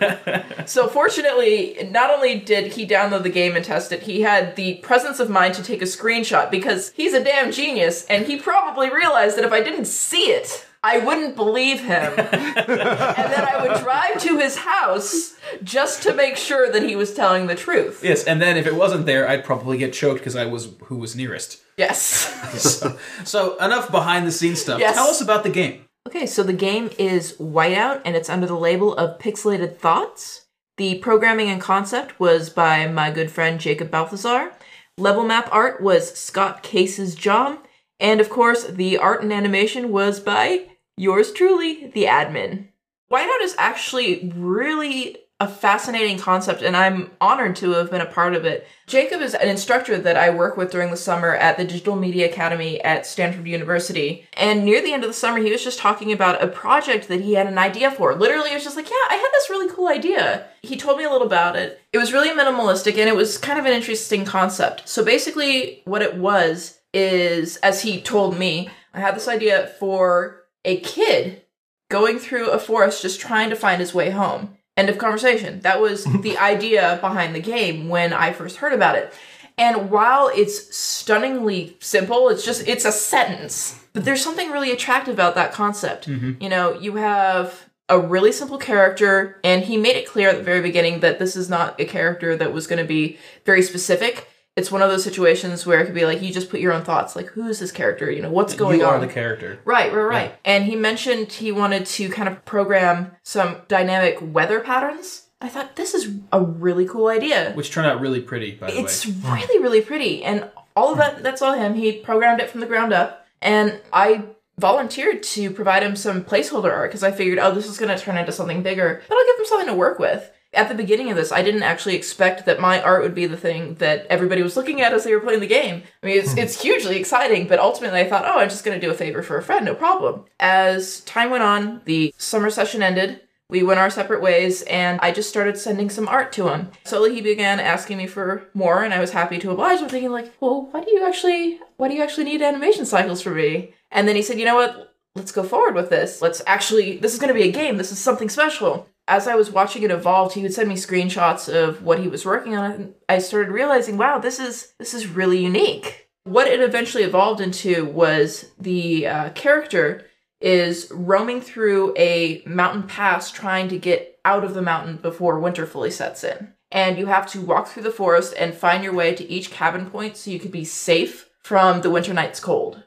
So 0.66 0.88
fortunately, 0.88 1.88
not 1.90 2.10
only 2.10 2.38
did 2.38 2.72
he 2.72 2.86
download 2.86 3.22
the 3.22 3.30
game 3.30 3.54
and 3.56 3.64
test 3.64 3.92
it, 3.92 4.02
he 4.02 4.22
had 4.22 4.56
the 4.56 4.74
presence 4.76 5.20
of 5.20 5.28
mind 5.28 5.54
to 5.54 5.62
take 5.62 5.82
a 5.84 5.98
screenshot 5.98 6.50
because 6.50 6.90
he's 6.92 7.14
a 7.14 7.22
damn 7.22 7.52
genius 7.52 8.04
and 8.06 8.26
he 8.26 8.36
probably 8.36 8.90
realized 8.90 9.36
that 9.36 9.44
if 9.44 9.52
I 9.52 9.62
didn't 9.62 9.86
see 9.86 10.30
it, 10.30 10.66
I 10.82 10.98
wouldn't 10.98 11.34
believe 11.34 11.80
him. 11.80 12.12
and 12.16 12.28
then 12.28 13.48
I 13.48 13.66
would 13.66 13.82
drive 13.82 14.20
to 14.22 14.38
his 14.38 14.56
house 14.56 15.34
just 15.62 16.02
to 16.02 16.14
make 16.14 16.36
sure 16.36 16.70
that 16.70 16.82
he 16.82 16.94
was 16.94 17.14
telling 17.14 17.46
the 17.46 17.54
truth. 17.54 18.04
Yes, 18.04 18.24
and 18.24 18.40
then 18.40 18.58
if 18.58 18.66
it 18.66 18.74
wasn't 18.74 19.06
there, 19.06 19.26
I'd 19.26 19.44
probably 19.44 19.78
get 19.78 19.94
choked 19.94 20.20
because 20.20 20.36
I 20.36 20.44
was 20.44 20.74
who 20.84 20.96
was 20.96 21.16
nearest. 21.16 21.62
Yes. 21.76 22.30
So, 22.54 22.98
so 23.24 23.56
enough 23.56 23.90
behind 23.90 24.26
the 24.26 24.30
scenes 24.30 24.60
stuff. 24.60 24.78
Yes. 24.78 24.94
Tell 24.94 25.08
us 25.08 25.20
about 25.20 25.42
the 25.42 25.50
game. 25.50 25.84
Okay, 26.06 26.26
so 26.26 26.42
the 26.42 26.52
game 26.52 26.90
is 26.98 27.32
Whiteout 27.38 28.02
and 28.04 28.14
it's 28.14 28.28
under 28.28 28.46
the 28.46 28.54
label 28.54 28.94
of 28.94 29.18
Pixelated 29.18 29.78
Thoughts. 29.78 30.46
The 30.76 30.98
programming 30.98 31.48
and 31.48 31.60
concept 31.60 32.20
was 32.20 32.50
by 32.50 32.86
my 32.86 33.10
good 33.10 33.30
friend 33.30 33.58
Jacob 33.58 33.90
Balthazar. 33.90 34.52
Level 34.96 35.24
map 35.24 35.48
art 35.50 35.80
was 35.80 36.14
Scott 36.14 36.62
Case's 36.62 37.14
job. 37.14 37.58
And 37.98 38.20
of 38.20 38.30
course, 38.30 38.64
the 38.64 38.98
art 38.98 39.22
and 39.22 39.32
animation 39.32 39.90
was 39.90 40.20
by 40.20 40.66
yours 40.96 41.32
truly, 41.32 41.90
the 41.94 42.04
admin. 42.04 42.68
Whiteout 43.10 43.42
is 43.42 43.54
actually 43.58 44.32
really 44.34 45.18
a 45.40 45.48
fascinating 45.48 46.16
concept, 46.16 46.62
and 46.62 46.76
I'm 46.76 47.10
honored 47.20 47.56
to 47.56 47.72
have 47.72 47.90
been 47.90 48.00
a 48.00 48.06
part 48.06 48.34
of 48.34 48.44
it. 48.44 48.68
Jacob 48.86 49.20
is 49.20 49.34
an 49.34 49.48
instructor 49.48 49.98
that 49.98 50.16
I 50.16 50.30
work 50.30 50.56
with 50.56 50.70
during 50.70 50.90
the 50.90 50.96
summer 50.96 51.34
at 51.34 51.56
the 51.56 51.64
Digital 51.64 51.96
Media 51.96 52.30
Academy 52.30 52.80
at 52.82 53.04
Stanford 53.04 53.46
University. 53.46 54.28
And 54.34 54.64
near 54.64 54.80
the 54.80 54.92
end 54.92 55.02
of 55.02 55.10
the 55.10 55.14
summer, 55.14 55.38
he 55.38 55.50
was 55.50 55.64
just 55.64 55.80
talking 55.80 56.12
about 56.12 56.42
a 56.42 56.46
project 56.46 57.08
that 57.08 57.20
he 57.20 57.34
had 57.34 57.48
an 57.48 57.58
idea 57.58 57.90
for. 57.90 58.14
Literally, 58.14 58.50
it 58.50 58.54
was 58.54 58.64
just 58.64 58.76
like, 58.76 58.88
yeah, 58.88 59.06
I 59.10 59.16
had 59.16 59.28
this 59.32 59.50
really 59.50 59.72
cool 59.74 59.88
idea. 59.88 60.46
He 60.62 60.76
told 60.76 60.98
me 60.98 61.04
a 61.04 61.10
little 61.10 61.26
about 61.26 61.56
it. 61.56 61.80
It 61.92 61.98
was 61.98 62.12
really 62.12 62.30
minimalistic, 62.30 62.92
and 62.92 63.08
it 63.08 63.16
was 63.16 63.36
kind 63.36 63.58
of 63.58 63.66
an 63.66 63.72
interesting 63.72 64.24
concept. 64.24 64.88
So 64.88 65.04
basically, 65.04 65.82
what 65.84 66.02
it 66.02 66.16
was 66.16 66.78
is, 66.92 67.56
as 67.56 67.82
he 67.82 68.00
told 68.00 68.38
me, 68.38 68.70
I 68.94 69.00
had 69.00 69.16
this 69.16 69.26
idea 69.26 69.66
for 69.80 70.44
a 70.64 70.78
kid 70.80 71.42
going 71.90 72.20
through 72.20 72.50
a 72.50 72.58
forest 72.58 73.02
just 73.02 73.20
trying 73.20 73.50
to 73.50 73.56
find 73.56 73.80
his 73.80 73.92
way 73.92 74.10
home. 74.10 74.56
End 74.76 74.88
of 74.88 74.98
conversation. 74.98 75.60
That 75.60 75.80
was 75.80 76.04
the 76.22 76.38
idea 76.38 76.98
behind 77.00 77.34
the 77.34 77.40
game 77.40 77.88
when 77.88 78.12
I 78.12 78.32
first 78.32 78.56
heard 78.56 78.72
about 78.72 78.96
it. 78.96 79.12
And 79.56 79.90
while 79.90 80.30
it's 80.34 80.74
stunningly 80.76 81.76
simple, 81.80 82.28
it's 82.28 82.44
just 82.44 82.66
it's 82.66 82.84
a 82.84 82.90
sentence. 82.90 83.78
But 83.92 84.04
there's 84.04 84.22
something 84.22 84.50
really 84.50 84.72
attractive 84.72 85.14
about 85.14 85.36
that 85.36 85.52
concept. 85.52 86.08
Mm-hmm. 86.08 86.42
You 86.42 86.48
know, 86.48 86.78
you 86.80 86.96
have 86.96 87.68
a 87.88 87.98
really 87.98 88.32
simple 88.32 88.58
character 88.58 89.38
and 89.44 89.62
he 89.62 89.76
made 89.76 89.94
it 89.94 90.08
clear 90.08 90.30
at 90.30 90.38
the 90.38 90.42
very 90.42 90.62
beginning 90.62 91.00
that 91.00 91.18
this 91.18 91.36
is 91.36 91.50
not 91.50 91.78
a 91.78 91.84
character 91.84 92.34
that 92.34 92.52
was 92.52 92.66
going 92.66 92.78
to 92.78 92.88
be 92.88 93.18
very 93.44 93.62
specific. 93.62 94.28
It's 94.56 94.70
one 94.70 94.82
of 94.82 94.90
those 94.90 95.02
situations 95.02 95.66
where 95.66 95.80
it 95.80 95.86
could 95.86 95.94
be 95.94 96.04
like 96.04 96.22
you 96.22 96.32
just 96.32 96.48
put 96.48 96.60
your 96.60 96.72
own 96.72 96.84
thoughts 96.84 97.16
like 97.16 97.26
who 97.28 97.48
is 97.48 97.58
this 97.58 97.72
character? 97.72 98.10
You 98.10 98.22
know, 98.22 98.30
what's 98.30 98.54
going 98.54 98.80
you 98.80 98.86
on? 98.86 98.94
are 98.94 99.00
the 99.00 99.12
character. 99.12 99.58
Right, 99.64 99.92
right, 99.92 100.02
right. 100.02 100.34
And 100.44 100.64
he 100.64 100.76
mentioned 100.76 101.32
he 101.32 101.50
wanted 101.50 101.86
to 101.86 102.08
kind 102.08 102.28
of 102.28 102.44
program 102.44 103.16
some 103.24 103.62
dynamic 103.66 104.18
weather 104.20 104.60
patterns. 104.60 105.26
I 105.40 105.48
thought 105.48 105.76
this 105.76 105.92
is 105.92 106.10
a 106.32 106.40
really 106.40 106.86
cool 106.86 107.08
idea. 107.08 107.52
Which 107.52 107.70
turned 107.70 107.86
out 107.86 108.00
really 108.00 108.20
pretty, 108.20 108.52
by 108.52 108.70
the 108.70 108.80
It's 108.80 109.06
way. 109.06 109.14
really, 109.40 109.62
really 109.62 109.80
pretty. 109.80 110.24
And 110.24 110.48
all 110.76 110.92
of 110.92 110.98
that, 110.98 111.22
that's 111.22 111.42
all 111.42 111.54
him. 111.54 111.74
He 111.74 111.92
programmed 111.92 112.40
it 112.40 112.48
from 112.48 112.60
the 112.60 112.66
ground 112.66 112.92
up. 112.92 113.26
And 113.42 113.80
I 113.92 114.24
volunteered 114.58 115.22
to 115.22 115.50
provide 115.50 115.82
him 115.82 115.96
some 115.96 116.22
placeholder 116.22 116.72
art 116.72 116.90
because 116.90 117.02
I 117.02 117.10
figured, 117.10 117.38
oh, 117.38 117.52
this 117.52 117.66
is 117.66 117.76
going 117.76 117.94
to 117.94 118.02
turn 118.02 118.16
into 118.16 118.32
something 118.32 118.62
bigger. 118.62 119.02
But 119.08 119.18
I'll 119.18 119.26
give 119.26 119.38
him 119.40 119.46
something 119.46 119.68
to 119.68 119.74
work 119.74 119.98
with. 119.98 120.30
At 120.54 120.68
the 120.68 120.74
beginning 120.74 121.10
of 121.10 121.16
this, 121.16 121.32
I 121.32 121.42
didn't 121.42 121.62
actually 121.62 121.96
expect 121.96 122.46
that 122.46 122.60
my 122.60 122.80
art 122.82 123.02
would 123.02 123.14
be 123.14 123.26
the 123.26 123.36
thing 123.36 123.74
that 123.76 124.06
everybody 124.08 124.42
was 124.42 124.56
looking 124.56 124.80
at 124.80 124.92
as 124.92 125.04
they 125.04 125.14
were 125.14 125.20
playing 125.20 125.40
the 125.40 125.46
game. 125.46 125.82
I 126.02 126.06
mean, 126.06 126.18
it's, 126.18 126.32
hmm. 126.32 126.38
it's 126.38 126.60
hugely 126.60 126.96
exciting, 126.96 127.46
but 127.46 127.58
ultimately 127.58 128.00
I 128.00 128.08
thought, 128.08 128.24
oh, 128.24 128.38
I'm 128.38 128.48
just 128.48 128.64
going 128.64 128.78
to 128.78 128.86
do 128.86 128.92
a 128.92 128.96
favor 128.96 129.22
for 129.22 129.36
a 129.36 129.42
friend, 129.42 129.64
no 129.64 129.74
problem. 129.74 130.24
As 130.40 131.00
time 131.00 131.30
went 131.30 131.42
on, 131.42 131.82
the 131.84 132.14
summer 132.18 132.50
session 132.50 132.82
ended. 132.82 133.20
We 133.50 133.62
went 133.62 133.78
our 133.78 133.90
separate 133.90 134.22
ways, 134.22 134.62
and 134.62 134.98
I 135.02 135.12
just 135.12 135.28
started 135.28 135.58
sending 135.58 135.90
some 135.90 136.08
art 136.08 136.32
to 136.32 136.48
him. 136.48 136.70
Slowly, 136.84 137.14
he 137.14 137.20
began 137.20 137.60
asking 137.60 137.98
me 137.98 138.06
for 138.06 138.48
more, 138.54 138.82
and 138.82 138.94
I 138.94 139.00
was 139.00 139.10
happy 139.10 139.38
to 139.38 139.50
oblige. 139.50 139.80
I'm 139.80 139.88
thinking, 139.88 140.10
like, 140.10 140.32
well, 140.40 140.68
why 140.70 140.82
do 140.82 140.90
you 140.90 141.06
actually, 141.06 141.60
why 141.76 141.88
do 141.88 141.94
you 141.94 142.02
actually 142.02 142.24
need 142.24 142.40
animation 142.40 142.86
cycles 142.86 143.20
for 143.20 143.30
me? 143.30 143.74
And 143.90 144.08
then 144.08 144.16
he 144.16 144.22
said, 144.22 144.38
you 144.38 144.46
know 144.46 144.56
what? 144.56 144.94
Let's 145.14 145.30
go 145.30 145.44
forward 145.44 145.74
with 145.74 145.90
this. 145.90 146.22
Let's 146.22 146.42
actually, 146.46 146.96
this 146.96 147.12
is 147.12 147.20
going 147.20 147.28
to 147.28 147.38
be 147.38 147.48
a 147.48 147.52
game. 147.52 147.76
This 147.76 147.92
is 147.92 147.98
something 147.98 148.28
special. 148.28 148.88
As 149.06 149.28
I 149.28 149.34
was 149.34 149.50
watching 149.50 149.82
it 149.82 149.90
evolve, 149.90 150.34
he 150.34 150.42
would 150.42 150.54
send 150.54 150.68
me 150.68 150.76
screenshots 150.76 151.52
of 151.52 151.82
what 151.82 151.98
he 151.98 152.08
was 152.08 152.24
working 152.24 152.56
on, 152.56 152.70
and 152.70 152.94
I 153.08 153.18
started 153.18 153.52
realizing, 153.52 153.98
wow, 153.98 154.18
this 154.18 154.40
is 154.40 154.72
this 154.78 154.94
is 154.94 155.06
really 155.06 155.42
unique. 155.42 156.08
What 156.24 156.48
it 156.48 156.60
eventually 156.60 157.04
evolved 157.04 157.40
into 157.40 157.84
was 157.84 158.50
the 158.58 159.06
uh, 159.06 159.30
character 159.30 160.06
is 160.40 160.88
roaming 160.90 161.40
through 161.40 161.94
a 161.96 162.42
mountain 162.46 162.84
pass 162.84 163.30
trying 163.30 163.68
to 163.68 163.78
get 163.78 164.18
out 164.24 164.44
of 164.44 164.54
the 164.54 164.62
mountain 164.62 164.96
before 164.96 165.38
winter 165.38 165.66
fully 165.66 165.90
sets 165.90 166.24
in. 166.24 166.54
And 166.70 166.98
you 166.98 167.06
have 167.06 167.26
to 167.32 167.40
walk 167.40 167.68
through 167.68 167.84
the 167.84 167.90
forest 167.90 168.34
and 168.38 168.54
find 168.54 168.82
your 168.82 168.92
way 168.92 169.14
to 169.14 169.30
each 169.30 169.50
cabin 169.50 169.88
point 169.90 170.16
so 170.16 170.30
you 170.30 170.40
could 170.40 170.50
be 170.50 170.64
safe 170.64 171.30
from 171.40 171.82
the 171.82 171.90
winter 171.90 172.12
night's 172.14 172.40
cold. 172.40 172.82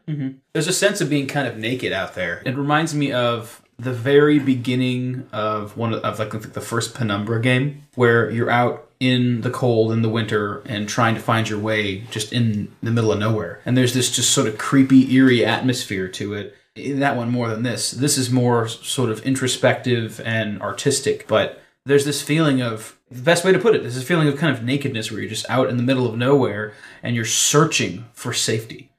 There's 0.54 0.68
a 0.68 0.74
sense 0.74 1.00
of 1.00 1.10
being 1.10 1.28
kind 1.28 1.48
of 1.48 1.58
naked 1.58 1.94
out 1.94 2.16
there. 2.16 2.42
It 2.46 2.58
reminds 2.58 2.94
me 2.94 3.12
of 3.12 3.64
the 3.80 3.94
very 3.94 4.40
beginning 4.40 5.28
of 5.32 5.78
one 5.78 5.94
of, 5.94 6.20
like 6.20 6.32
the 6.32 6.62
first 6.62 6.96
Penumbra 6.96 7.42
game, 7.42 7.84
where 7.96 8.30
you're 8.30 8.50
out 8.50 8.90
in 9.00 9.42
the 9.42 9.52
cold 9.52 9.92
in 9.92 10.02
the 10.02 10.10
winter 10.10 10.62
and 10.66 10.90
trying 10.90 11.14
to 11.14 11.22
find 11.22 11.48
your 11.48 11.60
way 11.60 12.00
just 12.10 12.34
in 12.34 12.72
the 12.82 12.92
middle 12.92 13.12
of 13.12 13.20
nowhere. 13.20 13.62
And 13.66 13.78
there's 13.78 13.94
this 13.94 14.16
just 14.16 14.32
sort 14.32 14.48
of 14.48 14.58
creepy, 14.58 15.14
eerie 15.14 15.46
atmosphere 15.46 16.08
to 16.10 16.34
it. 16.34 16.56
That 16.76 17.16
one 17.16 17.30
more 17.30 17.50
than 17.50 17.64
this. 17.64 17.92
This 17.92 18.18
is 18.18 18.32
more 18.32 18.68
sort 18.68 19.10
of 19.10 19.22
introspective 19.22 20.22
and 20.26 20.62
artistic, 20.62 21.28
but 21.28 21.62
there's 21.86 22.06
this 22.06 22.22
feeling 22.22 22.62
of 22.62 22.98
the 23.10 23.22
best 23.22 23.46
way 23.46 23.54
to 23.54 23.60
put 23.60 23.76
it 23.76 23.86
is 23.86 23.96
this 23.96 24.04
feeling 24.04 24.28
of 24.28 24.38
kind 24.38 24.56
of 24.56 24.64
nakedness 24.64 25.10
where 25.10 25.22
you're 25.22 25.30
just 25.30 25.50
out 25.50 25.70
in 25.70 25.78
the 25.78 25.84
middle 25.84 26.06
of 26.06 26.18
nowhere 26.18 26.74
and 27.02 27.16
you're 27.16 27.26
searching 27.26 28.06
for 28.14 28.34
safety. 28.34 28.90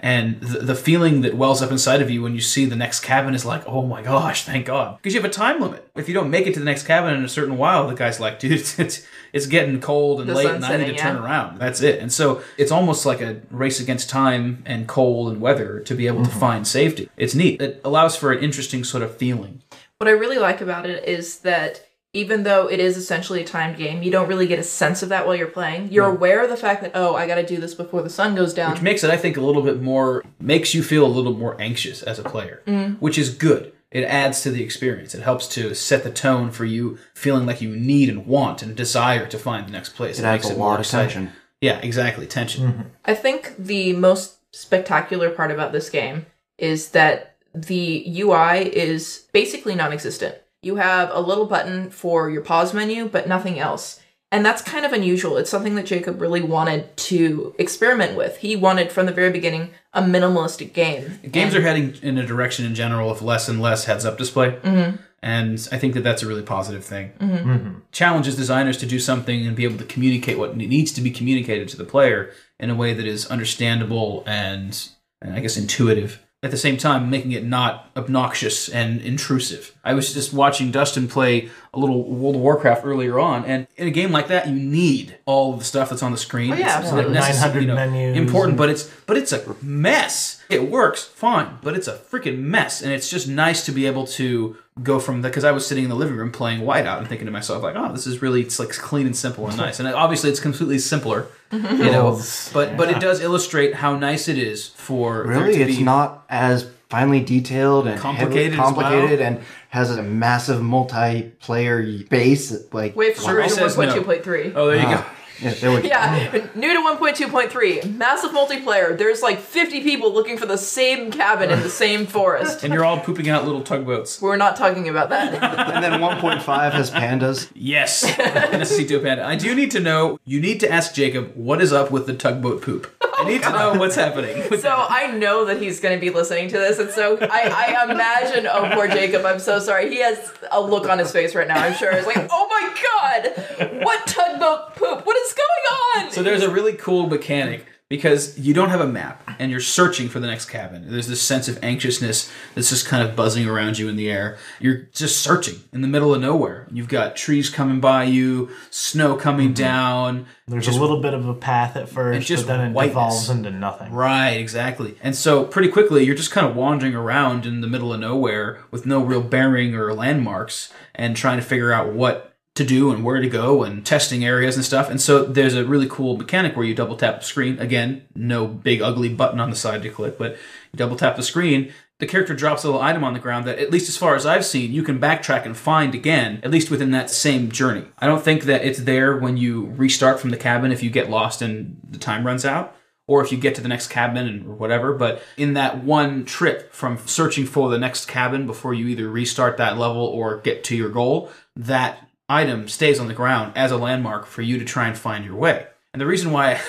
And 0.00 0.40
the, 0.40 0.58
the 0.60 0.74
feeling 0.74 1.22
that 1.22 1.34
wells 1.36 1.62
up 1.62 1.70
inside 1.70 2.02
of 2.02 2.10
you 2.10 2.22
when 2.22 2.34
you 2.34 2.40
see 2.40 2.64
the 2.66 2.76
next 2.76 3.00
cabin 3.00 3.34
is 3.34 3.44
like, 3.44 3.62
oh 3.66 3.82
my 3.86 4.02
gosh, 4.02 4.44
thank 4.44 4.66
God. 4.66 4.96
Because 4.98 5.14
you 5.14 5.20
have 5.22 5.30
a 5.30 5.32
time 5.32 5.60
limit. 5.60 5.88
If 5.96 6.08
you 6.08 6.14
don't 6.14 6.30
make 6.30 6.46
it 6.46 6.54
to 6.54 6.58
the 6.60 6.64
next 6.66 6.86
cabin 6.86 7.14
in 7.14 7.24
a 7.24 7.28
certain 7.28 7.56
while, 7.56 7.88
the 7.88 7.94
guy's 7.94 8.20
like, 8.20 8.38
dude, 8.38 8.52
it's, 8.60 8.78
it's, 8.78 9.06
it's 9.32 9.46
getting 9.46 9.80
cold 9.80 10.20
and 10.20 10.28
The 10.28 10.34
late 10.34 10.46
and 10.50 10.64
I 10.64 10.76
need 10.76 10.84
to 10.84 10.98
setting, 10.98 11.00
turn 11.00 11.16
around. 11.16 11.58
That's 11.58 11.80
it. 11.80 12.00
And 12.00 12.12
so 12.12 12.42
it's 12.58 12.70
almost 12.70 13.06
like 13.06 13.20
a 13.20 13.40
race 13.50 13.80
against 13.80 14.10
time 14.10 14.62
and 14.66 14.86
cold 14.86 15.32
and 15.32 15.40
weather 15.40 15.80
to 15.80 15.94
be 15.94 16.06
able 16.06 16.20
Mm-hmm. 16.20 16.32
to 16.32 16.38
find 16.38 16.66
safety. 16.66 17.08
It's 17.16 17.34
neat. 17.34 17.60
It 17.60 17.80
allows 17.84 18.16
for 18.16 18.32
an 18.32 18.42
interesting 18.42 18.84
sort 18.84 19.02
of 19.02 19.16
feeling. 19.16 19.62
What 19.98 20.08
I 20.08 20.12
really 20.12 20.38
like 20.38 20.60
about 20.60 20.86
it 20.86 21.04
is 21.08 21.38
that 21.40 21.86
even 22.14 22.44
though 22.44 22.68
it 22.68 22.80
is 22.80 22.96
essentially 22.96 23.42
a 23.42 23.44
timed 23.44 23.76
game, 23.76 24.02
you 24.02 24.10
don't 24.10 24.28
really 24.28 24.46
get 24.46 24.58
a 24.58 24.62
sense 24.62 25.02
of 25.02 25.08
that 25.10 25.26
while 25.26 25.36
you're 25.36 25.48
playing. 25.48 25.92
You're 25.92 26.06
aware 26.06 26.42
of 26.42 26.48
the 26.48 26.56
fact 26.56 26.80
that, 26.82 26.92
oh, 26.94 27.14
I 27.14 27.26
gotta 27.26 27.44
do 27.44 27.58
this 27.58 27.74
before 27.74 28.02
the 28.02 28.08
sun 28.10 28.34
goes 28.34 28.54
down. 28.54 28.72
which 28.72 28.82
makes 28.82 29.04
it 29.04 29.10
i 29.10 29.16
think 29.16 29.36
a 29.36 29.40
little 29.40 29.62
bit 29.62 29.82
more 29.82 30.24
makes 30.40 30.74
you 30.74 30.82
feel 30.82 31.04
a 31.04 31.08
little 31.08 31.34
more 31.34 31.60
anxious 31.60 32.02
as 32.02 32.18
a 32.18 32.22
player 32.22 32.62
Mm. 32.66 32.98
which 33.00 33.18
is 33.18 33.30
good 33.30 33.72
it 33.90 34.02
adds 34.02 34.42
to 34.42 34.50
the 34.50 34.60
experience. 34.64 35.14
It 35.14 35.22
helps 35.22 35.46
to 35.54 35.72
set 35.72 36.02
the 36.02 36.10
tone 36.10 36.50
for 36.50 36.64
you 36.64 36.98
feeling 37.14 37.46
like 37.46 37.60
you 37.60 37.76
need 37.76 38.08
and 38.08 38.26
want 38.26 38.60
and 38.60 38.74
desire 38.74 39.24
to 39.28 39.38
find 39.38 39.68
the 39.68 39.70
next 39.70 39.90
place. 39.90 40.18
It 40.18 40.24
adds 40.24 40.50
a 40.50 40.54
lot 40.54 40.80
of 40.80 40.86
tension. 40.88 41.30
Yeah, 41.60 41.78
exactly. 41.78 42.26
Tension. 42.26 42.90
I 43.04 43.14
think 43.14 43.54
the 43.56 43.92
most 43.92 44.38
spectacular 44.52 45.30
part 45.30 45.52
about 45.52 45.70
this 45.70 45.90
game 45.90 46.26
is 46.58 46.88
that 46.90 47.36
the 47.54 48.04
UI 48.20 48.62
is 48.74 49.28
basically 49.32 49.76
non 49.76 49.92
existent. 49.92 50.34
You 50.64 50.76
have 50.76 51.10
a 51.12 51.20
little 51.20 51.46
button 51.46 51.90
for 51.90 52.30
your 52.30 52.42
pause 52.42 52.72
menu, 52.72 53.08
but 53.08 53.28
nothing 53.28 53.58
else. 53.58 54.00
And 54.32 54.44
that's 54.44 54.62
kind 54.62 54.84
of 54.84 54.92
unusual. 54.92 55.36
It's 55.36 55.48
something 55.48 55.76
that 55.76 55.86
Jacob 55.86 56.20
really 56.20 56.42
wanted 56.42 56.96
to 56.96 57.54
experiment 57.56 58.16
with. 58.16 58.38
He 58.38 58.56
wanted 58.56 58.90
from 58.90 59.06
the 59.06 59.12
very 59.12 59.30
beginning 59.30 59.70
a 59.92 60.02
minimalistic 60.02 60.72
game. 60.72 61.20
Games 61.30 61.54
are 61.54 61.60
heading 61.60 61.94
in 62.02 62.18
a 62.18 62.26
direction 62.26 62.66
in 62.66 62.74
general 62.74 63.10
of 63.10 63.22
less 63.22 63.48
and 63.48 63.62
less 63.62 63.84
heads 63.84 64.04
up 64.04 64.18
display. 64.18 64.58
Mm-hmm. 64.62 64.96
And 65.22 65.68
I 65.70 65.78
think 65.78 65.94
that 65.94 66.02
that's 66.02 66.22
a 66.22 66.26
really 66.26 66.42
positive 66.42 66.84
thing. 66.84 67.12
Mm-hmm. 67.20 67.50
Mm-hmm. 67.50 67.78
Challenges 67.92 68.36
designers 68.36 68.76
to 68.78 68.86
do 68.86 68.98
something 68.98 69.46
and 69.46 69.54
be 69.54 69.64
able 69.64 69.78
to 69.78 69.84
communicate 69.84 70.36
what 70.36 70.56
needs 70.56 70.90
to 70.92 71.00
be 71.00 71.12
communicated 71.12 71.68
to 71.68 71.76
the 71.76 71.84
player 71.84 72.32
in 72.58 72.70
a 72.70 72.74
way 72.74 72.92
that 72.92 73.06
is 73.06 73.26
understandable 73.26 74.24
and, 74.26 74.88
and 75.22 75.34
I 75.34 75.40
guess 75.40 75.56
intuitive. 75.56 76.23
At 76.44 76.50
the 76.50 76.58
same 76.58 76.76
time, 76.76 77.08
making 77.08 77.32
it 77.32 77.42
not 77.42 77.90
obnoxious 77.96 78.68
and 78.68 79.00
intrusive. 79.00 79.74
I 79.82 79.94
was 79.94 80.12
just 80.12 80.34
watching 80.34 80.70
Dustin 80.70 81.08
play 81.08 81.48
a 81.72 81.78
little 81.78 82.04
World 82.04 82.34
of 82.36 82.42
Warcraft 82.42 82.84
earlier 82.84 83.18
on, 83.18 83.46
and 83.46 83.66
in 83.78 83.88
a 83.88 83.90
game 83.90 84.12
like 84.12 84.28
that, 84.28 84.46
you 84.46 84.54
need 84.54 85.16
all 85.24 85.54
of 85.54 85.58
the 85.58 85.64
stuff 85.64 85.88
that's 85.88 86.02
on 86.02 86.12
the 86.12 86.18
screen. 86.18 86.52
Oh, 86.52 86.56
yeah, 86.56 86.66
It's 86.80 86.88
absolutely. 86.88 87.14
necess- 87.16 87.40
900 87.40 87.60
you 87.62 87.66
know, 87.66 87.74
menus 87.76 88.16
important, 88.18 88.50
and- 88.50 88.58
but 88.58 88.68
it's 88.68 88.90
but 89.06 89.16
it's 89.16 89.32
a 89.32 89.56
mess. 89.62 90.42
It 90.48 90.70
works 90.70 91.04
fine, 91.04 91.58
but 91.62 91.74
it's 91.74 91.88
a 91.88 91.96
freaking 91.96 92.38
mess, 92.38 92.82
and 92.82 92.92
it's 92.92 93.08
just 93.08 93.28
nice 93.28 93.64
to 93.66 93.72
be 93.72 93.86
able 93.86 94.06
to 94.08 94.56
go 94.82 94.98
from 94.98 95.22
the 95.22 95.28
because 95.28 95.44
I 95.44 95.52
was 95.52 95.66
sitting 95.66 95.84
in 95.84 95.90
the 95.90 95.96
living 95.96 96.16
room 96.16 96.32
playing 96.32 96.62
Whiteout 96.62 96.98
and 96.98 97.08
thinking 97.08 97.26
to 97.26 97.32
myself 97.32 97.62
like, 97.62 97.76
oh, 97.76 97.92
this 97.92 98.06
is 98.06 98.20
really 98.20 98.42
it's 98.42 98.58
like 98.58 98.70
clean 98.70 99.06
and 99.06 99.16
simple 99.16 99.46
and 99.46 99.56
nice, 99.56 99.80
and 99.80 99.88
obviously 99.88 100.30
it's 100.30 100.40
completely 100.40 100.78
simpler, 100.78 101.28
mm-hmm. 101.50 101.82
you 101.82 101.90
know, 101.90 102.14
Yes. 102.16 102.50
but 102.52 102.76
but 102.76 102.90
it 102.90 103.00
does 103.00 103.20
illustrate 103.20 103.74
how 103.74 103.96
nice 103.96 104.28
it 104.28 104.38
is 104.38 104.68
for 104.68 105.24
there 105.26 105.44
Really, 105.44 105.54
to 105.58 105.62
it's 105.62 105.78
be- 105.78 105.84
not 105.84 106.24
as 106.28 106.70
finely 106.90 107.20
detailed 107.20 107.86
and 107.88 107.98
Complicated 107.98 108.52
heavily 108.52 108.68
as 108.68 108.74
complicated, 108.74 109.20
and 109.20 109.40
has 109.70 109.90
a 109.96 110.02
massive 110.02 110.60
multiplayer 110.60 112.08
base. 112.08 112.72
Like 112.72 112.94
Wait 112.94 113.16
for 113.16 113.22
Survey 113.22 113.42
version 113.42 113.56
says 113.56 113.78
no. 113.78 113.86
1.2.3. 113.86 114.52
Oh, 114.54 114.66
there 114.68 114.76
you 114.76 114.82
ah. 114.86 115.02
go. 115.02 115.23
Yeah, 115.40 115.54
there 115.54 115.70
we 115.70 115.82
go. 115.82 115.88
Yeah, 115.88 116.46
new 116.54 116.72
to 116.72 116.96
1.2.3, 116.96 117.96
massive 117.96 118.30
multiplayer. 118.30 118.96
There's 118.96 119.22
like 119.22 119.40
50 119.40 119.82
people 119.82 120.12
looking 120.12 120.38
for 120.38 120.46
the 120.46 120.58
same 120.58 121.10
cabin 121.10 121.50
in 121.50 121.60
the 121.60 121.70
same 121.84 122.06
forest. 122.06 122.62
And 122.62 122.72
you're 122.72 122.84
all 122.84 123.00
pooping 123.00 123.28
out 123.28 123.44
little 123.44 123.62
tugboats. 123.62 124.20
We're 124.22 124.36
not 124.36 124.56
talking 124.56 124.88
about 124.88 125.08
that. 125.10 125.34
And 125.74 125.82
then 125.84 126.00
1.5 126.00 126.72
has 126.72 126.90
pandas. 126.90 127.50
Yes, 127.54 128.04
Necessito 128.14 129.02
Panda. 129.02 129.24
I 129.24 129.36
do 129.36 129.54
need 129.54 129.70
to 129.72 129.80
know. 129.80 130.18
You 130.24 130.40
need 130.40 130.60
to 130.60 130.70
ask 130.70 130.94
Jacob 130.94 131.32
what 131.34 131.60
is 131.60 131.72
up 131.72 131.90
with 131.90 132.06
the 132.06 132.14
tugboat 132.14 132.62
poop. 132.62 132.90
I 133.24 133.28
need 133.28 133.42
to 133.42 133.48
oh, 133.48 133.72
know 133.72 133.80
what's 133.80 133.94
happening. 133.94 134.42
So 134.42 134.56
that. 134.56 134.86
I 134.90 135.10
know 135.10 135.44
that 135.46 135.60
he's 135.60 135.80
going 135.80 135.96
to 135.96 136.00
be 136.00 136.10
listening 136.10 136.48
to 136.48 136.58
this, 136.58 136.78
and 136.78 136.90
so 136.90 137.18
I, 137.20 137.74
I 137.76 137.90
imagine, 137.90 138.46
oh 138.46 138.70
poor 138.74 138.88
Jacob, 138.88 139.24
I'm 139.24 139.38
so 139.38 139.58
sorry. 139.58 139.90
He 139.90 140.00
has 140.00 140.32
a 140.50 140.60
look 140.60 140.88
on 140.88 140.98
his 140.98 141.12
face 141.12 141.34
right 141.34 141.48
now. 141.48 141.60
I'm 141.62 141.74
sure 141.74 141.90
it's 141.90 142.06
like, 142.06 142.26
oh 142.30 142.48
my 142.48 143.68
god, 143.68 143.82
what 143.84 144.06
tugboat 144.06 144.76
poop? 144.76 145.06
What 145.06 145.16
is 145.16 145.34
going 145.34 146.06
on? 146.06 146.12
So 146.12 146.22
there's 146.22 146.42
a 146.42 146.50
really 146.50 146.74
cool 146.74 147.08
mechanic 147.08 147.66
because 147.94 148.36
you 148.36 148.52
don't 148.52 148.70
have 148.70 148.80
a 148.80 148.88
map 148.88 149.22
and 149.38 149.52
you're 149.52 149.60
searching 149.60 150.08
for 150.08 150.18
the 150.18 150.26
next 150.26 150.46
cabin. 150.46 150.90
There's 150.90 151.06
this 151.06 151.22
sense 151.22 151.46
of 151.46 151.62
anxiousness 151.62 152.28
that's 152.56 152.70
just 152.70 152.86
kind 152.86 153.08
of 153.08 153.14
buzzing 153.14 153.48
around 153.48 153.78
you 153.78 153.88
in 153.88 153.94
the 153.94 154.10
air. 154.10 154.36
You're 154.58 154.88
just 154.92 155.22
searching 155.22 155.62
in 155.72 155.80
the 155.80 155.86
middle 155.86 156.12
of 156.12 156.20
nowhere. 156.20 156.66
You've 156.72 156.88
got 156.88 157.14
trees 157.14 157.50
coming 157.50 157.80
by 157.80 158.04
you, 158.04 158.50
snow 158.70 159.14
coming 159.14 159.50
mm-hmm. 159.50 159.62
down. 159.62 160.26
There's 160.48 160.66
just 160.66 160.76
a 160.76 160.80
little 160.80 161.00
bit 161.00 161.14
of 161.14 161.28
a 161.28 161.34
path 161.34 161.76
at 161.76 161.88
first, 161.88 162.26
just 162.26 162.48
but 162.48 162.56
then 162.56 162.70
it 162.70 162.74
whiteness. 162.74 162.94
devolves 162.94 163.30
into 163.30 163.52
nothing. 163.52 163.92
Right, 163.92 164.30
exactly. 164.30 164.98
And 165.00 165.14
so 165.14 165.44
pretty 165.44 165.68
quickly 165.68 166.02
you're 166.02 166.16
just 166.16 166.32
kind 166.32 166.48
of 166.48 166.56
wandering 166.56 166.96
around 166.96 167.46
in 167.46 167.60
the 167.60 167.68
middle 167.68 167.92
of 167.92 168.00
nowhere 168.00 168.58
with 168.72 168.86
no 168.86 169.04
real 169.04 169.22
bearing 169.22 169.76
or 169.76 169.94
landmarks 169.94 170.72
and 170.96 171.16
trying 171.16 171.38
to 171.38 171.44
figure 171.44 171.72
out 171.72 171.92
what 171.92 172.33
to 172.54 172.64
do 172.64 172.92
and 172.92 173.04
where 173.04 173.20
to 173.20 173.28
go 173.28 173.64
and 173.64 173.84
testing 173.84 174.24
areas 174.24 174.54
and 174.54 174.64
stuff. 174.64 174.88
And 174.88 175.00
so 175.00 175.24
there's 175.24 175.54
a 175.54 175.64
really 175.64 175.88
cool 175.88 176.16
mechanic 176.16 176.56
where 176.56 176.64
you 176.64 176.74
double 176.74 176.96
tap 176.96 177.20
the 177.20 177.26
screen. 177.26 177.58
Again, 177.58 178.06
no 178.14 178.46
big 178.46 178.80
ugly 178.80 179.08
button 179.08 179.40
on 179.40 179.50
the 179.50 179.56
side 179.56 179.82
to 179.82 179.90
click, 179.90 180.16
but 180.18 180.32
you 180.72 180.76
double 180.76 180.96
tap 180.96 181.16
the 181.16 181.22
screen. 181.22 181.72
The 181.98 182.06
character 182.06 182.34
drops 182.34 182.62
a 182.62 182.68
little 182.68 182.82
item 182.82 183.02
on 183.02 183.12
the 183.12 183.20
ground 183.20 183.46
that, 183.46 183.58
at 183.58 183.70
least 183.70 183.88
as 183.88 183.96
far 183.96 184.14
as 184.14 184.26
I've 184.26 184.44
seen, 184.44 184.72
you 184.72 184.82
can 184.82 185.00
backtrack 185.00 185.44
and 185.44 185.56
find 185.56 185.94
again, 185.94 186.40
at 186.42 186.50
least 186.50 186.70
within 186.70 186.92
that 186.92 187.10
same 187.10 187.50
journey. 187.50 187.86
I 187.98 188.06
don't 188.06 188.22
think 188.22 188.44
that 188.44 188.64
it's 188.64 188.80
there 188.80 189.16
when 189.16 189.36
you 189.36 189.66
restart 189.76 190.20
from 190.20 190.30
the 190.30 190.36
cabin 190.36 190.70
if 190.70 190.82
you 190.82 190.90
get 190.90 191.10
lost 191.10 191.42
and 191.42 191.80
the 191.88 191.98
time 191.98 192.26
runs 192.26 192.44
out 192.44 192.76
or 193.06 193.22
if 193.22 193.30
you 193.30 193.38
get 193.38 193.54
to 193.56 193.60
the 193.60 193.68
next 193.68 193.88
cabin 193.88 194.26
and 194.26 194.58
whatever. 194.58 194.94
But 194.94 195.22
in 195.36 195.54
that 195.54 195.82
one 195.82 196.24
trip 196.24 196.72
from 196.72 196.98
searching 197.06 197.46
for 197.46 197.68
the 197.68 197.78
next 197.78 198.06
cabin 198.06 198.46
before 198.46 198.74
you 198.74 198.86
either 198.86 199.08
restart 199.08 199.56
that 199.56 199.76
level 199.76 200.02
or 200.02 200.38
get 200.38 200.64
to 200.64 200.76
your 200.76 200.90
goal, 200.90 201.30
that 201.56 202.08
item 202.34 202.68
stays 202.68 202.98
on 202.98 203.06
the 203.06 203.14
ground 203.14 203.52
as 203.56 203.70
a 203.70 203.76
landmark 203.76 204.26
for 204.26 204.42
you 204.42 204.58
to 204.58 204.64
try 204.64 204.88
and 204.88 204.98
find 204.98 205.24
your 205.24 205.36
way. 205.36 205.66
And 205.92 206.00
the 206.00 206.06
reason 206.06 206.32
why 206.32 206.60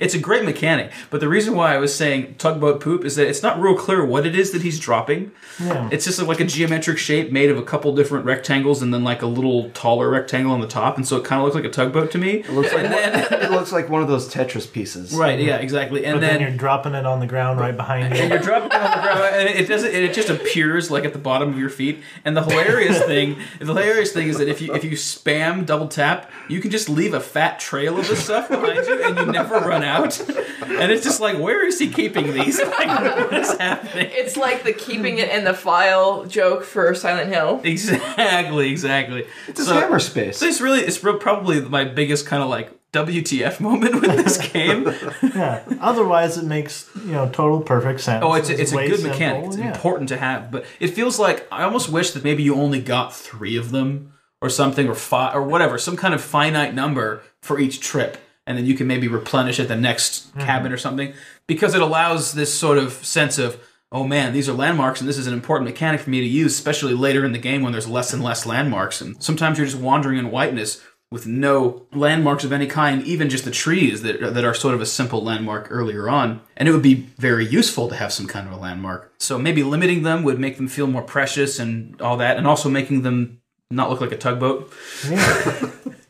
it's 0.00 0.14
a 0.14 0.18
great 0.18 0.44
mechanic, 0.44 0.92
but 1.10 1.20
the 1.20 1.28
reason 1.28 1.54
why 1.54 1.74
I 1.74 1.78
was 1.78 1.94
saying 1.94 2.36
tugboat 2.38 2.80
poop 2.80 3.04
is 3.04 3.16
that 3.16 3.26
it's 3.28 3.42
not 3.42 3.60
real 3.60 3.74
clear 3.76 4.04
what 4.04 4.26
it 4.26 4.34
is 4.34 4.52
that 4.52 4.62
he's 4.62 4.78
dropping. 4.78 5.32
Yeah. 5.58 5.88
It's 5.92 6.04
just 6.04 6.20
like 6.22 6.40
a 6.40 6.44
geometric 6.44 6.98
shape 6.98 7.32
made 7.32 7.50
of 7.50 7.58
a 7.58 7.62
couple 7.62 7.94
different 7.94 8.24
rectangles 8.24 8.82
and 8.82 8.92
then 8.94 9.02
like 9.04 9.22
a 9.22 9.26
little 9.26 9.70
taller 9.70 10.08
rectangle 10.10 10.52
on 10.52 10.60
the 10.60 10.66
top, 10.66 10.96
and 10.96 11.06
so 11.06 11.16
it 11.16 11.24
kind 11.24 11.40
of 11.40 11.44
looks 11.44 11.54
like 11.56 11.64
a 11.64 11.70
tugboat 11.70 12.10
to 12.12 12.18
me. 12.18 12.40
It 12.40 12.50
looks 12.50 12.72
like 12.72 12.84
it 12.90 13.50
looks 13.50 13.72
like 13.72 13.88
one 13.88 14.02
of 14.02 14.08
those 14.08 14.32
Tetris 14.32 14.70
pieces. 14.70 15.14
Right, 15.14 15.38
yeah, 15.40 15.56
exactly. 15.56 16.04
And 16.04 16.16
But 16.16 16.20
then, 16.20 16.34
then 16.34 16.40
you're 16.42 16.56
dropping 16.58 16.94
it 16.94 17.06
on 17.06 17.20
the 17.20 17.26
ground 17.26 17.58
right 17.60 17.76
behind 17.76 18.14
you. 18.14 18.20
and 18.22 18.30
you. 18.30 18.36
you're 18.36 18.44
dropping 18.44 18.70
it 18.72 18.74
on 18.74 18.90
the 18.90 19.02
ground, 19.02 19.34
and 19.34 19.48
it 19.48 19.66
doesn't. 19.68 19.94
It 19.94 20.14
just 20.14 20.28
appears 20.30 20.90
like 20.90 21.04
at 21.04 21.12
the 21.12 21.18
bottom 21.18 21.48
of 21.50 21.58
your 21.58 21.70
feet. 21.70 22.00
And 22.24 22.36
the 22.36 22.42
hilarious 22.42 23.00
thing, 23.06 23.38
the 23.58 23.66
hilarious 23.66 24.12
thing 24.12 24.28
is 24.28 24.38
that 24.38 24.48
if 24.48 24.60
you 24.60 24.74
if 24.74 24.84
you 24.84 24.92
spam 24.92 25.64
double 25.66 25.88
tap, 25.88 26.30
you 26.48 26.60
can 26.60 26.70
just 26.70 26.88
leave 26.88 27.14
a 27.14 27.20
fat 27.20 27.58
trail 27.60 27.98
of 27.98 28.08
this 28.08 28.24
stuff 28.24 28.48
behind 28.48 28.86
you, 28.86 29.02
and 29.04 29.16
you 29.18 29.26
never 29.26 29.56
run 29.60 29.79
out. 29.82 30.18
And 30.20 30.92
it's 30.92 31.02
just 31.04 31.20
like, 31.20 31.38
where 31.38 31.66
is 31.66 31.78
he 31.78 31.90
keeping 31.90 32.32
these? 32.32 32.60
Like, 32.70 33.30
what 33.30 33.34
is 33.34 33.58
happening? 33.58 34.08
it's 34.12 34.36
like 34.36 34.62
the 34.62 34.72
keeping 34.72 35.18
it 35.18 35.28
in 35.30 35.44
the 35.44 35.52
file 35.52 36.24
joke 36.24 36.64
for 36.64 36.94
Silent 36.94 37.30
Hill. 37.32 37.60
Exactly, 37.62 38.70
exactly. 38.70 39.26
It's 39.48 39.66
a 39.66 39.74
hammer 39.74 39.98
space. 39.98 40.38
So 40.38 40.46
it's 40.46 40.60
really, 40.60 40.80
it's 40.80 40.98
probably 40.98 41.60
my 41.60 41.84
biggest 41.84 42.26
kind 42.26 42.42
of 42.42 42.48
like 42.48 42.70
WTF 42.92 43.60
moment 43.60 44.00
with 44.00 44.24
this 44.24 44.38
game. 44.52 44.92
yeah. 45.34 45.64
Otherwise, 45.80 46.38
it 46.38 46.44
makes 46.44 46.88
you 46.96 47.12
know 47.12 47.28
total 47.28 47.60
perfect 47.60 48.00
sense. 48.00 48.24
Oh, 48.24 48.34
it's 48.34 48.48
a, 48.50 48.60
it's 48.60 48.72
a 48.72 48.76
good 48.76 48.96
simple, 48.96 49.10
mechanic. 49.10 49.46
It's 49.46 49.56
yeah. 49.58 49.72
important 49.72 50.08
to 50.08 50.16
have, 50.16 50.50
but 50.50 50.64
it 50.80 50.88
feels 50.88 51.18
like 51.18 51.46
I 51.52 51.62
almost 51.62 51.88
wish 51.88 52.10
that 52.12 52.24
maybe 52.24 52.42
you 52.42 52.56
only 52.56 52.80
got 52.80 53.14
three 53.14 53.56
of 53.56 53.70
them 53.70 54.12
or 54.40 54.48
something, 54.48 54.88
or 54.88 54.94
five 54.94 55.34
or 55.36 55.42
whatever, 55.42 55.78
some 55.78 55.96
kind 55.96 56.14
of 56.14 56.20
finite 56.20 56.74
number 56.74 57.22
for 57.42 57.60
each 57.60 57.80
trip, 57.80 58.16
and 58.46 58.56
then 58.58 58.66
you 58.66 58.74
can 58.74 58.86
maybe 58.86 59.08
replenish 59.08 59.60
at 59.60 59.68
the 59.68 59.76
next 59.76 60.28
Mm-hmm. 60.30 60.46
cabin 60.46 60.72
or 60.72 60.76
something, 60.78 61.12
because 61.46 61.74
it 61.74 61.82
allows 61.82 62.32
this 62.32 62.52
sort 62.52 62.78
of 62.78 62.92
sense 63.04 63.38
of. 63.38 63.60
Oh 63.92 64.04
man, 64.04 64.32
these 64.32 64.48
are 64.48 64.52
landmarks, 64.52 65.00
and 65.00 65.08
this 65.08 65.18
is 65.18 65.26
an 65.26 65.32
important 65.34 65.68
mechanic 65.68 66.00
for 66.00 66.10
me 66.10 66.20
to 66.20 66.26
use, 66.26 66.52
especially 66.54 66.94
later 66.94 67.24
in 67.24 67.32
the 67.32 67.38
game 67.38 67.60
when 67.62 67.72
there's 67.72 67.88
less 67.88 68.12
and 68.12 68.22
less 68.22 68.46
landmarks. 68.46 69.00
And 69.00 69.20
sometimes 69.20 69.58
you're 69.58 69.66
just 69.66 69.80
wandering 69.82 70.16
in 70.16 70.30
whiteness 70.30 70.80
with 71.10 71.26
no 71.26 71.86
landmarks 71.92 72.44
of 72.44 72.52
any 72.52 72.68
kind, 72.68 73.02
even 73.02 73.28
just 73.28 73.44
the 73.44 73.50
trees 73.50 74.02
that, 74.02 74.32
that 74.32 74.44
are 74.44 74.54
sort 74.54 74.76
of 74.76 74.80
a 74.80 74.86
simple 74.86 75.24
landmark 75.24 75.66
earlier 75.72 76.08
on. 76.08 76.40
And 76.56 76.68
it 76.68 76.72
would 76.72 76.82
be 76.84 76.94
very 77.18 77.44
useful 77.44 77.88
to 77.88 77.96
have 77.96 78.12
some 78.12 78.28
kind 78.28 78.46
of 78.46 78.52
a 78.52 78.56
landmark. 78.56 79.12
So 79.18 79.36
maybe 79.40 79.64
limiting 79.64 80.04
them 80.04 80.22
would 80.22 80.38
make 80.38 80.56
them 80.56 80.68
feel 80.68 80.86
more 80.86 81.02
precious 81.02 81.58
and 81.58 82.00
all 82.00 82.16
that, 82.18 82.36
and 82.36 82.46
also 82.46 82.68
making 82.68 83.02
them 83.02 83.40
not 83.72 83.90
look 83.90 84.00
like 84.00 84.12
a 84.12 84.16
tugboat. 84.16 84.72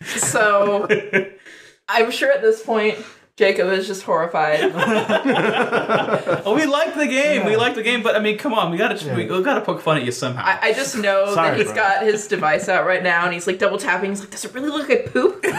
So 0.05 0.87
I'm 1.91 2.11
sure 2.11 2.31
at 2.31 2.43
this 2.43 2.63
point 2.63 2.99
Jacob 3.37 3.69
is 3.69 3.87
just 3.87 4.03
horrified. 4.03 4.61
Oh, 6.43 6.55
we 6.55 6.65
like 6.67 6.95
the 6.95 7.07
game. 7.07 7.45
We 7.45 7.57
like 7.57 7.75
the 7.75 7.83
game, 7.83 8.03
but 8.03 8.17
I 8.17 8.19
mean, 8.19 8.39
come 8.39 8.55
on, 8.55 8.71
we 8.71 8.79
gotta 8.79 9.15
we, 9.15 9.27
we 9.27 9.43
gotta 9.43 9.61
poke 9.61 9.81
fun 9.81 9.99
at 9.99 10.05
you 10.05 10.13
somehow. 10.13 10.43
I, 10.45 10.69
I 10.69 10.73
just 10.73 10.97
know 10.97 11.35
Sorry, 11.35 11.51
that 11.51 11.57
he's 11.59 11.67
bro. 11.67 11.75
got 11.75 12.03
his 12.03 12.27
device 12.29 12.69
out 12.69 12.87
right 12.87 13.03
now 13.03 13.25
and 13.25 13.35
he's 13.35 13.47
like 13.47 13.59
double 13.59 13.79
tapping. 13.79 14.11
He's 14.11 14.21
like, 14.21 14.31
does 14.31 14.45
it 14.45 14.55
really 14.55 14.69
look 14.69 14.89
like 14.89 15.13
poop? 15.13 15.45
so, 15.45 15.51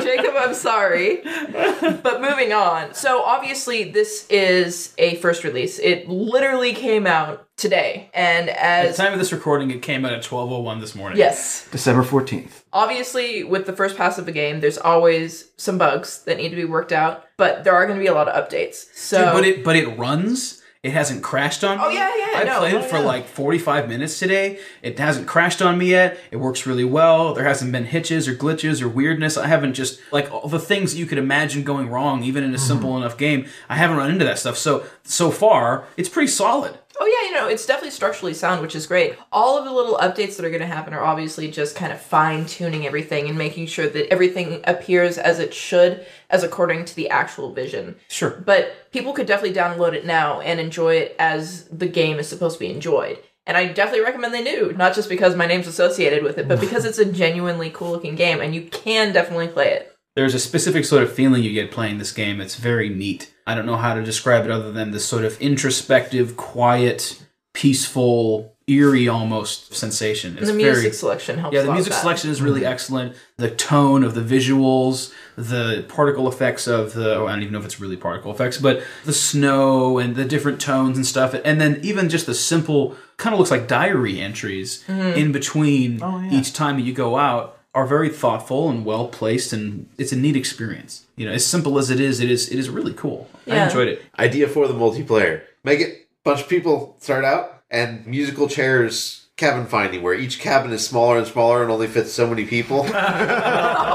Jacob, 0.00 0.34
I'm 0.36 0.54
sorry. 0.54 1.20
But 1.22 2.20
moving 2.20 2.52
on. 2.52 2.94
So, 2.94 3.22
obviously, 3.22 3.90
this 3.90 4.26
is 4.28 4.94
a 4.98 5.16
first 5.16 5.44
release. 5.44 5.78
It 5.78 6.08
literally 6.08 6.72
came 6.72 7.06
out 7.06 7.46
today. 7.56 8.10
And 8.14 8.50
At 8.50 8.88
the 8.88 8.96
time 8.96 9.12
of 9.12 9.18
this 9.18 9.32
recording, 9.32 9.70
it 9.70 9.82
came 9.82 10.04
out 10.04 10.12
at 10.12 10.22
twelve 10.22 10.50
oh 10.52 10.60
one 10.60 10.80
this 10.80 10.94
morning. 10.94 11.18
Yes. 11.18 11.68
December 11.70 12.02
14th. 12.02 12.59
Obviously, 12.72 13.42
with 13.42 13.66
the 13.66 13.72
first 13.72 13.96
pass 13.96 14.16
of 14.18 14.28
a 14.28 14.32
game, 14.32 14.60
there's 14.60 14.78
always 14.78 15.50
some 15.56 15.76
bugs 15.76 16.22
that 16.24 16.36
need 16.36 16.50
to 16.50 16.56
be 16.56 16.64
worked 16.64 16.92
out, 16.92 17.24
but 17.36 17.64
there 17.64 17.74
are 17.74 17.84
going 17.86 17.98
to 17.98 18.02
be 18.02 18.08
a 18.08 18.14
lot 18.14 18.28
of 18.28 18.48
updates. 18.48 18.86
So, 18.94 19.24
Dude, 19.24 19.32
but 19.32 19.44
it 19.44 19.64
but 19.64 19.76
it 19.76 19.98
runs 19.98 20.60
It 20.82 20.92
hasn't 20.92 21.22
crashed 21.22 21.62
on 21.62 21.78
oh, 21.78 21.88
me. 21.90 21.98
Oh, 21.98 21.98
yeah, 21.98 22.16
yeah, 22.16 22.38
I 22.38 22.44
no, 22.44 22.58
played 22.60 22.74
oh, 22.74 22.78
it 22.78 22.84
for 22.86 22.96
yeah. 22.96 23.04
like 23.04 23.26
45 23.26 23.86
minutes 23.86 24.18
today. 24.18 24.58
It 24.80 24.98
hasn't 24.98 25.26
crashed 25.26 25.60
on 25.60 25.76
me 25.76 25.90
yet. 25.90 26.18
It 26.30 26.38
works 26.38 26.64
really 26.64 26.84
well. 26.84 27.34
There 27.34 27.44
hasn't 27.44 27.70
been 27.70 27.84
hitches 27.84 28.26
or 28.26 28.34
glitches 28.34 28.80
or 28.80 28.88
weirdness. 28.88 29.36
I 29.36 29.46
haven't 29.46 29.74
just 29.74 30.00
like 30.10 30.32
all 30.32 30.48
the 30.48 30.58
things 30.58 30.94
you 30.94 31.04
could 31.04 31.18
imagine 31.18 31.64
going 31.64 31.90
wrong, 31.90 32.22
even 32.22 32.44
in 32.44 32.50
a 32.50 32.56
mm-hmm. 32.56 32.66
simple 32.66 32.96
enough 32.96 33.18
game. 33.18 33.46
I 33.68 33.76
haven't 33.76 33.98
run 33.98 34.10
into 34.10 34.24
that 34.24 34.38
stuff. 34.38 34.56
So 34.56 34.84
so 35.02 35.30
far, 35.30 35.84
it's 35.98 36.08
pretty 36.08 36.28
solid. 36.28 36.78
Oh 37.02 37.06
yeah, 37.06 37.30
you 37.30 37.34
know, 37.34 37.48
it's 37.48 37.64
definitely 37.64 37.92
structurally 37.92 38.34
sound, 38.34 38.60
which 38.60 38.76
is 38.76 38.86
great. 38.86 39.16
All 39.32 39.56
of 39.56 39.64
the 39.64 39.72
little 39.72 39.96
updates 39.96 40.36
that 40.36 40.44
are 40.44 40.50
going 40.50 40.60
to 40.60 40.66
happen 40.66 40.92
are 40.92 41.02
obviously 41.02 41.50
just 41.50 41.74
kind 41.74 41.94
of 41.94 42.00
fine 42.00 42.44
tuning 42.44 42.86
everything 42.86 43.26
and 43.26 43.38
making 43.38 43.68
sure 43.68 43.88
that 43.88 44.12
everything 44.12 44.60
appears 44.64 45.16
as 45.16 45.38
it 45.38 45.54
should, 45.54 46.04
as 46.28 46.42
according 46.42 46.84
to 46.84 46.94
the 46.94 47.08
actual 47.08 47.54
vision. 47.54 47.96
Sure. 48.08 48.42
But 48.44 48.92
people 48.92 49.14
could 49.14 49.26
definitely 49.26 49.58
download 49.58 49.94
it 49.94 50.04
now 50.04 50.42
and 50.42 50.60
enjoy 50.60 50.96
it 50.96 51.16
as 51.18 51.64
the 51.68 51.88
game 51.88 52.18
is 52.18 52.28
supposed 52.28 52.58
to 52.58 52.66
be 52.66 52.70
enjoyed. 52.70 53.18
And 53.46 53.56
I 53.56 53.68
definitely 53.72 54.04
recommend 54.04 54.34
they 54.34 54.44
do, 54.44 54.74
not 54.76 54.94
just 54.94 55.08
because 55.08 55.34
my 55.34 55.46
name's 55.46 55.66
associated 55.66 56.22
with 56.22 56.36
it, 56.36 56.48
but 56.48 56.60
because 56.60 56.84
it's 56.84 56.98
a 56.98 57.10
genuinely 57.10 57.70
cool 57.70 57.92
looking 57.92 58.14
game 58.14 58.42
and 58.42 58.54
you 58.54 58.62
can 58.66 59.14
definitely 59.14 59.48
play 59.48 59.72
it. 59.72 59.96
There's 60.16 60.34
a 60.34 60.38
specific 60.40 60.84
sort 60.84 61.02
of 61.04 61.12
feeling 61.12 61.42
you 61.42 61.52
get 61.52 61.70
playing 61.70 61.98
this 61.98 62.12
game. 62.12 62.40
It's 62.40 62.56
very 62.56 62.88
neat. 62.88 63.32
I 63.46 63.54
don't 63.54 63.66
know 63.66 63.76
how 63.76 63.94
to 63.94 64.02
describe 64.02 64.44
it 64.44 64.50
other 64.50 64.72
than 64.72 64.90
this 64.90 65.04
sort 65.06 65.24
of 65.24 65.40
introspective, 65.40 66.36
quiet, 66.36 67.22
peaceful, 67.52 68.56
eerie 68.66 69.08
almost 69.08 69.74
sensation. 69.74 70.32
It's 70.38 70.40
And 70.48 70.50
the 70.50 70.54
music 70.64 70.82
very 70.82 70.92
selection 70.92 71.38
helps. 71.38 71.54
yeah, 71.54 71.60
a 71.60 71.62
the 71.62 71.68
lot 71.68 71.74
music 71.74 71.90
with 71.90 71.96
that. 71.96 72.02
selection 72.02 72.30
is 72.30 72.40
really 72.42 72.64
excellent. 72.66 73.14
The 73.36 73.50
tone 73.50 74.02
of 74.04 74.14
the 74.14 74.20
visuals, 74.20 75.12
the 75.36 75.84
particle 75.88 76.28
effects 76.28 76.66
of 76.66 76.92
the 76.92 77.16
oh, 77.16 77.26
I 77.26 77.30
don't 77.32 77.42
even 77.42 77.52
know 77.52 77.58
if 77.60 77.64
it's 77.64 77.80
really 77.80 77.96
particle 77.96 78.32
effects, 78.32 78.58
but 78.58 78.82
the 79.04 79.12
snow 79.12 79.98
and 79.98 80.16
the 80.16 80.24
different 80.24 80.60
tones 80.60 80.96
and 80.96 81.06
stuff, 81.06 81.34
and 81.44 81.60
then 81.60 81.80
even 81.82 82.08
just 82.08 82.26
the 82.26 82.34
simple 82.34 82.96
kind 83.16 83.32
of 83.34 83.38
looks 83.38 83.50
like 83.50 83.68
diary 83.68 84.20
entries 84.20 84.82
Mm-hmm. 84.88 85.18
in 85.18 85.32
between 85.32 86.02
Oh, 86.02 86.20
yeah. 86.20 86.32
each 86.32 86.52
time 86.52 86.76
that 86.76 86.82
you 86.82 86.92
go 86.92 87.16
out 87.16 87.56
are 87.74 87.86
very 87.86 88.08
thoughtful 88.08 88.68
and 88.68 88.84
well 88.84 89.08
placed, 89.08 89.52
and 89.52 89.88
it's 89.98 90.12
a 90.12 90.16
neat 90.16 90.36
experience. 90.36 91.06
You 91.16 91.26
know, 91.26 91.32
as 91.32 91.46
simple 91.46 91.78
as 91.78 91.90
it 91.90 92.00
is, 92.00 92.20
it 92.20 92.30
is 92.30 92.48
it 92.48 92.58
is 92.58 92.68
really 92.68 92.92
cool. 92.94 93.28
I 93.46 93.64
enjoyed 93.64 93.88
it. 93.88 94.02
Idea 94.18 94.48
for 94.48 94.66
the 94.68 94.74
multiplayer. 94.74 95.42
Make 95.64 95.80
it 95.80 96.08
bunch 96.24 96.42
of 96.42 96.48
people 96.48 96.96
start 97.00 97.24
out 97.24 97.62
and 97.70 98.06
musical 98.06 98.46
chairs 98.48 99.26
cabin 99.36 99.64
finding 99.66 100.02
where 100.02 100.12
each 100.12 100.38
cabin 100.38 100.70
is 100.70 100.86
smaller 100.86 101.16
and 101.16 101.26
smaller 101.26 101.62
and 101.62 101.70
only 101.70 101.86
fits 101.86 102.12
so 102.12 102.26
many 102.26 102.44
people. 102.44 102.86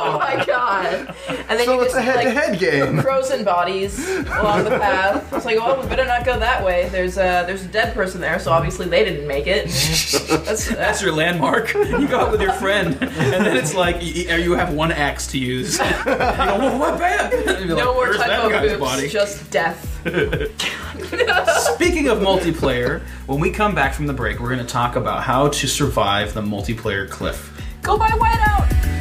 Oh 0.08 0.18
my 0.20 0.44
god! 0.46 0.50
And 1.48 1.60
then 1.60 1.68
So 1.68 1.76
you 1.76 1.82
it's 1.82 1.94
just 1.94 1.98
a 1.98 2.02
head-to-head 2.02 2.52
like, 2.52 2.60
game. 2.60 3.02
frozen 3.02 3.44
bodies 3.44 4.00
along 4.10 4.64
the 4.64 4.72
path. 4.72 5.32
It's 5.32 5.46
like, 5.46 5.58
oh, 5.62 5.80
we 5.80 5.88
better 5.88 6.06
not 6.06 6.26
go 6.26 6.40
that 6.40 6.66
way. 6.66 6.90
There's 6.90 7.18
a 7.18 7.44
there's 7.46 7.64
a 7.64 7.68
dead 7.68 7.94
person 7.94 8.20
there, 8.20 8.40
so 8.40 8.52
obviously 8.52 8.88
they 8.88 9.06
didn't 9.06 9.28
make 9.28 9.46
it. 9.46 9.66
That's, 10.46 10.72
uh, 10.72 10.76
That's 10.76 11.02
your 11.04 11.12
landmark. 11.12 11.72
You 11.74 12.08
go 12.08 12.20
out 12.20 12.32
with 12.32 12.42
your 12.42 12.54
friend, 12.54 12.98
and 13.00 13.46
then 13.46 13.56
it's 13.58 13.76
like 13.76 14.02
you, 14.02 14.24
you 14.36 14.54
have 14.54 14.74
one 14.74 14.92
axe 14.92 15.28
to 15.28 15.38
use. 15.38 15.78
You 15.78 15.86
go, 15.86 16.16
well, 16.16 16.80
what 16.80 16.98
bad? 17.00 17.46
No 17.68 17.76
like, 17.76 17.86
more 17.86 17.96
"Where's 17.98 18.18
that 18.18 18.28
typo 18.28 18.50
guy's 18.50 18.80
body?" 18.80 19.08
just 19.08 19.50
death. 19.52 19.92
Speaking 21.76 22.08
of 22.08 22.20
multiplayer, 22.20 23.02
when 23.28 23.40
we 23.40 23.52
come 23.52 23.76
back 23.76 23.94
from 23.94 24.08
the 24.08 24.14
break, 24.14 24.40
we're 24.40 24.54
going 24.54 24.66
to 24.66 24.72
talk 24.72 24.96
about 24.96 25.24
how 25.24 25.50
to 25.50 25.68
survive 25.68 26.34
the 26.34 26.42
multiplayer 26.42 27.10
cliff. 27.10 27.52
Go 27.82 27.98
buy 27.98 28.10
Whiteout. 28.10 28.95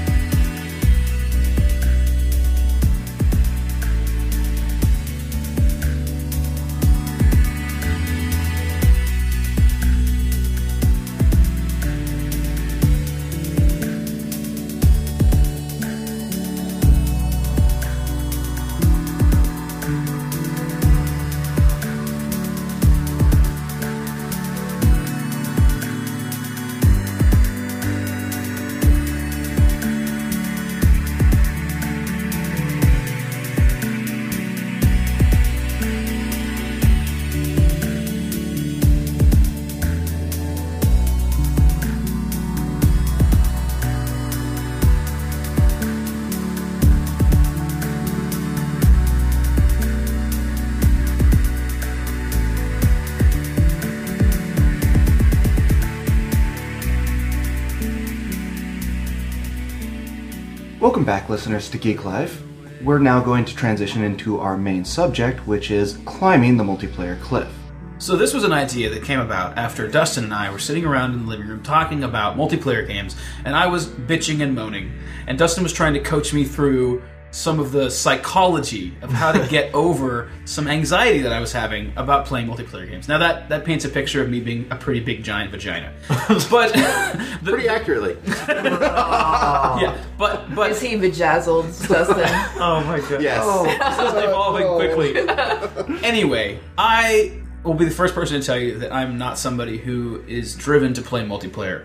Back, 61.25 61.31
listeners, 61.31 61.71
to 61.71 61.79
Geek 61.79 62.05
Life. 62.05 62.43
We're 62.83 62.99
now 62.99 63.19
going 63.19 63.47
to 63.47 63.57
transition 63.57 64.05
into 64.05 64.41
our 64.41 64.59
main 64.59 64.85
subject, 64.85 65.47
which 65.47 65.71
is 65.71 65.97
climbing 66.05 66.59
the 66.59 66.65
multiplayer 66.65 67.19
cliff. 67.23 67.49
So 67.97 68.15
this 68.15 68.35
was 68.35 68.45
an 68.45 68.53
idea 68.53 68.91
that 68.91 69.03
came 69.05 69.21
about 69.21 69.57
after 69.57 69.89
Dustin 69.89 70.25
and 70.25 70.35
I 70.35 70.51
were 70.51 70.59
sitting 70.59 70.85
around 70.85 71.15
in 71.15 71.21
the 71.21 71.31
living 71.31 71.47
room 71.47 71.63
talking 71.63 72.05
about 72.05 72.37
multiplayer 72.37 72.87
games, 72.87 73.17
and 73.47 73.57
I 73.57 73.69
was 73.69 73.87
bitching 73.87 74.43
and 74.43 74.55
moaning, 74.55 74.93
and 75.27 75.39
Dustin 75.39 75.63
was 75.63 75.73
trying 75.73 75.95
to 75.95 76.01
coach 76.01 76.35
me 76.35 76.45
through 76.45 77.03
some 77.35 77.59
of 77.59 77.73
the 77.73 77.91
psychology 77.91 78.95
of 79.03 79.11
how 79.11 79.33
to 79.33 79.45
get 79.51 79.75
over 79.75 80.31
some 80.45 80.69
anxiety 80.69 81.21
that 81.23 81.33
I 81.33 81.41
was 81.41 81.53
having 81.53 81.93
about 81.97 82.27
playing 82.27 82.47
multiplayer 82.47 82.89
games. 82.89 83.09
Now 83.09 83.19
that 83.19 83.49
that 83.49 83.65
paints 83.65 83.85
a 83.85 83.89
picture 83.89 84.23
of 84.23 84.31
me 84.31 84.41
being 84.41 84.67
a 84.71 84.77
pretty 84.77 85.01
big 85.01 85.25
giant 85.25 85.51
vagina, 85.51 85.93
but 86.09 86.73
the, 87.43 87.51
Pretty 87.51 87.69
accurately. 87.69 88.17
yeah, 88.27 90.05
but 90.17 90.55
but 90.55 90.71
Is 90.71 90.81
he 90.81 90.97
bejazzled, 90.97 91.67
Dustin? 91.89 92.25
oh 92.61 92.83
my 92.87 93.01
god, 93.01 93.21
Yes. 93.21 93.41
Oh. 93.45 93.65
this 93.65 94.15
is 94.15 94.25
evolving 94.25 94.67
oh. 94.67 94.77
quickly. 94.77 96.05
anyway, 96.05 96.61
I 96.79 97.41
will 97.65 97.75
be 97.75 97.85
the 97.85 97.91
first 97.91 98.15
person 98.15 98.41
to 98.41 98.47
tell 98.47 98.59
you 98.59 98.79
that 98.79 98.93
I'm 98.93 99.19
not 99.19 99.39
somebody 99.39 99.79
who 99.79 100.23
is 100.29 100.55
driven 100.55 100.95
to 100.95 101.03
play 101.03 101.23
multiplayer. 101.23 101.85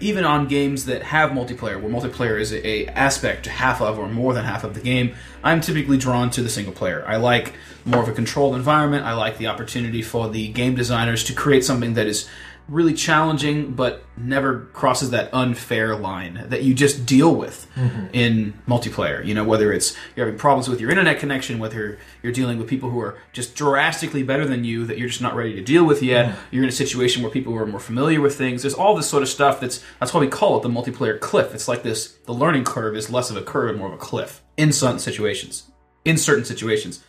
Even 0.00 0.24
on 0.24 0.48
games 0.48 0.86
that 0.86 1.02
have 1.02 1.30
multiplayer, 1.30 1.80
where 1.80 1.90
multiplayer 1.90 2.40
is 2.40 2.52
a, 2.52 2.66
a 2.66 2.86
aspect, 2.88 3.44
to 3.44 3.50
half 3.50 3.80
of 3.80 3.98
or 3.98 4.08
more 4.08 4.34
than 4.34 4.44
half 4.44 4.64
of 4.64 4.74
the 4.74 4.80
game, 4.80 5.14
I'm 5.42 5.60
typically 5.60 5.98
drawn 5.98 6.30
to 6.30 6.42
the 6.42 6.48
single 6.48 6.72
player. 6.72 7.04
I 7.06 7.16
like 7.16 7.54
more 7.84 8.02
of 8.02 8.08
a 8.08 8.12
controlled 8.12 8.56
environment. 8.56 9.04
I 9.04 9.14
like 9.14 9.38
the 9.38 9.46
opportunity 9.46 10.02
for 10.02 10.28
the 10.28 10.48
game 10.48 10.74
designers 10.74 11.24
to 11.24 11.34
create 11.34 11.64
something 11.64 11.94
that 11.94 12.06
is 12.06 12.28
really 12.68 12.94
challenging 12.94 13.72
but 13.72 14.04
never 14.16 14.66
crosses 14.72 15.10
that 15.10 15.32
unfair 15.34 15.96
line 15.96 16.46
that 16.48 16.62
you 16.62 16.74
just 16.74 17.04
deal 17.04 17.34
with 17.34 17.66
mm-hmm. 17.74 18.06
in 18.12 18.54
multiplayer. 18.66 19.24
You 19.24 19.34
know 19.34 19.44
whether 19.44 19.72
it's 19.72 19.96
you're 20.14 20.26
having 20.26 20.38
problems 20.38 20.68
with 20.68 20.80
your 20.80 20.90
internet 20.90 21.18
connection 21.18 21.58
whether 21.58 21.98
you're 22.22 22.32
dealing 22.32 22.58
with 22.58 22.68
people 22.68 22.90
who 22.90 23.00
are 23.00 23.18
just 23.32 23.54
drastically 23.54 24.22
better 24.22 24.46
than 24.46 24.64
you 24.64 24.86
that 24.86 24.98
you're 24.98 25.08
just 25.08 25.20
not 25.20 25.34
ready 25.34 25.54
to 25.54 25.62
deal 25.62 25.84
with 25.84 26.02
yet. 26.02 26.26
Mm-hmm. 26.30 26.54
You're 26.54 26.62
in 26.64 26.68
a 26.68 26.72
situation 26.72 27.22
where 27.22 27.30
people 27.30 27.54
are 27.54 27.66
more 27.66 27.80
familiar 27.80 28.20
with 28.20 28.36
things. 28.36 28.62
There's 28.62 28.74
all 28.74 28.94
this 28.96 29.08
sort 29.08 29.22
of 29.22 29.28
stuff 29.28 29.60
that's 29.60 29.84
that's 30.00 30.14
why 30.14 30.20
we 30.20 30.28
call 30.28 30.56
it 30.56 30.62
the 30.62 30.68
multiplayer 30.68 31.18
cliff. 31.18 31.54
It's 31.54 31.68
like 31.68 31.82
this 31.82 32.14
the 32.26 32.34
learning 32.34 32.64
curve 32.64 32.96
is 32.96 33.10
less 33.10 33.30
of 33.30 33.36
a 33.36 33.42
curve 33.42 33.70
and 33.70 33.78
more 33.78 33.88
of 33.88 33.94
a 33.94 33.98
cliff 33.98 34.42
in 34.56 34.72
certain 34.72 34.98
situations 34.98 35.70
in 36.04 36.18
certain 36.18 36.44
situations. 36.44 37.02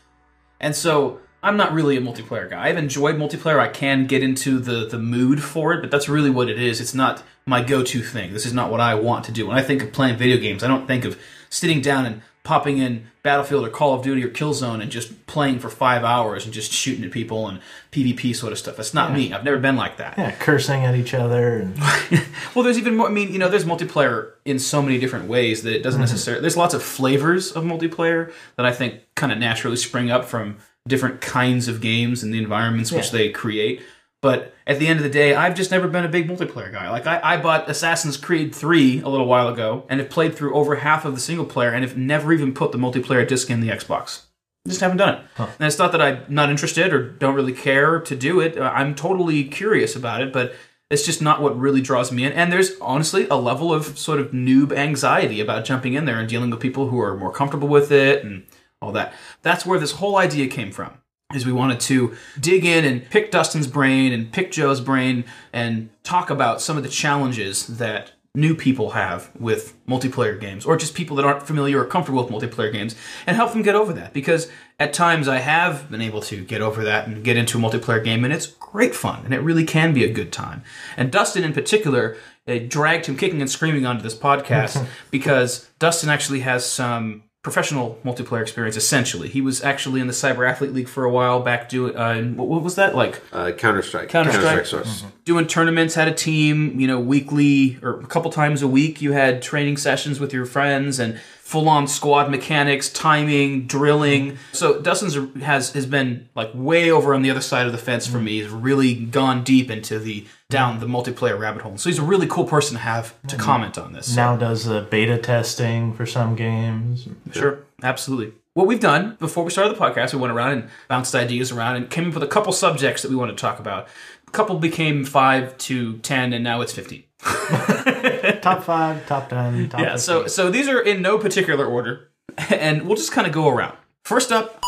And 0.60 0.76
so 0.76 1.20
I'm 1.46 1.58
not 1.58 1.74
really 1.74 1.96
a 1.96 2.02
multiplayer 2.02 2.50
guy. 2.50 2.68
I've 2.68 2.78
enjoyed 2.78 3.18
multiplayer. 3.18 3.60
I 3.60 3.68
can 3.68 4.08
get 4.08 4.24
into 4.24 4.58
the 4.60 4.88
the 4.88 4.98
mood 4.98 5.44
for 5.44 5.74
it, 5.74 5.82
but 5.82 5.92
that's 5.92 6.10
really 6.10 6.32
what 6.32 6.50
it 6.50 6.60
is. 6.60 6.82
It's 6.82 6.96
not 6.96 7.22
my 7.46 7.62
go-to 7.62 8.02
thing. 8.02 8.34
This 8.34 8.48
is 8.48 8.54
not 8.54 8.72
what 8.72 8.80
I 8.80 8.96
want 8.96 9.26
to 9.26 9.32
do. 9.32 9.46
When 9.46 9.56
I 9.56 9.62
think 9.62 9.84
of 9.84 9.94
playing 9.94 10.18
video 10.18 10.38
games, 10.38 10.64
I 10.64 10.68
don't 10.68 10.88
think 10.88 11.06
of 11.06 11.20
sitting 11.52 11.82
down 11.82 12.08
and 12.08 12.24
popping 12.44 12.80
in 12.80 13.08
Battlefield 13.22 13.66
or 13.66 13.70
Call 13.70 13.94
of 13.94 14.04
Duty 14.04 14.24
or 14.24 14.30
Killzone 14.30 14.82
and 14.82 14.92
just 14.92 15.26
playing 15.28 15.60
for 15.60 15.70
5 15.70 16.04
hours 16.04 16.46
and 16.46 16.54
just 16.54 16.72
shooting 16.72 17.04
at 17.04 17.12
people 17.12 17.48
and 17.48 17.60
PvP 17.92 18.36
sort 18.36 18.52
of 18.52 18.60
stuff. 18.60 18.78
That's 18.78 18.94
not 18.94 19.12
me. 19.14 19.34
I've 19.34 19.44
never 19.44 19.58
been 19.58 19.76
like 19.76 19.98
that. 19.98 20.18
Yeah, 20.18 20.32
cursing 20.32 20.86
at 20.86 20.96
each 20.96 21.14
other. 21.14 21.60
And, 21.60 21.80
Well, 22.56 22.64
there's 22.64 22.78
even 22.78 22.96
more. 22.98 23.08
I 23.08 23.12
mean, 23.12 23.32
you 23.32 23.40
know, 23.40 23.50
there's 23.50 23.66
multiplayer 23.66 24.32
in 24.46 24.60
so 24.60 24.82
many 24.82 25.00
different 25.00 25.28
ways 25.28 25.64
that 25.64 25.76
it 25.76 25.84
doesn't 25.84 26.02
mm-hmm. 26.02 26.12
necessarily. 26.12 26.42
There's 26.42 26.58
lots 26.58 26.74
of 26.74 26.82
flavors 26.82 27.52
of 27.52 27.64
multiplayer 27.64 28.32
that 28.58 28.66
I 28.66 28.72
think 28.72 29.02
kind 29.16 29.32
of 29.32 29.38
naturally 29.38 29.78
spring 29.78 30.10
up 30.12 30.26
from 30.26 30.58
different 30.88 31.22
kinds 31.22 31.68
of 31.68 31.82
games 31.82 32.24
and 32.24 32.34
the 32.34 32.38
environments 32.38 32.92
which 32.92 33.12
they 33.12 33.30
create. 33.30 33.82
But 34.22 34.56
at 34.66 34.80
the 34.80 34.88
end 34.88 35.00
of 35.00 35.04
the 35.04 35.10
day, 35.10 35.36
I've 35.36 35.56
just 35.56 35.70
never 35.70 35.88
been 35.88 36.04
a 36.04 36.10
big 36.10 36.28
multiplayer 36.28 36.72
guy. 36.72 36.90
Like 36.90 37.06
I, 37.06 37.20
I 37.22 37.38
bought 37.38 37.70
Assassin's 37.70 38.18
Creed 38.18 38.56
3 38.56 39.02
a 39.02 39.10
little 39.10 39.28
while 39.28 39.48
ago 39.48 39.86
and 39.90 40.00
have 40.00 40.10
played 40.10 40.36
through 40.36 40.56
over 40.56 40.78
half 40.78 41.06
of 41.06 41.14
the 41.14 41.20
single 41.22 41.46
player 41.46 41.70
and 41.70 41.84
have 41.84 41.98
never 41.98 42.34
even 42.34 42.54
put 42.54 42.72
the 42.72 42.78
multiplayer 42.78 43.28
disc 43.28 43.50
in 43.50 43.62
the 43.62 43.70
Xbox. 43.70 44.24
Just 44.68 44.82
haven't 44.82 44.98
done 44.98 45.16
it. 45.16 45.22
And 45.60 45.68
it's 45.68 45.78
not 45.78 45.92
that 45.92 46.02
I'm 46.02 46.24
not 46.28 46.50
interested 46.50 46.92
or 46.92 47.08
don't 47.12 47.36
really 47.36 47.54
care 47.54 48.00
to 48.00 48.16
do 48.16 48.40
it. 48.40 48.58
Uh, 48.58 48.72
I'm 48.74 48.96
totally 48.96 49.44
curious 49.44 49.96
about 49.96 50.22
it, 50.22 50.34
but 50.34 50.56
it's 50.90 51.06
just 51.06 51.22
not 51.22 51.40
what 51.40 51.60
really 51.60 51.82
draws 51.82 52.12
me 52.12 52.26
in. 52.26 52.32
And 52.32 52.52
there's 52.52 52.72
honestly 52.80 53.28
a 53.28 53.36
level 53.36 53.72
of 53.72 53.98
sort 53.98 54.20
of 54.20 54.32
noob 54.32 54.72
anxiety 54.72 55.40
about 55.40 55.66
jumping 55.66 55.94
in 55.94 56.06
there 56.06 56.20
and 56.20 56.28
dealing 56.28 56.50
with 56.50 56.60
people 56.60 56.88
who 56.88 57.00
are 57.00 57.16
more 57.16 57.32
comfortable 57.32 57.68
with 57.68 57.92
it 57.92 58.24
and 58.24 58.46
all 58.86 58.92
that. 58.94 59.14
That's 59.42 59.66
where 59.66 59.80
this 59.80 59.94
whole 59.94 60.18
idea 60.18 60.48
came 60.48 60.72
from. 60.72 60.98
Is 61.34 61.46
we 61.46 61.52
wanted 61.52 61.80
to 61.82 62.16
dig 62.40 62.66
in 62.66 62.86
and 62.86 63.10
pick 63.10 63.32
Dustin's 63.32 63.68
brain 63.68 64.14
and 64.14 64.32
pick 64.32 64.52
Joe's 64.52 64.80
brain 64.80 65.26
and 65.52 65.90
talk 66.04 66.30
about 66.30 66.62
some 66.62 66.78
of 66.78 66.84
the 66.84 66.90
challenges 66.90 67.66
that 67.66 68.12
new 68.36 68.54
people 68.54 68.92
have 68.92 69.32
with 69.40 69.74
multiplayer 69.88 70.40
games 70.40 70.66
or 70.66 70.78
just 70.78 70.94
people 70.94 71.16
that 71.16 71.26
aren't 71.26 71.44
familiar 71.44 71.80
or 71.80 71.86
comfortable 71.86 72.24
with 72.24 72.32
multiplayer 72.32 72.72
games 72.72 72.96
and 73.26 73.36
help 73.36 73.54
them 73.54 73.62
get 73.62 73.76
over 73.76 73.94
that 73.94 74.14
because 74.14 74.52
at 74.80 74.94
times 74.94 75.28
I 75.28 75.38
have 75.38 75.90
been 75.90 76.02
able 76.02 76.22
to 76.22 76.44
get 76.44 76.62
over 76.62 76.84
that 76.84 77.08
and 77.08 77.24
get 77.24 77.38
into 77.38 77.58
a 77.58 77.62
multiplayer 77.62 78.04
game 78.04 78.24
and 78.24 78.34
it's 78.34 78.48
great 78.48 78.94
fun 78.94 79.24
and 79.26 79.34
it 79.34 79.40
really 79.40 79.66
can 79.66 79.94
be 79.94 80.04
a 80.04 80.12
good 80.12 80.32
time. 80.32 80.64
And 80.98 81.12
Dustin 81.12 81.44
in 81.44 81.54
particular 81.54 82.18
it 82.46 82.70
dragged 82.70 83.08
him 83.08 83.18
kicking 83.18 83.42
and 83.42 83.50
screaming 83.50 83.86
onto 83.86 84.04
this 84.04 84.16
podcast 84.16 84.86
because 85.12 85.70
Dustin 85.80 86.10
actually 86.10 86.42
has 86.42 86.66
some 86.66 87.24
professional 87.46 88.00
multiplayer 88.04 88.42
experience 88.42 88.76
essentially. 88.76 89.30
He 89.30 89.40
was 89.40 89.64
actually 89.64 90.02
in 90.02 90.08
the 90.08 90.14
Cyber 90.14 90.50
Athlete 90.50 90.74
League 90.74 90.88
for 90.90 91.04
a 91.06 91.12
while 91.12 91.42
back 91.42 91.70
doing 91.70 91.96
uh, 91.96 92.24
what, 92.24 92.48
what 92.48 92.64
was 92.64 92.74
that 92.76 92.96
like 92.96 93.22
Uh, 93.32 93.52
Counter 93.52 93.84
Strike. 93.84 94.10
Counter-Strike. 94.10 94.66
Source. 94.66 95.04
doing 95.26 95.46
tournaments, 95.46 95.94
had 95.94 96.08
a 96.08 96.12
team, 96.14 96.80
you 96.80 96.88
know, 96.88 97.00
weekly 97.00 97.78
or 97.84 98.00
a 98.02 98.08
couple 98.08 98.32
times 98.32 98.64
a 98.64 98.68
week. 98.68 99.00
You 99.00 99.12
had 99.12 99.44
training 99.44 99.78
sessions 99.78 100.20
with 100.20 100.34
your 100.34 100.48
friends 100.48 100.98
and 100.98 101.20
full 101.46 101.70
on 101.70 101.88
squad 101.88 102.32
mechanics, 102.32 102.90
timing, 102.90 103.68
drilling. 103.68 104.32
Mm-hmm. 104.32 104.38
So 104.54 104.82
Dustin's 104.82 105.16
has 105.44 105.72
has 105.74 105.86
been 105.86 106.28
like 106.34 106.50
way 106.56 106.90
over 106.90 107.14
on 107.14 107.22
the 107.22 107.30
other 107.30 107.40
side 107.40 107.68
of 107.68 107.72
the 107.72 107.78
fence 107.78 108.08
for 108.08 108.18
mm-hmm. 108.18 108.26
me. 108.26 108.42
He's 108.42 108.50
really 108.50 108.96
gone 108.96 109.44
deep 109.44 109.70
into 109.70 110.00
the 110.00 110.26
down 110.50 110.80
mm-hmm. 110.80 110.80
the 110.82 110.88
multiplayer 110.88 111.38
rabbit 111.38 111.62
hole. 111.62 111.78
So 111.78 111.90
he's 111.90 112.00
a 112.00 112.04
really 112.04 112.26
cool 112.26 112.46
person 112.46 112.76
to 112.76 112.82
have 112.82 113.14
to 113.28 113.38
comment 113.38 113.78
on 113.78 113.94
this. 113.94 114.08
So- 114.08 114.16
Now 114.16 114.36
does 114.36 114.66
the 114.66 114.82
beta 114.82 115.20
testing 115.20 115.94
for 115.94 116.08
some 116.08 116.36
games. 116.36 117.08
Sure, 117.32 117.60
absolutely. 117.84 118.34
What 118.56 118.66
we've 118.66 118.80
done 118.80 119.16
before 119.20 119.44
we 119.44 119.52
started 119.52 119.76
the 119.76 119.80
podcast, 119.80 120.14
we 120.14 120.20
went 120.20 120.34
around 120.34 120.52
and 120.54 120.70
bounced 120.88 121.14
ideas 121.14 121.52
around 121.52 121.76
and 121.76 121.90
came 121.92 122.08
up 122.08 122.16
with 122.16 122.24
a 122.24 122.28
couple 122.28 122.54
subjects 122.54 123.04
that 123.04 123.12
we 123.12 123.16
want 123.16 123.30
to 123.30 123.40
talk 123.40 123.60
about. 123.60 123.88
A 124.28 124.32
couple 124.32 124.58
became 124.58 125.06
five 125.06 125.56
to 125.60 126.00
ten, 126.00 126.34
and 126.34 126.44
now 126.44 126.62
it's 126.62 126.74
fifteen. 126.74 127.04
Top 128.42 128.64
five, 128.64 129.06
top 129.08 129.30
ten, 129.30 129.70
top 129.70 129.80
Yeah. 129.82 129.94
15. 129.94 129.98
So 130.00 130.28
so 130.28 130.50
these 130.52 130.68
are 130.68 130.80
in 130.80 131.02
no 131.02 131.18
particular 131.18 131.66
order, 131.66 132.12
and 132.50 132.86
we'll 132.88 132.96
just 132.96 133.12
kind 133.12 133.26
of 133.28 133.34
go 133.34 133.50
around. 133.50 133.76
First 134.04 134.32
up, 134.32 134.62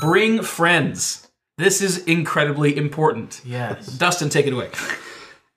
bring 0.00 0.42
friends. 0.42 1.28
This 1.58 1.82
is 1.82 1.98
incredibly 2.04 2.76
important. 2.76 3.42
yes. 3.44 3.86
Dustin, 3.98 4.30
take 4.30 4.46
it 4.46 4.52
away. 4.54 4.70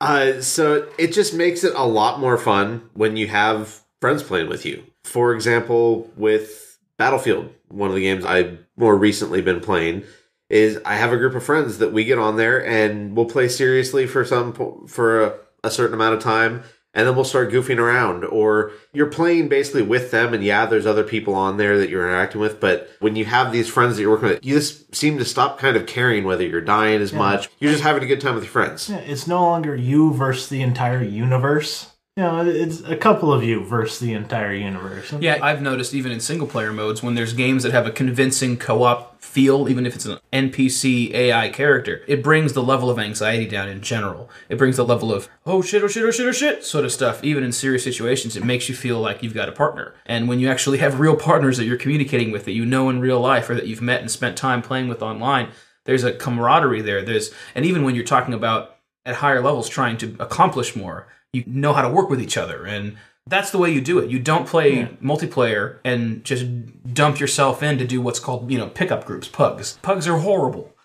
Uh, 0.02 0.42
so 0.42 0.86
it 0.98 1.14
just 1.14 1.34
makes 1.34 1.64
it 1.64 1.74
a 1.76 1.86
lot 1.86 2.20
more 2.20 2.38
fun 2.38 2.90
when 2.94 3.16
you 3.16 3.28
have 3.28 3.80
friends 4.02 4.22
playing 4.22 4.50
with 4.50 4.66
you. 4.66 4.84
For 5.06 5.34
example, 5.34 6.12
with 6.18 6.78
Battlefield, 6.98 7.50
one 7.70 7.88
of 7.90 7.96
the 7.96 8.02
games 8.02 8.26
I've 8.26 8.58
more 8.76 8.98
recently 8.98 9.42
been 9.42 9.62
playing, 9.62 10.04
is 10.50 10.78
I 10.84 10.96
have 10.96 11.14
a 11.14 11.18
group 11.18 11.36
of 11.36 11.44
friends 11.44 11.78
that 11.78 11.94
we 11.94 12.04
get 12.04 12.20
on 12.20 12.36
there 12.36 12.66
and 12.66 13.16
we'll 13.16 13.26
play 13.28 13.48
seriously 13.48 14.06
for 14.06 14.26
some 14.26 14.52
po- 14.52 14.84
for 14.88 15.24
a, 15.24 15.34
a 15.64 15.72
certain 15.72 15.94
amount 15.94 16.16
of 16.16 16.22
time, 16.22 16.64
and 16.94 17.08
then 17.08 17.16
we'll 17.16 17.26
start 17.26 17.52
goofing 17.52 17.80
around. 17.80 18.24
Or 18.26 18.72
you're 18.92 19.08
playing 19.08 19.50
basically 19.50 19.82
with 19.82 20.12
them, 20.12 20.34
and 20.34 20.44
yeah, 20.44 20.66
there's 20.66 20.86
other 20.86 21.04
people 21.04 21.34
on 21.34 21.58
there 21.58 21.78
that 21.78 21.90
you're 21.90 22.08
interacting 22.08 22.42
with, 22.42 22.60
but 22.60 22.90
when 23.00 23.16
you 23.16 23.26
have 23.26 23.52
these 23.52 23.70
friends 23.70 23.96
that 23.96 24.02
you're 24.02 24.12
working 24.12 24.30
with, 24.30 24.46
you 24.46 24.56
just 24.56 24.94
seem 24.94 25.18
to 25.18 25.26
stop 25.26 25.58
kind 25.58 25.76
of 25.76 25.88
caring 25.88 26.24
whether 26.24 26.46
you're 26.46 26.62
dying 26.62 27.02
as 27.02 27.14
much. 27.14 27.50
You're 27.60 27.72
just 27.72 27.84
having 27.84 28.04
a 28.04 28.08
good 28.08 28.22
time 28.22 28.36
with 28.36 28.44
your 28.44 28.52
friends. 28.52 28.90
Yeah, 28.90 28.98
it's 28.98 29.28
no 29.28 29.42
longer 29.42 29.76
you 29.76 30.14
versus 30.14 30.50
the 30.50 30.62
entire 30.62 31.02
universe. 31.02 31.93
You 32.16 32.22
know, 32.22 32.46
it's 32.46 32.82
a 32.82 32.96
couple 32.96 33.34
of 33.34 33.44
you 33.44 33.66
versus 33.66 33.98
the 33.98 34.14
entire 34.14 34.54
universe. 34.54 35.12
Yeah, 35.20 35.40
I've 35.42 35.64
noticed 35.64 35.96
even 35.96 36.12
in 36.12 36.20
single 36.20 36.46
player 36.46 36.72
modes 36.72 37.02
when 37.02 37.16
there's 37.16 37.34
games 37.34 37.64
that 37.64 37.72
have 37.72 37.88
a 37.88 37.92
convincing 37.92 38.56
co-op 38.56 39.20
feel, 39.20 39.68
even 39.68 39.88
if 39.88 39.96
it's 39.96 40.06
an 40.06 40.20
NPC 40.32 41.12
AI 41.12 41.50
character, 41.50 42.04
it 42.08 42.22
brings 42.22 42.54
the 42.54 42.62
level 42.62 42.92
of 42.92 43.00
anxiety 43.00 43.48
down 43.48 43.68
in 43.68 43.82
general. 43.82 44.30
It 44.48 44.60
brings 44.60 44.78
the 44.78 44.86
level 44.86 45.12
of 45.12 45.28
oh 45.48 45.64
shit, 45.64 45.82
oh 45.82 45.88
shit, 45.88 46.04
oh 46.04 46.12
shit, 46.12 46.28
oh 46.28 46.32
shit 46.32 46.64
sort 46.64 46.86
of 46.86 46.92
stuff. 46.92 47.24
Even 47.24 47.44
in 47.44 47.52
serious 47.52 47.84
situations, 47.84 48.36
it 48.36 48.46
makes 48.46 48.70
you 48.70 48.76
feel 48.76 49.00
like 49.00 49.24
you've 49.24 49.34
got 49.34 49.50
a 49.50 49.54
partner. 49.54 49.96
And 50.06 50.28
when 50.28 50.40
you 50.40 50.52
actually 50.52 50.78
have 50.78 51.00
real 51.00 51.16
partners 51.16 51.58
that 51.58 51.66
you're 51.66 51.78
communicating 51.78 52.30
with 52.30 52.46
that 52.46 52.52
you 52.52 52.64
know 52.64 52.92
in 52.92 53.00
real 53.00 53.20
life 53.20 53.50
or 53.50 53.56
that 53.56 53.66
you've 53.66 53.82
met 53.82 54.02
and 54.02 54.12
spent 54.12 54.38
time 54.38 54.62
playing 54.62 54.88
with 54.88 55.02
online, 55.02 55.50
there's 55.86 56.04
a 56.04 56.14
camaraderie 56.14 56.84
there. 56.84 57.02
There's 57.02 57.34
and 57.56 57.66
even 57.66 57.82
when 57.82 57.96
you're 57.96 58.04
talking 58.04 58.36
about 58.36 58.78
at 59.04 59.16
higher 59.16 59.42
levels 59.42 59.68
trying 59.68 59.98
to 59.98 60.16
accomplish 60.20 60.76
more, 60.76 61.08
you 61.34 61.44
know 61.48 61.74
how 61.74 61.82
to 61.82 61.90
work 61.90 62.10
with 62.10 62.22
each 62.22 62.38
other 62.38 62.66
and 62.66 62.96
that's 63.26 63.52
the 63.52 63.58
way 63.58 63.72
you 63.72 63.80
do 63.80 64.00
it. 64.00 64.10
You 64.10 64.20
don't 64.20 64.46
play 64.46 64.84
multiplayer 65.02 65.78
and 65.86 66.24
just 66.26 66.46
dump 66.94 67.22
yourself 67.22 67.64
in 67.64 67.78
to 67.78 67.88
do 67.88 68.02
what's 68.02 68.20
called, 68.20 68.52
you 68.52 68.58
know, 68.58 68.68
pickup 68.68 69.06
groups, 69.06 69.30
pugs. 69.30 69.80
Pugs 69.82 70.08
are 70.10 70.18
horrible. 70.18 70.76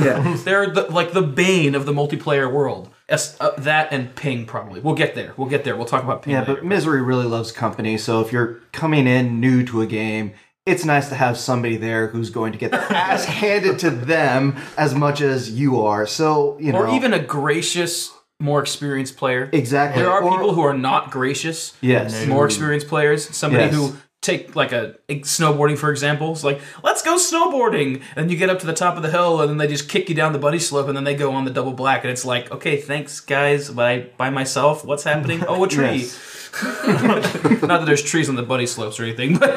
Yeah. 0.00 0.36
They're 0.44 0.70
the, 0.70 0.82
like 0.82 1.12
the 1.12 1.22
bane 1.22 1.74
of 1.74 1.86
the 1.86 1.92
multiplayer 1.92 2.50
world. 2.52 2.90
As, 3.08 3.36
uh, 3.40 3.50
that 3.58 3.88
and 3.92 4.14
ping 4.14 4.46
probably. 4.46 4.80
We'll 4.80 4.94
get 4.94 5.16
there. 5.16 5.34
We'll 5.36 5.48
get 5.48 5.64
there. 5.64 5.76
We'll 5.76 5.84
talk 5.84 6.04
about 6.04 6.22
ping 6.22 6.34
Yeah, 6.34 6.40
later. 6.42 6.54
but 6.54 6.64
misery 6.64 7.02
really 7.02 7.26
loves 7.26 7.50
company. 7.50 7.98
So 7.98 8.20
if 8.20 8.30
you're 8.32 8.60
coming 8.70 9.08
in 9.08 9.40
new 9.40 9.64
to 9.66 9.80
a 9.82 9.86
game, 9.86 10.32
it's 10.64 10.84
nice 10.84 11.08
to 11.08 11.16
have 11.16 11.38
somebody 11.38 11.76
there 11.76 12.06
who's 12.06 12.30
going 12.30 12.52
to 12.52 12.58
get 12.58 12.70
their 12.70 12.80
ass 12.92 13.24
handed 13.24 13.80
to 13.80 13.90
them 13.90 14.56
as 14.76 14.94
much 14.94 15.20
as 15.20 15.50
you 15.50 15.80
are. 15.82 16.06
So 16.06 16.56
you 16.60 16.70
know, 16.70 16.82
or 16.84 16.94
even 16.94 17.12
a 17.12 17.18
gracious, 17.18 18.12
more 18.40 18.60
experienced 18.60 19.16
player. 19.16 19.48
exactly. 19.52 20.02
There 20.02 20.10
are 20.10 20.22
Or- 20.22 20.30
people 20.32 20.54
who 20.54 20.62
are 20.62 20.74
not 20.74 21.10
gracious. 21.10 21.74
Yes. 21.80 22.26
more 22.26 22.44
experienced 22.46 22.88
players. 22.88 23.28
Somebody 23.36 23.64
Yes. 23.66 23.74
who 23.74 23.92
take 24.22 24.54
like 24.54 24.70
a 24.72 24.94
snowboarding 25.08 25.78
for 25.78 25.90
example. 25.90 26.32
It's 26.32 26.44
like 26.44 26.60
let's 26.82 27.00
go 27.02 27.16
snowboarding, 27.16 28.02
and 28.16 28.30
you 28.30 28.36
get 28.36 28.50
up 28.50 28.58
to 28.60 28.66
the 28.66 28.74
top 28.74 28.96
of 28.96 29.02
the 29.02 29.10
hill, 29.10 29.40
and 29.40 29.48
then 29.50 29.56
they 29.58 29.66
just 29.66 29.88
kick 29.88 30.08
you 30.10 30.14
down 30.14 30.32
the 30.32 30.38
bunny 30.38 30.58
slope, 30.58 30.88
and 30.88 30.96
then 30.96 31.04
they 31.04 31.14
go 31.14 31.32
on 31.32 31.44
the 31.46 31.50
double 31.50 31.72
black, 31.72 32.02
and 32.04 32.10
it's 32.10 32.24
like 32.24 32.50
okay, 32.52 32.76
thanks 32.78 33.20
guys, 33.20 33.70
but 33.70 33.84
I 33.86 33.98
by 34.18 34.28
myself. 34.30 34.84
What's 34.84 35.04
happening? 35.04 35.42
Oh, 35.48 35.64
a 35.64 35.68
tree. 35.76 35.96
Yes. 35.98 36.50
Not 36.82 37.78
that 37.80 37.86
there's 37.86 38.02
trees 38.02 38.28
on 38.28 38.34
the 38.36 38.42
bunny 38.42 38.66
slopes 38.66 38.98
or 38.98 39.04
anything, 39.04 39.38
but 39.38 39.52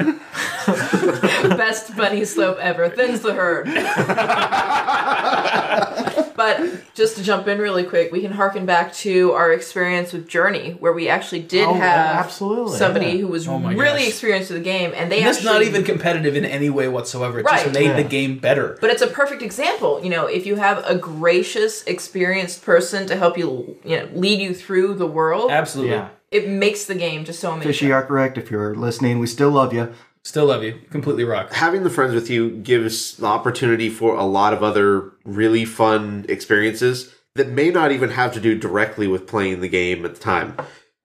Best 1.56 1.96
bunny 1.96 2.24
slope 2.24 2.58
ever. 2.60 2.88
Thins 2.88 3.20
the 3.20 3.34
herd. 3.34 3.66
but 6.36 6.60
just 6.94 7.16
to 7.16 7.22
jump 7.22 7.48
in 7.48 7.58
really 7.58 7.84
quick, 7.84 8.12
we 8.12 8.20
can 8.20 8.32
harken 8.32 8.64
back 8.66 8.92
to 8.94 9.32
our 9.32 9.52
experience 9.52 10.12
with 10.12 10.28
Journey, 10.28 10.72
where 10.78 10.92
we 10.92 11.08
actually 11.08 11.40
did 11.42 11.66
Oh, 11.66 11.74
have 11.74 12.24
absolutely, 12.24 12.76
somebody 12.78 13.06
yeah. 13.06 13.16
who 13.18 13.28
was 13.28 13.48
Oh 13.48 13.58
really 13.58 14.00
gosh. 14.00 14.08
experienced 14.08 14.50
with 14.50 14.58
the 14.58 14.64
game, 14.64 14.92
and 14.94 15.10
they 15.10 15.18
it's 15.22 15.38
actually 15.38 15.52
not 15.52 15.62
even 15.62 15.84
competitive 15.84 16.36
in 16.36 16.44
any 16.44 16.70
way 16.70 16.88
whatsoever. 16.88 17.40
It 17.40 17.44
Right. 17.46 17.62
just 17.64 17.74
made 17.74 17.96
the 17.96 18.04
game 18.08 18.38
better. 18.38 18.78
But 18.80 18.90
it's 18.90 19.02
a 19.02 19.06
perfect 19.08 19.42
example. 19.42 20.00
You 20.02 20.10
know, 20.10 20.26
if 20.26 20.46
you 20.46 20.56
have 20.56 20.84
a 20.86 20.94
gracious, 20.96 21.82
experienced 21.84 22.64
person 22.64 23.06
to 23.08 23.16
help 23.16 23.36
you, 23.36 23.76
you 23.84 23.96
know, 23.96 24.08
lead 24.14 24.40
you 24.40 24.54
through 24.54 24.94
the 24.94 25.06
world, 25.06 25.50
Absolutely. 25.50 25.94
Yeah. 25.94 26.08
it 26.30 26.48
makes 26.48 26.84
the 26.84 26.94
game 26.94 27.24
just 27.24 27.40
so 27.40 27.50
amazing. 27.52 27.68
Fishy 27.72 27.92
are 27.92 28.02
correct. 28.04 28.38
If 28.38 28.50
you're 28.50 28.74
listening, 28.74 29.18
we 29.18 29.26
still 29.26 29.50
love 29.50 29.72
you. 29.72 29.92
Still 30.28 30.44
love 30.44 30.62
you. 30.62 30.78
Completely 30.90 31.24
rock. 31.24 31.54
having 31.54 31.84
the 31.84 31.90
friends 31.90 32.12
with 32.12 32.28
you 32.28 32.50
gives 32.50 33.16
the 33.16 33.24
opportunity 33.24 33.88
for 33.88 34.14
a 34.14 34.26
lot 34.26 34.52
of 34.52 34.62
other 34.62 35.12
really 35.24 35.64
fun 35.64 36.26
experiences 36.28 37.14
that 37.34 37.48
may 37.48 37.70
not 37.70 37.92
even 37.92 38.10
have 38.10 38.34
to 38.34 38.40
do 38.40 38.54
directly 38.54 39.06
with 39.06 39.26
playing 39.26 39.62
the 39.62 39.70
game 39.70 40.04
at 40.04 40.16
the 40.16 40.20
time. 40.20 40.54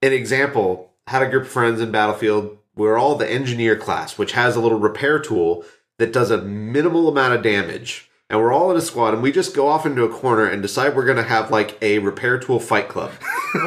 An 0.02 0.12
example, 0.12 0.92
had 1.06 1.22
a 1.22 1.30
group 1.30 1.44
of 1.44 1.48
friends 1.48 1.80
in 1.80 1.90
Battlefield. 1.90 2.58
We're 2.76 2.98
all 2.98 3.14
the 3.14 3.30
engineer 3.30 3.76
class, 3.76 4.18
which 4.18 4.32
has 4.32 4.56
a 4.56 4.60
little 4.60 4.78
repair 4.78 5.18
tool 5.18 5.64
that 5.96 6.12
does 6.12 6.30
a 6.30 6.42
minimal 6.42 7.08
amount 7.08 7.32
of 7.32 7.42
damage. 7.42 8.10
And 8.28 8.38
we're 8.38 8.52
all 8.52 8.70
in 8.70 8.76
a 8.76 8.82
squad, 8.82 9.14
and 9.14 9.22
we 9.22 9.32
just 9.32 9.56
go 9.56 9.68
off 9.68 9.86
into 9.86 10.04
a 10.04 10.12
corner 10.12 10.44
and 10.44 10.60
decide 10.60 10.94
we're 10.94 11.06
going 11.06 11.16
to 11.16 11.22
have 11.22 11.50
like 11.50 11.78
a 11.80 11.98
repair 12.00 12.38
tool 12.38 12.60
fight 12.60 12.90
club. 12.90 13.10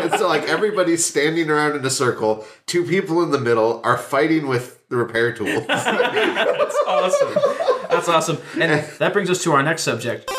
and 0.30 0.42
so, 0.42 0.46
like, 0.46 0.48
everybody's 0.48 1.04
standing 1.04 1.50
around 1.50 1.76
in 1.76 1.84
a 1.84 1.90
circle. 1.90 2.44
Two 2.66 2.84
people 2.84 3.22
in 3.22 3.30
the 3.30 3.40
middle 3.40 3.80
are 3.84 3.96
fighting 3.96 4.46
with 4.46 4.86
the 4.88 4.96
repair 4.96 5.32
tool. 5.32 5.46
That's 5.68 6.76
awesome. 6.86 7.34
That's 7.90 8.08
awesome. 8.08 8.38
And 8.60 8.84
that 8.98 9.12
brings 9.12 9.30
us 9.30 9.42
to 9.44 9.52
our 9.52 9.62
next 9.62 9.82
subject. 9.82 10.30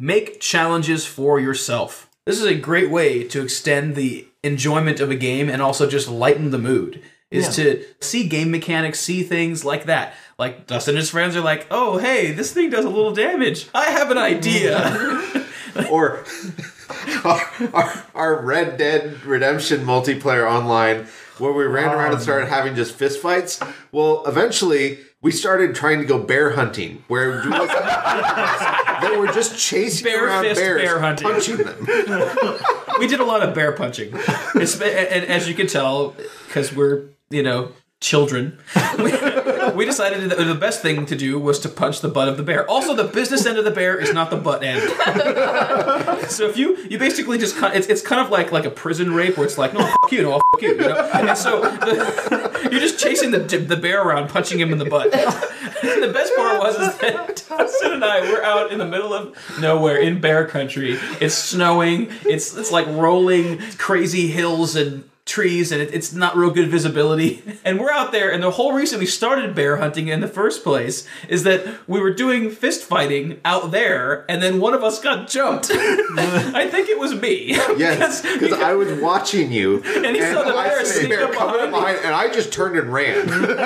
Make 0.00 0.40
challenges 0.40 1.06
for 1.06 1.38
yourself. 1.38 2.10
This 2.26 2.38
is 2.38 2.44
a 2.44 2.54
great 2.54 2.90
way 2.90 3.24
to 3.28 3.42
extend 3.42 3.94
the 3.94 4.26
enjoyment 4.42 5.00
of 5.00 5.10
a 5.10 5.16
game 5.16 5.48
and 5.48 5.60
also 5.62 5.88
just 5.88 6.08
lighten 6.08 6.50
the 6.50 6.58
mood. 6.58 7.02
Is 7.30 7.56
to 7.56 7.82
see 8.00 8.28
game 8.28 8.50
mechanics, 8.50 9.00
see 9.00 9.22
things 9.22 9.64
like 9.64 9.86
that. 9.86 10.12
Like 10.38 10.66
Dustin 10.66 10.92
and 10.92 10.98
his 10.98 11.08
friends 11.08 11.34
are 11.34 11.40
like, 11.40 11.66
"Oh, 11.70 11.96
hey, 11.96 12.32
this 12.32 12.52
thing 12.52 12.68
does 12.68 12.84
a 12.84 12.90
little 12.90 13.14
damage. 13.14 13.68
I 13.74 13.86
have 13.86 14.10
an 14.10 14.18
idea." 14.18 15.46
or 15.90 16.24
our, 17.24 17.50
our, 17.74 18.04
our 18.14 18.42
Red 18.42 18.76
Dead 18.76 19.24
Redemption 19.24 19.84
multiplayer 19.84 20.50
online, 20.50 21.06
where 21.38 21.52
we 21.52 21.64
ran 21.64 21.90
around 21.90 22.06
and 22.06 22.14
um. 22.16 22.20
started 22.20 22.48
having 22.48 22.74
just 22.74 22.94
fist 22.94 23.20
fights. 23.20 23.60
Well, 23.90 24.24
eventually 24.26 24.98
we 25.22 25.30
started 25.30 25.74
trying 25.74 26.00
to 26.00 26.04
go 26.04 26.18
bear 26.18 26.50
hunting, 26.50 27.04
where 27.08 27.42
they 27.42 29.16
were 29.16 29.28
just 29.28 29.58
chasing 29.58 30.04
Bare 30.04 30.26
around 30.26 30.44
fist 30.44 30.60
bears, 30.60 30.82
bear 30.82 30.98
hunting. 31.00 31.28
punching 31.28 31.56
them. 31.58 31.86
we 32.98 33.06
did 33.06 33.20
a 33.20 33.24
lot 33.24 33.42
of 33.42 33.54
bear 33.54 33.72
punching. 33.72 34.10
It's, 34.56 34.80
and 34.80 35.24
as 35.26 35.48
you 35.48 35.54
can 35.54 35.68
tell, 35.68 36.16
because 36.48 36.74
we're 36.74 37.10
you 37.30 37.42
know 37.42 37.72
children, 38.02 38.58
we, 38.98 39.12
we 39.74 39.84
decided 39.86 40.28
that 40.28 40.36
the 40.36 40.54
best 40.54 40.82
thing 40.82 41.06
to 41.06 41.16
do 41.16 41.38
was 41.38 41.58
to 41.60 41.68
punch 41.68 42.00
the 42.00 42.08
butt 42.08 42.28
of 42.28 42.36
the 42.36 42.42
bear. 42.42 42.68
Also, 42.68 42.94
the 42.94 43.04
business 43.04 43.46
end 43.46 43.56
of 43.56 43.64
the 43.64 43.70
bear 43.70 43.98
is 43.98 44.12
not 44.12 44.30
the 44.30 44.36
butt 44.36 44.62
end. 44.62 44.82
so 46.30 46.48
if 46.48 46.58
you 46.58 46.76
you 46.90 46.98
basically 46.98 47.38
just 47.38 47.56
kind 47.56 47.74
it's, 47.74 47.86
it's 47.86 48.02
kind 48.02 48.20
of 48.20 48.30
like 48.30 48.52
like 48.52 48.64
a 48.64 48.70
prison 48.70 49.14
rape 49.14 49.36
where 49.36 49.46
it's 49.46 49.56
like 49.56 49.72
no 49.72 49.80
fuck 49.80 50.12
you 50.12 50.22
no 50.22 50.32
fuck 50.32 50.62
you 50.62 50.70
you 50.70 50.76
know 50.76 50.96
and 51.14 51.38
so 51.38 51.60
the, 51.60 52.68
you're 52.70 52.80
just 52.80 52.98
chasing 52.98 53.30
the 53.30 53.38
the 53.38 53.76
bear 53.76 54.02
around 54.02 54.28
punching 54.28 54.58
him 54.58 54.72
in 54.72 54.78
the 54.78 54.84
butt. 54.84 55.14
And 55.14 56.02
the 56.02 56.12
best 56.12 56.34
part 56.36 56.60
was 56.60 56.78
is 56.78 56.98
that 56.98 57.44
Dustin 57.48 57.92
and 57.92 58.04
I 58.04 58.30
were 58.30 58.42
out 58.42 58.72
in 58.72 58.78
the 58.78 58.86
middle 58.86 59.14
of 59.14 59.36
nowhere 59.60 59.96
in 59.96 60.20
bear 60.20 60.46
country. 60.46 60.98
It's 61.20 61.34
snowing. 61.34 62.08
It's 62.24 62.56
it's 62.56 62.72
like 62.72 62.86
rolling 62.88 63.58
crazy 63.78 64.28
hills 64.28 64.76
and 64.76 65.04
trees 65.24 65.70
and 65.70 65.80
it, 65.80 65.94
it's 65.94 66.12
not 66.12 66.36
real 66.36 66.50
good 66.50 66.68
visibility. 66.68 67.42
And 67.64 67.78
we're 67.78 67.92
out 67.92 68.10
there 68.10 68.32
and 68.32 68.42
the 68.42 68.50
whole 68.50 68.72
reason 68.72 68.98
we 68.98 69.06
started 69.06 69.54
bear 69.54 69.76
hunting 69.76 70.08
in 70.08 70.18
the 70.20 70.26
first 70.26 70.64
place 70.64 71.06
is 71.28 71.44
that 71.44 71.64
we 71.88 72.00
were 72.00 72.12
doing 72.12 72.50
fist 72.50 72.82
fighting 72.82 73.40
out 73.44 73.70
there 73.70 74.24
and 74.28 74.42
then 74.42 74.58
one 74.58 74.74
of 74.74 74.82
us 74.82 75.00
got 75.00 75.28
jumped. 75.28 75.70
I 75.72 76.68
think 76.68 76.88
it 76.88 76.98
was 76.98 77.14
me. 77.14 77.50
Yes, 77.78 78.22
because 78.22 78.52
I 78.52 78.74
was 78.74 78.92
watching 79.00 79.52
you, 79.52 79.80
And 79.84 80.14
he 80.16 80.20
saw 80.22 80.42
the 80.42 80.54
I 80.54 80.68
bear 80.68 80.84
sneak 80.84 81.08
bear 81.10 81.24
up 81.26 81.32
coming 81.34 81.54
behind 81.54 81.72
me. 81.72 81.78
behind, 81.78 81.98
and 82.04 82.14
I 82.14 82.28
just 82.32 82.52
turned 82.52 82.76
and 82.76 82.92
ran. 82.92 83.28
and 83.28 83.60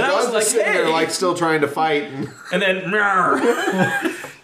I 0.00 0.14
was 0.14 0.32
like, 0.32 0.44
sitting 0.44 0.64
there, 0.72 0.88
like, 0.88 1.10
still 1.10 1.34
trying 1.34 1.60
to 1.60 1.68
fight. 1.68 2.04
And 2.04 2.28
and 2.52 2.62
then 2.62 2.90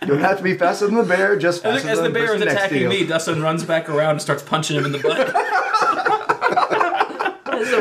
You 0.02 0.08
don't 0.08 0.20
have 0.20 0.38
to 0.38 0.42
be 0.42 0.56
faster 0.56 0.86
than 0.86 0.94
the 0.96 1.02
bear, 1.02 1.36
just 1.36 1.64
as, 1.64 1.82
faster 1.82 1.88
as 1.90 1.98
than 1.98 2.12
the 2.12 2.18
bear 2.18 2.24
is 2.24 2.30
person 2.42 2.46
next 2.48 2.60
to 2.60 2.66
attacking 2.66 2.88
me 2.88 3.06
dustin 3.06 3.42
runs 3.42 3.64
back 3.64 3.88
around 3.88 4.10
and 4.12 4.22
starts 4.22 4.42
punching 4.42 4.76
him 4.76 4.84
in 4.86 4.92
the 4.92 4.98
butt. 4.98 5.16
That's 5.16 5.47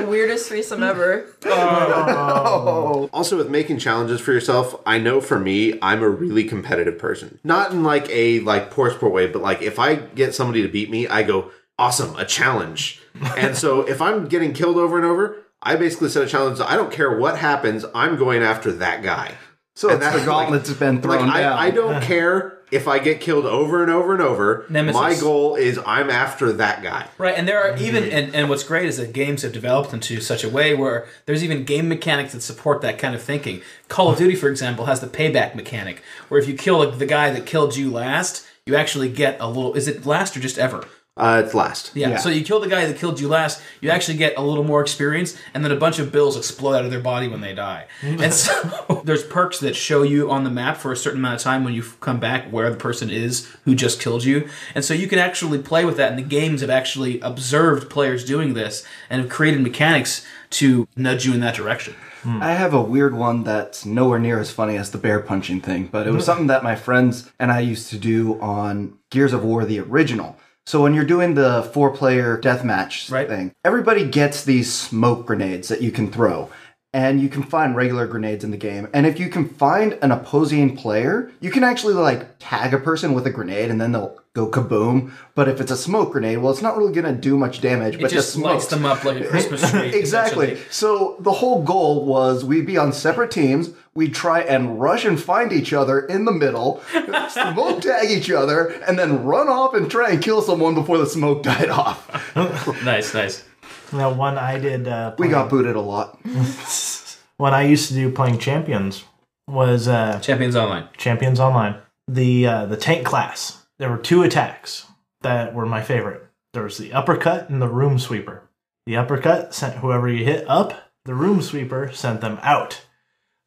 the 0.02 0.08
weirdest 0.08 0.48
threesome 0.50 0.84
ever. 0.84 1.28
Oh. 1.46 3.10
also 3.14 3.38
with 3.38 3.50
making 3.50 3.78
challenges 3.80 4.20
for 4.22 4.32
yourself, 4.32 4.76
I 4.86 4.98
know 5.00 5.22
for 5.22 5.40
me, 5.40 5.78
I'm 5.82 6.02
a 6.04 6.10
really 6.10 6.44
competitive 6.44 6.98
person. 6.98 7.40
Not 7.44 7.72
in 7.72 7.84
like 7.84 8.08
a 8.10 8.40
like 8.42 8.72
poor 8.72 8.92
sport 8.92 9.14
way, 9.14 9.28
but 9.28 9.42
like 9.42 9.62
if 9.62 9.80
I 9.80 9.96
get 9.96 10.34
somebody 10.36 10.62
to 10.64 10.68
beat 10.70 10.90
me, 10.90 11.08
I 11.08 11.24
go, 11.24 11.52
awesome, 11.78 12.16
a 12.18 12.26
challenge. 12.26 13.02
and 13.38 13.56
so 13.58 13.82
if 13.82 14.02
I'm 14.02 14.28
getting 14.28 14.54
killed 14.54 14.78
over 14.78 14.98
and 14.98 15.06
over, 15.06 15.38
I 15.62 15.76
basically 15.76 16.10
set 16.10 16.24
a 16.24 16.28
challenge. 16.28 16.60
I 16.60 16.76
don't 16.76 16.92
care 16.92 17.18
what 17.18 17.38
happens, 17.38 17.86
I'm 17.96 18.16
going 18.18 18.44
after 18.44 18.72
that 18.74 19.02
guy. 19.04 19.36
So 19.76 19.90
And 19.90 20.02
it's 20.02 20.12
that- 20.14 20.20
the 20.20 20.26
gauntlet's 20.32 20.74
been 20.74 20.96
Like 20.96 21.04
thrown 21.04 21.30
I. 21.30 21.58
I 21.68 21.70
don't 21.72 22.02
care 22.14 22.57
if 22.72 22.88
I 22.88 23.00
get 23.00 23.22
killed 23.22 23.46
over 23.46 23.82
and 23.82 23.92
over 23.92 24.14
and 24.14 24.22
over. 24.22 24.66
Nemesis. 24.70 25.00
My 25.00 25.16
goal 25.16 25.56
is 25.56 25.80
I'm 25.86 26.10
after 26.10 26.52
that 26.54 26.84
guy. 26.84 27.08
Right, 27.18 27.38
and 27.38 27.48
there 27.48 27.62
are 27.62 27.74
mm-hmm. 27.74 27.86
even 27.86 28.04
and, 28.06 28.36
and 28.36 28.50
what's 28.50 28.64
great 28.64 28.86
is 28.86 28.98
that 28.98 29.14
games 29.14 29.42
have 29.44 29.54
developed 29.54 29.94
into 29.94 30.20
such 30.20 30.44
a 30.44 30.50
way 30.50 30.74
where 30.74 31.08
there's 31.26 31.44
even 31.44 31.64
game 31.64 31.88
mechanics 31.88 32.34
that 32.34 32.42
support 32.42 32.82
that 32.82 33.00
kind 33.00 33.16
of 33.16 33.22
thinking. 33.22 33.62
Call 33.88 34.10
of 34.10 34.18
Duty, 34.18 34.36
for 34.36 34.50
example, 34.50 34.86
has 34.86 35.00
the 35.00 35.08
payback 35.08 35.56
mechanic, 35.56 36.02
where 36.28 36.40
if 36.40 36.48
you 36.48 36.56
kill 36.56 36.90
the 36.92 37.06
guy 37.06 37.32
that 37.32 37.46
killed 37.46 37.76
you 37.76 37.92
last, 37.92 38.46
you 38.66 38.76
actually 38.76 39.10
get 39.10 39.38
a 39.40 39.48
little. 39.48 39.74
Is 39.74 39.88
it 39.88 40.06
last 40.06 40.36
or 40.36 40.42
just 40.42 40.58
ever? 40.58 40.86
Uh, 41.18 41.42
it's 41.44 41.54
last. 41.54 41.92
Yeah. 41.96 42.10
Yeah. 42.10 42.18
So 42.18 42.30
you 42.30 42.44
kill 42.44 42.60
the 42.60 42.68
guy 42.68 42.86
that 42.86 42.98
killed 42.98 43.20
you 43.20 43.28
last, 43.28 43.62
you 43.82 43.90
actually 43.90 44.18
get 44.18 44.38
a 44.38 44.42
little 44.42 44.64
more 44.64 44.82
experience, 44.82 45.36
and 45.54 45.64
then 45.64 45.72
a 45.72 45.76
bunch 45.76 46.00
of 46.00 46.12
bills 46.12 46.38
explode 46.38 46.76
out 46.76 46.86
of 46.86 46.92
their 46.92 47.00
body 47.00 47.28
when 47.28 47.42
they 47.42 47.54
die. 47.54 47.88
Mm-hmm. 48.02 48.22
and 48.22 48.34
so 48.34 49.02
there's 49.06 49.24
perks 49.24 49.60
that 49.60 49.76
show 49.76 50.04
you 50.04 50.30
on 50.30 50.44
the 50.44 50.50
map 50.50 50.78
for 50.78 50.92
a 50.92 50.98
certain 50.98 51.20
amount 51.20 51.36
of 51.36 51.42
time 51.42 51.64
when 51.64 51.74
you 51.74 51.82
f- 51.82 51.98
come 52.00 52.20
back 52.20 52.50
where 52.50 52.70
the 52.70 52.78
person 52.78 53.10
is 53.10 53.48
who 53.66 53.76
just 53.76 54.00
killed 54.00 54.24
you. 54.24 54.48
And 54.76 54.86
so 54.86 54.94
you 54.94 55.08
can 55.08 55.20
actually 55.20 55.60
play 55.60 55.86
with 55.86 55.98
that, 55.98 56.10
and 56.10 56.20
the 56.20 56.24
games 56.24 56.62
have 56.62 56.70
actually 56.70 57.20
observed 57.22 57.90
players 57.90 58.24
doing 58.24 58.54
this 58.54 58.86
and 59.10 59.22
have 59.22 59.30
created 59.30 59.62
mechanics 59.62 60.26
to 60.50 60.88
nudge 60.96 61.26
you 61.26 61.34
in 61.34 61.40
that 61.42 61.56
direction. 61.56 61.96
Hmm. 62.24 62.42
I 62.42 62.54
have 62.54 62.74
a 62.74 62.82
weird 62.82 63.14
one 63.14 63.44
that's 63.44 63.86
nowhere 63.86 64.20
near 64.20 64.40
as 64.40 64.52
funny 64.52 64.76
as 64.78 64.92
the 64.92 64.98
bear 64.98 65.20
punching 65.20 65.62
thing, 65.62 65.88
but 65.88 66.08
it 66.08 66.12
was 66.12 66.24
hmm. 66.24 66.28
something 66.28 66.48
that 66.48 66.64
my 66.64 66.76
friends 66.76 67.32
and 67.40 67.52
I 67.52 67.60
used 67.60 67.90
to 67.90 67.98
do 67.98 68.40
on 68.42 68.98
Gears 69.10 69.34
of 69.34 69.44
War, 69.44 69.66
the 69.66 69.80
original. 69.80 70.36
So 70.68 70.84
when 70.84 70.94
you're 70.94 71.06
doing 71.06 71.36
the 71.36 71.64
four 71.72 71.92
player 71.92 72.38
deathmatch 72.38 73.10
Right. 73.10 73.30
thing, 73.30 73.54
everybody 73.64 74.06
gets 74.06 74.44
these 74.44 74.70
smoke 74.70 75.26
grenades 75.26 75.70
that 75.70 75.82
you 75.82 75.92
can 75.92 76.12
throw. 76.12 76.50
And 76.92 77.22
you 77.22 77.30
can 77.30 77.44
find 77.44 77.74
regular 77.74 78.06
grenades 78.06 78.44
in 78.44 78.52
the 78.52 78.58
game. 78.58 78.90
And 78.94 79.06
if 79.06 79.18
you 79.18 79.30
can 79.30 79.48
find 79.48 79.98
an 80.02 80.12
opposing 80.12 80.76
player, 80.76 81.32
you 81.40 81.52
can 81.52 81.64
actually 81.64 81.94
like 81.94 82.36
tag 82.40 82.74
a 82.74 82.80
person 82.80 83.14
with 83.14 83.26
a 83.26 83.30
grenade 83.30 83.70
and 83.72 83.80
then 83.80 83.94
they'll 83.94 84.18
go 84.34 84.50
kaboom. 84.50 85.12
But 85.36 85.48
if 85.48 85.62
it's 85.62 85.72
a 85.72 85.78
smoke 85.78 86.12
grenade, 86.12 86.40
well, 86.40 86.52
it's 86.52 86.62
not 86.62 86.76
really 86.78 86.92
going 86.94 87.14
to 87.16 87.20
do 87.20 87.38
much 87.38 87.62
damage, 87.62 87.96
It 87.96 88.02
but 88.02 88.12
just 88.12 88.36
lights 88.36 88.66
smokes. 88.66 88.68
them 88.68 88.86
up 88.86 89.06
like 89.06 89.22
a 89.22 89.28
Christmas 89.28 89.70
tree. 89.72 89.94
Exactly. 89.96 90.58
So 90.70 91.16
the 91.22 91.32
whole 91.32 91.64
goal 91.64 92.04
was 92.06 92.44
we'd 92.44 92.66
be 92.66 92.78
on 92.78 92.92
separate 92.92 93.32
teams. 93.32 93.70
We'd 93.98 94.14
try 94.14 94.42
and 94.42 94.80
rush 94.80 95.06
and 95.06 95.20
find 95.20 95.52
each 95.52 95.74
other 95.74 96.02
in 96.02 96.26
the 96.26 96.32
middle, 96.32 96.84
smoke 97.32 97.82
tag 97.82 98.12
each 98.12 98.30
other, 98.30 98.68
and 98.88 98.98
then 99.00 99.24
run 99.24 99.50
off 99.50 99.74
and 99.74 99.90
try 99.90 100.12
and 100.12 100.22
kill 100.24 100.44
someone 100.44 100.76
before 100.76 101.00
the 101.00 101.08
smoke 101.08 101.42
died 101.42 101.70
off. 101.70 102.06
Nice, 102.86 103.16
nice. 103.16 103.44
That 103.92 104.16
one 104.16 104.38
I 104.38 104.60
did. 104.60 104.88
Uh, 104.88 105.16
We 105.18 105.30
got 105.30 105.50
booted 105.50 105.76
a 105.76 105.82
lot. 105.82 106.20
What 107.38 107.54
I 107.54 107.64
used 107.64 107.88
to 107.88 107.96
do 107.96 108.12
playing 108.12 108.38
Champions 108.38 109.04
was 109.48 109.88
uh, 109.88 110.20
Champions 110.20 110.56
Online. 110.56 110.88
Champions 110.98 111.40
Online. 111.40 111.78
The 112.08 112.46
uh, 112.48 112.66
the 112.68 112.78
tank 112.78 113.04
class. 113.04 113.66
There 113.80 113.90
were 113.90 113.98
two 113.98 114.22
attacks 114.22 114.86
that 115.22 115.56
were 115.56 115.66
my 115.66 115.82
favorite. 115.82 116.24
There 116.54 116.64
was 116.64 116.78
the 116.78 116.94
uppercut 116.94 117.50
and 117.50 117.60
the 117.60 117.68
room 117.68 117.98
sweeper. 117.98 118.44
The 118.86 118.98
uppercut 118.98 119.56
sent 119.56 119.78
whoever 119.78 120.08
you 120.08 120.24
hit 120.24 120.46
up. 120.48 120.74
The 121.06 121.16
room 121.16 121.42
sweeper 121.42 121.92
sent 121.94 122.22
them 122.22 122.38
out. 122.44 122.82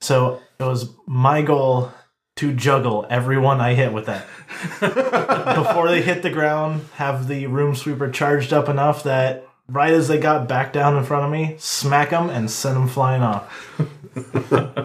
So 0.01 0.41
it 0.59 0.65
was 0.65 0.91
my 1.07 1.43
goal 1.43 1.93
to 2.37 2.53
juggle 2.55 3.07
everyone 3.11 3.61
I 3.61 3.75
hit 3.75 3.93
with 3.93 4.07
that. 4.07 4.27
Before 5.55 5.89
they 5.89 6.01
hit 6.03 6.23
the 6.23 6.31
ground, 6.31 6.87
have 6.95 7.29
the 7.29 7.47
room 7.47 7.75
sweeper 7.75 8.11
charged 8.11 8.53
up 8.53 8.69
enough 8.69 9.03
that 9.03 9.47
right 9.69 9.93
as 9.93 10.09
they 10.09 10.19
got 10.19 10.49
back 10.49 10.73
down 10.73 10.97
in 10.97 11.05
front 11.05 11.25
of 11.25 11.31
me, 11.31 11.57
smack 11.59 12.11
them 12.11 12.31
and 12.31 12.51
send 12.51 12.77
them 12.77 12.89
flying 12.89 13.23
off. 13.23 13.77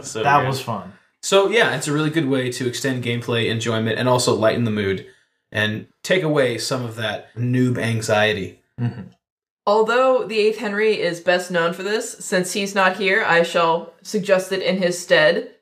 So 0.01 0.21
That 0.21 0.45
was 0.45 0.61
fun. 0.61 0.93
So 1.23 1.49
yeah, 1.49 1.75
it's 1.75 1.87
a 1.87 1.91
really 1.91 2.11
good 2.11 2.27
way 2.27 2.51
to 2.51 2.67
extend 2.67 3.03
gameplay 3.03 3.49
enjoyment 3.49 3.97
and 3.97 4.07
also 4.07 4.35
lighten 4.35 4.63
the 4.63 4.71
mood 4.71 5.07
and 5.51 5.87
take 6.03 6.21
away 6.21 6.59
some 6.59 6.85
of 6.85 6.95
that 6.97 7.33
noob 7.35 7.79
anxiety. 7.79 8.61
Mm-hmm. 8.79 9.09
Although 9.67 10.27
the 10.27 10.37
8th 10.37 10.57
Henry 10.57 11.01
is 11.01 11.19
best 11.19 11.49
known 11.49 11.73
for 11.73 11.81
this, 11.81 12.19
since 12.19 12.53
he's 12.53 12.75
not 12.75 12.97
here, 12.97 13.25
I 13.25 13.41
shall 13.41 13.93
suggest 14.03 14.51
it 14.51 14.61
in 14.61 14.77
his 14.77 14.99
stead. 14.99 15.55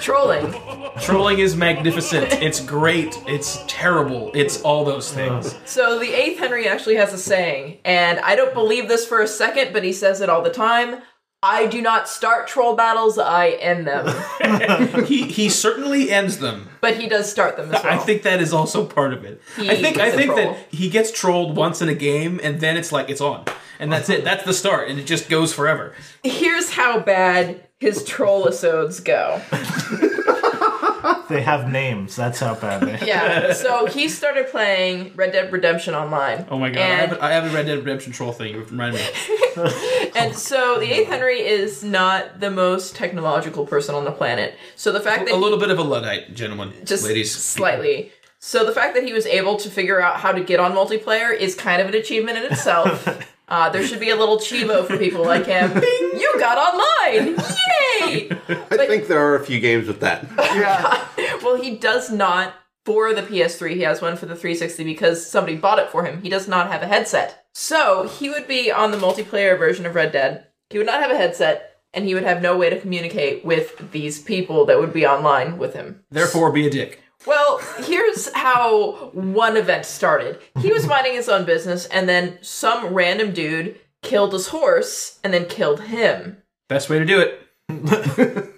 Trolling. 0.00 0.54
Trolling 0.98 1.38
is 1.40 1.54
magnificent. 1.54 2.32
It's 2.32 2.60
great. 2.60 3.22
It's 3.26 3.62
terrible. 3.66 4.30
It's 4.32 4.62
all 4.62 4.86
those 4.86 5.12
things. 5.12 5.54
So 5.66 5.98
the 5.98 6.06
8th 6.06 6.38
Henry 6.38 6.66
actually 6.66 6.96
has 6.96 7.12
a 7.12 7.18
saying, 7.18 7.80
and 7.84 8.18
I 8.20 8.34
don't 8.34 8.54
believe 8.54 8.88
this 8.88 9.06
for 9.06 9.20
a 9.20 9.28
second, 9.28 9.74
but 9.74 9.84
he 9.84 9.92
says 9.92 10.22
it 10.22 10.30
all 10.30 10.40
the 10.40 10.48
time. 10.48 11.02
I 11.44 11.66
do 11.66 11.82
not 11.82 12.08
start 12.08 12.48
troll 12.48 12.74
battles, 12.74 13.18
I 13.18 13.50
end 13.50 13.86
them. 13.86 14.06
he 15.04 15.24
he 15.24 15.50
certainly 15.50 16.10
ends 16.10 16.38
them. 16.38 16.70
but 16.80 16.96
he 16.96 17.06
does 17.06 17.30
start 17.30 17.58
them 17.58 17.72
as 17.72 17.84
well. 17.84 17.92
I 17.92 17.98
think 17.98 18.22
that 18.22 18.40
is 18.40 18.54
also 18.54 18.86
part 18.86 19.12
of 19.12 19.24
it. 19.24 19.42
He 19.56 19.68
I 19.70 19.74
think 19.76 19.98
I 19.98 20.10
think 20.10 20.32
troll. 20.32 20.54
that 20.54 20.66
he 20.70 20.88
gets 20.88 21.12
trolled 21.12 21.54
once 21.54 21.82
in 21.82 21.90
a 21.90 21.94
game 21.94 22.40
and 22.42 22.60
then 22.60 22.78
it's 22.78 22.90
like 22.92 23.10
it's 23.10 23.20
on. 23.20 23.44
And 23.78 23.92
that's 23.92 24.08
it. 24.08 24.24
That's 24.24 24.44
the 24.44 24.54
start 24.54 24.88
and 24.88 24.98
it 24.98 25.04
just 25.04 25.28
goes 25.28 25.52
forever. 25.52 25.94
Here's 26.22 26.70
how 26.70 27.00
bad 27.00 27.68
his 27.78 28.04
troll 28.04 28.44
episodes 28.44 29.00
go. 29.00 29.42
They 31.28 31.42
have 31.42 31.70
names. 31.70 32.16
That's 32.16 32.40
how 32.40 32.54
bad 32.54 32.82
they. 32.82 33.06
Yeah, 33.06 33.52
so 33.64 33.86
he 33.86 34.08
started 34.08 34.48
playing 34.48 35.12
Red 35.14 35.32
Dead 35.32 35.52
Redemption 35.52 35.94
Online. 35.94 36.46
Oh 36.50 36.58
my 36.58 36.70
god. 36.70 36.78
I 36.78 36.82
And- 36.82 37.10
have, 37.10 37.18
a, 37.18 37.24
I 37.24 37.30
have 37.32 37.44
a 37.50 37.54
Red 37.54 37.66
Dead 37.66 37.78
Redemption 37.78 38.12
troll 38.12 38.32
thing. 38.32 38.54
You 38.54 38.62
remind 38.64 38.94
me. 38.96 39.02
And 40.16 40.34
so 40.36 40.78
the 40.78 40.86
8th 40.86 41.06
Henry 41.06 41.40
is 41.40 41.82
not 41.82 42.38
the 42.40 42.50
most 42.50 42.94
technological 42.96 43.66
person 43.66 43.94
on 43.94 44.04
the 44.04 44.12
planet. 44.12 44.54
So 44.76 44.92
the 44.92 45.00
fact 45.00 45.24
that 45.26 45.32
A 45.32 45.34
he- 45.36 45.40
little 45.40 45.58
bit 45.58 45.70
of 45.70 45.78
a 45.78 45.82
Luddite, 45.82 46.34
gentlemen. 46.34 46.72
just 46.84 47.04
ladies. 47.04 47.34
slightly. 47.34 48.12
So 48.38 48.64
the 48.64 48.72
fact 48.72 48.94
that 48.94 49.04
he 49.04 49.12
was 49.12 49.26
able 49.26 49.56
to 49.56 49.70
figure 49.70 50.00
out 50.00 50.16
how 50.16 50.30
to 50.32 50.42
get 50.42 50.60
on 50.60 50.72
multiplayer 50.72 51.34
is 51.36 51.54
kind 51.54 51.80
of 51.82 51.88
an 51.88 51.94
achievement 51.94 52.38
in 52.38 52.44
itself. 52.52 53.08
Uh, 53.48 53.68
there 53.68 53.86
should 53.86 54.00
be 54.00 54.10
a 54.10 54.16
little 54.16 54.38
chivo 54.38 54.86
for 54.86 54.96
people 54.96 55.24
like 55.24 55.46
him. 55.46 55.70
You 56.14 56.38
got 56.38 56.56
online! 56.58 57.36
Yay! 57.36 58.30
I 58.70 58.86
think 58.86 59.08
there 59.08 59.18
are 59.18 59.34
a 59.34 59.44
few 59.44 59.58
games 59.60 59.88
with 59.88 60.00
that. 60.00 60.26
Yeah. 60.54 61.04
Well, 61.42 61.56
he 61.60 61.76
does 61.76 62.10
not 62.10 62.54
for 62.84 63.12
the 63.12 63.22
PS3. 63.22 63.74
He 63.74 63.80
has 63.80 64.00
one 64.00 64.16
for 64.16 64.26
the 64.26 64.36
360 64.36 64.84
because 64.84 65.26
somebody 65.28 65.56
bought 65.56 65.80
it 65.80 65.90
for 65.90 66.04
him. 66.04 66.22
He 66.22 66.28
does 66.28 66.46
not 66.46 66.70
have 66.70 66.82
a 66.82 66.86
headset. 66.86 67.46
So 67.52 68.06
he 68.06 68.30
would 68.30 68.46
be 68.46 68.70
on 68.70 68.92
the 68.92 68.96
multiplayer 68.96 69.58
version 69.58 69.86
of 69.86 69.94
Red 69.96 70.12
Dead. 70.12 70.46
He 70.70 70.78
would 70.78 70.86
not 70.86 71.00
have 71.00 71.10
a 71.10 71.16
headset, 71.16 71.78
and 71.92 72.04
he 72.04 72.14
would 72.14 72.22
have 72.22 72.40
no 72.42 72.56
way 72.56 72.70
to 72.70 72.80
communicate 72.80 73.44
with 73.44 73.90
these 73.92 74.20
people 74.20 74.64
that 74.66 74.78
would 74.78 74.92
be 74.92 75.06
online 75.06 75.58
with 75.58 75.74
him. 75.74 76.04
Therefore, 76.10 76.52
be 76.52 76.66
a 76.66 76.70
dick. 76.70 77.00
Well, 77.26 77.58
here's 77.78 78.30
how 78.32 79.10
one 79.12 79.56
event 79.56 79.86
started. 79.86 80.38
He 80.60 80.72
was 80.72 80.86
minding 80.94 81.14
his 81.14 81.28
own 81.28 81.44
business, 81.44 81.86
and 81.86 82.08
then 82.08 82.38
some 82.42 82.92
random 82.94 83.32
dude 83.32 83.78
killed 84.02 84.32
his 84.32 84.48
horse 84.48 85.18
and 85.24 85.32
then 85.32 85.46
killed 85.46 85.80
him. 85.82 86.42
Best 86.68 86.90
way 86.90 86.98
to 86.98 87.04
do 87.04 87.20
it. 87.20 87.40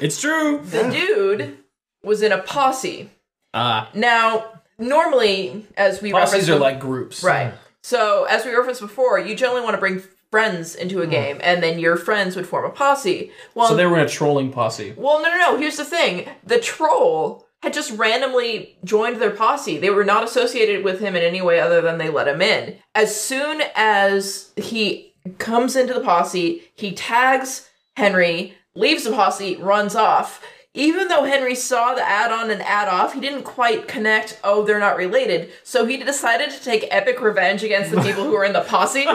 it's 0.00 0.20
true. 0.20 0.60
The 0.64 0.90
dude 0.90 1.58
was 2.02 2.22
in 2.22 2.32
a 2.32 2.38
posse. 2.38 3.10
Ah, 3.54 3.90
Now, 3.94 4.60
normally, 4.78 5.66
as 5.76 6.02
we 6.02 6.12
posses 6.12 6.32
referenced 6.48 6.50
are 6.50 6.56
bef- 6.56 6.60
like 6.60 6.80
groups. 6.80 7.22
right. 7.22 7.54
So, 7.82 8.24
as 8.24 8.44
we 8.44 8.54
referenced 8.54 8.80
before, 8.80 9.18
you 9.18 9.34
generally 9.34 9.62
want 9.62 9.74
to 9.74 9.78
bring 9.80 10.02
friends 10.30 10.74
into 10.74 11.00
a 11.00 11.06
game, 11.06 11.38
and 11.42 11.62
then 11.62 11.78
your 11.78 11.96
friends 11.96 12.36
would 12.36 12.46
form 12.46 12.64
a 12.66 12.70
posse. 12.70 13.30
Well, 13.54 13.68
So 13.68 13.76
they 13.76 13.86
were 13.86 13.98
in 13.98 14.04
a 14.04 14.08
trolling 14.08 14.52
posse. 14.52 14.92
Well, 14.96 15.22
no, 15.22 15.30
no, 15.30 15.36
no. 15.36 15.56
Here's 15.56 15.76
the 15.78 15.84
thing: 15.84 16.28
the 16.44 16.58
troll 16.58 17.47
had 17.62 17.72
just 17.72 17.90
randomly 17.92 18.78
joined 18.84 19.20
their 19.20 19.30
posse. 19.30 19.78
They 19.78 19.90
were 19.90 20.04
not 20.04 20.24
associated 20.24 20.84
with 20.84 21.00
him 21.00 21.16
in 21.16 21.22
any 21.22 21.42
way 21.42 21.60
other 21.60 21.80
than 21.80 21.98
they 21.98 22.08
let 22.08 22.28
him 22.28 22.40
in. 22.40 22.76
As 22.94 23.20
soon 23.20 23.62
as 23.74 24.52
he 24.56 25.14
comes 25.38 25.76
into 25.76 25.94
the 25.94 26.00
posse, 26.00 26.70
he 26.74 26.92
tags 26.92 27.68
Henry, 27.96 28.54
leaves 28.74 29.04
the 29.04 29.10
posse, 29.10 29.56
runs 29.56 29.96
off. 29.96 30.42
Even 30.74 31.08
though 31.08 31.24
Henry 31.24 31.54
saw 31.54 31.94
the 31.94 32.02
add 32.06 32.30
on 32.30 32.50
and 32.50 32.62
add 32.62 32.88
off, 32.88 33.14
he 33.14 33.20
didn't 33.20 33.42
quite 33.42 33.88
connect, 33.88 34.38
oh, 34.44 34.62
they're 34.64 34.78
not 34.78 34.96
related. 34.96 35.50
So 35.64 35.86
he 35.86 35.96
decided 35.96 36.50
to 36.50 36.62
take 36.62 36.86
epic 36.90 37.20
revenge 37.20 37.64
against 37.64 37.90
the 37.90 38.00
people 38.02 38.22
who 38.24 38.32
were 38.32 38.44
in 38.44 38.52
the 38.52 38.60
posse. 38.60 39.06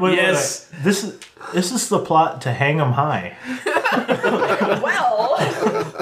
wait, 0.00 0.16
Yes. 0.16 0.68
wait. 0.72 0.82
This 0.84 1.04
is 1.04 1.18
this 1.54 1.72
is 1.72 1.88
the 1.88 1.98
plot 2.00 2.40
to 2.42 2.52
hang 2.52 2.78
Hang 2.78 2.80
'em 2.88 2.92
High. 2.92 3.36
well, 4.82 5.36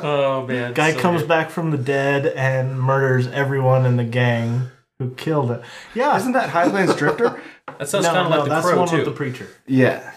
Oh 0.02 0.44
man. 0.48 0.72
Guy 0.72 0.92
so 0.92 1.00
comes 1.00 1.22
good. 1.22 1.28
back 1.28 1.50
from 1.50 1.70
the 1.70 1.78
dead 1.78 2.26
and 2.26 2.78
murders 2.80 3.26
everyone 3.28 3.84
in 3.86 3.96
the 3.96 4.04
gang 4.04 4.68
who 4.98 5.10
killed 5.10 5.50
it. 5.50 5.60
Yeah, 5.94 6.16
Isn't 6.16 6.32
that 6.32 6.50
High 6.50 6.68
Plains 6.68 6.94
Drifter? 6.96 7.40
That 7.78 7.88
sounds 7.88 8.04
no, 8.06 8.12
kind 8.12 8.26
of 8.26 8.30
no, 8.30 8.36
like 8.38 8.44
the 8.48 8.54
that's 8.54 8.66
crow 8.66 8.78
one 8.78 8.88
too. 8.88 8.96
with 8.96 9.04
the 9.04 9.10
preacher. 9.12 9.48
Yeah. 9.66 10.12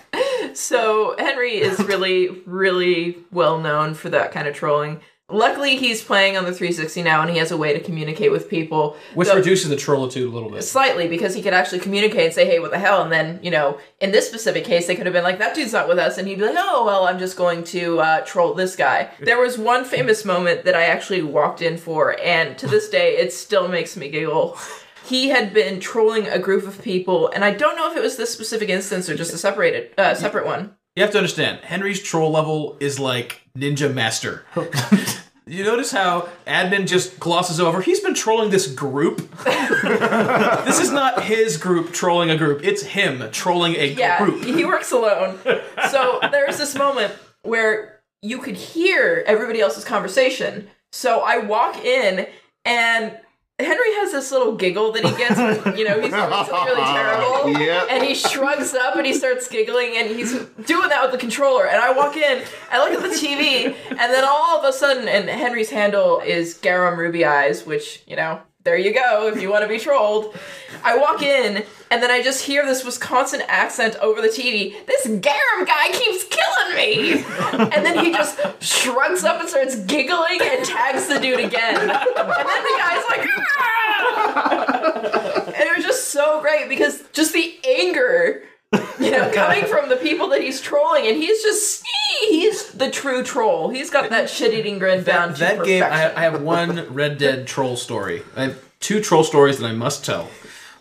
So 0.57 1.15
Henry 1.17 1.55
is 1.59 1.79
really, 1.91 2.41
really 2.45 3.17
well 3.31 3.59
known 3.59 3.93
for 3.93 4.09
that 4.09 4.31
kind 4.31 4.47
of 4.47 4.55
trolling. 4.55 4.99
Luckily, 5.31 5.75
he's 5.75 6.03
playing 6.03 6.37
on 6.37 6.45
the 6.45 6.51
360 6.51 7.03
now, 7.03 7.21
and 7.21 7.29
he 7.29 7.37
has 7.37 7.51
a 7.51 7.57
way 7.57 7.71
to 7.71 7.79
communicate 7.79 8.31
with 8.31 8.49
people. 8.49 8.97
Which 9.13 9.27
Though- 9.27 9.35
reduces 9.35 9.69
the 9.69 9.75
trollitude 9.75 10.27
a 10.27 10.31
little 10.31 10.49
bit. 10.49 10.63
slightly 10.63 11.07
because 11.07 11.35
he 11.35 11.43
could 11.43 11.53
actually 11.53 11.81
communicate 11.81 12.25
and 12.25 12.33
say, 12.33 12.47
"Hey, 12.47 12.57
what 12.57 12.71
the 12.71 12.79
hell?" 12.79 13.03
And 13.03 13.11
then, 13.11 13.39
you 13.43 13.51
know, 13.51 13.77
in 14.01 14.09
this 14.11 14.27
specific 14.27 14.63
case, 14.65 14.87
they 14.87 14.95
could 14.95 15.05
have 15.05 15.13
been 15.13 15.23
like, 15.23 15.37
"That 15.37 15.53
dude's 15.53 15.71
not 15.73 15.87
with 15.87 15.99
us," 15.99 16.17
and 16.17 16.27
he'd 16.27 16.39
be 16.39 16.45
like, 16.45 16.55
"Oh, 16.57 16.83
well, 16.83 17.05
I'm 17.05 17.19
just 17.19 17.37
going 17.37 17.63
to 17.65 17.99
uh, 17.99 18.21
troll 18.21 18.55
this 18.55 18.75
guy." 18.75 19.09
There 19.19 19.37
was 19.39 19.59
one 19.59 19.85
famous 19.85 20.25
moment 20.25 20.65
that 20.65 20.73
I 20.73 20.85
actually 20.85 21.21
walked 21.21 21.61
in 21.61 21.77
for, 21.77 22.19
and 22.19 22.57
to 22.57 22.65
this 22.65 22.89
day, 22.89 23.17
it 23.17 23.31
still 23.31 23.67
makes 23.67 23.95
me 23.95 24.09
giggle. 24.09 24.57
He 25.09 25.29
had 25.29 25.53
been 25.53 25.79
trolling 25.79 26.27
a 26.27 26.37
group 26.39 26.67
of 26.67 26.81
people, 26.81 27.29
and 27.33 27.43
I 27.43 27.51
don't 27.51 27.75
know 27.75 27.89
if 27.91 27.97
it 27.97 28.01
was 28.01 28.15
this 28.15 28.31
specific 28.31 28.69
instance 28.69 29.09
or 29.09 29.15
just 29.15 29.33
a 29.33 29.37
separated, 29.37 29.91
uh, 29.97 30.13
separate 30.13 30.45
one. 30.45 30.75
You 30.95 31.03
have 31.03 31.11
to 31.13 31.17
understand, 31.17 31.59
Henry's 31.63 32.01
troll 32.01 32.31
level 32.31 32.77
is 32.79 32.99
like 32.99 33.41
Ninja 33.57 33.93
Master. 33.93 34.45
you 35.47 35.63
notice 35.63 35.91
how 35.91 36.29
admin 36.45 36.87
just 36.87 37.19
glosses 37.19 37.59
over. 37.59 37.81
He's 37.81 38.01
been 38.01 38.13
trolling 38.13 38.49
this 38.51 38.67
group. 38.71 39.17
this 39.45 40.79
is 40.79 40.91
not 40.91 41.23
his 41.23 41.57
group 41.57 41.91
trolling 41.93 42.29
a 42.29 42.37
group. 42.37 42.63
It's 42.63 42.83
him 42.83 43.23
trolling 43.31 43.75
a 43.75 43.85
Yeah, 43.93 44.17
group. 44.23 44.43
he 44.43 44.63
works 44.65 44.91
alone. 44.91 45.39
So 45.89 46.19
there 46.31 46.45
was 46.45 46.57
this 46.59 46.75
moment 46.75 47.13
where 47.41 48.01
you 48.21 48.39
could 48.39 48.55
hear 48.57 49.23
everybody 49.25 49.59
else's 49.61 49.85
conversation. 49.85 50.67
So 50.91 51.21
I 51.21 51.37
walk 51.39 51.77
in 51.83 52.27
and 52.65 53.17
Henry 53.59 53.93
has 53.95 54.11
this 54.13 54.31
little 54.31 54.55
giggle 54.55 54.91
that 54.93 55.03
he 55.03 55.11
gets 55.17 55.35
when, 55.37 55.77
you 55.77 55.83
know, 55.83 55.99
he's 55.99 56.11
doing 56.11 56.29
something 56.31 56.55
really 56.65 56.81
terrible. 56.85 57.49
Yeah. 57.59 57.85
And 57.89 58.03
he 58.03 58.15
shrugs 58.15 58.73
up 58.73 58.95
and 58.95 59.05
he 59.05 59.13
starts 59.13 59.47
giggling 59.49 59.97
and 59.97 60.09
he's 60.09 60.31
doing 60.65 60.89
that 60.89 61.01
with 61.01 61.11
the 61.11 61.17
controller. 61.17 61.65
And 61.67 61.77
I 61.77 61.91
walk 61.91 62.15
in, 62.15 62.43
I 62.71 62.79
look 62.79 62.93
at 62.93 63.01
the 63.01 63.15
TV, 63.15 63.75
and 63.89 64.13
then 64.13 64.23
all 64.23 64.57
of 64.57 64.63
a 64.63 64.71
sudden, 64.71 65.07
and 65.07 65.29
Henry's 65.29 65.69
handle 65.69 66.19
is 66.21 66.53
Garum 66.55 66.97
Ruby 66.97 67.25
Eyes, 67.25 67.65
which, 67.65 68.01
you 68.07 68.15
know, 68.15 68.41
there 68.63 68.77
you 68.77 68.93
go 68.93 69.27
if 69.33 69.41
you 69.41 69.49
want 69.49 69.63
to 69.63 69.69
be 69.69 69.79
trolled. 69.79 70.37
I 70.83 70.97
walk 70.97 71.21
in, 71.23 71.63
and 71.89 72.03
then 72.03 72.11
I 72.11 72.21
just 72.21 72.43
hear 72.43 72.65
this 72.65 72.83
Wisconsin 72.83 73.41
accent 73.47 73.95
over 74.01 74.21
the 74.21 74.27
TV. 74.27 74.75
This 74.85 75.07
Garum 75.07 75.65
guy 75.65 75.89
keeps 75.91 76.25
killing 76.25 76.75
me! 76.75 77.23
And 77.53 77.85
then 77.85 78.03
he 78.03 78.11
just 78.11 78.37
shrugs 78.61 79.23
up 79.23 79.39
and 79.39 79.49
starts 79.49 79.77
giggling 79.77 80.39
and 80.41 80.65
tags 80.65 81.07
the 81.07 81.19
dude 81.19 81.39
again. 81.39 81.79
And 81.79 81.89
then 81.89 82.63
the 82.63 82.75
guy's 82.77 83.03
like, 83.09 83.27
"Ah!" 83.57 85.43
and 85.47 85.55
it 85.55 85.75
was 85.77 85.85
great 86.49 86.69
because 86.69 87.03
just 87.13 87.33
the 87.33 87.57
anger 87.65 88.43
you 88.99 89.11
know, 89.11 89.31
coming 89.33 89.65
from 89.67 89.89
the 89.89 89.95
people 89.95 90.29
that 90.29 90.41
he's 90.41 90.61
trolling, 90.61 91.07
and 91.07 91.17
he's 91.17 91.41
just 91.41 91.85
he's 92.27 92.71
the 92.73 92.91
true 92.91 93.23
troll. 93.23 93.69
He's 93.69 93.89
got 93.89 94.09
that 94.09 94.29
shit-eating 94.29 94.79
grin 94.79 95.03
down 95.03 95.33
That, 95.33 95.51
to 95.51 95.57
that 95.57 95.65
game, 95.65 95.83
I. 95.83 96.15
I 96.15 96.21
have 96.21 96.41
one 96.41 96.93
Red 96.93 97.17
Dead 97.17 97.47
troll 97.47 97.75
story. 97.77 98.21
I 98.35 98.43
have 98.43 98.63
two 98.79 99.01
troll 99.01 99.23
stories 99.23 99.59
that 99.59 99.65
I 99.65 99.73
must 99.73 100.05
tell. 100.05 100.29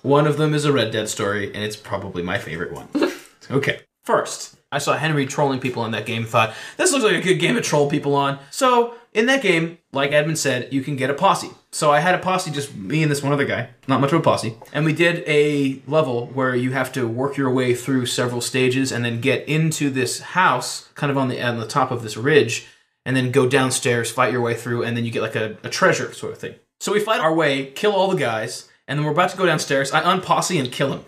One 0.02 0.26
of 0.26 0.36
them 0.36 0.54
is 0.54 0.64
a 0.64 0.72
Red 0.72 0.92
Dead 0.92 1.08
story, 1.08 1.46
and 1.46 1.64
it's 1.64 1.76
probably 1.76 2.22
my 2.22 2.38
favorite 2.38 2.72
one. 2.72 2.88
okay. 3.50 3.80
First, 4.04 4.56
I 4.70 4.78
saw 4.78 4.96
Henry 4.96 5.26
trolling 5.26 5.60
people 5.60 5.84
in 5.84 5.92
that 5.92 6.06
game. 6.06 6.24
Thought 6.24 6.54
this 6.76 6.92
looks 6.92 7.04
like 7.04 7.16
a 7.16 7.22
good 7.22 7.38
game 7.38 7.56
to 7.56 7.60
troll 7.60 7.90
people 7.90 8.14
on. 8.14 8.38
So 8.50 8.94
in 9.12 9.26
that 9.26 9.42
game, 9.42 9.78
like 9.92 10.12
Edmund 10.12 10.38
said, 10.38 10.72
you 10.72 10.82
can 10.82 10.96
get 10.96 11.10
a 11.10 11.14
posse. 11.14 11.50
So 11.70 11.90
I 11.92 12.00
had 12.00 12.14
a 12.14 12.18
posse, 12.18 12.50
just 12.50 12.74
me 12.74 13.02
and 13.02 13.10
this 13.10 13.22
one 13.22 13.32
other 13.32 13.44
guy, 13.44 13.70
not 13.86 14.00
much 14.00 14.12
of 14.12 14.20
a 14.20 14.22
posse, 14.22 14.56
and 14.72 14.86
we 14.86 14.94
did 14.94 15.22
a 15.26 15.82
level 15.86 16.26
where 16.28 16.56
you 16.56 16.72
have 16.72 16.92
to 16.92 17.06
work 17.06 17.36
your 17.36 17.50
way 17.50 17.74
through 17.74 18.06
several 18.06 18.40
stages 18.40 18.90
and 18.90 19.04
then 19.04 19.20
get 19.20 19.46
into 19.46 19.90
this 19.90 20.20
house, 20.20 20.88
kind 20.94 21.10
of 21.10 21.18
on 21.18 21.28
the 21.28 21.42
on 21.42 21.58
the 21.58 21.66
top 21.66 21.90
of 21.90 22.02
this 22.02 22.16
ridge, 22.16 22.66
and 23.04 23.14
then 23.14 23.30
go 23.30 23.46
downstairs, 23.46 24.10
fight 24.10 24.32
your 24.32 24.40
way 24.40 24.54
through, 24.54 24.82
and 24.82 24.96
then 24.96 25.04
you 25.04 25.10
get 25.10 25.22
like 25.22 25.36
a, 25.36 25.58
a 25.62 25.68
treasure 25.68 26.12
sort 26.14 26.32
of 26.32 26.38
thing. 26.38 26.54
So 26.80 26.92
we 26.92 27.00
fight 27.00 27.20
our 27.20 27.34
way, 27.34 27.66
kill 27.66 27.92
all 27.92 28.08
the 28.08 28.16
guys, 28.16 28.68
and 28.88 28.98
then 28.98 29.04
we're 29.04 29.12
about 29.12 29.30
to 29.30 29.36
go 29.36 29.46
downstairs. 29.46 29.92
I 29.92 30.00
unposse 30.00 30.58
and 30.58 30.72
kill 30.72 30.94
him. 30.94 31.04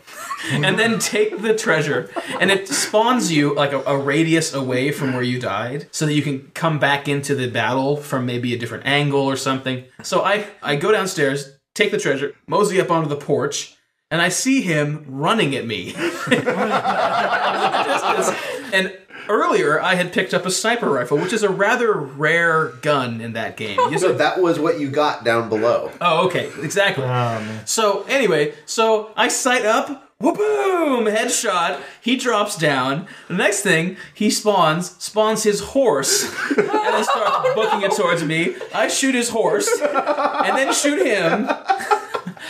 and 0.64 0.78
then 0.78 0.98
take 0.98 1.40
the 1.40 1.54
treasure. 1.54 2.10
And 2.38 2.50
it 2.50 2.68
spawns 2.68 3.32
you 3.32 3.54
like 3.54 3.72
a, 3.72 3.82
a 3.82 3.98
radius 3.98 4.54
away 4.54 4.92
from 4.92 5.14
where 5.14 5.22
you 5.22 5.40
died 5.40 5.88
so 5.90 6.06
that 6.06 6.12
you 6.12 6.22
can 6.22 6.50
come 6.54 6.78
back 6.78 7.08
into 7.08 7.34
the 7.34 7.48
battle 7.48 7.96
from 7.96 8.26
maybe 8.26 8.54
a 8.54 8.58
different 8.58 8.86
angle 8.86 9.22
or 9.22 9.36
something. 9.36 9.84
So 10.02 10.22
I, 10.22 10.46
I 10.62 10.76
go 10.76 10.92
downstairs, 10.92 11.58
take 11.74 11.90
the 11.90 11.98
treasure, 11.98 12.34
mosey 12.46 12.80
up 12.80 12.90
onto 12.90 13.08
the 13.08 13.16
porch, 13.16 13.76
and 14.10 14.20
I 14.20 14.28
see 14.28 14.60
him 14.60 15.04
running 15.08 15.56
at 15.56 15.66
me. 15.66 15.94
and 18.72 18.96
earlier 19.30 19.80
I 19.80 19.94
had 19.94 20.12
picked 20.12 20.34
up 20.34 20.44
a 20.44 20.50
sniper 20.50 20.90
rifle, 20.90 21.16
which 21.18 21.32
is 21.32 21.42
a 21.42 21.48
rather 21.48 21.92
rare 21.94 22.68
gun 22.82 23.20
in 23.20 23.32
that 23.34 23.56
game. 23.56 23.78
Oh, 23.80 23.90
you 23.90 23.98
So 23.98 24.12
that 24.12 24.40
was 24.40 24.58
what 24.58 24.78
you 24.80 24.90
got 24.90 25.24
down 25.24 25.48
below. 25.48 25.92
Oh, 26.00 26.26
okay, 26.26 26.50
exactly. 26.60 27.04
Oh, 27.04 27.60
so 27.64 28.02
anyway, 28.08 28.54
so 28.66 29.12
I 29.16 29.28
sight 29.28 29.64
up. 29.64 30.08
Whoop 30.18 30.36
boom! 30.36 31.06
Headshot. 31.06 31.80
He 32.02 32.16
drops 32.16 32.54
down. 32.58 33.06
The 33.28 33.34
next 33.34 33.62
thing, 33.62 33.96
he 34.12 34.28
spawns, 34.28 34.90
spawns 35.02 35.44
his 35.44 35.60
horse, 35.60 36.24
and 36.58 36.68
then 36.68 37.04
starts 37.04 37.48
booking 37.54 37.80
it 37.80 37.92
towards 37.92 38.22
me. 38.22 38.54
I 38.74 38.88
shoot 38.88 39.14
his 39.14 39.30
horse, 39.30 39.66
and 39.80 40.58
then 40.58 40.74
shoot 40.74 41.06
him. 41.06 41.48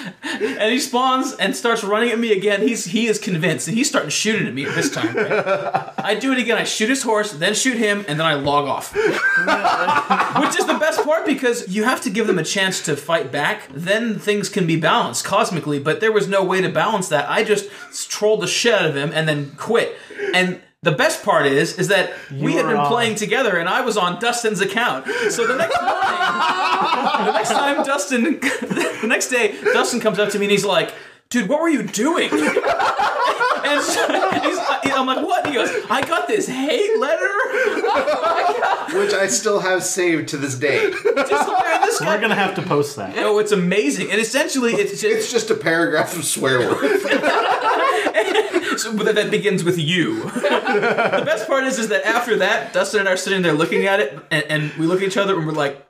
And 0.40 0.72
he 0.72 0.78
spawns 0.78 1.34
and 1.34 1.54
starts 1.56 1.82
running 1.84 2.10
at 2.10 2.18
me 2.18 2.32
again. 2.32 2.62
He's 2.62 2.84
he 2.84 3.06
is 3.06 3.18
convinced, 3.18 3.68
and 3.68 3.76
he's 3.76 3.88
starting 3.88 4.10
shooting 4.10 4.46
at 4.46 4.54
me 4.54 4.64
this 4.64 4.90
time. 4.90 5.14
right? 5.14 5.92
I 5.98 6.14
do 6.14 6.32
it 6.32 6.38
again. 6.38 6.56
I 6.56 6.64
shoot 6.64 6.88
his 6.88 7.02
horse, 7.02 7.32
then 7.32 7.54
shoot 7.54 7.76
him, 7.76 8.04
and 8.08 8.18
then 8.18 8.26
I 8.26 8.34
log 8.34 8.66
off. 8.66 8.94
Which 8.94 10.58
is 10.58 10.66
the 10.66 10.78
best 10.78 11.02
part 11.04 11.26
because 11.26 11.68
you 11.68 11.84
have 11.84 12.00
to 12.02 12.10
give 12.10 12.26
them 12.26 12.38
a 12.38 12.44
chance 12.44 12.80
to 12.82 12.96
fight 12.96 13.30
back. 13.32 13.68
Then 13.72 14.18
things 14.18 14.48
can 14.48 14.66
be 14.66 14.76
balanced 14.78 15.24
cosmically, 15.24 15.78
but 15.78 16.00
there 16.00 16.12
was 16.12 16.28
no 16.28 16.44
way 16.44 16.60
to 16.60 16.68
balance 16.68 17.08
that. 17.08 17.28
I 17.28 17.44
just 17.44 17.68
trolled 18.10 18.40
the 18.42 18.46
shit 18.46 18.74
out 18.74 18.86
of 18.86 18.96
him 18.96 19.10
and 19.12 19.28
then 19.28 19.52
quit. 19.56 19.96
And 20.34 20.60
the 20.82 20.92
best 20.92 21.22
part 21.22 21.44
is, 21.46 21.78
is 21.78 21.88
that 21.88 22.12
we 22.32 22.54
had 22.54 22.66
been 22.66 22.76
on. 22.76 22.86
playing 22.86 23.14
together, 23.16 23.58
and 23.58 23.68
I 23.68 23.82
was 23.82 23.96
on 23.98 24.18
Dustin's 24.18 24.60
account. 24.62 25.06
So 25.30 25.46
the 25.46 25.56
next 25.56 25.78
morning, 25.80 27.26
the 27.26 27.32
next 27.32 27.50
time 27.50 27.84
Dustin, 27.84 28.22
the 28.40 29.06
next 29.06 29.28
day, 29.28 29.60
Dustin 29.62 30.00
comes 30.00 30.18
up 30.18 30.30
to 30.30 30.38
me 30.38 30.46
and 30.46 30.52
he's 30.52 30.64
like, 30.64 30.94
"Dude, 31.28 31.48
what 31.50 31.60
were 31.60 31.68
you 31.68 31.82
doing?" 31.82 32.30
And 33.62 33.82
so 33.82 34.06
he's, 34.40 34.58
I'm 34.92 35.06
like, 35.06 35.24
what? 35.24 35.44
And 35.44 35.54
he 35.54 35.60
goes, 35.60 35.70
I 35.90 36.00
got 36.00 36.26
this 36.26 36.48
hate 36.48 36.98
letter. 36.98 37.28
which 38.98 39.12
I 39.12 39.26
still 39.28 39.60
have 39.60 39.84
saved 39.84 40.28
to 40.30 40.36
this 40.38 40.56
day. 40.56 40.90
Just 40.90 41.04
look 41.04 41.24
at 41.64 41.84
this. 41.84 42.00
We're 42.00 42.20
gonna 42.20 42.34
have 42.34 42.54
to 42.56 42.62
post 42.62 42.96
that. 42.96 43.14
Oh, 43.18 43.38
it's 43.38 43.52
amazing, 43.52 44.10
and 44.10 44.20
essentially, 44.20 44.72
it's 44.72 44.92
just 45.00 45.04
It's 45.04 45.30
just 45.30 45.50
a 45.50 45.54
paragraph 45.54 46.16
of 46.16 46.24
swear 46.24 46.58
words. 46.60 47.04
so 48.82 48.92
that, 48.92 49.14
that 49.14 49.30
begins 49.30 49.64
with 49.64 49.78
you. 49.78 50.22
the 50.22 51.22
best 51.24 51.46
part 51.46 51.64
is, 51.64 51.78
is 51.78 51.88
that 51.88 52.04
after 52.04 52.36
that, 52.38 52.72
Dustin 52.72 53.00
and 53.00 53.08
I 53.08 53.12
are 53.12 53.16
sitting 53.16 53.42
there 53.42 53.52
looking 53.52 53.86
at 53.86 54.00
it, 54.00 54.18
and, 54.30 54.44
and 54.44 54.72
we 54.74 54.86
look 54.86 55.02
at 55.02 55.08
each 55.08 55.16
other, 55.16 55.36
and 55.36 55.46
we're 55.46 55.52
like, 55.52 55.86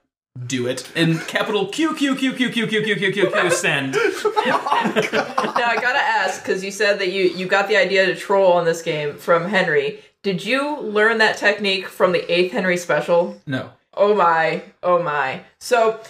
"Do 0.46 0.66
it!" 0.66 0.90
in 0.96 1.18
capital 1.18 1.66
Q 1.66 1.94
Q 1.94 2.14
Q 2.14 2.34
Q 2.34 2.50
Q 2.50 2.66
Q 2.66 2.82
Q 2.82 2.96
Q 2.96 3.12
Q 3.12 3.30
Q 3.30 3.50
send. 3.50 3.92
Now 3.92 5.66
I 5.66 5.78
gotta 5.80 5.98
ask 5.98 6.42
because 6.42 6.64
you 6.64 6.70
said 6.70 6.98
that 7.00 7.12
you 7.12 7.24
you 7.24 7.46
got 7.46 7.68
the 7.68 7.76
idea 7.76 8.06
to 8.06 8.16
troll 8.16 8.52
on 8.52 8.64
this 8.64 8.82
game 8.82 9.16
from 9.16 9.46
Henry. 9.48 10.00
Did 10.22 10.44
you 10.44 10.78
learn 10.80 11.18
that 11.18 11.38
technique 11.38 11.88
from 11.88 12.12
the 12.12 12.30
Eighth 12.30 12.52
Henry 12.52 12.76
special? 12.76 13.40
No. 13.46 13.70
Oh 13.94 14.14
my, 14.14 14.62
oh 14.82 15.02
my. 15.02 15.42
So, 15.58 16.00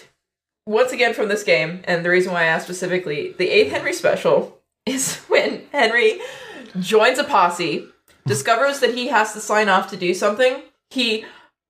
once 0.67 0.93
again 0.93 1.15
from 1.15 1.29
this 1.29 1.43
game, 1.43 1.81
and 1.85 2.05
the 2.05 2.11
reason 2.11 2.33
why 2.33 2.43
I 2.43 2.47
asked 2.47 2.65
specifically, 2.65 3.35
the 3.39 3.49
8th 3.49 3.71
Henry 3.71 3.93
special 3.95 4.61
is 4.87 5.17
when 5.29 5.63
Henry 5.73 6.21
joins 6.79 7.19
a 7.19 7.25
posse, 7.25 7.87
discovers 8.27 8.81
that 8.81 8.95
he 8.95 9.09
has 9.09 9.33
to 9.33 9.41
sign 9.41 9.69
off 9.69 9.91
to 9.91 9.97
do 9.97 10.15
something, 10.15 10.63
he 10.91 11.25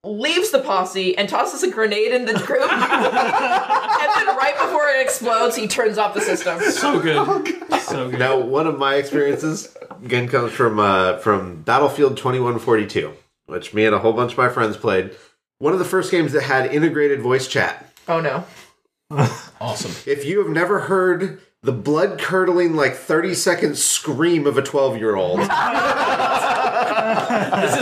leaves 0.05 0.51
the 0.51 0.61
posse 0.61 1.17
and 1.17 1.29
tosses 1.29 1.63
a 1.63 1.71
grenade 1.71 2.13
in 2.13 2.25
the 2.25 2.33
group, 2.33 2.63
and 2.73 2.81
then 2.83 4.37
right 4.37 4.55
before 4.61 4.89
it 4.89 5.03
explodes, 5.03 5.57
he 5.57 5.69
turns 5.69 5.99
off 5.99 6.15
the 6.15 6.21
system. 6.21 6.61
So 6.61 7.01
good. 7.01 7.47
So 7.83 8.11
good. 8.11 8.19
Now, 8.19 8.39
one 8.39 8.67
of 8.67 8.79
my 8.79 8.95
experiences 8.95 9.77
again 10.03 10.29
comes 10.29 10.53
from 10.53 10.79
uh, 10.79 11.19
from 11.19 11.63
Battlefield 11.63 12.17
2142, 12.17 13.13
which 13.47 13.75
me 13.75 13.85
and 13.85 13.95
a 13.95 13.99
whole 13.99 14.13
bunch 14.13 14.33
of 14.33 14.39
my 14.39 14.49
friends 14.49 14.77
played. 14.77 15.17
One 15.59 15.75
of 15.75 15.79
the 15.79 15.85
first 15.85 16.11
games 16.11 16.33
that 16.33 16.45
had 16.45 16.73
integrated 16.73 17.21
voice 17.21 17.47
chat. 17.47 17.93
Oh 18.09 18.21
no. 18.21 18.45
Awesome. 19.61 19.91
If 20.11 20.25
you 20.25 20.39
have 20.39 20.49
never 20.49 20.81
heard 20.81 21.41
the 21.63 21.73
blood 21.73 22.19
curdling, 22.19 22.75
like 22.77 22.95
30 22.95 23.35
second 23.35 23.77
scream 23.77 24.47
of 24.47 24.57
a 24.57 24.63
12 24.63 24.97
year 24.97 25.17
old, 25.17 25.41
This 25.41 25.49
is 25.49 25.53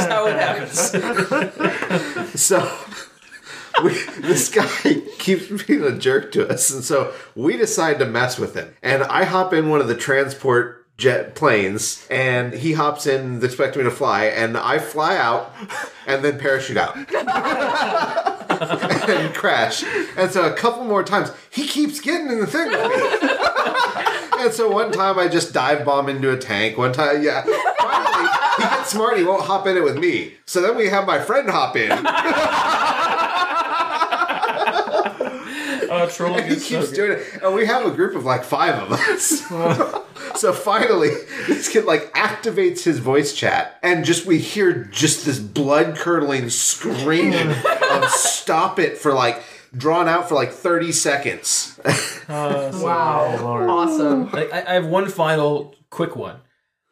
how 0.07 0.26
it 0.26 0.37
happens. 0.37 0.81
so 2.41 2.68
we, 3.85 3.93
this 4.22 4.49
guy 4.49 5.03
keeps 5.18 5.64
being 5.64 5.85
a 5.85 5.97
jerk 5.97 6.33
to 6.33 6.49
us, 6.49 6.70
and 6.70 6.83
so 6.83 7.12
we 7.37 7.57
decide 7.57 8.01
to 8.01 8.07
mess 8.07 8.39
with 8.39 8.55
him. 8.55 8.74
And 8.83 9.05
I 9.05 9.22
hop 9.24 9.53
in 9.53 9.68
one 9.68 9.81
of 9.81 9.87
the 9.87 9.95
transport 9.95 10.87
jet 10.97 11.37
planes, 11.37 12.05
and 12.11 12.53
he 12.53 12.72
hops 12.72 13.07
in 13.07 13.41
expecting 13.45 13.85
me 13.85 13.89
to 13.89 13.95
fly, 13.95 14.24
and 14.24 14.57
I 14.57 14.81
fly 14.81 15.16
out 15.16 15.55
and 16.07 16.24
then 16.24 16.41
parachute 16.41 16.76
out. 16.76 16.97
and 19.09 19.34
crash. 19.34 19.84
And 20.16 20.30
so 20.30 20.46
a 20.46 20.52
couple 20.54 20.84
more 20.84 21.02
times, 21.02 21.30
he 21.50 21.66
keeps 21.66 22.00
getting 22.00 22.28
in 22.28 22.40
the 22.40 22.46
thing 22.46 22.70
and 24.38 24.52
so 24.52 24.70
one 24.70 24.92
time 24.92 25.18
I 25.18 25.28
just 25.28 25.52
dive 25.52 25.84
bomb 25.84 26.09
into 26.09 26.32
a 26.32 26.36
tank. 26.36 26.78
One 26.78 26.92
time, 26.92 27.22
yeah. 27.22 27.42
Finally, 27.42 28.28
he 28.56 28.62
gets 28.62 28.90
smart. 28.90 29.18
He 29.18 29.24
won't 29.24 29.42
hop 29.42 29.66
in 29.66 29.76
it 29.76 29.82
with 29.82 29.98
me. 29.98 30.34
So 30.46 30.61
then 30.61 30.76
we 30.76 30.88
have 30.88 31.06
my 31.06 31.18
friend 31.18 31.50
hop 31.50 31.76
in. 31.76 31.90
Oh, 36.11 36.14
trolling 36.14 36.48
he 36.48 36.56
keeps 36.56 36.92
doing 36.92 37.18
it. 37.18 37.42
And 37.42 37.54
we 37.54 37.66
have 37.66 37.86
a 37.86 37.90
group 37.90 38.14
of 38.14 38.24
like 38.24 38.44
five 38.44 38.74
of 38.74 38.92
us. 38.92 39.40
so 40.40 40.52
finally, 40.52 41.11
this 41.46 41.68
kid 41.68 41.84
like 41.84 42.12
activates 42.14 42.84
his 42.84 42.98
voice 42.98 43.34
chat, 43.34 43.78
and 43.82 44.04
just 44.04 44.26
we 44.26 44.38
hear 44.38 44.84
just 44.84 45.24
this 45.26 45.38
blood 45.38 45.96
curdling 45.96 46.50
screaming 46.50 47.50
of 47.90 48.09
stop 48.11 48.78
it 48.78 48.98
for 48.98 49.12
like 49.12 49.42
drawn 49.76 50.09
out 50.09 50.28
for 50.28 50.34
like 50.34 50.50
30 50.52 50.92
seconds. 50.92 51.80
Oh, 52.30 52.84
wow. 52.84 53.42
Lord. 53.42 53.70
Awesome. 53.70 54.28
I, 54.34 54.50
I 54.50 54.74
have 54.74 54.84
one 54.84 55.09
final 55.09 55.74
quick 55.88 56.14
one. 56.14 56.40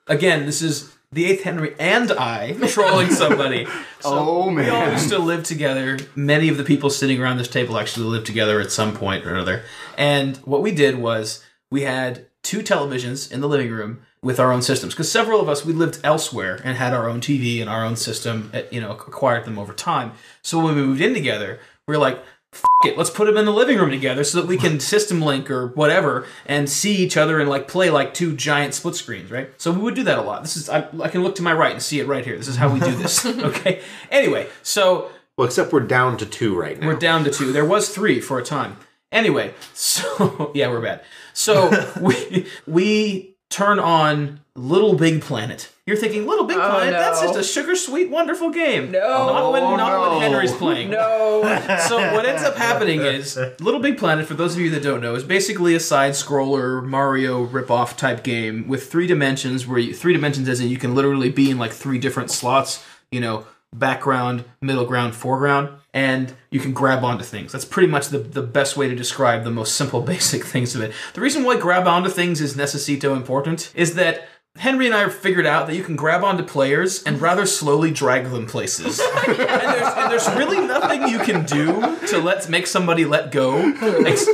Again, 0.06 0.46
this 0.46 0.62
is 0.62 0.95
the 1.16 1.24
eighth 1.26 1.42
Henry 1.42 1.74
and 1.80 2.12
I 2.12 2.52
trolling 2.68 3.10
somebody. 3.10 3.66
So 4.00 4.10
Oh, 4.14 4.52
We 4.54 4.68
all 4.68 4.80
man. 4.86 4.92
used 4.92 5.08
to 5.08 5.18
live 5.18 5.42
together. 5.42 5.98
Many 6.14 6.48
of 6.48 6.56
the 6.58 6.62
people 6.64 6.90
sitting 6.90 7.20
around 7.20 7.38
this 7.38 7.48
table 7.48 7.76
actually 7.78 8.06
lived 8.06 8.26
together 8.26 8.60
at 8.60 8.70
some 8.70 8.94
point 8.94 9.26
or 9.26 9.30
another. 9.34 9.62
And 9.98 10.36
what 10.38 10.62
we 10.62 10.70
did 10.70 10.98
was 10.98 11.42
we 11.70 11.82
had 11.82 12.26
two 12.42 12.60
televisions 12.60 13.32
in 13.32 13.40
the 13.40 13.48
living 13.48 13.70
room 13.72 14.02
with 14.22 14.38
our 14.38 14.52
own 14.52 14.62
systems 14.62 14.94
because 14.94 15.10
several 15.10 15.40
of 15.40 15.48
us 15.48 15.64
we 15.64 15.72
lived 15.72 15.98
elsewhere 16.04 16.60
and 16.62 16.76
had 16.76 16.92
our 16.94 17.08
own 17.08 17.20
TV 17.20 17.60
and 17.60 17.68
our 17.68 17.84
own 17.84 17.96
system. 17.96 18.50
uh, 18.54 18.60
You 18.70 18.80
know, 18.80 18.92
acquired 18.92 19.44
them 19.44 19.58
over 19.58 19.72
time. 19.72 20.12
So 20.42 20.58
when 20.62 20.74
we 20.76 20.82
moved 20.82 21.00
in 21.00 21.12
together, 21.14 21.58
we're 21.88 21.98
like. 21.98 22.18
F- 22.56 22.64
it, 22.84 22.98
let's 22.98 23.10
put 23.10 23.24
them 23.26 23.36
in 23.36 23.44
the 23.46 23.52
living 23.52 23.78
room 23.78 23.90
together 23.90 24.22
so 24.24 24.40
that 24.40 24.46
we 24.46 24.56
can 24.56 24.80
system 24.80 25.20
link 25.22 25.50
or 25.50 25.68
whatever 25.68 26.26
and 26.44 26.68
see 26.68 26.94
each 26.96 27.16
other 27.16 27.40
and 27.40 27.48
like 27.48 27.68
play 27.68 27.88
like 27.90 28.12
two 28.14 28.34
giant 28.36 28.74
split 28.74 28.94
screens, 28.94 29.30
right? 29.30 29.50
So 29.56 29.72
we 29.72 29.78
would 29.80 29.94
do 29.94 30.02
that 30.04 30.18
a 30.18 30.22
lot. 30.22 30.42
This 30.42 30.56
is 30.56 30.68
I, 30.68 30.86
I 31.02 31.08
can 31.08 31.22
look 31.22 31.34
to 31.36 31.42
my 31.42 31.52
right 31.52 31.72
and 31.72 31.82
see 31.82 32.00
it 32.00 32.06
right 32.06 32.24
here. 32.24 32.36
This 32.36 32.48
is 32.48 32.56
how 32.56 32.68
we 32.72 32.80
do 32.80 32.94
this. 32.94 33.24
okay. 33.26 33.80
Anyway, 34.10 34.48
so 34.62 35.10
Well, 35.36 35.46
except 35.46 35.72
we're 35.72 35.80
down 35.80 36.16
to 36.18 36.26
two 36.26 36.54
right 36.58 36.78
now. 36.78 36.86
we're 36.88 36.96
down 36.96 37.24
to 37.24 37.30
two. 37.30 37.52
There 37.52 37.64
was 37.64 37.88
three 37.88 38.20
for 38.20 38.38
a 38.38 38.44
time. 38.44 38.76
Anyway, 39.12 39.54
so 39.72 40.50
yeah, 40.54 40.68
we're 40.68 40.80
bad. 40.82 41.02
So 41.32 41.70
we 42.00 42.46
we 42.66 43.34
turn 43.50 43.78
on 43.78 44.40
Little 44.54 44.94
Big 44.94 45.22
Planet. 45.22 45.70
You're 45.86 45.96
thinking 45.96 46.26
Little 46.26 46.46
Big 46.46 46.56
oh, 46.56 46.68
Planet? 46.68 46.94
That's 46.94 47.22
no. 47.22 47.28
just 47.28 47.38
a 47.38 47.44
sugar 47.44 47.76
sweet, 47.76 48.10
wonderful 48.10 48.50
game. 48.50 48.90
No. 48.90 48.98
not 48.98 49.52
when 49.52 49.62
not 49.62 49.76
no. 49.76 50.10
when 50.10 50.20
Henry's 50.20 50.52
playing. 50.52 50.90
No. 50.90 51.42
So 51.86 52.12
what 52.12 52.26
ends 52.26 52.42
up 52.42 52.56
happening 52.56 53.02
is 53.02 53.36
Little 53.60 53.78
Big 53.78 53.96
Planet, 53.96 54.26
for 54.26 54.34
those 54.34 54.54
of 54.54 54.60
you 54.60 54.70
that 54.70 54.82
don't 54.82 55.00
know, 55.00 55.14
is 55.14 55.22
basically 55.22 55.76
a 55.76 55.80
side 55.80 56.12
scroller 56.12 56.84
Mario 56.84 57.42
rip-off 57.42 57.96
type 57.96 58.24
game 58.24 58.66
with 58.66 58.90
three 58.90 59.06
dimensions 59.06 59.64
where 59.64 59.78
you, 59.78 59.94
three 59.94 60.12
dimensions 60.12 60.48
as 60.48 60.58
in 60.58 60.68
you 60.68 60.76
can 60.76 60.96
literally 60.96 61.30
be 61.30 61.50
in 61.52 61.58
like 61.58 61.72
three 61.72 61.98
different 61.98 62.32
slots, 62.32 62.84
you 63.12 63.20
know, 63.20 63.46
background, 63.72 64.44
middle 64.60 64.86
ground, 64.86 65.14
foreground, 65.14 65.68
and 65.94 66.34
you 66.50 66.58
can 66.58 66.72
grab 66.72 67.04
onto 67.04 67.24
things. 67.24 67.52
That's 67.52 67.64
pretty 67.64 67.88
much 67.88 68.08
the, 68.08 68.18
the 68.18 68.42
best 68.42 68.76
way 68.76 68.88
to 68.88 68.94
describe 68.94 69.44
the 69.44 69.50
most 69.50 69.76
simple 69.76 70.00
basic 70.14 70.44
things 70.44 70.74
of 70.74 70.80
it. 70.80 70.92
The 71.14 71.20
reason 71.20 71.44
why 71.44 71.56
grab 71.56 71.86
onto 71.86 72.10
things 72.10 72.40
is 72.40 72.56
necessito 72.56 73.16
important 73.16 73.72
is 73.74 73.94
that 73.94 74.28
Henry 74.58 74.86
and 74.86 74.94
I 74.94 75.00
have 75.00 75.14
figured 75.14 75.46
out 75.46 75.66
that 75.66 75.76
you 75.76 75.82
can 75.82 75.96
grab 75.96 76.24
onto 76.24 76.42
players 76.42 77.02
and 77.02 77.20
rather 77.20 77.46
slowly 77.46 77.90
drag 77.90 78.30
them 78.30 78.46
places. 78.46 79.00
and, 79.28 79.36
there's, 79.36 79.94
and 79.94 80.10
there's 80.10 80.28
really 80.30 80.66
nothing 80.66 81.08
you 81.08 81.18
can 81.18 81.44
do 81.44 81.98
to 82.08 82.18
let 82.18 82.48
make 82.48 82.66
somebody 82.66 83.04
let 83.04 83.32
go. 83.32 83.72
Ex- 84.06 84.26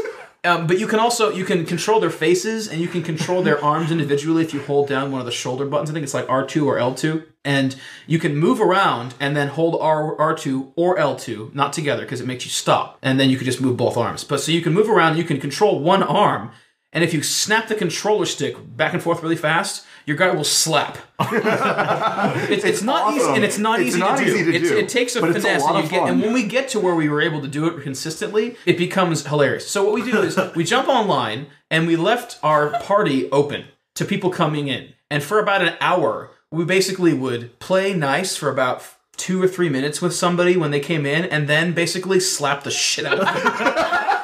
um, 0.44 0.66
but 0.66 0.80
you 0.80 0.88
can 0.88 0.98
also 0.98 1.30
you 1.30 1.44
can 1.44 1.64
control 1.64 2.00
their 2.00 2.10
faces 2.10 2.66
and 2.66 2.80
you 2.80 2.88
can 2.88 3.02
control 3.02 3.42
their 3.42 3.64
arms 3.64 3.92
individually 3.92 4.42
if 4.42 4.52
you 4.52 4.60
hold 4.60 4.88
down 4.88 5.12
one 5.12 5.20
of 5.20 5.26
the 5.26 5.32
shoulder 5.32 5.64
buttons. 5.64 5.90
I 5.90 5.92
think 5.92 6.02
it's 6.02 6.14
like 6.14 6.28
R 6.28 6.44
two 6.44 6.68
or 6.68 6.78
L 6.78 6.94
two, 6.94 7.24
and 7.44 7.76
you 8.08 8.18
can 8.18 8.36
move 8.36 8.60
around 8.60 9.14
and 9.20 9.36
then 9.36 9.48
hold 9.48 9.80
R 9.80 10.18
R 10.18 10.34
two 10.34 10.72
or 10.74 10.98
L 10.98 11.14
two, 11.14 11.52
not 11.54 11.72
together 11.72 12.02
because 12.02 12.20
it 12.20 12.26
makes 12.26 12.44
you 12.44 12.50
stop, 12.50 12.98
and 13.02 13.20
then 13.20 13.30
you 13.30 13.36
can 13.36 13.44
just 13.44 13.60
move 13.60 13.76
both 13.76 13.96
arms. 13.96 14.24
But 14.24 14.40
so 14.40 14.50
you 14.50 14.62
can 14.62 14.72
move 14.72 14.90
around, 14.90 15.16
you 15.16 15.24
can 15.24 15.38
control 15.38 15.78
one 15.78 16.02
arm, 16.02 16.50
and 16.92 17.04
if 17.04 17.14
you 17.14 17.22
snap 17.22 17.68
the 17.68 17.76
controller 17.76 18.26
stick 18.26 18.56
back 18.76 18.94
and 18.94 19.02
forth 19.02 19.22
really 19.22 19.36
fast, 19.36 19.86
your 20.07 20.16
guy 20.16 20.30
will 20.30 20.44
slap. 20.44 20.98
it's, 21.20 22.64
it's 22.64 22.82
not 22.82 23.14
easy, 23.14 23.28
and 23.30 23.44
it's 23.44 23.59
not 23.59 23.80
It's 23.80 23.88
easy 23.88 23.98
not 23.98 24.18
to 24.18 24.24
do. 24.24 24.34
easy 24.34 24.44
to 24.44 24.55
It's- 24.57 24.70
it 24.72 24.88
takes 24.88 25.16
a 25.16 25.24
a 25.24 25.32
finesse, 25.32 25.62
lot 25.62 25.76
and, 25.80 25.90
get, 25.90 26.09
and 26.09 26.20
when 26.22 26.32
we 26.32 26.44
get 26.44 26.68
to 26.70 26.80
where 26.80 26.94
we 26.94 27.09
were 27.09 27.20
able 27.20 27.40
to 27.42 27.48
do 27.48 27.66
it 27.66 27.82
consistently, 27.82 28.57
it 28.66 28.76
becomes 28.78 29.26
hilarious. 29.26 29.66
So 29.68 29.84
what 29.84 29.94
we 29.94 30.03
do 30.11 30.20
is 30.22 30.38
we 30.57 30.64
jump 30.64 30.88
online 30.88 31.46
and 31.70 31.86
we 31.86 31.96
left 31.96 32.38
our 32.42 32.70
party 32.80 33.30
open 33.30 33.64
to 33.94 34.05
people 34.05 34.30
coming 34.30 34.68
in, 34.68 34.94
and 35.11 35.22
for 35.22 35.38
about 35.38 35.62
an 35.62 35.74
hour, 35.80 36.30
we 36.50 36.64
basically 36.64 37.14
would 37.14 37.59
play 37.61 37.94
nice 37.94 38.36
for 38.36 38.48
about 38.50 38.82
two 39.16 39.42
or 39.42 39.46
three 39.46 39.68
minutes 39.68 40.00
with 40.03 40.14
somebody 40.14 40.57
when 40.57 40.70
they 40.70 40.80
came 40.80 41.05
in, 41.07 41.24
and 41.26 41.48
then 41.48 41.72
basically 41.72 42.18
slap 42.18 42.62
the 42.64 42.70
shit 42.70 43.05
out 43.05 43.18
of 43.20 43.26
them. 43.26 44.07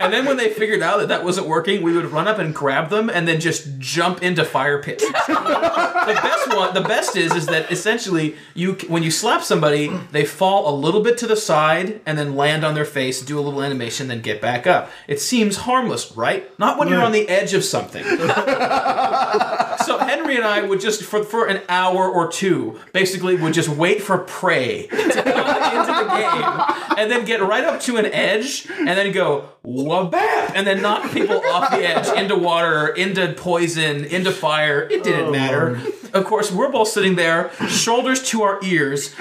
And 0.00 0.12
then 0.14 0.24
when 0.24 0.38
they 0.38 0.48
figured 0.48 0.82
out 0.82 1.00
that 1.00 1.08
that 1.08 1.24
wasn't 1.24 1.46
working, 1.46 1.82
we 1.82 1.92
would 1.92 2.06
run 2.06 2.26
up 2.26 2.38
and 2.38 2.54
grab 2.54 2.88
them 2.88 3.10
and 3.10 3.28
then 3.28 3.38
just 3.38 3.78
jump 3.78 4.22
into 4.22 4.46
fire 4.46 4.82
pits. 4.82 5.04
the 5.26 6.18
best 6.22 6.56
one, 6.56 6.72
the 6.72 6.80
best 6.80 7.16
is, 7.16 7.34
is 7.34 7.44
that 7.46 7.70
essentially 7.70 8.34
you, 8.54 8.72
when 8.88 9.02
you 9.02 9.10
slap 9.10 9.42
somebody, 9.42 9.88
they 10.10 10.24
fall 10.24 10.74
a 10.74 10.74
little 10.74 11.02
bit 11.02 11.18
to 11.18 11.26
the 11.26 11.36
side 11.36 12.00
and 12.06 12.16
then 12.16 12.34
land 12.34 12.64
on 12.64 12.74
their 12.74 12.86
face, 12.86 13.20
do 13.20 13.38
a 13.38 13.42
little 13.42 13.62
animation, 13.62 14.08
then 14.08 14.22
get 14.22 14.40
back 14.40 14.66
up. 14.66 14.90
It 15.06 15.20
seems 15.20 15.58
harmless, 15.58 16.16
right? 16.16 16.58
Not 16.58 16.78
when 16.78 16.88
you're 16.88 17.02
on 17.02 17.12
the 17.12 17.28
edge 17.28 17.52
of 17.52 17.62
something. 17.62 18.02
so 19.84 19.98
Henry 19.98 20.36
and 20.36 20.44
I 20.44 20.62
would 20.66 20.80
just 20.80 21.02
for 21.02 21.22
for 21.24 21.46
an 21.46 21.60
hour 21.68 22.08
or 22.08 22.32
two, 22.32 22.80
basically 22.94 23.36
would 23.36 23.52
just 23.52 23.68
wait 23.68 24.02
for 24.02 24.16
prey 24.16 24.86
to 24.86 24.96
come 24.96 25.78
into 25.78 25.92
the 25.92 26.08
game 26.08 26.69
and 26.96 27.10
then 27.10 27.24
get 27.24 27.40
right 27.40 27.64
up 27.64 27.80
to 27.82 27.96
an 27.96 28.06
edge 28.06 28.68
and 28.70 28.88
then 28.88 29.12
go 29.12 29.48
wabap 29.64 30.52
and 30.54 30.66
then 30.66 30.82
knock 30.82 31.10
people 31.12 31.40
off 31.46 31.70
the 31.70 31.86
edge 31.86 32.08
into 32.18 32.36
water, 32.36 32.88
into 32.88 33.32
poison, 33.34 34.04
into 34.04 34.32
fire. 34.32 34.82
It 34.82 35.04
didn't 35.04 35.26
oh, 35.26 35.32
matter. 35.32 35.80
Of 36.12 36.24
course, 36.24 36.50
we're 36.50 36.72
both 36.72 36.88
sitting 36.88 37.14
there, 37.14 37.52
shoulders 37.68 38.22
to 38.30 38.42
our 38.42 38.58
ears, 38.64 39.14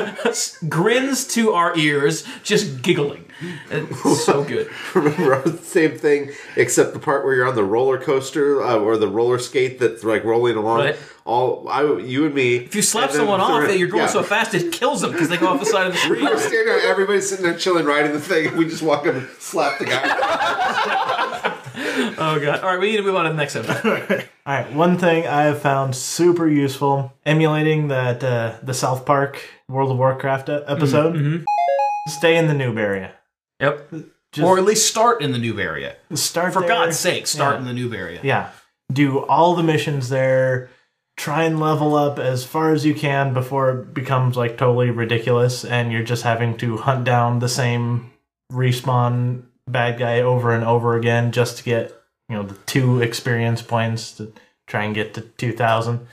grins 0.68 1.26
to 1.28 1.52
our 1.52 1.76
ears, 1.76 2.24
just 2.42 2.82
giggling. 2.82 3.23
It's 3.70 4.24
so 4.24 4.44
good. 4.44 4.70
Remember, 4.94 5.42
same 5.62 5.98
thing, 5.98 6.30
except 6.56 6.92
the 6.92 6.98
part 6.98 7.24
where 7.24 7.34
you're 7.34 7.48
on 7.48 7.54
the 7.54 7.64
roller 7.64 7.98
coaster 7.98 8.62
uh, 8.62 8.76
or 8.76 8.96
the 8.96 9.08
roller 9.08 9.38
skate 9.38 9.78
that's 9.80 10.04
like 10.04 10.24
rolling 10.24 10.56
along. 10.56 10.78
Right. 10.80 10.96
All 11.24 11.66
I, 11.68 11.82
you 11.98 12.26
and 12.26 12.34
me. 12.34 12.56
If 12.56 12.74
you 12.74 12.82
slap 12.82 13.10
someone 13.10 13.40
off, 13.40 13.66
that 13.66 13.78
you're 13.78 13.88
going 13.88 14.08
so 14.08 14.22
fast 14.22 14.54
it 14.54 14.72
kills 14.72 15.00
them 15.00 15.12
because 15.12 15.28
they 15.28 15.38
go 15.38 15.48
off 15.48 15.58
the 15.60 15.66
side 15.66 15.86
of 15.86 15.94
the 15.94 15.98
screen. 15.98 16.24
We're 16.24 16.36
standing 16.38 16.66
there, 16.66 16.80
everybody's 16.90 17.28
sitting 17.28 17.44
there 17.44 17.56
chilling, 17.56 17.86
riding 17.86 18.12
the 18.12 18.20
thing. 18.20 18.48
and 18.48 18.56
We 18.58 18.66
just 18.66 18.82
walk 18.82 19.06
up 19.06 19.14
and 19.14 19.26
slap 19.38 19.78
the 19.78 19.86
guy. 19.86 21.50
Oh 22.16 22.38
god! 22.40 22.60
All 22.60 22.70
right, 22.70 22.78
we 22.80 22.90
need 22.92 22.98
to 22.98 23.02
move 23.02 23.16
on 23.16 23.24
to 23.24 23.30
the 23.30 23.36
next 23.36 23.56
episode. 23.56 24.28
All 24.46 24.54
right, 24.54 24.72
one 24.72 24.96
thing 24.98 25.26
I 25.26 25.42
have 25.42 25.60
found 25.60 25.94
super 25.96 26.46
useful 26.48 27.12
emulating 27.26 27.88
that 27.88 28.22
uh, 28.22 28.56
the 28.62 28.74
South 28.74 29.04
Park 29.04 29.42
World 29.68 29.90
of 29.90 29.98
Warcraft 29.98 30.48
episode. 30.48 31.44
Stay 32.08 32.36
in 32.36 32.46
the 32.46 32.54
noob 32.54 32.78
area. 32.78 33.12
Yep. 33.60 33.90
Just 34.32 34.44
or 34.46 34.58
at 34.58 34.64
least 34.64 34.88
start 34.88 35.22
in 35.22 35.30
the 35.32 35.38
noob 35.38 35.60
area. 35.60 35.94
start 36.14 36.52
For 36.52 36.60
there. 36.60 36.68
God's 36.68 36.98
sake, 36.98 37.26
start 37.28 37.54
Yeah. 37.54 37.68
in 37.68 37.76
the 37.76 37.80
noob 37.82 37.94
area. 37.96 38.20
Yeah, 38.22 38.50
do 38.92 39.20
all 39.20 39.54
the 39.54 39.62
missions 39.62 40.08
there. 40.08 40.70
Try 41.16 41.44
and 41.44 41.60
level 41.60 41.94
up 41.94 42.18
as 42.18 42.44
far 42.44 42.72
as 42.72 42.84
you 42.84 42.92
can 42.94 43.32
before 43.32 43.70
it 43.70 43.94
becomes 43.94 44.36
like 44.36 44.58
totally 44.58 44.90
ridiculous, 44.90 45.64
and 45.64 45.92
you're 45.92 46.02
just 46.02 46.24
having 46.24 46.56
to 46.58 46.78
hunt 46.78 47.04
down 47.04 47.38
the 47.38 47.48
same 47.48 48.10
respawn 48.52 49.42
bad 49.66 49.98
guy 49.98 50.20
over 50.20 50.52
and 50.52 50.64
over 50.64 50.96
again 50.96 51.32
just 51.32 51.58
to 51.58 51.64
get 51.64 51.92
you 52.28 52.36
know 52.36 52.42
the 52.42 52.54
two 52.66 53.00
experience 53.00 53.62
points 53.62 54.12
to 54.12 54.32
try 54.66 54.84
and 54.84 54.94
get 54.94 55.14
to 55.14 55.20
2000 55.22 56.06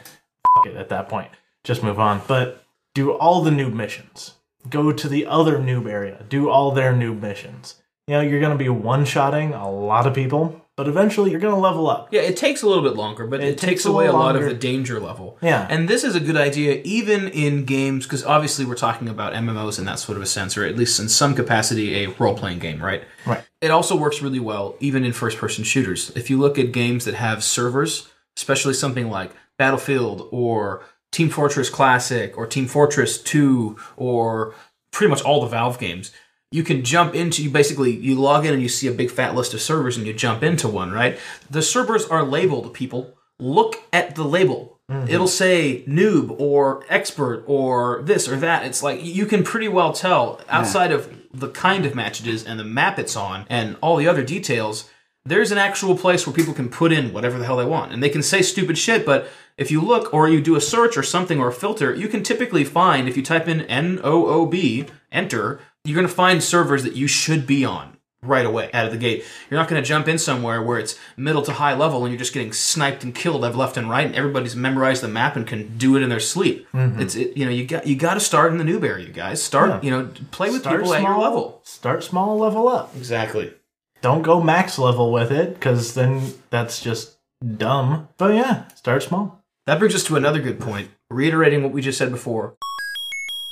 Fuck 0.55 0.67
it 0.67 0.75
at 0.77 0.87
that 0.89 1.09
point 1.09 1.29
just 1.65 1.83
move 1.83 1.99
on 1.99 2.21
but 2.27 2.63
do 2.95 3.11
all 3.11 3.41
the 3.41 3.51
noob 3.51 3.73
missions 3.73 4.35
go 4.69 4.91
to 4.91 5.07
the 5.07 5.25
other 5.25 5.57
noob 5.57 5.89
area 5.89 6.23
do 6.29 6.49
all 6.49 6.71
their 6.71 6.93
noob 6.93 7.21
missions 7.21 7.75
you 8.07 8.13
know 8.13 8.21
you're 8.21 8.39
going 8.39 8.57
to 8.57 8.63
be 8.63 8.69
one-shotting 8.69 9.53
a 9.53 9.69
lot 9.69 10.07
of 10.07 10.13
people 10.13 10.61
but 10.77 10.87
eventually 10.87 11.29
you're 11.29 11.39
going 11.39 11.53
to 11.53 11.59
level 11.59 11.87
up 11.89 12.07
Yeah, 12.11 12.21
it 12.21 12.37
takes 12.37 12.63
a 12.63 12.67
little 12.67 12.81
bit 12.81 12.95
longer, 12.95 13.27
but 13.27 13.39
it, 13.39 13.43
It 13.43 13.49
takes, 13.51 13.61
takes 13.61 13.85
away 13.85 14.05
a 14.05 14.07
little 14.07 14.25
lot 14.25 14.35
of 14.35 14.45
the 14.45 14.53
danger 14.53 14.99
level. 14.99 15.37
Yeah. 15.41 15.67
And 15.69 15.87
this 15.87 16.03
is 16.03 16.15
a 16.15 16.19
good 16.19 16.37
idea 16.37 16.81
even 16.83 17.27
in 17.27 17.65
games, 17.65 18.07
because 18.07 18.23
obviously 18.23 18.65
we're 18.65 18.73
talking 18.73 19.07
about 19.07 19.33
MMOs 19.33 19.77
in 19.77 19.85
that 19.85 19.99
sort 19.99 20.17
of 20.17 20.23
a 20.23 20.25
sense, 20.25 20.57
or 20.57 20.65
at 20.65 20.75
least 20.75 20.99
in 20.99 21.09
some 21.09 21.35
capacity 21.35 22.03
a 22.03 22.09
role 22.11 22.35
playing 22.35 22.59
game, 22.59 22.81
right? 22.81 23.03
Right. 23.27 23.43
It 23.59 23.69
also 23.69 23.95
works 23.95 24.23
really 24.23 24.39
well 24.39 24.75
even 24.79 25.03
in 25.03 25.13
first 25.13 25.37
person 25.37 25.63
shooters. 25.63 26.09
If 26.15 26.31
you 26.31 26.39
look 26.39 26.57
at 26.57 26.71
games 26.71 27.05
that 27.05 27.15
have 27.15 27.43
servers, 27.43 28.09
especially 28.35 28.73
something 28.73 29.09
like 29.09 29.33
Battlefield 29.59 30.29
or 30.31 30.83
Team 31.11 31.29
Fortress 31.29 31.69
Classic 31.69 32.37
or 32.37 32.47
Team 32.47 32.67
Fortress 32.67 33.21
2 33.21 33.77
or 33.97 34.55
pretty 34.91 35.09
much 35.09 35.21
all 35.21 35.41
the 35.41 35.47
Valve 35.47 35.79
games, 35.79 36.11
you 36.51 36.63
can 36.63 36.83
jump 36.83 37.15
into 37.15 37.43
you 37.43 37.49
basically 37.49 37.91
you 37.91 38.15
log 38.15 38.45
in 38.45 38.53
and 38.53 38.61
you 38.61 38.69
see 38.69 38.87
a 38.87 38.91
big 38.91 39.09
fat 39.09 39.35
list 39.35 39.53
of 39.53 39.61
servers 39.61 39.97
and 39.97 40.05
you 40.05 40.13
jump 40.13 40.43
into 40.43 40.67
one, 40.67 40.91
right? 40.91 41.17
The 41.49 41.61
servers 41.61 42.05
are 42.05 42.23
labeled, 42.23 42.73
people. 42.73 43.15
Look 43.39 43.77
at 43.93 44.15
the 44.15 44.23
label. 44.23 44.79
Mm-hmm. 44.91 45.09
It'll 45.09 45.27
say 45.27 45.83
noob 45.87 46.35
or 46.37 46.83
expert 46.89 47.43
or 47.47 48.01
this 48.03 48.27
or 48.27 48.35
that. 48.37 48.65
It's 48.65 48.83
like 48.83 49.03
you 49.03 49.25
can 49.25 49.43
pretty 49.43 49.69
well 49.69 49.93
tell 49.93 50.41
outside 50.49 50.91
of 50.91 51.17
the 51.33 51.49
kind 51.49 51.85
of 51.85 51.95
match 51.95 52.19
it 52.19 52.27
is 52.27 52.43
and 52.43 52.59
the 52.59 52.65
map 52.65 52.99
it's 52.99 53.15
on 53.15 53.45
and 53.49 53.77
all 53.81 53.95
the 53.95 54.07
other 54.07 54.23
details. 54.23 54.89
There's 55.23 55.51
an 55.51 55.57
actual 55.57 55.95
place 55.95 56.27
where 56.27 56.35
people 56.35 56.53
can 56.53 56.67
put 56.67 56.91
in 56.91 57.13
whatever 57.13 57.37
the 57.37 57.45
hell 57.45 57.57
they 57.57 57.65
want. 57.65 57.93
And 57.93 58.03
they 58.03 58.09
can 58.09 58.23
say 58.23 58.41
stupid 58.41 58.77
shit, 58.77 59.05
but 59.05 59.29
if 59.61 59.71
you 59.71 59.79
look 59.81 60.13
or 60.13 60.27
you 60.27 60.41
do 60.41 60.55
a 60.55 60.61
search 60.61 60.97
or 60.97 61.03
something 61.03 61.39
or 61.39 61.49
a 61.49 61.53
filter, 61.53 61.93
you 61.93 62.07
can 62.07 62.23
typically 62.23 62.63
find, 62.63 63.07
if 63.07 63.15
you 63.15 63.23
type 63.23 63.47
in 63.47 63.61
N 63.61 63.99
O 64.03 64.25
O 64.27 64.45
B, 64.45 64.85
enter, 65.11 65.59
you're 65.85 65.95
going 65.95 66.07
to 66.07 66.13
find 66.13 66.43
servers 66.43 66.83
that 66.83 66.95
you 66.95 67.07
should 67.07 67.45
be 67.47 67.63
on 67.63 67.97
right 68.23 68.45
away 68.45 68.69
out 68.71 68.85
of 68.85 68.91
the 68.91 68.97
gate. 68.99 69.23
You're 69.49 69.59
not 69.59 69.67
going 69.67 69.81
to 69.81 69.87
jump 69.87 70.07
in 70.07 70.19
somewhere 70.19 70.61
where 70.61 70.77
it's 70.77 70.95
middle 71.17 71.41
to 71.41 71.53
high 71.53 71.73
level 71.73 72.03
and 72.03 72.11
you're 72.11 72.19
just 72.19 72.33
getting 72.33 72.53
sniped 72.53 73.03
and 73.03 73.15
killed 73.15 73.41
left 73.41 73.77
and 73.77 73.89
right 73.89 74.05
and 74.05 74.15
everybody's 74.15 74.55
memorized 74.55 75.01
the 75.01 75.07
map 75.07 75.35
and 75.35 75.47
can 75.47 75.75
do 75.77 75.95
it 75.95 76.03
in 76.03 76.09
their 76.09 76.19
sleep. 76.19 76.67
Mm-hmm. 76.71 77.01
It's 77.01 77.15
it, 77.15 77.35
you 77.35 77.45
know, 77.45 77.51
you 77.51 77.65
got 77.65 77.87
you 77.87 77.95
got 77.95 78.13
to 78.15 78.19
start 78.19 78.51
in 78.51 78.57
the 78.59 78.63
noob 78.63 78.83
area, 78.83 79.07
you 79.07 79.13
guys. 79.13 79.41
Start, 79.41 79.83
you 79.83 79.89
know, 79.89 80.09
play 80.29 80.49
with 80.51 80.61
start 80.61 80.77
people 80.81 80.93
at 80.93 81.01
your 81.01 81.09
small 81.09 81.21
level. 81.21 81.61
start 81.63 82.03
small 82.03 82.37
level 82.37 82.67
up 82.67 82.95
Exactly. 82.95 83.53
don't 84.01 84.21
go 84.21 84.39
max 84.41 84.77
level 84.77 85.11
with 85.11 85.31
it 85.31 85.55
because 85.55 85.93
then 85.95 86.33
that's 86.51 86.79
just 86.81 87.17
dumb 87.57 88.07
but 88.19 88.35
yeah 88.35 88.67
start 88.75 89.01
small 89.01 89.40
That 89.67 89.77
brings 89.77 89.93
us 89.93 90.03
to 90.05 90.15
another 90.15 90.39
good 90.39 90.59
point, 90.59 90.89
reiterating 91.09 91.61
what 91.61 91.71
we 91.71 91.81
just 91.81 91.97
said 91.97 92.11
before. 92.11 92.55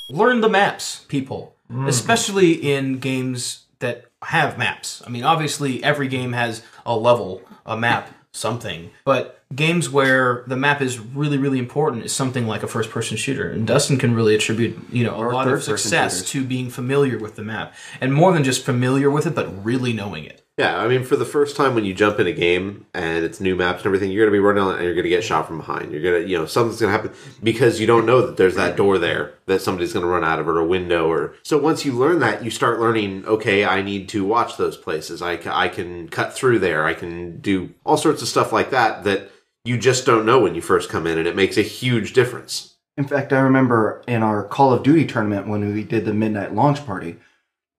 Learn 0.08 0.40
the 0.40 0.48
maps, 0.48 1.04
people, 1.08 1.54
hmm. 1.70 1.86
especially 1.86 2.52
in 2.54 2.98
games 2.98 3.66
that 3.78 4.06
have 4.22 4.58
maps. 4.58 5.02
I 5.06 5.10
mean, 5.10 5.22
obviously, 5.22 5.82
every 5.84 6.08
game 6.08 6.32
has 6.32 6.62
a 6.84 6.96
level, 6.96 7.42
a 7.64 7.76
map, 7.76 8.10
something, 8.32 8.90
but 9.04 9.42
games 9.54 9.88
where 9.88 10.44
the 10.48 10.56
map 10.56 10.82
is 10.82 10.98
really, 10.98 11.38
really 11.38 11.58
important 11.58 12.04
is 12.04 12.12
something 12.12 12.46
like 12.46 12.62
a 12.64 12.68
first 12.68 12.90
person 12.90 13.16
shooter. 13.16 13.50
And 13.50 13.66
Dustin 13.66 13.96
can 13.96 14.14
really 14.14 14.34
attribute, 14.34 14.78
you 14.92 15.04
know, 15.04 15.14
a 15.14 15.18
Or 15.18 15.32
lot 15.32 15.48
of 15.48 15.62
success 15.62 16.18
shooters. 16.18 16.30
to 16.30 16.44
being 16.44 16.70
familiar 16.70 17.18
with 17.18 17.36
the 17.36 17.42
map. 17.42 17.74
And 18.00 18.12
more 18.12 18.32
than 18.32 18.44
just 18.44 18.64
familiar 18.64 19.10
with 19.10 19.26
it, 19.26 19.34
but 19.34 19.64
really 19.64 19.92
knowing 19.92 20.24
it. 20.24 20.39
Yeah, 20.60 20.76
I 20.76 20.88
mean, 20.88 21.04
for 21.04 21.16
the 21.16 21.24
first 21.24 21.56
time 21.56 21.74
when 21.74 21.86
you 21.86 21.94
jump 21.94 22.20
in 22.20 22.26
a 22.26 22.32
game 22.32 22.84
and 22.92 23.24
it's 23.24 23.40
new 23.40 23.56
maps 23.56 23.78
and 23.78 23.86
everything, 23.86 24.12
you're 24.12 24.26
going 24.26 24.30
to 24.30 24.38
be 24.38 24.44
running 24.44 24.62
on 24.62 24.74
it 24.74 24.76
and 24.76 24.84
you're 24.84 24.92
going 24.92 25.04
to 25.04 25.08
get 25.08 25.24
shot 25.24 25.46
from 25.46 25.56
behind. 25.56 25.90
You're 25.90 26.02
going 26.02 26.22
to, 26.22 26.28
you 26.28 26.36
know, 26.36 26.44
something's 26.44 26.78
going 26.78 26.92
to 26.92 26.98
happen 26.98 27.16
because 27.42 27.80
you 27.80 27.86
don't 27.86 28.04
know 28.04 28.26
that 28.26 28.36
there's 28.36 28.56
that 28.56 28.76
door 28.76 28.98
there 28.98 29.32
that 29.46 29.62
somebody's 29.62 29.94
going 29.94 30.04
to 30.04 30.10
run 30.10 30.22
out 30.22 30.38
of 30.38 30.46
or 30.46 30.58
a 30.58 30.66
window 30.66 31.10
or. 31.10 31.34
So 31.44 31.56
once 31.56 31.86
you 31.86 31.92
learn 31.92 32.18
that, 32.18 32.44
you 32.44 32.50
start 32.50 32.78
learning, 32.78 33.24
okay, 33.24 33.64
I 33.64 33.80
need 33.80 34.10
to 34.10 34.22
watch 34.22 34.58
those 34.58 34.76
places. 34.76 35.22
I, 35.22 35.38
I 35.50 35.68
can 35.68 36.10
cut 36.10 36.34
through 36.34 36.58
there. 36.58 36.84
I 36.84 36.92
can 36.92 37.40
do 37.40 37.72
all 37.86 37.96
sorts 37.96 38.20
of 38.20 38.28
stuff 38.28 38.52
like 38.52 38.68
that 38.68 39.04
that 39.04 39.30
you 39.64 39.78
just 39.78 40.04
don't 40.04 40.26
know 40.26 40.40
when 40.40 40.54
you 40.54 40.60
first 40.60 40.90
come 40.90 41.06
in 41.06 41.16
and 41.16 41.26
it 41.26 41.36
makes 41.36 41.56
a 41.56 41.62
huge 41.62 42.12
difference. 42.12 42.74
In 42.98 43.08
fact, 43.08 43.32
I 43.32 43.38
remember 43.38 44.04
in 44.06 44.22
our 44.22 44.44
Call 44.44 44.74
of 44.74 44.82
Duty 44.82 45.06
tournament 45.06 45.48
when 45.48 45.72
we 45.72 45.84
did 45.84 46.04
the 46.04 46.12
midnight 46.12 46.54
launch 46.54 46.84
party, 46.84 47.16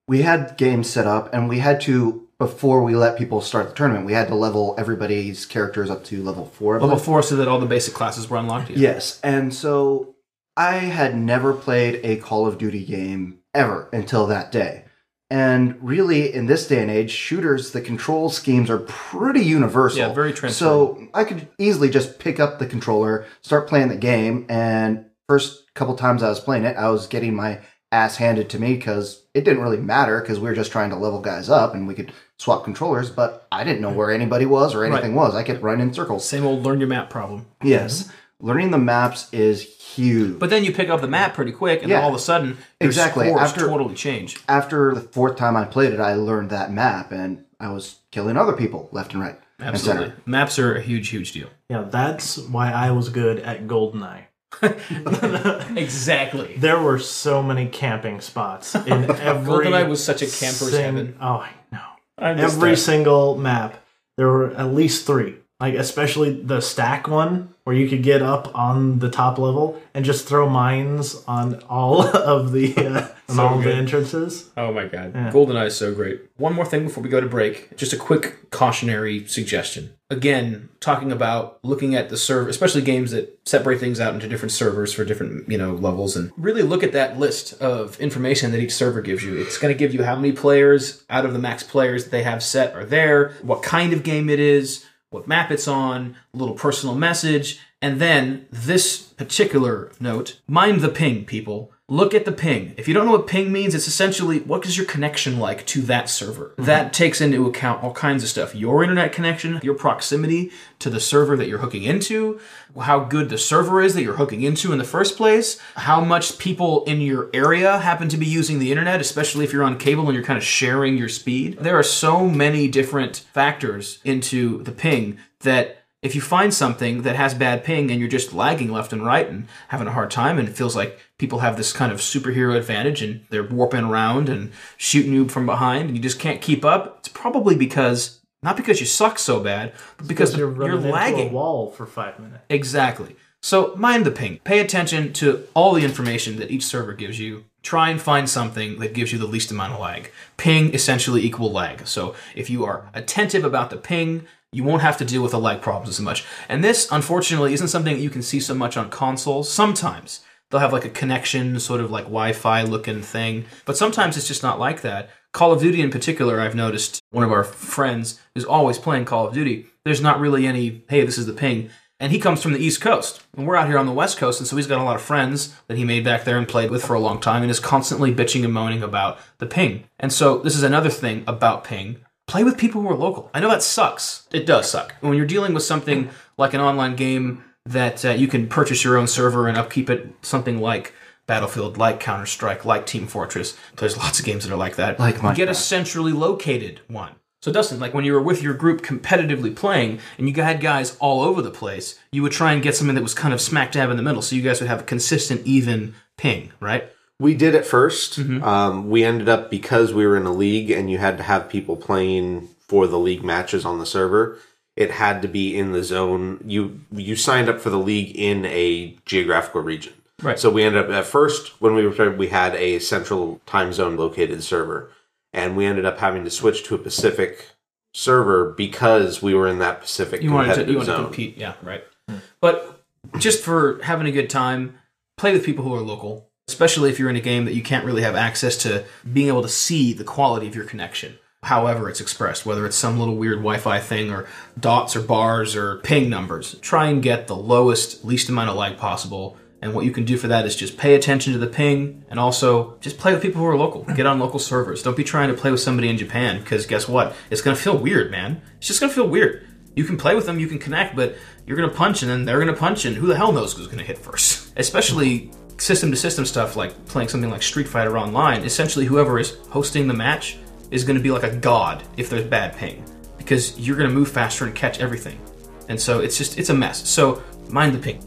we 0.08 0.22
had 0.22 0.56
games 0.56 0.90
set 0.90 1.06
up 1.06 1.32
and 1.32 1.48
we 1.48 1.60
had 1.60 1.80
to, 1.82 2.21
before 2.42 2.82
we 2.82 2.96
let 2.96 3.16
people 3.16 3.40
start 3.40 3.68
the 3.68 3.74
tournament, 3.74 4.04
we 4.04 4.14
had 4.14 4.26
to 4.26 4.34
level 4.34 4.74
everybody's 4.76 5.46
characters 5.46 5.88
up 5.88 6.02
to 6.02 6.24
level 6.24 6.46
four. 6.46 6.80
Level 6.80 6.98
four, 6.98 7.22
so 7.22 7.36
that 7.36 7.46
all 7.46 7.60
the 7.60 7.66
basic 7.66 7.94
classes 7.94 8.28
were 8.28 8.36
unlocked. 8.36 8.68
Yeah. 8.70 8.78
Yes. 8.78 9.20
And 9.22 9.54
so 9.54 10.16
I 10.56 10.74
had 10.74 11.16
never 11.16 11.52
played 11.52 12.00
a 12.02 12.16
Call 12.16 12.48
of 12.48 12.58
Duty 12.58 12.84
game 12.84 13.38
ever 13.54 13.88
until 13.92 14.26
that 14.26 14.50
day. 14.50 14.86
And 15.30 15.78
really, 15.80 16.34
in 16.34 16.46
this 16.46 16.66
day 16.66 16.82
and 16.82 16.90
age, 16.90 17.12
shooters, 17.12 17.70
the 17.70 17.80
control 17.80 18.28
schemes 18.28 18.68
are 18.68 18.80
pretty 18.80 19.44
universal. 19.44 20.00
Yeah, 20.00 20.12
very 20.12 20.32
transferable. 20.32 20.96
So 20.96 21.08
I 21.14 21.22
could 21.22 21.48
easily 21.58 21.90
just 21.90 22.18
pick 22.18 22.40
up 22.40 22.58
the 22.58 22.66
controller, 22.66 23.24
start 23.40 23.68
playing 23.68 23.88
the 23.88 23.96
game, 23.96 24.46
and 24.48 25.06
first 25.28 25.72
couple 25.74 25.94
times 25.94 26.24
I 26.24 26.28
was 26.28 26.40
playing 26.40 26.64
it, 26.64 26.76
I 26.76 26.90
was 26.90 27.06
getting 27.06 27.36
my 27.36 27.60
ass 27.92 28.16
handed 28.16 28.48
to 28.50 28.58
me 28.58 28.74
because 28.74 29.22
it 29.34 29.44
didn't 29.44 29.62
really 29.62 29.76
matter 29.76 30.20
because 30.20 30.40
we 30.40 30.48
were 30.48 30.54
just 30.54 30.72
trying 30.72 30.90
to 30.90 30.96
level 30.96 31.20
guys 31.20 31.48
up 31.48 31.74
and 31.74 31.86
we 31.86 31.94
could 31.94 32.10
swap 32.42 32.64
controllers, 32.64 33.08
but 33.10 33.46
I 33.52 33.62
didn't 33.64 33.80
know 33.80 33.92
where 33.92 34.10
anybody 34.10 34.46
was 34.46 34.74
or 34.74 34.84
anything 34.84 35.14
was. 35.14 35.34
I 35.34 35.42
kept 35.44 35.62
running 35.62 35.88
in 35.88 35.94
circles. 35.94 36.28
Same 36.28 36.44
old 36.44 36.64
learn 36.64 36.80
your 36.80 36.88
map 36.88 37.08
problem. 37.08 37.46
Yes. 37.62 38.10
Learning 38.40 38.72
the 38.72 38.78
maps 38.78 39.32
is 39.32 39.62
huge. 39.62 40.38
But 40.40 40.50
then 40.50 40.64
you 40.64 40.72
pick 40.72 40.88
up 40.88 41.00
the 41.00 41.06
map 41.06 41.34
pretty 41.34 41.52
quick, 41.52 41.82
and 41.82 41.90
then 41.92 41.98
Yeah. 41.98 42.02
all 42.04 42.08
of 42.10 42.16
a 42.16 42.18
sudden, 42.18 42.58
your 42.80 42.88
Exactly. 42.88 43.28
scores 43.28 43.40
After- 43.42 43.68
totally 43.68 43.94
change. 43.94 44.42
after 44.48 44.92
the 44.94 45.00
fourth 45.00 45.36
time 45.36 45.56
I 45.56 45.64
played 45.64 45.92
it, 45.92 46.00
I 46.00 46.14
learned 46.14 46.50
that 46.50 46.72
map 46.72 47.12
and 47.12 47.44
I 47.60 47.70
was 47.70 47.96
killing 48.10 48.36
other 48.36 48.52
people 48.54 48.88
left 48.90 49.12
and 49.14 49.22
right. 49.22 49.38
and. 49.60 49.68
Absolutely, 49.68 50.12
maps 50.26 50.58
are 50.58 50.74
a 50.74 50.80
huge, 50.82 51.08
huge 51.10 51.30
deal. 51.32 51.46
yeah 51.68 51.82
that's 51.88 52.36
why 52.36 52.72
i 52.72 52.90
was 52.90 53.08
good 53.10 53.38
at 53.38 53.68
goldeneye 53.68 54.24
Exactly. 55.76 56.54
there 56.58 56.80
were 56.80 56.98
so 56.98 57.42
many 57.42 57.66
camping 57.66 58.20
spots 58.20 58.74
in 58.74 59.04
every 59.10 59.66
GoldenEye 59.66 59.88
was 59.88 60.02
such 60.02 60.20
a 60.22 60.26
camper's 60.26 60.72
sing- 60.72 60.84
heaven. 60.84 61.16
oh 61.20 61.26
i 61.48 61.50
know 61.70 61.78
I 61.78 61.82
missed 61.82 61.91
every 62.22 62.76
single 62.76 63.36
map 63.36 63.84
there 64.16 64.28
were 64.28 64.52
at 64.54 64.72
least 64.72 65.06
three 65.06 65.36
like 65.62 65.74
especially 65.74 66.42
the 66.42 66.60
stack 66.60 67.06
one 67.06 67.54
where 67.62 67.76
you 67.76 67.88
could 67.88 68.02
get 68.02 68.20
up 68.20 68.52
on 68.52 68.98
the 68.98 69.08
top 69.08 69.38
level 69.38 69.80
and 69.94 70.04
just 70.04 70.26
throw 70.26 70.48
mines 70.48 71.22
on 71.28 71.62
all 71.68 72.02
of 72.16 72.50
the 72.50 72.76
uh, 72.76 73.06
on 73.28 73.38
all 73.38 73.58
of 73.58 73.64
the 73.64 73.72
entrances. 73.72 74.50
Oh 74.56 74.72
my 74.72 74.86
god. 74.86 75.14
GoldenEye 75.14 75.66
is 75.66 75.76
so 75.76 75.94
great. 75.94 76.20
One 76.36 76.52
more 76.52 76.64
thing 76.64 76.82
before 76.82 77.04
we 77.04 77.08
go 77.08 77.20
to 77.20 77.28
break. 77.28 77.76
Just 77.76 77.92
a 77.92 77.96
quick 77.96 78.50
cautionary 78.50 79.24
suggestion. 79.28 79.94
Again, 80.10 80.68
talking 80.80 81.12
about 81.12 81.60
looking 81.62 81.94
at 81.94 82.08
the 82.08 82.16
server, 82.16 82.48
especially 82.50 82.82
games 82.82 83.12
that 83.12 83.38
separate 83.46 83.78
things 83.78 84.00
out 84.00 84.12
into 84.12 84.28
different 84.28 84.52
servers 84.52 84.92
for 84.92 85.04
different, 85.04 85.48
you 85.48 85.56
know, 85.56 85.74
levels 85.74 86.16
and 86.16 86.32
really 86.36 86.62
look 86.62 86.82
at 86.82 86.92
that 86.92 87.20
list 87.20 87.54
of 87.62 87.98
information 88.00 88.50
that 88.50 88.60
each 88.60 88.74
server 88.74 89.00
gives 89.00 89.22
you. 89.22 89.40
It's 89.40 89.58
going 89.58 89.72
to 89.72 89.78
give 89.78 89.94
you 89.94 90.02
how 90.02 90.16
many 90.16 90.32
players 90.32 91.04
out 91.08 91.24
of 91.24 91.32
the 91.32 91.38
max 91.38 91.62
players 91.62 92.04
that 92.04 92.10
they 92.10 92.24
have 92.24 92.42
set 92.42 92.74
are 92.74 92.84
there, 92.84 93.34
what 93.42 93.62
kind 93.62 93.92
of 93.92 94.02
game 94.02 94.28
it 94.28 94.40
is, 94.40 94.84
what 95.12 95.28
map 95.28 95.50
it's 95.50 95.68
on, 95.68 96.16
a 96.32 96.36
little 96.36 96.54
personal 96.54 96.94
message, 96.94 97.60
and 97.80 98.00
then 98.00 98.46
this 98.50 98.98
particular 99.00 99.90
note, 100.00 100.40
mind 100.46 100.80
the 100.80 100.88
ping, 100.88 101.24
people. 101.24 101.72
Look 101.88 102.14
at 102.14 102.24
the 102.24 102.32
ping. 102.32 102.74
If 102.78 102.88
you 102.88 102.94
don't 102.94 103.04
know 103.04 103.12
what 103.12 103.26
ping 103.26 103.52
means, 103.52 103.74
it's 103.74 103.88
essentially 103.88 104.38
what 104.38 104.64
is 104.64 104.78
your 104.78 104.86
connection 104.86 105.38
like 105.38 105.66
to 105.66 105.82
that 105.82 106.08
server. 106.08 106.50
Mm-hmm. 106.50 106.64
That 106.64 106.92
takes 106.94 107.20
into 107.20 107.46
account 107.46 107.82
all 107.82 107.92
kinds 107.92 108.22
of 108.22 108.30
stuff. 108.30 108.54
Your 108.54 108.82
internet 108.82 109.12
connection, 109.12 109.60
your 109.62 109.74
proximity 109.74 110.52
to 110.78 110.88
the 110.88 111.00
server 111.00 111.36
that 111.36 111.48
you're 111.48 111.58
hooking 111.58 111.82
into, 111.82 112.40
how 112.80 113.00
good 113.00 113.28
the 113.28 113.38
server 113.38 113.80
is 113.82 113.94
that 113.94 114.02
you're 114.02 114.16
hooking 114.16 114.42
into 114.42 114.72
in 114.72 114.78
the 114.78 114.84
first 114.84 115.16
place, 115.16 115.58
how 115.76 116.00
much 116.00 116.38
people 116.38 116.84
in 116.84 117.00
your 117.00 117.28
area 117.34 117.78
happen 117.78 118.08
to 118.08 118.16
be 118.16 118.26
using 118.26 118.58
the 118.58 118.70
internet, 118.70 119.00
especially 119.00 119.44
if 119.44 119.52
you're 119.52 119.64
on 119.64 119.78
cable 119.78 120.04
and 120.04 120.14
you're 120.14 120.24
kind 120.24 120.38
of 120.38 120.44
sharing 120.44 120.96
your 120.96 121.08
speed. 121.08 121.58
There 121.58 121.78
are 121.78 121.82
so 121.82 122.26
many 122.28 122.68
different 122.68 123.18
factors 123.32 123.98
into 124.04 124.62
the 124.62 124.72
ping 124.72 125.18
that 125.40 125.78
if 126.02 126.16
you 126.16 126.20
find 126.20 126.52
something 126.52 127.02
that 127.02 127.14
has 127.14 127.32
bad 127.32 127.62
ping 127.62 127.90
and 127.90 128.00
you're 128.00 128.08
just 128.08 128.32
lagging 128.32 128.72
left 128.72 128.92
and 128.92 129.06
right 129.06 129.28
and 129.28 129.46
having 129.68 129.86
a 129.86 129.92
hard 129.92 130.10
time 130.10 130.38
and 130.38 130.48
it 130.48 130.56
feels 130.56 130.74
like 130.74 130.98
people 131.16 131.38
have 131.38 131.56
this 131.56 131.72
kind 131.72 131.92
of 131.92 132.00
superhero 132.00 132.56
advantage 132.56 133.02
and 133.02 133.24
they're 133.30 133.44
warping 133.44 133.84
around 133.84 134.28
and 134.28 134.50
shooting 134.76 135.12
you 135.12 135.28
from 135.28 135.46
behind 135.46 135.86
and 135.86 135.96
you 135.96 136.02
just 136.02 136.18
can't 136.18 136.42
keep 136.42 136.64
up, 136.64 136.98
it's 136.98 137.08
probably 137.08 137.54
because 137.54 138.18
not 138.42 138.56
because 138.56 138.80
you 138.80 138.86
suck 138.86 139.18
so 139.18 139.40
bad, 139.40 139.72
but 139.96 140.08
because 140.08 140.36
you're 140.36 140.48
you're, 140.48 140.56
running 140.56 140.76
into 140.78 140.90
a 140.90 140.92
lagging. 140.92 141.32
wall 141.32 141.70
for 141.70 141.86
five 141.86 142.18
minutes. 142.18 142.42
Exactly. 142.48 143.16
So 143.40 143.74
mind 143.76 144.06
the 144.06 144.10
ping. 144.10 144.38
Pay 144.44 144.60
attention 144.60 145.12
to 145.14 145.46
all 145.54 145.74
the 145.74 145.84
information 145.84 146.36
that 146.36 146.50
each 146.50 146.64
server 146.64 146.92
gives 146.92 147.18
you. 147.18 147.44
Try 147.62 147.90
and 147.90 148.00
find 148.00 148.28
something 148.28 148.78
that 148.78 148.94
gives 148.94 149.12
you 149.12 149.18
the 149.18 149.26
least 149.26 149.50
amount 149.50 149.72
of 149.72 149.80
lag. 149.80 150.10
Ping 150.36 150.74
essentially 150.74 151.24
equal 151.24 151.52
lag. 151.52 151.86
So 151.86 152.14
if 152.34 152.50
you 152.50 152.64
are 152.64 152.88
attentive 152.94 153.44
about 153.44 153.70
the 153.70 153.76
ping, 153.76 154.26
you 154.52 154.64
won't 154.64 154.82
have 154.82 154.96
to 154.98 155.04
deal 155.04 155.22
with 155.22 155.32
the 155.32 155.40
lag 155.40 155.60
problems 155.60 155.88
as 155.88 156.00
much. 156.00 156.24
And 156.48 156.62
this, 156.62 156.88
unfortunately, 156.90 157.52
isn't 157.54 157.68
something 157.68 157.96
that 157.96 158.02
you 158.02 158.10
can 158.10 158.22
see 158.22 158.38
so 158.38 158.54
much 158.54 158.76
on 158.76 158.90
consoles. 158.90 159.50
Sometimes 159.50 160.20
they'll 160.50 160.60
have 160.60 160.72
like 160.72 160.84
a 160.84 160.90
connection, 160.90 161.58
sort 161.58 161.80
of 161.80 161.90
like 161.90 162.04
Wi-Fi 162.04 162.62
looking 162.62 163.02
thing, 163.02 163.46
but 163.64 163.76
sometimes 163.76 164.16
it's 164.16 164.28
just 164.28 164.42
not 164.42 164.60
like 164.60 164.82
that. 164.82 165.10
Call 165.32 165.52
of 165.52 165.60
Duty 165.60 165.80
in 165.80 165.90
particular, 165.90 166.40
I've 166.40 166.54
noticed 166.54 167.02
one 167.10 167.24
of 167.24 167.32
our 167.32 167.42
friends 167.42 168.20
is 168.34 168.44
always 168.44 168.78
playing 168.78 169.06
Call 169.06 169.26
of 169.26 169.34
Duty. 169.34 169.66
There's 169.82 170.00
not 170.00 170.20
really 170.20 170.46
any, 170.46 170.84
hey, 170.90 171.06
this 171.06 171.16
is 171.16 171.24
the 171.24 171.32
ping. 171.32 171.70
And 171.98 172.12
he 172.12 172.18
comes 172.18 172.42
from 172.42 172.52
the 172.52 172.58
East 172.58 172.82
Coast. 172.82 173.22
And 173.34 173.46
we're 173.46 173.56
out 173.56 173.68
here 173.68 173.78
on 173.78 173.86
the 173.86 173.92
West 173.92 174.18
Coast, 174.18 174.40
and 174.40 174.46
so 174.46 174.56
he's 174.56 174.66
got 174.66 174.80
a 174.80 174.84
lot 174.84 174.96
of 174.96 175.02
friends 175.02 175.54
that 175.68 175.78
he 175.78 175.84
made 175.84 176.04
back 176.04 176.24
there 176.24 176.36
and 176.36 176.46
played 176.46 176.70
with 176.70 176.84
for 176.84 176.94
a 176.94 177.00
long 177.00 177.18
time 177.18 177.40
and 177.42 177.50
is 177.50 177.60
constantly 177.60 178.14
bitching 178.14 178.44
and 178.44 178.52
moaning 178.52 178.82
about 178.82 179.18
the 179.38 179.46
ping. 179.46 179.84
And 179.98 180.12
so 180.12 180.38
this 180.38 180.54
is 180.54 180.62
another 180.62 180.90
thing 180.90 181.24
about 181.26 181.64
ping. 181.64 182.04
Play 182.26 182.44
with 182.44 182.58
people 182.58 182.82
who 182.82 182.88
are 182.88 182.96
local. 182.96 183.30
I 183.32 183.40
know 183.40 183.48
that 183.48 183.62
sucks. 183.62 184.28
It 184.32 184.44
does 184.44 184.70
suck. 184.70 184.94
When 185.00 185.14
you're 185.14 185.26
dealing 185.26 185.54
with 185.54 185.62
something 185.62 186.10
like 186.36 186.52
an 186.52 186.60
online 186.60 186.94
game 186.94 187.42
that 187.64 188.04
uh, 188.04 188.10
you 188.10 188.28
can 188.28 188.48
purchase 188.48 188.84
your 188.84 188.98
own 188.98 189.06
server 189.06 189.48
and 189.48 189.56
upkeep 189.56 189.88
it, 189.88 190.12
something 190.20 190.60
like 190.60 190.92
Battlefield, 191.26 191.78
like 191.78 192.00
Counter 192.00 192.26
Strike, 192.26 192.64
like 192.64 192.86
Team 192.86 193.06
Fortress. 193.06 193.56
There's 193.76 193.96
lots 193.96 194.18
of 194.18 194.24
games 194.24 194.44
that 194.44 194.52
are 194.52 194.56
like 194.56 194.76
that. 194.76 194.98
Like 194.98 195.22
get 195.36 195.48
a 195.48 195.54
centrally 195.54 196.12
located 196.12 196.80
one. 196.88 197.12
So 197.40 197.50
Dustin, 197.50 197.80
like 197.80 197.92
when 197.92 198.04
you 198.04 198.12
were 198.12 198.22
with 198.22 198.40
your 198.40 198.54
group 198.54 198.82
competitively 198.82 199.54
playing 199.54 199.98
and 200.16 200.28
you 200.28 200.34
had 200.42 200.60
guys 200.60 200.96
all 201.00 201.22
over 201.22 201.42
the 201.42 201.50
place, 201.50 201.98
you 202.12 202.22
would 202.22 202.30
try 202.32 202.52
and 202.52 202.62
get 202.62 202.76
something 202.76 202.94
that 202.94 203.02
was 203.02 203.14
kind 203.14 203.34
of 203.34 203.40
smack 203.40 203.72
dab 203.72 203.90
in 203.90 203.96
the 203.96 204.02
middle, 204.02 204.22
so 204.22 204.36
you 204.36 204.42
guys 204.42 204.60
would 204.60 204.68
have 204.68 204.80
a 204.80 204.84
consistent, 204.84 205.44
even 205.44 205.94
ping, 206.16 206.52
right? 206.60 206.88
We 207.18 207.34
did 207.34 207.54
at 207.54 207.64
1st 207.64 208.42
Um, 208.42 208.90
we 208.90 209.02
ended 209.04 209.28
up 209.28 209.50
because 209.50 209.92
we 209.92 210.06
were 210.06 210.16
in 210.16 210.26
a 210.26 210.32
league 210.32 210.70
and 210.70 210.90
you 210.90 210.98
had 210.98 211.16
to 211.18 211.24
have 211.24 211.48
people 211.48 211.76
playing 211.76 212.48
for 212.60 212.86
the 212.86 212.98
league 212.98 213.24
matches 213.24 213.64
on 213.64 213.78
the 213.78 213.86
server. 213.86 214.38
It 214.76 214.92
had 214.92 215.20
to 215.22 215.28
be 215.28 215.56
in 215.56 215.72
the 215.72 215.82
zone. 215.82 216.42
You 216.46 216.80
you 216.90 217.14
signed 217.14 217.48
up 217.48 217.60
for 217.60 217.70
the 217.70 217.78
league 217.78 218.16
in 218.16 218.46
a 218.46 218.96
geographical 219.04 219.60
region. 219.60 219.92
Right. 220.22 220.38
So 220.38 220.50
we 220.50 220.62
ended 220.62 220.84
up 220.84 220.90
at 220.90 221.04
first 221.04 221.60
when 221.60 221.74
we 221.74 221.86
were 221.86 222.10
we 222.12 222.28
had 222.28 222.54
a 222.54 222.78
central 222.78 223.40
time 223.46 223.72
zone 223.72 223.96
located 223.96 224.42
server, 224.42 224.90
and 225.32 225.56
we 225.56 225.66
ended 225.66 225.84
up 225.84 225.98
having 225.98 226.24
to 226.24 226.30
switch 226.30 226.64
to 226.64 226.74
a 226.74 226.78
Pacific 226.78 227.48
server 227.94 228.52
because 228.52 229.22
we 229.22 229.34
were 229.34 229.48
in 229.48 229.58
that 229.58 229.80
Pacific 229.80 230.22
You 230.22 230.32
wanted 230.32 230.48
to 230.48 230.54
competitive 230.54 230.72
you 230.72 230.78
wanted 230.78 230.90
to 230.90 230.96
zone. 230.96 231.04
compete, 231.06 231.36
yeah, 231.36 231.54
right. 231.62 231.84
Hmm. 232.08 232.16
But 232.40 232.84
just 233.18 233.42
for 233.42 233.80
having 233.82 234.06
a 234.06 234.12
good 234.12 234.30
time, 234.30 234.78
play 235.18 235.32
with 235.32 235.44
people 235.44 235.64
who 235.64 235.74
are 235.74 235.80
local, 235.80 236.30
especially 236.48 236.90
if 236.90 236.98
you're 236.98 237.10
in 237.10 237.16
a 237.16 237.20
game 237.20 237.44
that 237.44 237.54
you 237.54 237.62
can't 237.62 237.84
really 237.84 238.02
have 238.02 238.14
access 238.14 238.56
to 238.58 238.84
being 239.12 239.28
able 239.28 239.42
to 239.42 239.48
see 239.48 239.92
the 239.92 240.04
quality 240.04 240.46
of 240.46 240.54
your 240.54 240.64
connection. 240.64 241.18
However, 241.44 241.88
it's 241.90 242.00
expressed, 242.00 242.46
whether 242.46 242.64
it's 242.66 242.76
some 242.76 243.00
little 243.00 243.16
weird 243.16 243.38
Wi 243.38 243.58
Fi 243.58 243.80
thing 243.80 244.12
or 244.12 244.28
dots 244.58 244.94
or 244.94 245.00
bars 245.00 245.56
or 245.56 245.78
ping 245.78 246.08
numbers, 246.08 246.54
try 246.60 246.86
and 246.86 247.02
get 247.02 247.26
the 247.26 247.34
lowest, 247.34 248.04
least 248.04 248.28
amount 248.28 248.48
of 248.50 248.56
lag 248.56 248.78
possible. 248.78 249.36
And 249.62 249.74
what 249.74 249.84
you 249.84 249.92
can 249.92 250.04
do 250.04 250.18
for 250.18 250.26
that 250.26 250.44
is 250.44 250.56
just 250.56 250.76
pay 250.76 250.96
attention 250.96 251.32
to 251.34 251.38
the 251.38 251.46
ping 251.46 252.04
and 252.10 252.18
also 252.18 252.76
just 252.80 252.98
play 252.98 253.12
with 253.12 253.22
people 253.22 253.40
who 253.40 253.46
are 253.46 253.56
local. 253.56 253.84
Get 253.94 254.06
on 254.06 254.18
local 254.18 254.40
servers. 254.40 254.82
Don't 254.82 254.96
be 254.96 255.04
trying 255.04 255.28
to 255.28 255.34
play 255.34 255.52
with 255.52 255.60
somebody 255.60 255.88
in 255.88 255.96
Japan 255.96 256.40
because 256.40 256.66
guess 256.66 256.88
what? 256.88 257.14
It's 257.30 257.40
going 257.40 257.56
to 257.56 257.62
feel 257.62 257.78
weird, 257.78 258.10
man. 258.10 258.42
It's 258.58 258.66
just 258.66 258.80
going 258.80 258.90
to 258.90 258.94
feel 258.94 259.08
weird. 259.08 259.46
You 259.76 259.84
can 259.84 259.96
play 259.96 260.16
with 260.16 260.26
them, 260.26 260.38
you 260.38 260.48
can 260.48 260.58
connect, 260.58 260.96
but 260.96 261.16
you're 261.46 261.56
going 261.56 261.70
to 261.70 261.74
punch 261.74 262.02
and 262.02 262.10
then 262.10 262.24
they're 262.24 262.40
going 262.40 262.52
to 262.52 262.58
punch 262.58 262.84
and 262.84 262.96
who 262.96 263.06
the 263.06 263.16
hell 263.16 263.32
knows 263.32 263.54
who's 263.54 263.66
going 263.68 263.78
to 263.78 263.84
hit 263.84 263.96
first? 263.96 264.52
Especially 264.56 265.30
system 265.58 265.92
to 265.92 265.96
system 265.96 266.26
stuff 266.26 266.56
like 266.56 266.86
playing 266.86 267.08
something 267.08 267.30
like 267.30 267.42
Street 267.42 267.68
Fighter 267.68 267.96
Online. 267.96 268.42
Essentially, 268.42 268.84
whoever 268.84 269.20
is 269.20 269.36
hosting 269.48 269.86
the 269.86 269.94
match 269.94 270.38
is 270.72 270.82
going 270.82 270.96
to 270.96 271.02
be 271.02 271.12
like 271.12 271.22
a 271.22 271.36
god 271.36 271.84
if 271.96 272.10
there's 272.10 272.24
bad 272.24 272.56
ping 272.56 272.84
because 273.16 273.58
you're 273.60 273.76
going 273.76 273.88
to 273.88 273.94
move 273.94 274.10
faster 274.10 274.44
and 274.44 274.54
catch 274.56 274.80
everything. 274.80 275.20
And 275.68 275.80
so 275.80 276.00
it's 276.00 276.18
just, 276.18 276.36
it's 276.36 276.50
a 276.50 276.54
mess. 276.54 276.88
So 276.88 277.22
mind 277.48 277.74
the 277.74 277.78
ping. 277.78 278.02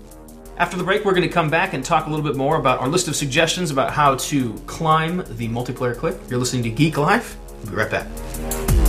After 0.58 0.78
the 0.78 0.86
break, 0.86 1.04
we're 1.04 1.12
going 1.12 1.28
to 1.28 1.34
come 1.34 1.50
back 1.50 1.74
and 1.74 1.84
talk 1.84 2.08
a 2.08 2.10
little 2.10 2.24
bit 2.24 2.38
more 2.38 2.56
about 2.56 2.80
our 2.80 2.88
list 2.88 3.10
of 3.10 3.16
suggestions 3.16 3.72
about 3.72 3.92
how 3.92 4.16
to 4.16 4.54
climb 4.68 5.18
the 5.18 5.50
multiplayer 5.50 5.98
cliff. 5.98 6.18
You're 6.30 6.40
listening 6.40 6.64
to 6.64 6.70
Geek 6.70 6.98
Life. 6.98 7.38
We'll 7.64 7.72
be 7.72 7.78
right 7.78 7.92
back. 7.92 8.85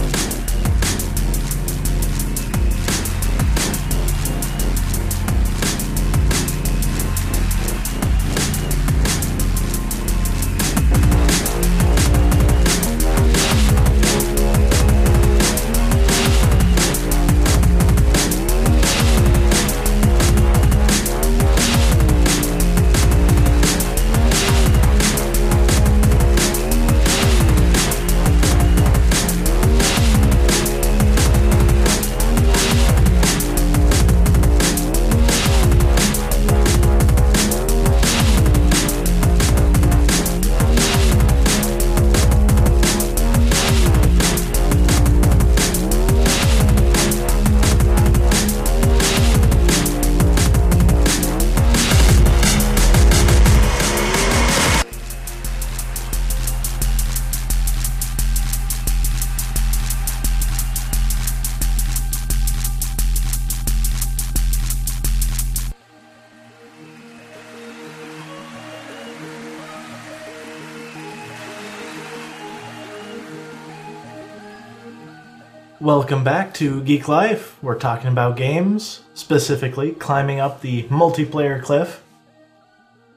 Welcome 75.98 76.24
back 76.24 76.52
to 76.56 76.82
Geek 76.82 77.08
Life. 77.08 77.56
We're 77.62 77.78
talking 77.78 78.08
about 78.08 78.36
games, 78.36 79.00
specifically 79.14 79.92
climbing 79.92 80.40
up 80.40 80.60
the 80.60 80.82
multiplayer 80.88 81.62
cliff. 81.62 82.02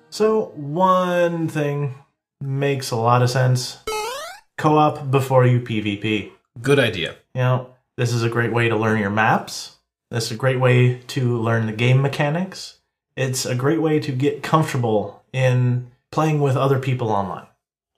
So, 0.10 0.54
one 0.56 1.50
thing 1.50 1.96
makes 2.40 2.92
a 2.92 2.96
lot 2.96 3.22
of 3.22 3.30
sense 3.30 3.80
co 4.58 4.78
op 4.78 5.12
before 5.12 5.46
you 5.46 5.60
PvP. 5.60 6.32
Good 6.62 6.80
idea. 6.80 7.18
You 7.36 7.42
know, 7.42 7.76
this 7.98 8.14
is 8.14 8.24
a 8.24 8.30
great 8.30 8.54
way 8.54 8.70
to 8.70 8.78
learn 8.78 9.02
your 9.02 9.10
maps. 9.10 9.76
This 10.10 10.28
is 10.28 10.32
a 10.32 10.38
great 10.38 10.62
way 10.62 11.00
to 11.08 11.38
learn 11.38 11.66
the 11.66 11.74
game 11.74 12.02
mechanics. 12.02 12.80
It's 13.18 13.46
a 13.46 13.56
great 13.56 13.82
way 13.82 14.00
to 14.00 14.14
get 14.14 14.42
comfortable 14.42 15.22
in 15.34 15.92
playing 16.12 16.40
with 16.40 16.56
other 16.56 16.80
people 16.80 17.10
online. 17.10 17.48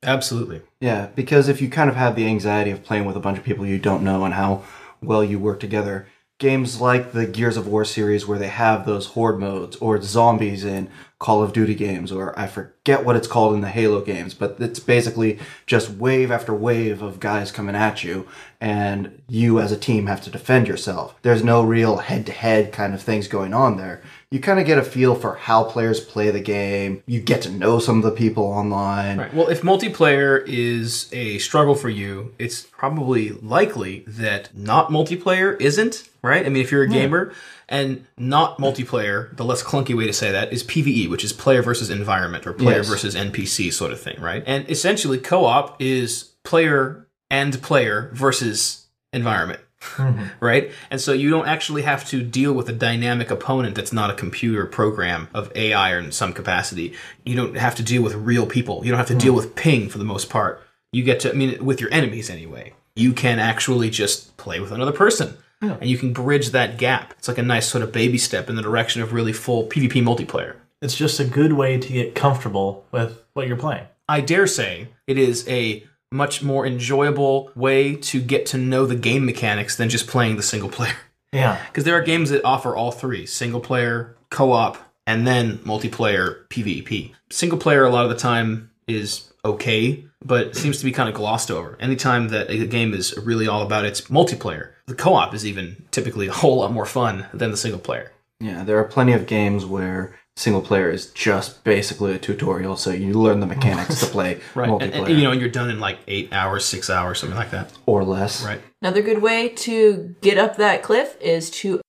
Absolutely. 0.03 0.61
Yeah, 0.79 1.07
because 1.15 1.47
if 1.47 1.61
you 1.61 1.69
kind 1.69 1.89
of 1.89 1.95
have 1.95 2.15
the 2.15 2.25
anxiety 2.25 2.71
of 2.71 2.83
playing 2.83 3.05
with 3.05 3.15
a 3.15 3.19
bunch 3.19 3.37
of 3.37 3.43
people 3.43 3.65
you 3.65 3.77
don't 3.77 4.03
know 4.03 4.25
and 4.25 4.33
how 4.33 4.63
well 5.01 5.23
you 5.23 5.37
work 5.37 5.59
together, 5.59 6.07
games 6.39 6.81
like 6.81 7.11
the 7.11 7.27
Gears 7.27 7.55
of 7.55 7.67
War 7.67 7.85
series 7.85 8.25
where 8.25 8.39
they 8.39 8.47
have 8.47 8.87
those 8.87 9.07
horde 9.07 9.39
modes 9.39 9.75
or 9.75 10.01
zombies 10.01 10.65
in 10.65 10.89
Call 11.19 11.43
of 11.43 11.53
Duty 11.53 11.75
games 11.75 12.11
or 12.11 12.37
I 12.37 12.47
forget 12.47 13.05
what 13.05 13.15
it's 13.15 13.27
called 13.27 13.53
in 13.53 13.61
the 13.61 13.69
Halo 13.69 14.01
games, 14.01 14.33
but 14.33 14.55
it's 14.59 14.79
basically 14.79 15.37
just 15.67 15.91
wave 15.91 16.31
after 16.31 16.51
wave 16.51 17.03
of 17.03 17.19
guys 17.19 17.51
coming 17.51 17.75
at 17.75 18.03
you 18.03 18.27
and 18.59 19.21
you 19.27 19.59
as 19.59 19.71
a 19.71 19.77
team 19.77 20.07
have 20.07 20.21
to 20.21 20.31
defend 20.31 20.67
yourself. 20.67 21.13
There's 21.21 21.43
no 21.43 21.61
real 21.61 21.97
head 21.97 22.25
to 22.25 22.31
head 22.31 22.73
kind 22.73 22.95
of 22.95 23.03
things 23.03 23.27
going 23.27 23.53
on 23.53 23.77
there. 23.77 24.01
You 24.31 24.39
kind 24.39 24.61
of 24.61 24.65
get 24.65 24.77
a 24.77 24.81
feel 24.83 25.13
for 25.15 25.35
how 25.35 25.65
players 25.65 25.99
play 25.99 26.31
the 26.31 26.39
game. 26.39 27.03
You 27.05 27.19
get 27.19 27.41
to 27.41 27.49
know 27.51 27.79
some 27.79 27.97
of 27.97 28.03
the 28.03 28.11
people 28.11 28.45
online. 28.45 29.17
Right. 29.17 29.33
Well, 29.33 29.49
if 29.49 29.61
multiplayer 29.61 30.41
is 30.47 31.09
a 31.11 31.37
struggle 31.39 31.75
for 31.75 31.89
you, 31.89 32.33
it's 32.39 32.61
probably 32.61 33.31
likely 33.31 34.05
that 34.07 34.55
not 34.55 34.89
multiplayer 34.89 35.59
isn't, 35.59 36.07
right? 36.23 36.45
I 36.45 36.49
mean, 36.49 36.63
if 36.63 36.71
you're 36.71 36.83
a 36.83 36.87
gamer 36.87 37.33
and 37.67 38.05
not 38.17 38.57
multiplayer, 38.57 39.35
the 39.35 39.43
less 39.43 39.61
clunky 39.61 39.97
way 39.97 40.07
to 40.07 40.13
say 40.13 40.31
that 40.31 40.53
is 40.53 40.63
PvE, 40.63 41.09
which 41.09 41.25
is 41.25 41.33
player 41.33 41.61
versus 41.61 41.89
environment 41.89 42.47
or 42.47 42.53
player 42.53 42.77
Yes. 42.77 42.87
versus 42.87 43.15
NPC 43.15 43.69
sort 43.73 43.91
of 43.91 43.99
thing, 43.99 44.17
right? 44.21 44.43
And 44.47 44.69
essentially, 44.69 45.17
co 45.17 45.43
op 45.43 45.81
is 45.81 46.31
player 46.45 47.05
and 47.29 47.61
player 47.61 48.09
versus 48.13 48.85
environment. 49.11 49.59
Mm-hmm. 49.81 50.25
right? 50.45 50.71
And 50.89 51.01
so 51.01 51.11
you 51.13 51.29
don't 51.29 51.47
actually 51.47 51.81
have 51.81 52.07
to 52.09 52.23
deal 52.23 52.53
with 52.53 52.69
a 52.69 52.73
dynamic 52.73 53.31
opponent 53.31 53.75
that's 53.75 53.93
not 53.93 54.09
a 54.09 54.13
computer 54.13 54.65
program 54.65 55.27
of 55.33 55.51
AI 55.55 55.91
or 55.91 55.99
in 55.99 56.11
some 56.11 56.33
capacity. 56.33 56.93
You 57.25 57.35
don't 57.35 57.57
have 57.57 57.75
to 57.75 57.83
deal 57.83 58.01
with 58.03 58.13
real 58.15 58.45
people. 58.45 58.85
You 58.85 58.91
don't 58.91 58.99
have 58.99 59.07
to 59.07 59.15
deal 59.15 59.33
mm-hmm. 59.33 59.47
with 59.47 59.55
ping 59.55 59.89
for 59.89 59.97
the 59.97 60.03
most 60.03 60.29
part. 60.29 60.61
You 60.91 61.03
get 61.03 61.21
to, 61.21 61.31
I 61.31 61.33
mean, 61.33 61.63
with 61.65 61.81
your 61.81 61.91
enemies 61.93 62.29
anyway. 62.29 62.73
You 62.95 63.13
can 63.13 63.39
actually 63.39 63.89
just 63.89 64.35
play 64.37 64.59
with 64.59 64.71
another 64.71 64.91
person. 64.91 65.37
And 65.79 65.89
you 65.89 65.97
can 65.97 66.11
bridge 66.11 66.49
that 66.49 66.77
gap. 66.77 67.13
It's 67.17 67.27
like 67.27 67.37
a 67.37 67.43
nice 67.43 67.67
sort 67.67 67.83
of 67.83 67.91
baby 67.91 68.17
step 68.17 68.49
in 68.49 68.55
the 68.55 68.63
direction 68.63 69.01
of 69.01 69.13
really 69.13 69.31
full 69.31 69.67
PvP 69.67 70.01
multiplayer. 70.01 70.55
It's 70.81 70.95
just 70.95 71.19
a 71.19 71.25
good 71.25 71.53
way 71.53 71.77
to 71.77 71.93
get 71.93 72.15
comfortable 72.15 72.85
with 72.91 73.23
what 73.33 73.47
you're 73.47 73.57
playing. 73.57 73.85
I 74.09 74.21
dare 74.21 74.47
say 74.47 74.89
it 75.05 75.17
is 75.17 75.47
a 75.47 75.83
much 76.11 76.43
more 76.43 76.65
enjoyable 76.65 77.51
way 77.55 77.95
to 77.95 78.21
get 78.21 78.45
to 78.47 78.57
know 78.57 78.85
the 78.85 78.95
game 78.95 79.25
mechanics 79.25 79.75
than 79.75 79.89
just 79.89 80.07
playing 80.07 80.35
the 80.35 80.43
single 80.43 80.69
player. 80.69 80.95
Yeah. 81.33 81.63
Because 81.67 81.85
there 81.85 81.95
are 81.95 82.01
games 82.01 82.29
that 82.31 82.43
offer 82.43 82.75
all 82.75 82.91
three 82.91 83.25
single 83.25 83.61
player, 83.61 84.17
co 84.29 84.51
op, 84.51 84.77
and 85.07 85.25
then 85.25 85.59
multiplayer 85.59 86.45
PvP. 86.49 87.13
Single 87.29 87.57
player, 87.57 87.85
a 87.85 87.89
lot 87.89 88.03
of 88.03 88.09
the 88.09 88.17
time, 88.17 88.69
is 88.85 89.31
okay, 89.45 90.03
but 90.23 90.47
it 90.47 90.55
seems 90.57 90.79
to 90.79 90.83
be 90.83 90.91
kind 90.91 91.07
of 91.07 91.15
glossed 91.15 91.49
over. 91.49 91.77
Anytime 91.79 92.27
that 92.29 92.49
a 92.49 92.65
game 92.67 92.93
is 92.93 93.17
really 93.17 93.47
all 93.47 93.61
about 93.61 93.85
its 93.85 94.01
multiplayer, 94.01 94.71
the 94.87 94.93
co 94.93 95.13
op 95.13 95.33
is 95.33 95.45
even 95.45 95.85
typically 95.91 96.27
a 96.27 96.33
whole 96.33 96.57
lot 96.57 96.73
more 96.73 96.85
fun 96.85 97.25
than 97.33 97.51
the 97.51 97.55
single 97.55 97.79
player. 97.79 98.11
Yeah, 98.41 98.63
there 98.63 98.79
are 98.79 98.83
plenty 98.83 99.13
of 99.13 99.27
games 99.27 99.65
where 99.65 100.19
single 100.41 100.61
player 100.61 100.89
is 100.89 101.11
just 101.11 101.63
basically 101.63 102.13
a 102.13 102.17
tutorial, 102.19 102.75
so 102.75 102.89
you 102.91 103.13
learn 103.13 103.39
the 103.39 103.45
mechanics 103.45 103.99
to 104.01 104.05
play 104.07 104.39
Right. 104.55 104.69
And, 104.69 104.81
multiplayer 104.93 105.09
and, 105.09 105.17
you 105.17 105.23
know, 105.23 105.31
and 105.31 105.39
you're 105.39 105.49
done 105.49 105.69
in 105.69 105.79
like 105.79 105.99
eight 106.07 106.33
hours, 106.33 106.65
six 106.65 106.89
hours, 106.89 107.19
something 107.19 107.37
like 107.37 107.51
that. 107.51 107.71
or 107.85 108.03
less. 108.03 108.43
Right. 108.43 108.61
Another 108.81 109.01
good 109.01 109.21
way 109.21 109.49
to 109.49 110.15
get 110.21 110.37
up 110.37 110.57
that 110.57 110.83
cliff 110.83 111.15
is 111.21 111.49
to 111.51 111.81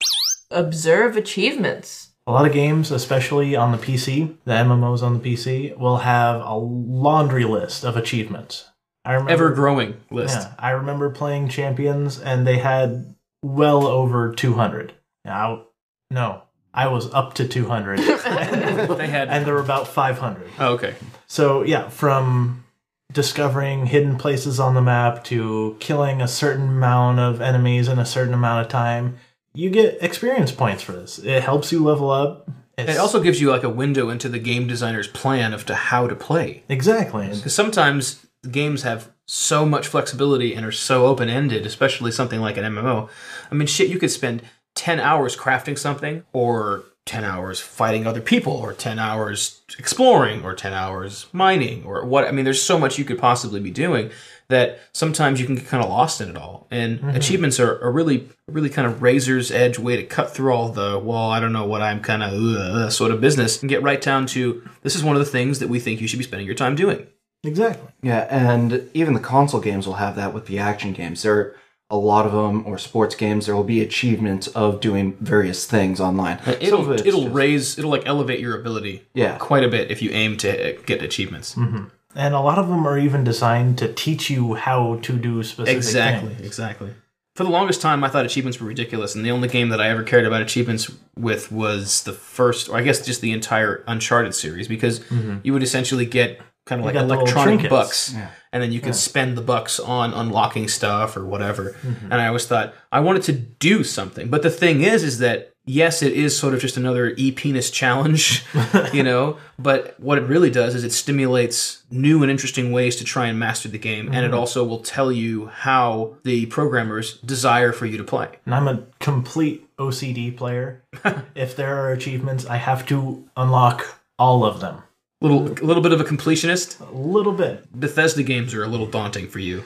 observe 0.51 1.17
achievements. 1.17 2.11
A 2.27 2.33
lot 2.33 2.47
of 2.47 2.53
games, 2.53 2.91
especially 2.91 3.57
on 3.57 3.73
the 3.73 3.79
PC, 3.79 4.37
the 4.45 4.53
MMOs 4.53 5.03
on 5.03 5.19
the 5.21 5.35
PC, 5.35 5.77
will 5.77 5.99
have 5.99 6.41
a 6.41 6.55
laundry 6.55 7.45
list 7.45 7.85
of 7.85 7.97
achievements. 7.97 8.69
I 9.05 9.15
remember 9.15 9.33
Ever 9.33 9.51
growing 9.51 9.97
list. 10.11 10.39
Yeah, 10.39 10.53
I 10.59 10.71
remember 10.71 11.11
playing 11.11 11.49
Champions 11.49 12.21
and 12.21 12.47
they 12.47 12.59
had 12.59 13.17
well 13.43 13.87
over 13.87 14.33
200. 14.33 14.93
Now, 15.25 15.65
no, 16.13 16.43
I 16.75 16.89
was 16.89 17.13
up 17.13 17.35
to 17.35 17.47
200 17.47 17.99
They 18.99 19.07
had. 19.09 19.29
and 19.29 19.45
there 19.47 19.55
were 19.55 19.61
about 19.61 19.89
500. 19.89 20.49
oh, 20.59 20.73
okay. 20.75 20.95
So, 21.27 21.63
yeah, 21.63 21.89
from 21.89 22.65
discovering 23.13 23.87
hidden 23.87 24.17
places 24.17 24.59
on 24.59 24.75
the 24.75 24.81
map 24.83 25.23
to 25.25 25.77
killing 25.81 26.23
a 26.23 26.29
certain 26.29 26.69
amount 26.69 27.19
of 27.19 27.41
enemies 27.41 27.89
in 27.89 27.99
a 27.99 28.07
certain 28.07 28.33
amount 28.35 28.65
of 28.65 28.71
time, 28.73 29.17
you 29.55 29.69
get 29.71 30.03
experience 30.03 30.51
points 30.53 30.83
for 30.83 30.93
this. 30.93 31.19
It 31.19 31.43
helps 31.43 31.73
you 31.73 31.85
level 31.85 32.11
up. 32.11 32.49
It's, 32.79 32.91
It 32.93 32.97
also 32.99 33.23
gives 33.23 33.39
you 33.41 33.51
like 33.51 33.65
a 33.65 33.69
window 33.69 34.09
into 34.09 34.31
the 34.31 34.39
game 34.39 34.67
designer's 34.67 35.09
plan 35.09 35.53
of 35.53 35.67
to 35.67 35.75
how 35.75 36.07
to 36.07 36.15
play. 36.15 36.63
exactly. 36.71 37.29
Because 37.29 37.55
sometimes 37.55 38.25
games 38.51 38.83
have 38.83 39.11
so 39.27 39.67
much 39.67 39.87
flexibility 39.87 40.55
and 40.55 40.65
are 40.65 40.73
so 40.73 41.07
open 41.07 41.29
ended, 41.29 41.67
especially 41.67 42.11
something 42.11 42.41
like 42.41 42.57
an 42.57 42.65
MMO. 42.65 43.09
I 43.51 43.55
mean, 43.55 43.67
shit, 43.69 43.89
you 43.91 43.99
could 43.99 44.11
spend 44.11 44.43
10 44.75 45.01
hours 45.01 45.37
crafting 45.37 45.79
something, 45.79 46.25
or 46.33 46.85
10 47.07 47.25
hours 47.25 47.61
fighting 47.61 48.07
other 48.07 48.21
people, 48.21 48.53
or 48.53 48.73
10 48.73 48.99
hours 48.99 49.63
exploring, 49.79 50.45
or 50.45 50.55
10 50.55 50.73
hours 50.73 51.27
mining, 51.33 51.85
or 51.85 52.05
what. 52.05 52.27
I 52.27 52.31
mean, 52.31 52.45
there's 52.45 52.63
so 52.63 52.79
much 52.79 52.99
you 52.99 53.05
could 53.05 53.19
possibly 53.19 53.61
be 53.61 53.71
doing 53.71 54.11
that 54.53 54.81
sometimes 54.93 55.41
you 55.41 55.47
can 55.47 55.57
get 55.57 55.67
kind 55.67 55.83
of 55.83 55.89
lost 55.89 56.21
in 56.21 56.29
it 56.29 56.37
all. 56.37 56.67
And 56.71 57.03
achievements 57.17 57.59
are 57.59 57.79
a 57.79 57.91
really, 57.91 58.29
really 58.47 58.69
kind 58.69 58.87
of 58.87 59.03
razor's 59.03 59.51
edge 59.51 59.79
way 59.79 59.97
to 59.97 60.05
cut 60.05 60.33
through 60.33 60.53
all 60.53 60.69
the, 60.69 61.01
well, 61.03 61.31
I 61.31 61.41
don't 61.41 61.53
know 61.53 61.67
what 61.67 61.81
I'm 61.81 62.01
kind 62.01 62.23
of 62.23 62.33
uh, 62.35 62.91
sort 62.91 63.13
of 63.13 63.21
business 63.21 63.63
and 63.63 63.69
get 63.69 63.83
right 63.83 64.01
down 64.01 64.27
to 64.27 64.63
this 64.83 64.95
is 64.95 65.03
one 65.03 65.17
of 65.17 65.21
the 65.21 65.31
things 65.31 65.59
that 65.59 65.69
we 65.69 65.81
think 65.81 66.01
you 66.01 66.07
should 66.07 66.19
be 66.19 66.25
spending 66.25 66.47
your 66.47 66.55
time 66.55 66.77
doing. 66.77 67.07
Exactly. 67.45 67.89
Yeah, 68.03 68.27
and 68.31 68.89
even 68.95 69.15
the 69.15 69.21
console 69.21 69.61
games 69.61 69.87
will 69.87 69.95
have 69.95 70.15
that 70.17 70.33
with 70.33 70.47
the 70.47 70.59
action 70.59 70.93
games. 70.93 71.23
There 71.23 71.35
are 71.35 71.57
a 71.93 71.97
lot 71.97 72.25
of 72.27 72.33
them, 72.33 72.67
or 72.67 72.79
sports 72.79 73.15
games, 73.15 73.47
there 73.47 73.55
will 73.55 73.63
be 73.77 73.81
achievements 73.83 74.49
of 74.49 74.81
doing 74.81 75.15
various 75.21 75.67
things 75.67 76.01
online. 76.01 76.39
It'll 76.61 76.91
it's 76.93 77.05
it'll 77.07 77.25
just- 77.25 77.35
raise 77.35 77.79
it'll 77.79 77.91
like 77.91 78.07
elevate 78.07 78.41
your 78.41 78.59
ability 78.59 79.07
Yeah. 79.15 79.37
quite 79.37 79.63
a 79.63 79.69
bit 79.69 79.91
if 79.91 80.01
you 80.03 80.11
aim 80.11 80.37
to 80.39 80.77
get 80.87 81.03
achievements. 81.03 81.55
Mm-hmm. 81.55 81.85
And 82.15 82.35
a 82.35 82.41
lot 82.41 82.59
of 82.59 82.69
them 82.69 82.87
are 82.87 82.99
even 82.99 83.25
designed 83.25 83.79
to 83.79 83.93
teach 83.93 84.31
you 84.31 84.55
how 84.55 84.99
to 85.03 85.13
do 85.17 85.43
specific 85.43 85.77
Exactly, 85.77 86.35
things. 86.35 86.47
exactly. 86.47 86.89
Exactly. 86.89 87.03
For 87.35 87.45
the 87.45 87.51
longest 87.51 87.81
time, 87.81 88.05
I 88.05 88.09
thought 88.09 88.27
achievements 88.27 88.61
were 88.61 88.67
ridiculous, 88.67 89.15
and 89.15 89.25
the 89.25 89.31
only 89.31 89.49
game 89.49 89.71
that 89.71 89.81
I 89.81 89.89
ever 89.89 90.03
cared 90.03 90.27
about 90.27 90.43
achievements 90.43 90.91
with 91.17 91.51
was 91.51 92.03
the 92.03 92.13
first, 92.13 92.69
or 92.69 92.77
I 92.77 92.83
guess 92.83 93.05
just 93.05 93.23
the 93.23 93.33
entire 93.33 93.83
Uncharted 93.87 94.35
series, 94.35 94.69
because 94.69 95.01
mm-hmm. 95.01 95.39
you 95.43 95.55
would 95.55 95.63
essentially 95.63 96.05
get 96.05 96.41
kind 96.67 96.81
of 96.81 96.85
like 96.85 96.93
got 96.95 97.03
the 97.03 97.07
little 97.07 97.23
electronic 97.25 97.61
trinkets. 97.61 97.71
bucks, 97.71 98.15
and 98.53 98.63
then 98.63 98.73
you 98.73 98.81
could 98.81 98.95
spend 98.95 99.37
the 99.37 99.43
bucks 99.43 99.81
on 99.81 100.13
unlocking 100.13 100.69
stuff 100.69 101.17
or 101.17 101.25
whatever. 101.25 101.71
Mm-hmm. 101.83 102.13
And 102.13 102.15
I 102.15 102.27
always 102.27 102.47
thought 102.47 102.75
I 102.91 103.01
wanted 103.01 103.23
to 103.25 103.33
do 103.33 103.83
something, 103.83 104.29
but 104.29 104.43
the 104.43 104.51
thing 104.51 104.83
is, 104.83 105.03
is 105.03 105.19
that 105.19 105.53
yes, 105.65 106.03
it 106.03 106.13
is 106.13 106.37
sort 106.37 106.55
of 106.55 106.61
just 106.61 106.77
another 106.77 107.15
e 107.17 107.33
penis 107.33 107.71
challenge, 107.71 108.45
you 108.93 109.03
know. 109.03 109.39
But 109.59 109.99
what 109.99 110.19
it 110.19 110.23
really 110.23 110.51
does 110.51 110.75
is 110.75 110.85
it 110.85 110.93
stimulates 110.93 111.83
new 111.91 112.23
and 112.23 112.31
interesting 112.31 112.73
ways 112.73 112.97
to 112.97 113.05
try 113.05 113.27
and 113.27 113.39
master 113.39 113.69
the 113.69 113.79
game, 113.79 114.09
and 114.09 114.25
it 114.25 114.31
mm-hmm. 114.31 114.39
also 114.39 114.65
will 114.65 114.81
tell 114.81 115.13
you 115.13 115.47
how 115.47 116.17
the 116.25 116.47
programmers 116.47 117.19
desire 117.19 117.73
for 117.73 117.87
you 117.87 117.97
to 117.99 118.05
play. 118.05 118.29
And 118.45 118.55
I'm 118.55 118.69
a 118.69 118.83
complete 119.01 119.67
OCD 119.77 120.37
player. 120.37 120.83
if 121.35 121.57
there 121.57 121.79
are 121.79 121.93
achievements, 121.93 122.47
I 122.47 122.57
have 122.57 122.87
to 122.87 123.29
unlock 123.37 124.01
all 124.19 124.45
of 124.45 124.61
them. 124.61 124.83
Little, 125.23 125.49
a 125.49 125.65
little 125.67 125.83
bit 125.83 125.93
of 125.93 126.01
a 126.01 126.05
completionist. 126.05 126.81
A 126.81 126.95
little 126.97 127.33
bit. 127.33 127.71
Bethesda 127.79 128.23
games 128.23 128.55
are 128.55 128.65
a 128.65 128.67
little 128.67 128.87
daunting 128.87 129.29
for 129.29 129.39
you. 129.39 129.63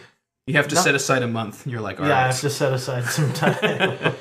You 0.47 0.55
have 0.55 0.69
to 0.69 0.77
set 0.77 0.95
aside 0.95 1.23
a 1.23 1.27
month. 1.27 1.66
You're 1.66 1.81
like, 1.81 1.99
all 1.99 2.05
right, 2.07 2.12
yeah, 2.12 2.24
I 2.24 2.27
have 2.28 2.41
to 2.41 2.51
set 2.51 2.73
aside 2.73 3.05
some 3.05 3.33
time. 3.43 4.15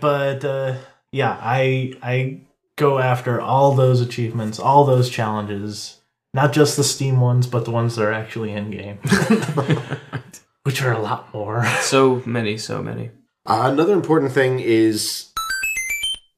but 0.00 0.44
uh, 0.44 0.74
yeah, 1.12 1.38
I 1.40 1.94
I 2.02 2.40
go 2.76 2.98
after 2.98 3.40
all 3.40 3.74
those 3.74 4.00
achievements, 4.02 4.58
all 4.58 4.84
those 4.84 5.08
challenges, 5.08 6.00
not 6.34 6.52
just 6.52 6.76
the 6.76 6.84
Steam 6.84 7.20
ones, 7.20 7.46
but 7.46 7.64
the 7.64 7.70
ones 7.70 7.96
that 7.96 8.04
are 8.04 8.12
actually 8.12 8.52
in 8.52 8.70
game, 8.70 8.98
which 10.64 10.82
are 10.82 10.92
a 10.92 10.98
lot 11.00 11.32
more. 11.32 11.64
so 11.80 12.22
many, 12.26 12.58
so 12.58 12.82
many. 12.82 13.10
Uh, 13.46 13.70
another 13.72 13.94
important 13.94 14.32
thing 14.32 14.60
is 14.60 15.29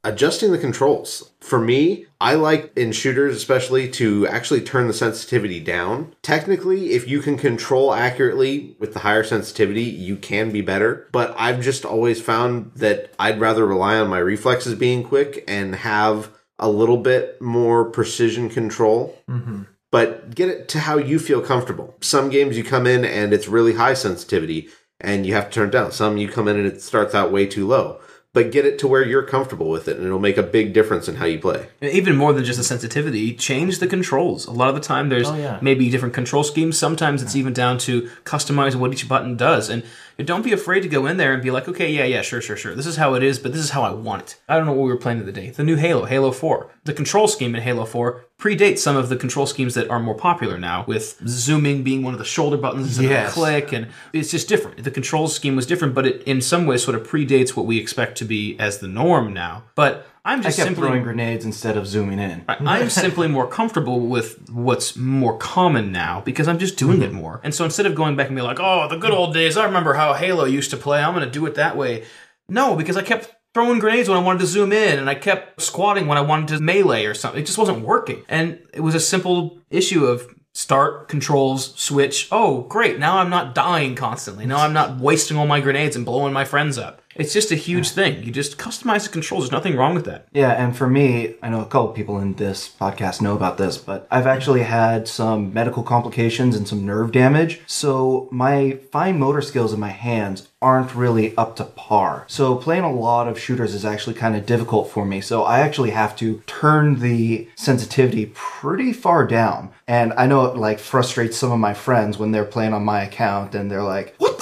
adjusting 0.04 0.52
the 0.52 0.58
controls. 0.58 1.32
For 1.40 1.58
me, 1.58 2.06
I 2.20 2.34
like 2.34 2.72
in 2.76 2.92
shooters 2.92 3.36
especially 3.36 3.88
to 3.92 4.26
actually 4.26 4.60
turn 4.60 4.88
the 4.88 4.94
sensitivity 4.94 5.60
down. 5.60 6.14
Technically, 6.22 6.92
if 6.92 7.08
you 7.08 7.20
can 7.20 7.36
control 7.36 7.92
accurately 7.94 8.76
with 8.78 8.94
the 8.94 9.00
higher 9.00 9.24
sensitivity, 9.24 9.82
you 9.82 10.16
can 10.16 10.50
be 10.50 10.60
better. 10.60 11.08
But 11.12 11.34
I've 11.38 11.62
just 11.62 11.84
always 11.84 12.20
found 12.20 12.72
that 12.76 13.12
I'd 13.18 13.40
rather 13.40 13.66
rely 13.66 13.96
on 13.96 14.08
my 14.08 14.18
reflexes 14.18 14.74
being 14.74 15.04
quick 15.04 15.44
and 15.46 15.74
have 15.74 16.30
a 16.58 16.68
little 16.68 16.98
bit 16.98 17.40
more 17.40 17.84
precision 17.84 18.48
control 18.48 19.18
mm-hmm. 19.28 19.62
but 19.90 20.32
get 20.32 20.48
it 20.48 20.68
to 20.68 20.78
how 20.78 20.96
you 20.96 21.18
feel 21.18 21.40
comfortable. 21.40 21.96
Some 22.00 22.30
games 22.30 22.56
you 22.56 22.62
come 22.62 22.86
in 22.86 23.04
and 23.04 23.32
it's 23.32 23.48
really 23.48 23.74
high 23.74 23.94
sensitivity 23.94 24.68
and 25.00 25.26
you 25.26 25.34
have 25.34 25.46
to 25.46 25.50
turn 25.50 25.68
it 25.68 25.72
down. 25.72 25.90
Some 25.90 26.16
you 26.16 26.28
come 26.28 26.46
in 26.46 26.56
and 26.56 26.66
it 26.66 26.80
starts 26.80 27.14
out 27.14 27.32
way 27.32 27.46
too 27.46 27.66
low. 27.66 28.00
But 28.34 28.50
get 28.50 28.64
it 28.64 28.78
to 28.78 28.86
where 28.88 29.04
you're 29.04 29.24
comfortable 29.24 29.68
with 29.68 29.88
it 29.88 29.98
and 29.98 30.06
it'll 30.06 30.18
make 30.18 30.38
a 30.38 30.42
big 30.42 30.72
difference 30.72 31.06
in 31.06 31.16
how 31.16 31.26
you 31.26 31.38
play. 31.38 31.66
Even 31.82 32.16
more 32.16 32.32
than 32.32 32.44
just 32.44 32.56
the 32.56 32.64
sensitivity, 32.64 33.34
change 33.34 33.78
the 33.78 33.86
controls. 33.86 34.46
A 34.46 34.50
lot 34.52 34.70
of 34.70 34.74
the 34.74 34.80
time, 34.80 35.10
there's 35.10 35.28
Oh, 35.28 35.34
yeah. 35.36 35.58
maybe 35.60 35.90
different 35.90 36.14
control 36.14 36.42
schemes. 36.42 36.78
Sometimes 36.78 37.22
it's 37.22 37.36
even 37.36 37.52
down 37.52 37.76
to 37.78 38.08
customizing 38.24 38.76
what 38.76 38.90
each 38.90 39.06
button 39.06 39.36
does. 39.36 39.68
And 39.68 39.82
don't 40.26 40.42
be 40.42 40.52
afraid 40.52 40.80
to 40.82 40.88
go 40.88 41.06
in 41.06 41.16
there 41.16 41.32
and 41.32 41.42
be 41.42 41.50
like, 41.50 41.68
okay, 41.68 41.90
yeah, 41.90 42.04
yeah, 42.04 42.22
sure, 42.22 42.40
sure, 42.40 42.56
sure. 42.56 42.74
This 42.74 42.86
is 42.86 42.96
how 42.96 43.14
it 43.14 43.22
is, 43.22 43.38
but 43.38 43.52
this 43.52 43.62
is 43.62 43.70
how 43.70 43.82
I 43.82 43.90
want 43.92 44.22
it. 44.22 44.40
I 44.48 44.56
don't 44.56 44.66
know 44.66 44.72
what 44.72 44.84
we 44.84 44.90
were 44.92 44.96
playing 44.96 45.24
day. 45.32 45.50
The 45.50 45.64
new 45.64 45.76
Halo, 45.76 46.04
Halo 46.04 46.32
4. 46.32 46.70
The 46.84 46.92
control 46.92 47.28
scheme 47.28 47.54
in 47.54 47.62
Halo 47.62 47.84
4 47.84 48.24
predates 48.38 48.78
some 48.78 48.96
of 48.96 49.08
the 49.08 49.16
control 49.16 49.46
schemes 49.46 49.74
that 49.74 49.88
are 49.88 50.00
more 50.00 50.14
popular 50.16 50.58
now, 50.58 50.84
with 50.88 51.20
zooming 51.28 51.82
being 51.84 52.02
one 52.02 52.12
of 52.12 52.18
the 52.18 52.24
shoulder 52.24 52.56
buttons 52.56 52.86
instead 52.88 53.04
Yes. 53.10 53.28
of 53.28 53.32
a 53.32 53.40
click, 53.40 53.72
and 53.72 53.86
it's 54.12 54.30
just 54.32 54.48
different. 54.48 54.82
The 54.82 54.90
control 54.90 55.28
scheme 55.28 55.54
was 55.54 55.66
different, 55.66 55.94
but 55.94 56.06
it 56.06 56.22
in 56.24 56.40
some 56.40 56.66
ways 56.66 56.82
sort 56.82 56.96
of 56.96 57.06
predates 57.06 57.54
what 57.56 57.66
we 57.66 57.78
expect 57.78 58.18
to 58.18 58.24
be 58.24 58.56
as 58.58 58.78
the 58.78 58.88
norm 58.88 59.32
now. 59.32 59.62
But 59.76 60.06
I'm 60.24 60.40
I 60.40 60.42
just 60.44 60.56
kept 60.56 60.68
simply 60.68 60.86
throwing 60.86 61.02
grenades 61.02 61.44
instead 61.44 61.76
of 61.76 61.86
zooming 61.86 62.20
in. 62.20 62.44
I- 62.48 62.56
I'm 62.60 62.90
simply 63.04 63.26
more 63.26 63.46
comfortable 63.46 64.00
with 64.00 64.48
what's 64.50 64.96
more 64.96 65.36
common 65.36 65.90
now 65.90 66.20
because 66.20 66.46
I'm 66.46 66.58
just 66.58 66.76
doing 66.76 67.02
it 67.02 67.10
mm-hmm. 67.10 67.20
more. 67.20 67.40
And 67.42 67.54
so 67.54 67.64
instead 67.64 67.86
of 67.86 67.94
going 67.94 68.14
back 68.14 68.28
and 68.28 68.36
be 68.36 68.42
like, 68.42 68.60
oh, 68.60 68.88
the 68.88 68.96
good 68.96 69.10
old 69.10 69.34
days, 69.34 69.56
I 69.56 69.64
remember 69.64 69.94
how 69.94 70.14
Halo 70.14 70.44
used 70.44 70.70
to 70.70 70.76
play, 70.76 71.02
I'm 71.02 71.14
going 71.14 71.24
to 71.24 71.30
do 71.30 71.44
it 71.46 71.56
that 71.56 71.76
way. 71.76 72.04
No, 72.48 72.76
because 72.76 72.96
I 72.96 73.02
kept 73.02 73.34
throwing 73.52 73.80
grenades 73.80 74.08
when 74.08 74.16
I 74.16 74.22
wanted 74.22 74.40
to 74.40 74.46
zoom 74.46 74.72
in 74.72 74.98
and 74.98 75.10
I 75.10 75.14
kept 75.14 75.60
squatting 75.60 76.06
when 76.06 76.18
I 76.18 76.22
wanted 76.22 76.48
to 76.56 76.60
melee 76.62 77.04
or 77.04 77.14
something. 77.14 77.42
It 77.42 77.46
just 77.46 77.58
wasn't 77.58 77.84
working. 77.84 78.22
And 78.28 78.60
it 78.72 78.80
was 78.80 78.94
a 78.94 79.00
simple 79.00 79.58
issue 79.70 80.06
of 80.06 80.26
start, 80.54 81.08
controls, 81.08 81.74
switch. 81.78 82.28
Oh, 82.30 82.62
great. 82.62 82.98
Now 82.98 83.18
I'm 83.18 83.30
not 83.30 83.54
dying 83.54 83.94
constantly. 83.94 84.46
Now 84.46 84.58
I'm 84.58 84.72
not 84.72 84.98
wasting 84.98 85.36
all 85.36 85.46
my 85.46 85.60
grenades 85.60 85.96
and 85.96 86.04
blowing 86.04 86.32
my 86.32 86.44
friends 86.44 86.78
up. 86.78 87.01
It's 87.14 87.32
just 87.32 87.52
a 87.52 87.56
huge 87.56 87.90
thing. 87.90 88.22
You 88.22 88.32
just 88.32 88.58
customize 88.58 89.04
the 89.04 89.10
controls. 89.10 89.44
There's 89.44 89.52
nothing 89.52 89.76
wrong 89.76 89.94
with 89.94 90.06
that. 90.06 90.26
Yeah, 90.32 90.52
and 90.52 90.76
for 90.76 90.88
me, 90.88 91.34
I 91.42 91.50
know 91.50 91.60
a 91.60 91.66
couple 91.66 91.88
people 91.88 92.18
in 92.18 92.34
this 92.34 92.68
podcast 92.68 93.20
know 93.20 93.36
about 93.36 93.58
this, 93.58 93.76
but 93.76 94.06
I've 94.10 94.26
actually 94.26 94.62
had 94.62 95.06
some 95.06 95.52
medical 95.52 95.82
complications 95.82 96.56
and 96.56 96.66
some 96.66 96.86
nerve 96.86 97.12
damage. 97.12 97.60
So 97.66 98.28
my 98.30 98.78
fine 98.90 99.18
motor 99.18 99.42
skills 99.42 99.72
in 99.72 99.80
my 99.80 99.90
hands 99.90 100.48
aren't 100.62 100.94
really 100.94 101.36
up 101.36 101.56
to 101.56 101.64
par. 101.64 102.24
So 102.28 102.54
playing 102.54 102.84
a 102.84 102.92
lot 102.92 103.28
of 103.28 103.38
shooters 103.38 103.74
is 103.74 103.84
actually 103.84 104.14
kind 104.14 104.36
of 104.36 104.46
difficult 104.46 104.90
for 104.90 105.04
me. 105.04 105.20
So 105.20 105.42
I 105.42 105.60
actually 105.60 105.90
have 105.90 106.16
to 106.16 106.42
turn 106.46 107.00
the 107.00 107.48
sensitivity 107.56 108.30
pretty 108.34 108.92
far 108.92 109.26
down. 109.26 109.70
And 109.86 110.12
I 110.14 110.26
know 110.26 110.46
it 110.46 110.56
like 110.56 110.78
frustrates 110.78 111.36
some 111.36 111.52
of 111.52 111.58
my 111.58 111.74
friends 111.74 112.16
when 112.16 112.30
they're 112.30 112.44
playing 112.44 112.72
on 112.72 112.84
my 112.84 113.02
account 113.02 113.54
and 113.54 113.70
they're 113.70 113.82
like, 113.82 114.14
"What 114.18 114.38
the?" 114.38 114.41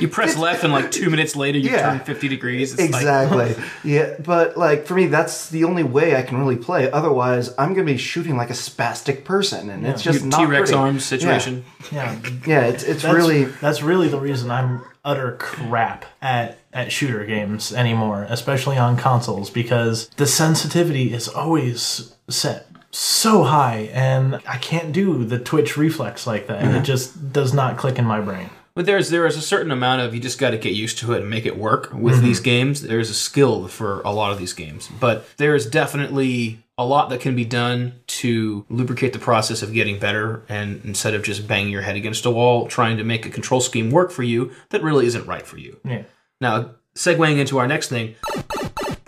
You 0.00 0.08
press 0.08 0.36
left, 0.36 0.64
and 0.64 0.72
like 0.72 0.90
two 0.90 1.10
minutes 1.10 1.36
later, 1.36 1.58
you 1.58 1.70
Yeah. 1.70 1.90
turn 1.90 2.00
50 2.00 2.28
degrees. 2.28 2.72
It's 2.72 2.92
like- 2.92 3.02
Exactly. 3.02 3.56
yeah, 3.84 4.14
but 4.24 4.56
like 4.56 4.86
for 4.86 4.94
me, 4.94 5.06
that's 5.06 5.48
the 5.50 5.64
only 5.64 5.82
way 5.82 6.16
I 6.16 6.22
can 6.22 6.38
really 6.38 6.56
play. 6.56 6.90
Otherwise, 6.90 7.54
I'm 7.58 7.74
gonna 7.74 7.86
be 7.86 7.96
shooting 7.96 8.36
like 8.36 8.50
a 8.50 8.54
spastic 8.54 9.24
person, 9.24 9.70
and 9.70 9.86
it's 9.86 10.02
just 10.02 10.24
not 10.24 10.38
T 10.38 10.46
Rex 10.46 10.70
pretty. 10.70 10.82
arms 10.82 11.04
situation. 11.04 11.64
Yeah, 11.92 12.16
Yeah, 12.22 12.30
yeah 12.46 12.60
it's 12.66 12.82
it's 12.82 13.02
that's, 13.02 13.14
really 13.14 13.44
that's 13.44 13.82
really 13.82 14.08
the 14.08 14.20
reason 14.20 14.50
I'm 14.50 14.82
utter 15.04 15.36
crap 15.38 16.06
at 16.22 16.58
at 16.72 16.90
shooter 16.90 17.24
games 17.24 17.72
anymore, 17.72 18.26
especially 18.28 18.76
on 18.76 18.96
consoles, 18.96 19.50
because 19.50 20.08
the 20.16 20.26
sensitivity 20.26 21.12
is 21.12 21.28
always 21.28 22.14
set 22.28 22.66
so 22.90 23.42
high, 23.42 23.90
and 23.92 24.40
I 24.46 24.58
can't 24.58 24.92
do 24.92 25.24
the 25.24 25.38
twitch 25.38 25.76
reflex 25.76 26.26
like 26.26 26.46
that. 26.46 26.62
It 26.62 26.66
mm-hmm. 26.66 26.84
just 26.84 27.32
does 27.32 27.52
not 27.52 27.76
click 27.76 27.98
in 27.98 28.04
my 28.04 28.20
brain. 28.20 28.50
But 28.74 28.86
there's 28.86 29.10
there 29.10 29.26
is 29.26 29.36
a 29.36 29.42
certain 29.42 29.70
amount 29.70 30.02
of 30.02 30.14
you 30.14 30.20
just 30.20 30.38
got 30.38 30.50
to 30.50 30.58
get 30.58 30.72
used 30.72 30.98
to 30.98 31.12
it 31.12 31.20
and 31.20 31.30
make 31.30 31.46
it 31.46 31.56
work 31.56 31.92
with 31.92 32.16
mm-hmm. 32.16 32.24
these 32.24 32.40
games. 32.40 32.82
There's 32.82 33.08
a 33.08 33.14
skill 33.14 33.68
for 33.68 34.00
a 34.02 34.10
lot 34.10 34.32
of 34.32 34.38
these 34.38 34.52
games, 34.52 34.88
but 34.98 35.24
there 35.36 35.54
is 35.54 35.66
definitely 35.66 36.58
a 36.76 36.84
lot 36.84 37.08
that 37.10 37.20
can 37.20 37.36
be 37.36 37.44
done 37.44 38.00
to 38.06 38.66
lubricate 38.68 39.12
the 39.12 39.18
process 39.20 39.62
of 39.62 39.72
getting 39.72 40.00
better. 40.00 40.42
And 40.48 40.84
instead 40.84 41.14
of 41.14 41.22
just 41.22 41.46
banging 41.46 41.70
your 41.70 41.82
head 41.82 41.94
against 41.94 42.26
a 42.26 42.30
wall 42.30 42.66
trying 42.66 42.96
to 42.96 43.04
make 43.04 43.24
a 43.26 43.30
control 43.30 43.60
scheme 43.60 43.92
work 43.92 44.10
for 44.10 44.24
you 44.24 44.50
that 44.70 44.82
really 44.82 45.06
isn't 45.06 45.26
right 45.26 45.46
for 45.46 45.56
you. 45.56 45.78
Yeah. 45.84 46.02
Now, 46.40 46.70
segueing 46.96 47.38
into 47.38 47.58
our 47.58 47.68
next 47.68 47.90
thing, 47.90 48.16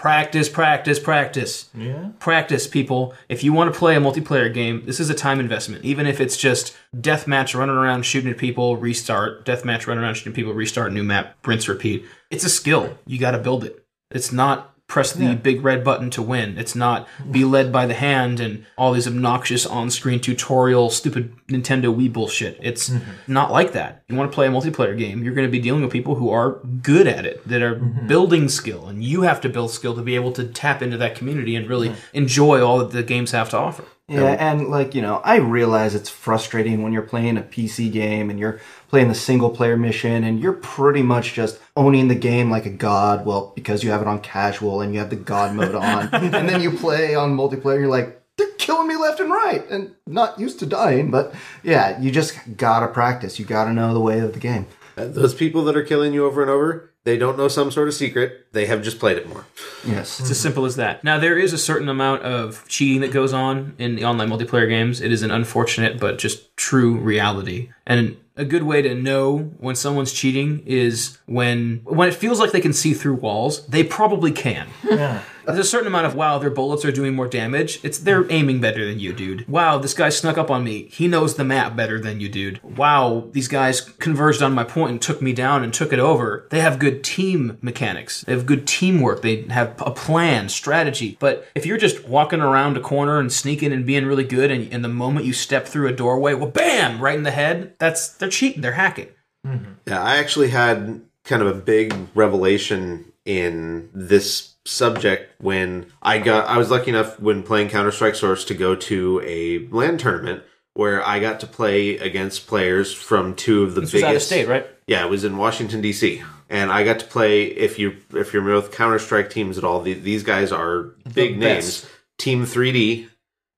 practice, 0.06 0.48
practice, 0.48 1.00
practice. 1.00 1.68
Yeah. 1.74 2.10
Practice, 2.20 2.68
people. 2.68 3.12
If 3.28 3.42
you 3.42 3.52
want 3.52 3.72
to 3.72 3.76
play 3.76 3.96
a 3.96 4.00
multiplayer 4.00 4.52
game, 4.54 4.84
this 4.86 5.00
is 5.00 5.10
a 5.10 5.14
time 5.14 5.40
investment. 5.40 5.84
Even 5.84 6.06
if 6.06 6.20
it's 6.20 6.36
just 6.36 6.76
deathmatch, 6.96 7.58
running 7.58 7.74
around 7.74 8.04
shooting 8.06 8.30
at 8.30 8.38
people, 8.38 8.76
restart, 8.76 9.44
deathmatch, 9.44 9.88
running 9.88 10.04
around 10.04 10.14
shooting 10.14 10.30
at 10.30 10.36
people, 10.36 10.54
restart, 10.54 10.92
new 10.92 11.02
map, 11.02 11.36
rinse, 11.44 11.66
repeat. 11.66 12.04
It's 12.30 12.44
a 12.44 12.48
skill. 12.48 12.96
You 13.04 13.18
got 13.18 13.32
to 13.32 13.38
build 13.38 13.64
it. 13.64 13.84
It's 14.12 14.30
not 14.30 14.75
press 14.88 15.12
the 15.12 15.34
big 15.34 15.64
red 15.64 15.82
button 15.82 16.10
to 16.10 16.22
win. 16.22 16.56
It's 16.58 16.76
not 16.76 17.08
be 17.30 17.44
led 17.44 17.72
by 17.72 17.86
the 17.86 17.94
hand 17.94 18.38
and 18.38 18.64
all 18.78 18.92
these 18.92 19.08
obnoxious 19.08 19.66
on-screen 19.66 20.20
tutorial, 20.20 20.90
stupid 20.90 21.34
Nintendo 21.48 21.94
Wii 21.94 22.12
bullshit. 22.12 22.58
It's 22.62 22.88
mm-hmm. 22.88 23.32
not 23.32 23.50
like 23.50 23.72
that. 23.72 24.04
You 24.08 24.16
want 24.16 24.30
to 24.30 24.34
play 24.34 24.46
a 24.46 24.50
multiplayer 24.50 24.96
game, 24.96 25.24
you're 25.24 25.34
going 25.34 25.46
to 25.46 25.52
be 25.52 25.58
dealing 25.58 25.82
with 25.82 25.92
people 25.92 26.14
who 26.14 26.30
are 26.30 26.60
good 26.82 27.08
at 27.08 27.26
it, 27.26 27.46
that 27.48 27.62
are 27.62 27.76
mm-hmm. 27.76 28.06
building 28.06 28.48
skill, 28.48 28.86
and 28.86 29.02
you 29.02 29.22
have 29.22 29.40
to 29.40 29.48
build 29.48 29.72
skill 29.72 29.94
to 29.96 30.02
be 30.02 30.14
able 30.14 30.32
to 30.32 30.44
tap 30.44 30.82
into 30.82 30.96
that 30.96 31.16
community 31.16 31.56
and 31.56 31.68
really 31.68 31.88
mm-hmm. 31.88 32.16
enjoy 32.16 32.64
all 32.64 32.78
that 32.78 32.92
the 32.92 33.02
games 33.02 33.32
have 33.32 33.50
to 33.50 33.58
offer. 33.58 33.84
Yeah, 34.08 34.36
and 34.38 34.68
like, 34.68 34.94
you 34.94 35.02
know, 35.02 35.20
I 35.24 35.36
realize 35.36 35.96
it's 35.96 36.08
frustrating 36.08 36.82
when 36.82 36.92
you're 36.92 37.02
playing 37.02 37.36
a 37.36 37.42
PC 37.42 37.90
game 37.90 38.30
and 38.30 38.38
you're 38.38 38.60
playing 38.88 39.08
the 39.08 39.16
single 39.16 39.50
player 39.50 39.76
mission 39.76 40.22
and 40.22 40.38
you're 40.38 40.52
pretty 40.52 41.02
much 41.02 41.34
just 41.34 41.58
owning 41.76 42.06
the 42.06 42.14
game 42.14 42.48
like 42.48 42.66
a 42.66 42.70
god. 42.70 43.26
Well, 43.26 43.52
because 43.56 43.82
you 43.82 43.90
have 43.90 44.02
it 44.02 44.06
on 44.06 44.20
casual 44.20 44.80
and 44.80 44.94
you 44.94 45.00
have 45.00 45.10
the 45.10 45.16
god 45.16 45.56
mode 45.56 45.74
on. 45.74 46.08
and 46.14 46.48
then 46.48 46.62
you 46.62 46.70
play 46.70 47.16
on 47.16 47.36
multiplayer, 47.36 47.72
and 47.72 47.80
you're 47.80 47.90
like, 47.90 48.22
they're 48.36 48.52
killing 48.58 48.86
me 48.86 48.96
left 48.96 49.18
and 49.18 49.30
right 49.30 49.68
and 49.70 49.94
not 50.06 50.38
used 50.38 50.60
to 50.60 50.66
dying. 50.66 51.10
But 51.10 51.34
yeah, 51.64 52.00
you 52.00 52.12
just 52.12 52.38
gotta 52.56 52.86
practice. 52.86 53.40
You 53.40 53.44
gotta 53.44 53.72
know 53.72 53.92
the 53.92 54.00
way 54.00 54.20
of 54.20 54.34
the 54.34 54.40
game. 54.40 54.66
Those 54.94 55.34
people 55.34 55.64
that 55.64 55.76
are 55.76 55.82
killing 55.82 56.14
you 56.14 56.24
over 56.26 56.42
and 56.42 56.50
over, 56.50 56.90
they 57.06 57.16
don't 57.16 57.38
know 57.38 57.46
some 57.46 57.70
sort 57.70 57.86
of 57.86 57.94
secret. 57.94 58.48
They 58.52 58.66
have 58.66 58.82
just 58.82 58.98
played 58.98 59.16
it 59.16 59.28
more. 59.28 59.46
Yes. 59.86 60.18
It's 60.18 60.28
as 60.28 60.40
simple 60.40 60.64
as 60.64 60.74
that. 60.74 61.04
Now, 61.04 61.18
there 61.18 61.38
is 61.38 61.52
a 61.52 61.58
certain 61.58 61.88
amount 61.88 62.22
of 62.22 62.66
cheating 62.66 63.00
that 63.02 63.12
goes 63.12 63.32
on 63.32 63.76
in 63.78 63.94
the 63.94 64.04
online 64.04 64.28
multiplayer 64.28 64.68
games. 64.68 65.00
It 65.00 65.12
is 65.12 65.22
an 65.22 65.30
unfortunate 65.30 66.00
but 66.00 66.18
just 66.18 66.56
true 66.56 66.96
reality. 66.96 67.70
And 67.86 68.16
a 68.36 68.44
good 68.44 68.64
way 68.64 68.82
to 68.82 68.92
know 68.92 69.38
when 69.58 69.76
someone's 69.76 70.12
cheating 70.12 70.64
is 70.66 71.16
when 71.26 71.80
when 71.84 72.08
it 72.08 72.14
feels 72.14 72.40
like 72.40 72.50
they 72.50 72.60
can 72.60 72.72
see 72.72 72.92
through 72.92 73.14
walls. 73.14 73.64
They 73.68 73.84
probably 73.84 74.32
can. 74.32 74.66
Yeah. 74.84 75.22
There's 75.46 75.58
a 75.58 75.64
certain 75.64 75.86
amount 75.86 76.06
of 76.06 76.14
wow, 76.14 76.38
their 76.38 76.50
bullets 76.50 76.84
are 76.84 76.92
doing 76.92 77.14
more 77.14 77.28
damage. 77.28 77.78
It's 77.84 77.98
they're 77.98 78.30
aiming 78.30 78.60
better 78.60 78.84
than 78.84 78.98
you, 78.98 79.12
dude. 79.12 79.46
Wow, 79.48 79.78
this 79.78 79.94
guy 79.94 80.08
snuck 80.08 80.36
up 80.36 80.50
on 80.50 80.64
me. 80.64 80.88
He 80.88 81.06
knows 81.08 81.36
the 81.36 81.44
map 81.44 81.76
better 81.76 82.00
than 82.00 82.20
you, 82.20 82.28
dude. 82.28 82.60
Wow, 82.62 83.28
these 83.30 83.48
guys 83.48 83.80
converged 83.80 84.42
on 84.42 84.52
my 84.52 84.64
point 84.64 84.90
and 84.90 85.02
took 85.02 85.22
me 85.22 85.32
down 85.32 85.62
and 85.62 85.72
took 85.72 85.92
it 85.92 85.98
over. 85.98 86.46
They 86.50 86.60
have 86.60 86.78
good 86.78 87.04
team 87.04 87.58
mechanics. 87.62 88.22
They 88.22 88.32
have 88.32 88.46
good 88.46 88.66
teamwork. 88.66 89.22
They 89.22 89.42
have 89.42 89.80
a 89.80 89.90
plan, 89.90 90.48
strategy. 90.48 91.16
But 91.20 91.46
if 91.54 91.64
you're 91.64 91.78
just 91.78 92.08
walking 92.08 92.40
around 92.40 92.76
a 92.76 92.80
corner 92.80 93.20
and 93.20 93.32
sneaking 93.32 93.72
and 93.72 93.86
being 93.86 94.06
really 94.06 94.24
good, 94.24 94.50
and, 94.50 94.72
and 94.72 94.84
the 94.84 94.88
moment 94.88 95.26
you 95.26 95.32
step 95.32 95.66
through 95.66 95.88
a 95.88 95.92
doorway, 95.92 96.34
well, 96.34 96.50
bam, 96.50 97.00
right 97.00 97.16
in 97.16 97.22
the 97.22 97.30
head. 97.30 97.74
That's 97.78 98.08
they're 98.08 98.28
cheating. 98.28 98.62
They're 98.62 98.72
hacking. 98.72 99.08
Mm-hmm. 99.46 99.72
Yeah, 99.86 100.02
I 100.02 100.16
actually 100.16 100.48
had 100.48 101.02
kind 101.24 101.42
of 101.42 101.48
a 101.48 101.54
big 101.60 101.94
revelation 102.14 103.12
in 103.24 103.90
this 103.92 104.55
subject 104.66 105.40
when 105.40 105.86
I 106.02 106.18
got 106.18 106.48
I 106.48 106.58
was 106.58 106.70
lucky 106.70 106.90
enough 106.90 107.18
when 107.20 107.42
playing 107.42 107.68
Counter 107.68 107.90
Strike 107.90 108.14
Source 108.14 108.44
to 108.46 108.54
go 108.54 108.74
to 108.74 109.22
a 109.24 109.66
LAN 109.68 109.98
tournament 109.98 110.42
where 110.74 111.06
I 111.06 111.20
got 111.20 111.40
to 111.40 111.46
play 111.46 111.96
against 111.96 112.46
players 112.46 112.92
from 112.92 113.34
two 113.34 113.62
of 113.62 113.74
the 113.74 113.80
This 113.80 113.92
was 113.94 114.02
biggest 114.02 114.10
out 114.10 114.16
of 114.16 114.22
state, 114.22 114.48
right? 114.48 114.66
Yeah, 114.86 115.04
it 115.04 115.10
was 115.10 115.24
in 115.24 115.36
Washington 115.36 115.80
D.C. 115.80 116.22
And 116.48 116.70
I 116.70 116.84
got 116.84 117.00
to 117.00 117.06
play. 117.06 117.44
If 117.44 117.78
you 117.78 117.96
if 118.12 118.32
you're 118.32 118.42
with 118.42 118.72
Counter 118.72 118.98
Strike 118.98 119.30
teams 119.30 119.58
at 119.58 119.64
all, 119.64 119.80
the, 119.80 119.94
these 119.94 120.22
guys 120.22 120.52
are 120.52 120.94
big 121.12 121.38
names. 121.38 121.82
best. 121.82 121.86
Team 122.18 122.44
3D 122.44 123.08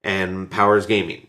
and 0.02 0.50
Powers 0.50 0.86
Gaming, 0.86 1.28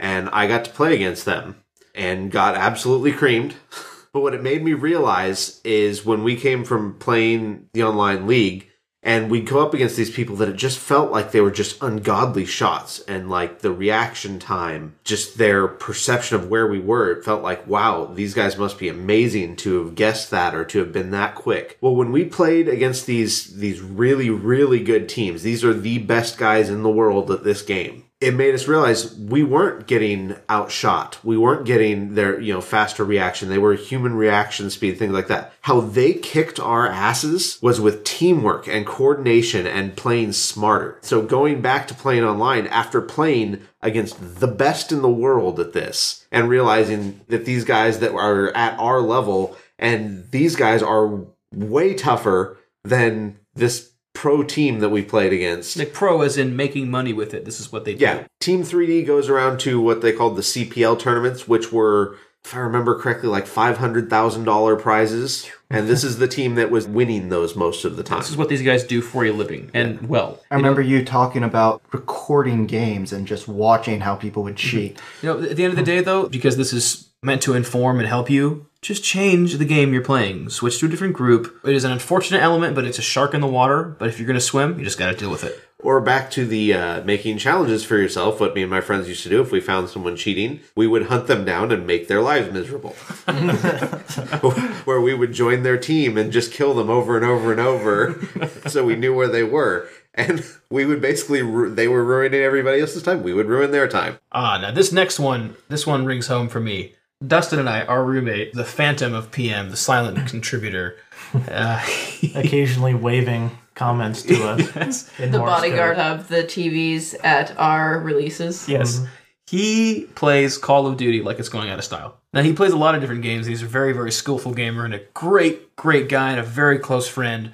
and 0.00 0.28
I 0.30 0.46
got 0.46 0.64
to 0.64 0.70
play 0.70 0.94
against 0.94 1.24
them 1.24 1.62
and 1.94 2.30
got 2.30 2.56
absolutely 2.56 3.12
creamed. 3.12 3.54
But 4.10 4.22
what 4.22 4.32
it 4.32 4.42
made 4.42 4.64
me 4.64 4.72
realize 4.72 5.60
is 5.64 6.04
when 6.04 6.24
we 6.24 6.34
came 6.34 6.64
from 6.64 6.94
playing 6.98 7.68
the 7.74 7.82
online 7.82 8.26
league 8.26 8.67
And 9.08 9.30
we'd 9.30 9.46
go 9.46 9.60
up 9.60 9.72
against 9.72 9.96
these 9.96 10.10
people 10.10 10.36
that 10.36 10.50
it 10.50 10.56
just 10.56 10.78
felt 10.78 11.10
like 11.10 11.32
they 11.32 11.40
were 11.40 11.50
just 11.50 11.82
ungodly 11.82 12.44
shots 12.44 13.00
and 13.08 13.30
like 13.30 13.60
the 13.60 13.72
reaction 13.72 14.38
time, 14.38 14.96
just 15.02 15.38
their 15.38 15.66
perception 15.66 16.36
of 16.36 16.50
where 16.50 16.66
we 16.66 16.78
were. 16.78 17.12
It 17.12 17.24
felt 17.24 17.42
like, 17.42 17.66
wow, 17.66 18.04
these 18.04 18.34
guys 18.34 18.58
must 18.58 18.78
be 18.78 18.90
amazing 18.90 19.56
to 19.56 19.82
have 19.82 19.94
guessed 19.94 20.30
that 20.30 20.54
or 20.54 20.66
to 20.66 20.80
have 20.80 20.92
been 20.92 21.10
that 21.12 21.36
quick. 21.36 21.78
Well, 21.80 21.96
when 21.96 22.12
we 22.12 22.26
played 22.26 22.68
against 22.68 23.06
these, 23.06 23.56
these 23.56 23.80
really, 23.80 24.28
really 24.28 24.84
good 24.84 25.08
teams, 25.08 25.42
these 25.42 25.64
are 25.64 25.72
the 25.72 25.96
best 26.00 26.36
guys 26.36 26.68
in 26.68 26.82
the 26.82 26.90
world 26.90 27.30
at 27.30 27.44
this 27.44 27.62
game 27.62 28.04
it 28.20 28.34
made 28.34 28.52
us 28.52 28.66
realize 28.66 29.14
we 29.16 29.44
weren't 29.44 29.86
getting 29.86 30.34
outshot. 30.48 31.18
We 31.22 31.36
weren't 31.36 31.64
getting 31.64 32.14
their, 32.14 32.40
you 32.40 32.52
know, 32.52 32.60
faster 32.60 33.04
reaction. 33.04 33.48
They 33.48 33.58
were 33.58 33.74
human 33.74 34.14
reaction 34.14 34.70
speed, 34.70 34.98
things 34.98 35.12
like 35.12 35.28
that. 35.28 35.52
How 35.60 35.80
they 35.80 36.14
kicked 36.14 36.58
our 36.58 36.88
asses 36.88 37.60
was 37.62 37.80
with 37.80 38.02
teamwork 38.02 38.66
and 38.66 38.84
coordination 38.84 39.68
and 39.68 39.96
playing 39.96 40.32
smarter. 40.32 40.98
So 41.00 41.22
going 41.22 41.60
back 41.60 41.86
to 41.88 41.94
playing 41.94 42.24
online 42.24 42.66
after 42.66 43.00
playing 43.00 43.60
against 43.82 44.40
the 44.40 44.48
best 44.48 44.90
in 44.90 45.00
the 45.00 45.08
world 45.08 45.60
at 45.60 45.72
this 45.72 46.26
and 46.32 46.48
realizing 46.48 47.20
that 47.28 47.44
these 47.44 47.64
guys 47.64 48.00
that 48.00 48.12
are 48.12 48.48
at 48.48 48.76
our 48.80 49.00
level 49.00 49.56
and 49.78 50.28
these 50.32 50.56
guys 50.56 50.82
are 50.82 51.24
way 51.52 51.94
tougher 51.94 52.58
than 52.82 53.38
this 53.54 53.92
pro 54.18 54.42
team 54.42 54.80
that 54.80 54.88
we 54.88 55.00
played 55.02 55.32
against. 55.32 55.76
Like 55.76 55.92
pro 55.92 56.22
as 56.22 56.36
in 56.36 56.56
making 56.56 56.90
money 56.90 57.12
with 57.12 57.32
it. 57.34 57.44
This 57.44 57.60
is 57.60 57.70
what 57.70 57.84
they 57.84 57.94
do. 57.94 58.04
Yeah. 58.04 58.24
Team 58.40 58.64
3D 58.64 59.06
goes 59.06 59.28
around 59.28 59.60
to 59.60 59.80
what 59.80 60.02
they 60.02 60.12
called 60.12 60.34
the 60.36 60.42
CPL 60.42 60.98
tournaments, 60.98 61.46
which 61.46 61.70
were, 61.70 62.16
if 62.44 62.52
I 62.52 62.58
remember 62.58 62.98
correctly, 62.98 63.28
like 63.28 63.46
$500,000 63.46 64.80
prizes. 64.80 65.48
And 65.70 65.86
this 65.88 66.02
is 66.02 66.18
the 66.18 66.26
team 66.28 66.54
that 66.56 66.70
was 66.70 66.88
winning 66.88 67.28
those 67.28 67.54
most 67.54 67.84
of 67.84 67.96
the 67.96 68.02
time. 68.02 68.18
This 68.18 68.30
is 68.30 68.36
what 68.36 68.48
these 68.48 68.62
guys 68.62 68.82
do 68.84 69.00
for 69.02 69.24
a 69.24 69.30
living. 69.30 69.70
And 69.72 70.08
well, 70.08 70.40
I 70.50 70.56
remember 70.56 70.80
you 70.80 71.04
talking 71.04 71.44
about 71.44 71.82
recording 71.92 72.66
games 72.66 73.12
and 73.12 73.26
just 73.26 73.46
watching 73.48 74.00
how 74.00 74.16
people 74.16 74.42
would 74.42 74.56
Mm-hmm. 74.56 74.68
cheat. 74.68 75.00
You 75.22 75.28
know, 75.28 75.42
at 75.42 75.56
the 75.56 75.62
end 75.64 75.72
of 75.72 75.76
the 75.76 75.84
day, 75.84 76.00
though, 76.00 76.28
because 76.28 76.56
this 76.56 76.72
is 76.72 77.08
meant 77.22 77.42
to 77.42 77.54
inform 77.54 77.98
and 77.98 78.08
help 78.08 78.30
you, 78.30 78.66
just 78.80 79.02
change 79.02 79.54
the 79.54 79.64
game 79.64 79.92
you're 79.92 80.02
playing. 80.02 80.48
Switch 80.50 80.78
to 80.78 80.86
a 80.86 80.88
different 80.88 81.14
group. 81.14 81.60
It 81.64 81.74
is 81.74 81.84
an 81.84 81.90
unfortunate 81.90 82.42
element, 82.42 82.74
but 82.74 82.84
it's 82.84 82.98
a 82.98 83.02
shark 83.02 83.34
in 83.34 83.40
the 83.40 83.46
water. 83.46 83.96
But 83.98 84.08
if 84.08 84.18
you're 84.18 84.26
going 84.26 84.34
to 84.34 84.40
swim, 84.40 84.78
you 84.78 84.84
just 84.84 84.98
got 84.98 85.10
to 85.10 85.16
deal 85.16 85.30
with 85.30 85.44
it. 85.44 85.60
Or 85.80 86.00
back 86.00 86.30
to 86.32 86.44
the 86.44 86.74
uh, 86.74 87.04
making 87.04 87.38
challenges 87.38 87.84
for 87.84 87.96
yourself, 87.96 88.40
what 88.40 88.54
me 88.54 88.62
and 88.62 88.70
my 88.70 88.80
friends 88.80 89.08
used 89.08 89.22
to 89.22 89.28
do 89.28 89.40
if 89.40 89.52
we 89.52 89.60
found 89.60 89.88
someone 89.88 90.16
cheating, 90.16 90.60
we 90.74 90.88
would 90.88 91.06
hunt 91.06 91.28
them 91.28 91.44
down 91.44 91.70
and 91.70 91.86
make 91.86 92.08
their 92.08 92.20
lives 92.20 92.52
miserable. 92.52 92.90
where 94.84 95.00
we 95.00 95.14
would 95.14 95.32
join 95.32 95.62
their 95.62 95.78
team 95.78 96.18
and 96.18 96.32
just 96.32 96.52
kill 96.52 96.74
them 96.74 96.90
over 96.90 97.16
and 97.16 97.24
over 97.24 97.52
and 97.52 97.60
over 97.60 98.20
so 98.66 98.84
we 98.84 98.96
knew 98.96 99.14
where 99.14 99.28
they 99.28 99.44
were. 99.44 99.88
And 100.14 100.44
we 100.68 100.84
would 100.84 101.00
basically, 101.00 101.42
ru- 101.42 101.72
they 101.72 101.86
were 101.86 102.04
ruining 102.04 102.40
everybody 102.40 102.80
else's 102.80 103.04
time. 103.04 103.22
We 103.22 103.32
would 103.32 103.46
ruin 103.46 103.70
their 103.70 103.86
time. 103.86 104.18
Ah, 104.32 104.58
now 104.58 104.72
this 104.72 104.90
next 104.90 105.20
one, 105.20 105.56
this 105.68 105.86
one 105.86 106.04
rings 106.06 106.26
home 106.26 106.48
for 106.48 106.58
me. 106.58 106.94
Dustin 107.26 107.58
and 107.58 107.68
I, 107.68 107.84
our 107.84 108.04
roommate, 108.04 108.52
the 108.54 108.64
Phantom 108.64 109.12
of 109.12 109.30
PM, 109.30 109.70
the 109.70 109.76
silent 109.76 110.28
contributor. 110.30 110.96
Uh, 111.50 111.78
occasionally 112.36 112.94
waving 112.94 113.50
comments 113.74 114.22
to 114.22 114.34
us. 114.48 115.10
in 115.18 115.30
The 115.30 115.38
Morse 115.38 115.50
bodyguard 115.50 115.96
code. 115.96 116.20
of 116.20 116.28
the 116.28 116.42
TVs 116.44 117.14
at 117.22 117.54
our 117.58 117.98
releases. 118.00 118.66
Yes. 118.66 119.04
He 119.46 120.06
plays 120.14 120.56
Call 120.56 120.86
of 120.86 120.96
Duty 120.96 121.20
like 121.20 121.38
it's 121.38 121.50
going 121.50 121.68
out 121.68 121.78
of 121.78 121.84
style. 121.84 122.16
Now 122.32 122.40
he 122.40 122.54
plays 122.54 122.72
a 122.72 122.78
lot 122.78 122.94
of 122.94 123.02
different 123.02 123.20
games. 123.22 123.44
He's 123.44 123.60
a 123.62 123.66
very, 123.66 123.92
very 123.92 124.10
skillful 124.10 124.54
gamer 124.54 124.86
and 124.86 124.94
a 124.94 125.00
great, 125.12 125.76
great 125.76 126.08
guy 126.08 126.30
and 126.30 126.40
a 126.40 126.44
very 126.44 126.78
close 126.78 127.06
friend. 127.06 127.52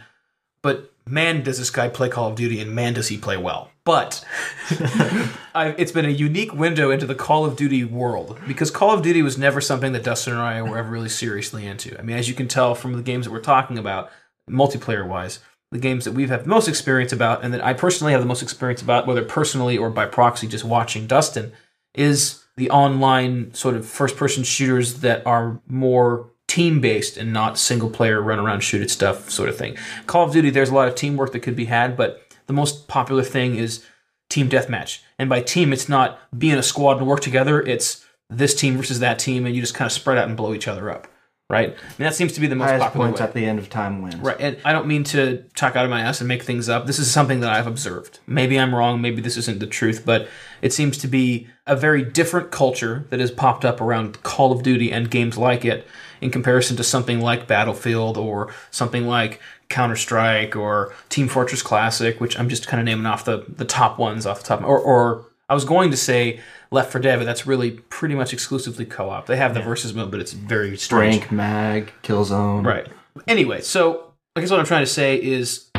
But 0.63 0.93
man, 1.07 1.43
does 1.43 1.59
this 1.59 1.71
guy 1.71 1.89
play 1.89 2.09
Call 2.09 2.31
of 2.31 2.37
Duty, 2.37 2.61
and 2.61 2.75
man, 2.75 2.95
does 2.95 3.09
he 3.09 3.19
play 3.19 3.37
well. 3.37 3.71
But 3.85 4.25
I, 5.55 5.75
it's 5.77 5.93
been 5.93 6.07
a 6.07 6.11
unique 6.11 6.55
window 6.55 6.91
into 6.91 7.07
the 7.07 7.15
Call 7.15 7.45
of 7.45 7.57
Duty 7.57 7.85
world 7.85 8.39
because 8.49 8.71
Call 8.71 8.93
of 8.93 9.03
Duty 9.03 9.21
was 9.21 9.37
never 9.37 9.61
something 9.61 9.93
that 9.93 10.05
Dustin 10.05 10.33
and 10.33 10.43
I 10.43 10.63
were 10.63 10.79
ever 10.79 10.91
really 10.91 11.11
seriously 11.11 11.67
into. 11.67 11.99
I 11.99 12.03
mean, 12.03 12.17
as 12.17 12.29
you 12.29 12.35
can 12.35 12.49
tell 12.49 12.75
from 12.75 12.95
the 12.95 13.03
games 13.03 13.27
that 13.27 13.33
we're 13.33 13.41
talking 13.41 13.77
about, 13.77 14.11
multiplayer 14.51 15.07
wise, 15.07 15.41
the 15.71 15.79
games 15.79 16.05
that 16.07 16.13
we've 16.13 16.31
had 16.31 16.45
the 16.45 16.49
most 16.49 16.69
experience 16.69 17.13
about, 17.13 17.45
and 17.45 17.53
that 17.53 17.65
I 17.65 17.75
personally 17.75 18.13
have 18.13 18.23
the 18.23 18.29
most 18.29 18.43
experience 18.43 18.81
about, 18.81 19.07
whether 19.07 19.25
personally 19.25 19.77
or 19.77 19.91
by 19.91 20.07
proxy, 20.07 20.47
just 20.47 20.65
watching 20.65 21.07
Dustin, 21.07 21.53
is 21.95 22.45
the 22.57 22.71
online 22.71 23.53
sort 23.53 23.75
of 23.75 23.85
first 23.85 24.17
person 24.17 24.45
shooters 24.45 25.01
that 25.01 25.27
are 25.27 25.61
more 25.67 26.31
team 26.55 26.81
based 26.81 27.17
and 27.17 27.33
not 27.33 27.59
single 27.59 27.91
player 27.91 28.23
run 28.23 28.39
around 28.39 28.61
shoot 28.61 28.81
it 28.81 28.89
stuff 28.89 29.29
sort 29.29 29.49
of 29.49 29.59
thing. 29.59 29.77
Call 30.07 30.25
of 30.25 30.33
Duty, 30.33 30.51
there's 30.51 30.71
a 30.71 30.75
lot 30.75 30.87
of 30.87 30.95
teamwork 30.95 31.33
that 31.33 31.41
could 31.41 31.57
be 31.57 31.65
had, 31.65 31.97
but 31.97 32.23
the 32.47 32.53
most 32.53 32.87
popular 32.87 33.25
thing 33.25 33.57
is 33.57 33.85
team 34.31 34.49
deathmatch. 34.49 35.01
And 35.19 35.29
by 35.29 35.41
team, 35.41 35.73
it's 35.73 35.89
not 35.89 36.21
being 36.39 36.55
a 36.55 36.63
squad 36.63 36.99
and 36.99 37.09
work 37.09 37.21
together, 37.21 37.61
it's 37.61 38.07
this 38.31 38.55
team 38.55 38.77
versus 38.77 39.01
that 39.01 39.19
team, 39.19 39.47
and 39.47 39.57
you 39.57 39.61
just 39.61 39.75
kind 39.75 39.87
of 39.87 39.93
spread 39.93 40.17
out 40.17 40.29
and 40.29 40.37
blow 40.37 40.55
each 40.55 40.69
other 40.69 40.91
up. 40.91 41.09
Right? 41.51 41.71
I 41.71 41.73
mean, 41.73 42.09
that 42.09 42.15
seems 42.15 42.33
to 42.35 42.41
be 42.41 42.47
the 42.47 42.55
most 42.55 42.69
Highest 42.69 42.85
popular 42.85 43.07
points 43.09 43.21
way. 43.21 43.27
at 43.27 43.35
the 43.35 43.45
end 43.45 43.59
of 43.59 43.69
time 43.69 44.01
wins. 44.01 44.17
Right, 44.17 44.37
and 44.39 44.57
I 44.65 44.73
don't 44.73 44.87
mean 44.87 45.03
to 45.05 45.43
talk 45.57 45.75
out 45.75 45.85
of 45.85 45.91
my 45.91 46.03
ass 46.03 46.21
and 46.21 46.29
make 46.29 46.45
things 46.45 46.69
up. 46.69 46.87
This 46.87 47.01
is 47.01 47.11
something 47.11 47.41
that 47.41 47.51
I've 47.51 47.67
observed. 47.67 48.21
Maybe 48.29 48.61
I'm 48.61 48.73
wrong, 48.73 49.01
maybe 49.01 49.21
this 49.21 49.37
isn't 49.37 49.59
the 49.59 49.67
truth, 49.67 50.05
but 50.07 50.29
it 50.63 50.73
seems 50.73 50.99
to 50.99 51.09
be 51.09 51.49
a 51.67 51.75
very 51.75 52.03
different 52.03 52.53
culture 52.53 53.07
that 53.11 53.19
has 53.19 53.33
popped 53.33 53.65
up 53.65 53.81
around 53.81 54.23
Call 54.23 54.53
of 54.53 54.63
Duty 54.63 54.93
and 54.93 55.11
games 55.11 55.37
like 55.37 55.65
it 55.65 55.87
in 56.25 56.31
comparison 56.31 56.77
to 56.79 56.83
something 56.83 57.21
like 57.21 57.47
Battlefield 57.47 58.17
or 58.17 58.53
something 58.71 59.07
like 59.07 59.41
Counter 59.69 59.97
Strike 59.97 60.57
or 60.57 60.95
Team 61.11 61.29
Fortress 61.29 61.63
Classic, 61.63 62.21
which 62.21 62.39
I'm 62.39 62.49
just 62.49 62.67
kind 62.67 62.81
of 62.81 62.87
naming 62.87 63.07
off 63.07 63.25
the, 63.25 63.45
the 63.47 63.65
top 63.65 63.99
ones 63.99 64.27
off 64.27 64.39
the 64.39 64.47
top. 64.47 64.63
Or, 64.63 64.79
or 64.79 65.27
I 65.49 65.55
was 65.55 65.65
going 65.65 65.91
to 65.91 65.97
say 65.97 66.41
Left 66.71 66.91
4 66.91 67.01
Dead, 67.01 67.19
but 67.19 67.25
that's 67.25 67.47
really 67.47 67.73
pretty 67.73 68.15
much 68.15 68.33
exclusively 68.33 68.87
co 68.87 69.11
op. 69.11 69.27
They 69.27 69.37
have 69.37 69.53
the 69.53 69.61
versus 69.61 69.93
mode, 69.93 70.11
but 70.11 70.21
it's 70.21 70.33
very 70.33 70.77
strange. 70.77 71.21
Rank, 71.21 71.33
mag, 71.33 71.93
killzone. 72.03 72.65
Right. 72.65 72.89
Anyway, 73.29 73.61
so 73.61 74.13
I 74.35 74.41
guess 74.41 74.51
what 74.51 74.59
I'm 74.59 74.67
trying 74.67 74.85
to 74.85 74.91
say 74.91 75.21
is 75.23 75.71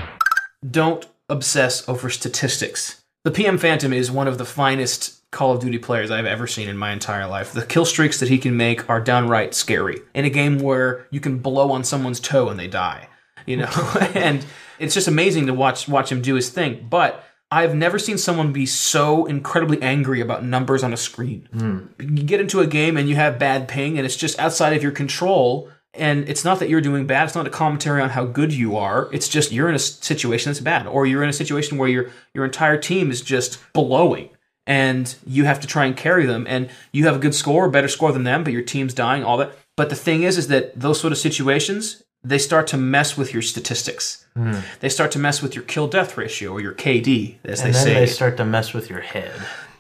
don't 0.69 1.05
obsess 1.27 1.88
over 1.89 2.09
statistics. 2.09 3.01
The 3.23 3.31
PM 3.31 3.57
Phantom 3.57 3.91
is 3.91 4.11
one 4.11 4.27
of 4.27 4.38
the 4.38 4.45
finest 4.45 5.15
Call 5.36 5.52
of 5.52 5.60
Duty 5.60 5.78
players 5.80 6.12
I've 6.12 6.26
ever 6.26 6.48
seen 6.48 6.70
in 6.70 6.78
my 6.78 6.91
entire 6.91 7.28
life. 7.28 7.52
The 7.52 7.66
kill 7.66 7.84
streaks 7.86 8.22
that 8.22 8.30
he 8.30 8.38
can 8.38 8.56
make 8.56 8.90
are 8.90 9.02
downright 9.02 9.53
scary. 9.53 9.99
In 10.14 10.24
a 10.24 10.30
game 10.30 10.60
where 10.60 11.07
you 11.12 11.20
can 11.20 11.40
blow 11.40 11.72
on 11.72 11.84
someone's 11.84 12.22
toe 12.22 12.48
and 12.48 12.57
they 12.57 12.70
die, 12.70 13.10
you 13.45 13.57
know, 13.57 13.70
and 14.16 14.45
it's 14.80 14.94
just 14.94 15.10
amazing 15.10 15.48
to 15.48 15.53
watch 15.53 15.90
watch 15.90 16.10
him 16.10 16.22
do 16.22 16.36
his 16.36 16.49
thing. 16.49 16.88
But 16.90 17.22
I've 17.52 17.76
never 17.76 17.99
seen 17.99 18.18
someone 18.18 18.53
be 18.53 18.66
so 18.66 19.26
incredibly 19.26 19.82
angry 19.82 20.22
about 20.22 20.45
numbers 20.45 20.84
on 20.84 20.94
a 20.94 20.98
screen. 20.98 21.49
Hmm. 21.53 21.80
You 21.99 22.24
get 22.24 22.40
into 22.40 22.62
a 22.62 22.68
game 22.68 22.95
and 22.95 23.10
you 23.10 23.16
have 23.16 23.38
bad 23.38 23.68
ping 23.68 23.98
and 23.98 24.06
it's 24.06 24.16
just 24.16 24.40
outside 24.40 24.74
of 24.74 24.82
your 24.82 24.94
control 24.94 25.70
and 25.94 26.28
it's 26.30 26.44
not 26.44 26.60
that 26.60 26.70
you're 26.70 26.82
doing 26.82 27.07
bad 27.07 27.26
it's 27.26 27.36
not 27.36 27.48
a 27.48 27.49
commentary 27.49 28.02
on 28.02 28.10
how 28.10 28.26
good 28.26 28.52
you 28.52 28.76
are 28.76 29.10
it's 29.14 29.30
just 29.30 29.53
you're 29.53 29.70
in 29.70 29.76
a 29.76 29.80
situation 29.80 30.52
that's 30.52 30.60
bad 30.60 30.88
or 30.88 31.06
you're 31.06 31.24
in 31.24 31.30
a 31.30 31.34
situation 31.34 31.78
where 31.78 31.88
your 31.88 32.12
your 32.34 32.44
entire 32.44 32.78
team 32.78 33.10
is 33.10 33.22
just 33.22 33.60
blowing 33.72 34.30
and 34.68 35.16
you 35.26 35.46
have 35.46 35.60
to 35.60 35.68
try 35.68 35.86
and 35.86 35.96
carry 35.96 36.26
them. 36.26 36.46
And 36.48 36.70
you 36.92 37.06
have 37.06 37.16
a 37.16 37.20
good 37.20 37.36
score 37.36 37.70
better 37.70 37.88
score 37.88 38.12
than 38.12 38.24
them 38.24 38.44
but 38.44 38.54
your 38.54 38.62
team's 38.62 38.94
dying 38.94 39.24
all 39.24 39.38
that. 39.38 39.52
But 39.76 39.90
the 39.90 39.96
thing 39.96 40.24
is 40.24 40.38
is 40.38 40.48
that 40.48 40.80
those 40.80 41.00
sort 41.00 41.12
of 41.12 41.20
situations 41.20 42.04
they 42.24 42.40
start 42.40 42.66
to 42.68 42.78
mess 42.78 43.16
with 43.16 43.34
your 43.34 43.44
statistics. 43.44 44.26
Hmm. 44.36 44.56
They 44.80 44.90
start 44.90 45.12
to 45.12 45.20
mess 45.20 45.44
with 45.44 45.54
your 45.54 45.64
kill 45.64 45.88
death 45.88 46.18
ratio 46.18 46.52
or 46.52 46.60
your 46.60 46.74
kd 46.74 47.38
as 47.44 47.62
And 47.62 47.70
they 47.70 47.78
then 47.78 47.84
say. 47.84 47.94
they 47.94 48.08
start 48.08 48.38
to 48.38 48.46
mess 48.46 48.74
with 48.74 48.90
your 48.90 49.02
head. 49.02 49.32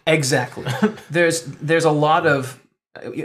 Exactly. 0.05 0.65
there's 1.09 1.43
there's 1.43 1.85
a 1.85 1.91
lot 1.91 2.27
of 2.27 2.61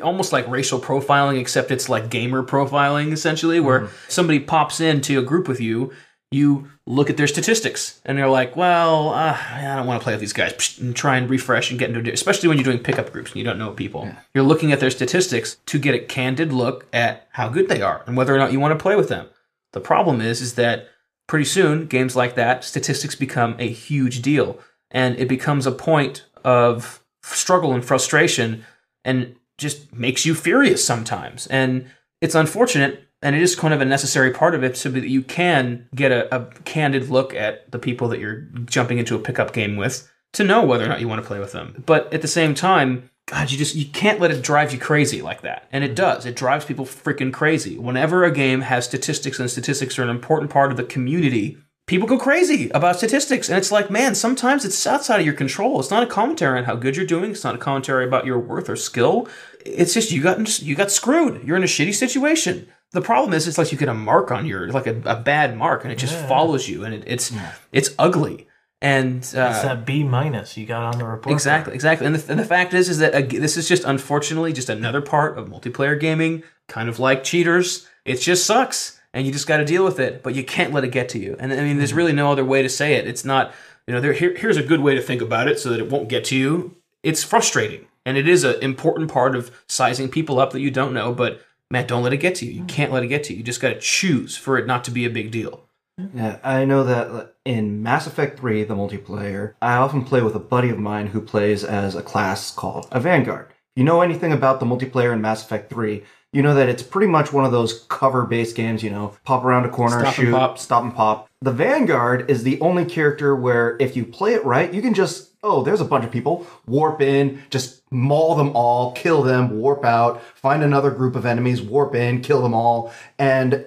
almost 0.02 0.32
like 0.32 0.48
racial 0.48 0.80
profiling, 0.80 1.38
except 1.38 1.70
it's 1.70 1.88
like 1.88 2.10
gamer 2.10 2.42
profiling 2.42 3.12
essentially, 3.12 3.60
where 3.60 3.80
hmm. 3.80 3.94
somebody 4.08 4.40
pops 4.40 4.80
into 4.80 5.18
a 5.18 5.22
group 5.22 5.46
with 5.46 5.60
you, 5.60 5.92
you 6.30 6.70
look 6.86 7.10
at 7.10 7.16
their 7.16 7.26
statistics, 7.26 8.00
and 8.04 8.16
they're 8.16 8.28
like, 8.28 8.54
"Well, 8.54 9.10
uh, 9.10 9.36
I 9.52 9.62
don't 9.76 9.86
want 9.86 10.00
to 10.00 10.04
play 10.04 10.12
with 10.12 10.20
these 10.20 10.32
guys," 10.32 10.52
Psh, 10.52 10.80
and 10.80 10.94
try 10.94 11.16
and 11.16 11.28
refresh 11.28 11.70
and 11.70 11.78
get 11.78 11.90
into, 11.90 12.08
a- 12.08 12.14
especially 12.14 12.48
when 12.48 12.56
you're 12.58 12.64
doing 12.64 12.78
pickup 12.78 13.12
groups 13.12 13.30
and 13.30 13.36
you 13.38 13.44
don't 13.44 13.58
know 13.58 13.70
people. 13.72 14.08
You're 14.34 14.44
looking 14.44 14.70
at 14.72 14.80
their 14.80 14.90
statistics 14.90 15.56
to 15.66 15.78
get 15.78 15.94
a 15.94 15.98
candid 15.98 16.52
look 16.52 16.86
at 16.92 17.26
how 17.32 17.48
good 17.48 17.68
they 17.68 17.82
are 17.82 18.02
and 18.06 18.16
whether 18.16 18.34
or 18.34 18.38
not 18.38 18.52
you 18.52 18.60
want 18.60 18.78
to 18.78 18.82
play 18.82 18.94
with 18.96 19.08
them. 19.08 19.26
The 19.72 19.80
problem 19.80 20.20
is, 20.20 20.40
is 20.40 20.54
that 20.54 20.88
pretty 21.26 21.44
soon 21.44 21.86
games 21.86 22.16
like 22.16 22.34
that 22.34 22.64
statistics 22.64 23.14
become 23.14 23.54
a 23.58 23.68
huge 23.68 24.20
deal 24.22 24.58
and 24.90 25.16
it 25.16 25.28
becomes 25.28 25.64
a 25.66 25.70
point 25.72 26.24
of 26.44 27.02
struggle 27.22 27.72
and 27.72 27.84
frustration 27.84 28.64
and 29.04 29.36
just 29.56 29.92
makes 29.92 30.26
you 30.26 30.34
furious 30.34 30.84
sometimes 30.84 31.46
and 31.46 31.86
it's 32.20 32.34
unfortunate 32.34 33.04
and 33.22 33.36
it 33.36 33.42
is 33.42 33.54
kind 33.54 33.74
of 33.74 33.80
a 33.80 33.84
necessary 33.84 34.30
part 34.30 34.54
of 34.54 34.64
it 34.64 34.76
so 34.76 34.88
that 34.90 35.06
you 35.06 35.22
can 35.22 35.88
get 35.94 36.12
a, 36.12 36.34
a 36.34 36.46
candid 36.64 37.10
look 37.10 37.34
at 37.34 37.70
the 37.70 37.78
people 37.78 38.08
that 38.08 38.20
you're 38.20 38.42
jumping 38.64 38.98
into 38.98 39.14
a 39.14 39.18
pickup 39.18 39.52
game 39.52 39.76
with 39.76 40.10
to 40.32 40.44
know 40.44 40.64
whether 40.64 40.84
or 40.84 40.88
not 40.88 41.00
you 41.00 41.08
want 41.08 41.20
to 41.20 41.26
play 41.26 41.38
with 41.38 41.52
them. 41.52 41.82
But 41.86 42.12
at 42.12 42.22
the 42.22 42.28
same 42.28 42.54
time 42.54 43.10
god 43.26 43.50
you 43.50 43.56
just 43.56 43.76
you 43.76 43.86
can't 43.86 44.18
let 44.18 44.32
it 44.32 44.42
drive 44.42 44.72
you 44.72 44.78
crazy 44.78 45.22
like 45.22 45.42
that. 45.42 45.68
And 45.72 45.84
it 45.84 45.94
does. 45.94 46.26
It 46.26 46.36
drives 46.36 46.64
people 46.64 46.84
freaking 46.84 47.32
crazy. 47.32 47.78
Whenever 47.78 48.24
a 48.24 48.32
game 48.32 48.62
has 48.62 48.84
statistics 48.84 49.38
and 49.38 49.50
statistics 49.50 49.98
are 49.98 50.02
an 50.02 50.08
important 50.08 50.50
part 50.50 50.70
of 50.70 50.76
the 50.76 50.84
community 50.84 51.58
people 51.86 52.06
go 52.06 52.16
crazy 52.16 52.70
about 52.70 52.96
statistics. 52.96 53.48
And 53.48 53.58
it's 53.58 53.72
like 53.72 53.90
man 53.90 54.14
sometimes 54.14 54.64
it's 54.64 54.86
outside 54.86 55.20
of 55.20 55.26
your 55.26 55.34
control. 55.34 55.78
It's 55.80 55.90
not 55.90 56.02
a 56.02 56.06
commentary 56.06 56.58
on 56.58 56.64
how 56.64 56.76
good 56.76 56.96
you're 56.96 57.06
doing. 57.06 57.32
It's 57.32 57.44
not 57.44 57.54
a 57.54 57.58
commentary 57.58 58.04
about 58.04 58.26
your 58.26 58.38
worth 58.38 58.68
or 58.68 58.76
skill. 58.76 59.28
It's 59.64 59.94
just 59.94 60.10
you 60.10 60.22
got 60.22 60.60
you 60.60 60.74
got 60.74 60.90
screwed. 60.90 61.44
You're 61.44 61.56
in 61.56 61.62
a 61.62 61.66
shitty 61.66 61.94
situation 61.94 62.68
the 62.92 63.00
problem 63.00 63.34
is 63.34 63.46
it's 63.46 63.58
like 63.58 63.72
you 63.72 63.78
get 63.78 63.88
a 63.88 63.94
mark 63.94 64.30
on 64.30 64.46
your 64.46 64.68
like 64.68 64.86
a, 64.86 65.00
a 65.04 65.16
bad 65.16 65.56
mark 65.56 65.84
and 65.84 65.92
it 65.92 65.96
just 65.96 66.16
follows 66.26 66.68
you 66.68 66.84
and 66.84 66.94
it, 66.94 67.04
it's 67.06 67.32
it's 67.72 67.90
ugly 67.98 68.46
and 68.82 69.18
uh, 69.36 69.50
It's 69.52 69.62
that 69.62 69.84
B 69.84 70.04
minus 70.04 70.56
you 70.56 70.64
got 70.64 70.82
on 70.82 70.98
the 70.98 71.04
report. 71.04 71.32
Exactly, 71.34 71.74
exactly. 71.74 72.06
And 72.06 72.14
the, 72.14 72.30
and 72.30 72.40
the 72.40 72.44
fact 72.44 72.72
is, 72.72 72.88
is 72.88 72.98
that 72.98 73.14
uh, 73.14 73.20
this 73.20 73.56
is 73.56 73.68
just 73.68 73.84
unfortunately 73.84 74.52
just 74.52 74.70
another 74.70 75.02
part 75.02 75.36
of 75.36 75.48
multiplayer 75.48 75.98
gaming, 75.98 76.42
kind 76.66 76.88
of 76.88 76.98
like 76.98 77.22
cheaters. 77.22 77.86
It 78.06 78.20
just 78.20 78.46
sucks, 78.46 78.98
and 79.12 79.26
you 79.26 79.32
just 79.32 79.46
got 79.46 79.58
to 79.58 79.66
deal 79.66 79.84
with 79.84 80.00
it. 80.00 80.22
But 80.22 80.34
you 80.34 80.44
can't 80.44 80.72
let 80.72 80.84
it 80.84 80.92
get 80.92 81.10
to 81.10 81.18
you. 81.18 81.36
And 81.38 81.52
I 81.52 81.60
mean, 81.60 81.76
there's 81.76 81.92
really 81.92 82.14
no 82.14 82.32
other 82.32 82.44
way 82.44 82.62
to 82.62 82.70
say 82.70 82.94
it. 82.94 83.06
It's 83.06 83.24
not, 83.24 83.52
you 83.86 83.92
know, 83.92 84.00
there. 84.00 84.14
Here, 84.14 84.34
here's 84.34 84.56
a 84.56 84.62
good 84.62 84.80
way 84.80 84.94
to 84.94 85.02
think 85.02 85.20
about 85.20 85.46
it, 85.46 85.58
so 85.58 85.68
that 85.68 85.80
it 85.80 85.90
won't 85.90 86.08
get 86.08 86.24
to 86.26 86.36
you. 86.36 86.76
It's 87.02 87.22
frustrating, 87.22 87.86
and 88.06 88.16
it 88.16 88.26
is 88.26 88.44
an 88.44 88.62
important 88.62 89.12
part 89.12 89.36
of 89.36 89.50
sizing 89.68 90.08
people 90.08 90.40
up 90.40 90.52
that 90.52 90.60
you 90.60 90.70
don't 90.70 90.94
know. 90.94 91.12
But 91.12 91.42
man, 91.70 91.86
don't 91.86 92.02
let 92.02 92.12
it 92.12 92.18
get 92.18 92.34
to 92.36 92.46
you. 92.46 92.52
You 92.52 92.62
mm. 92.62 92.68
can't 92.68 92.92
let 92.92 93.02
it 93.02 93.08
get 93.08 93.24
to 93.24 93.32
you. 93.32 93.38
You 93.38 93.44
just 93.44 93.60
got 93.60 93.70
to 93.70 93.80
choose 93.80 94.36
for 94.36 94.58
it 94.58 94.66
not 94.66 94.84
to 94.84 94.90
be 94.90 95.04
a 95.04 95.10
big 95.10 95.30
deal. 95.30 95.66
Yeah, 96.14 96.38
I 96.42 96.64
know 96.64 96.82
that 96.84 97.34
in 97.44 97.82
Mass 97.82 98.06
Effect 98.06 98.38
3, 98.38 98.64
the 98.64 98.74
multiplayer, 98.74 99.54
I 99.60 99.74
often 99.74 100.04
play 100.04 100.22
with 100.22 100.34
a 100.34 100.40
buddy 100.40 100.70
of 100.70 100.78
mine 100.78 101.08
who 101.08 101.20
plays 101.20 101.62
as 101.62 101.94
a 101.94 102.02
class 102.02 102.50
called 102.50 102.86
a 102.90 103.00
Vanguard. 103.00 103.48
If 103.50 103.56
you 103.76 103.84
know 103.84 104.00
anything 104.00 104.32
about 104.32 104.60
the 104.60 104.66
multiplayer 104.66 105.12
in 105.12 105.20
Mass 105.20 105.44
Effect 105.44 105.70
3, 105.70 106.02
you 106.32 106.42
know 106.42 106.54
that 106.54 106.68
it's 106.68 106.82
pretty 106.82 107.08
much 107.08 107.32
one 107.32 107.44
of 107.44 107.52
those 107.52 107.84
cover 107.88 108.24
based 108.24 108.56
games, 108.56 108.82
you 108.82 108.90
know, 108.90 109.16
pop 109.24 109.44
around 109.44 109.66
a 109.66 109.68
corner, 109.68 110.00
Stop 110.00 110.06
and 110.06 110.14
shoot, 110.14 110.32
pop. 110.32 110.58
stop 110.58 110.82
and 110.84 110.94
pop. 110.94 111.29
The 111.42 111.52
Vanguard 111.52 112.30
is 112.30 112.42
the 112.42 112.60
only 112.60 112.84
character 112.84 113.34
where 113.34 113.78
if 113.80 113.96
you 113.96 114.04
play 114.04 114.34
it 114.34 114.44
right, 114.44 114.74
you 114.74 114.82
can 114.82 114.92
just, 114.92 115.30
oh, 115.42 115.62
there's 115.62 115.80
a 115.80 115.86
bunch 115.86 116.04
of 116.04 116.10
people, 116.10 116.46
warp 116.66 117.00
in, 117.00 117.42
just 117.48 117.80
maul 117.90 118.34
them 118.34 118.54
all, 118.54 118.92
kill 118.92 119.22
them, 119.22 119.58
warp 119.58 119.82
out, 119.82 120.22
find 120.34 120.62
another 120.62 120.90
group 120.90 121.16
of 121.16 121.24
enemies, 121.24 121.62
warp 121.62 121.94
in, 121.94 122.20
kill 122.20 122.42
them 122.42 122.52
all. 122.52 122.92
And 123.18 123.64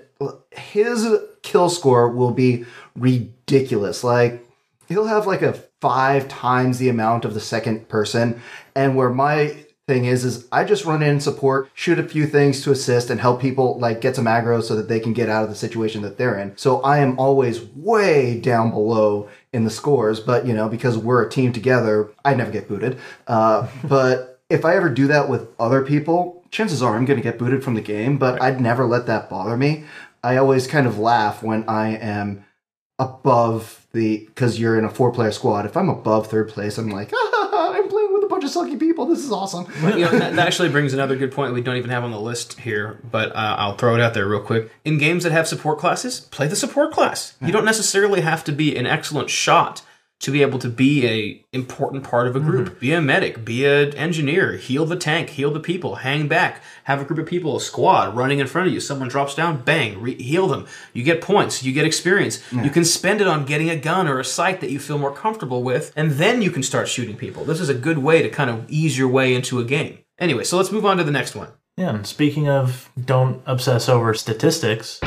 his 0.51 1.17
kill 1.41 1.67
score 1.67 2.09
will 2.09 2.29
be 2.29 2.65
ridiculous. 2.95 4.03
Like, 4.03 4.45
he'll 4.87 5.07
have 5.07 5.25
like 5.25 5.41
a 5.41 5.53
five 5.81 6.27
times 6.27 6.77
the 6.77 6.89
amount 6.89 7.25
of 7.25 7.33
the 7.33 7.39
second 7.39 7.89
person. 7.89 8.39
And 8.75 8.95
where 8.95 9.09
my 9.09 9.65
thing 9.93 10.05
is, 10.05 10.25
is 10.25 10.47
I 10.51 10.63
just 10.63 10.85
run 10.85 11.03
in 11.03 11.19
support, 11.19 11.69
shoot 11.75 11.99
a 11.99 12.03
few 12.03 12.25
things 12.25 12.63
to 12.63 12.71
assist 12.71 13.09
and 13.09 13.19
help 13.19 13.39
people 13.39 13.77
like 13.79 14.01
get 14.01 14.15
some 14.15 14.25
aggro 14.25 14.63
so 14.63 14.75
that 14.75 14.87
they 14.87 14.99
can 14.99 15.13
get 15.13 15.29
out 15.29 15.43
of 15.43 15.49
the 15.49 15.55
situation 15.55 16.01
that 16.01 16.17
they're 16.17 16.37
in. 16.39 16.57
So 16.57 16.81
I 16.81 16.97
am 16.97 17.19
always 17.19 17.61
way 17.61 18.39
down 18.39 18.71
below 18.71 19.29
in 19.51 19.63
the 19.63 19.69
scores, 19.69 20.19
but 20.19 20.47
you 20.47 20.53
know, 20.53 20.67
because 20.67 20.97
we're 20.97 21.23
a 21.23 21.29
team 21.29 21.53
together, 21.53 22.09
I 22.25 22.33
never 22.33 22.51
get 22.51 22.67
booted. 22.67 22.99
Uh, 23.27 23.67
but 23.83 24.41
if 24.49 24.65
I 24.65 24.75
ever 24.75 24.89
do 24.89 25.07
that 25.07 25.29
with 25.29 25.47
other 25.59 25.83
people, 25.83 26.43
chances 26.49 26.81
are 26.81 26.95
I'm 26.95 27.05
going 27.05 27.17
to 27.17 27.23
get 27.23 27.37
booted 27.37 27.63
from 27.63 27.75
the 27.75 27.81
game, 27.81 28.17
but 28.17 28.41
I'd 28.41 28.59
never 28.59 28.85
let 28.85 29.05
that 29.07 29.29
bother 29.29 29.55
me. 29.55 29.85
I 30.23 30.37
always 30.37 30.67
kind 30.67 30.87
of 30.87 30.97
laugh 30.97 31.43
when 31.43 31.67
I 31.67 31.97
am 31.97 32.45
above 32.99 33.85
the 33.91 34.25
because 34.25 34.59
you're 34.59 34.77
in 34.77 34.85
a 34.85 34.89
four 34.89 35.11
player 35.11 35.31
squad. 35.31 35.65
If 35.65 35.75
I'm 35.75 35.89
above 35.89 36.27
third 36.27 36.49
place, 36.49 36.77
I'm 36.77 36.89
like, 36.89 37.11
ah, 37.15 37.42
I'm 38.43 38.51
playing 38.51 38.71
with 38.71 38.77
a 38.77 38.77
bunch 38.77 38.77
of 38.77 38.79
sucky 38.79 38.79
people. 38.79 39.05
This 39.05 39.25
is 39.25 39.31
awesome. 39.31 39.67
you 39.97 40.05
know, 40.05 40.11
that, 40.11 40.35
that 40.35 40.47
actually 40.47 40.69
brings 40.69 40.93
another 40.93 41.15
good 41.15 41.31
point 41.31 41.53
we 41.53 41.61
don't 41.61 41.77
even 41.77 41.89
have 41.89 42.03
on 42.03 42.11
the 42.11 42.19
list 42.19 42.59
here, 42.59 42.99
but 43.09 43.31
uh, 43.35 43.55
I'll 43.57 43.77
throw 43.77 43.95
it 43.95 44.01
out 44.01 44.13
there 44.13 44.27
real 44.27 44.41
quick. 44.41 44.71
In 44.85 44.97
games 44.97 45.23
that 45.23 45.31
have 45.31 45.47
support 45.47 45.79
classes, 45.79 46.21
play 46.21 46.47
the 46.47 46.55
support 46.55 46.91
class. 46.91 47.35
You 47.41 47.51
don't 47.51 47.65
necessarily 47.65 48.21
have 48.21 48.43
to 48.45 48.51
be 48.51 48.75
an 48.75 48.85
excellent 48.85 49.29
shot 49.29 49.81
to 50.23 50.31
be 50.31 50.41
able 50.41 50.57
to 50.57 50.69
be 50.69 51.05
a 51.05 51.45
important 51.51 52.01
part 52.01 52.27
of 52.27 52.35
a 52.35 52.39
group. 52.39 52.69
Mm-hmm. 52.69 52.79
Be 52.79 52.93
a 52.93 53.01
medic, 53.01 53.43
be 53.43 53.65
an 53.65 53.93
engineer, 53.95 54.53
heal 54.53 54.85
the 54.85 54.95
tank, 54.95 55.31
heal 55.31 55.51
the 55.51 55.59
people, 55.59 55.95
hang 55.95 56.29
back, 56.29 56.63
have 56.85 57.01
a 57.01 57.03
group 57.03 57.19
of 57.19 57.25
people, 57.25 57.57
a 57.57 57.61
squad 57.61 58.15
running 58.15 58.39
in 58.39 58.47
front 58.47 58.69
of 58.69 58.73
you. 58.73 58.79
Someone 58.79 59.09
drops 59.09 59.35
down, 59.35 59.63
bang, 59.63 59.99
re- 59.99 60.21
heal 60.21 60.47
them. 60.47 60.65
You 60.93 61.03
get 61.03 61.21
points, 61.21 61.61
you 61.61 61.73
get 61.73 61.85
experience. 61.85 62.41
You 62.53 62.69
can 62.69 62.85
spend 62.85 63.19
it 63.19 63.27
on 63.27 63.45
getting 63.45 63.69
a 63.69 63.75
gun 63.75 64.07
or 64.07 64.17
a 64.17 64.23
sight 64.23 64.61
that 64.61 64.71
you 64.71 64.79
feel 64.79 64.97
more 64.97 65.13
comfortable 65.13 65.61
with, 65.61 65.91
and 65.95 66.11
then 66.11 66.41
you 66.41 66.51
can 66.51 66.63
start 66.63 66.87
shooting 66.87 67.17
people. 67.17 67.43
This 67.43 67.59
is 67.59 67.67
a 67.67 67.73
good 67.73 67.97
way 67.97 68.21
to 68.21 68.29
kind 68.29 68.49
of 68.49 68.65
ease 68.69 68.97
your 68.97 69.09
way 69.09 69.35
into 69.35 69.59
a 69.59 69.65
game. 69.65 69.99
Anyway, 70.19 70.45
so 70.45 70.55
let's 70.55 70.71
move 70.71 70.85
on 70.85 70.95
to 70.97 71.03
the 71.03 71.11
next 71.11 71.35
one. 71.35 71.49
Yeah, 71.75 71.95
and 71.95 72.07
speaking 72.07 72.47
of 72.47 72.89
don't 73.03 73.41
obsess 73.45 73.89
over 73.89 74.13
statistics, 74.13 75.01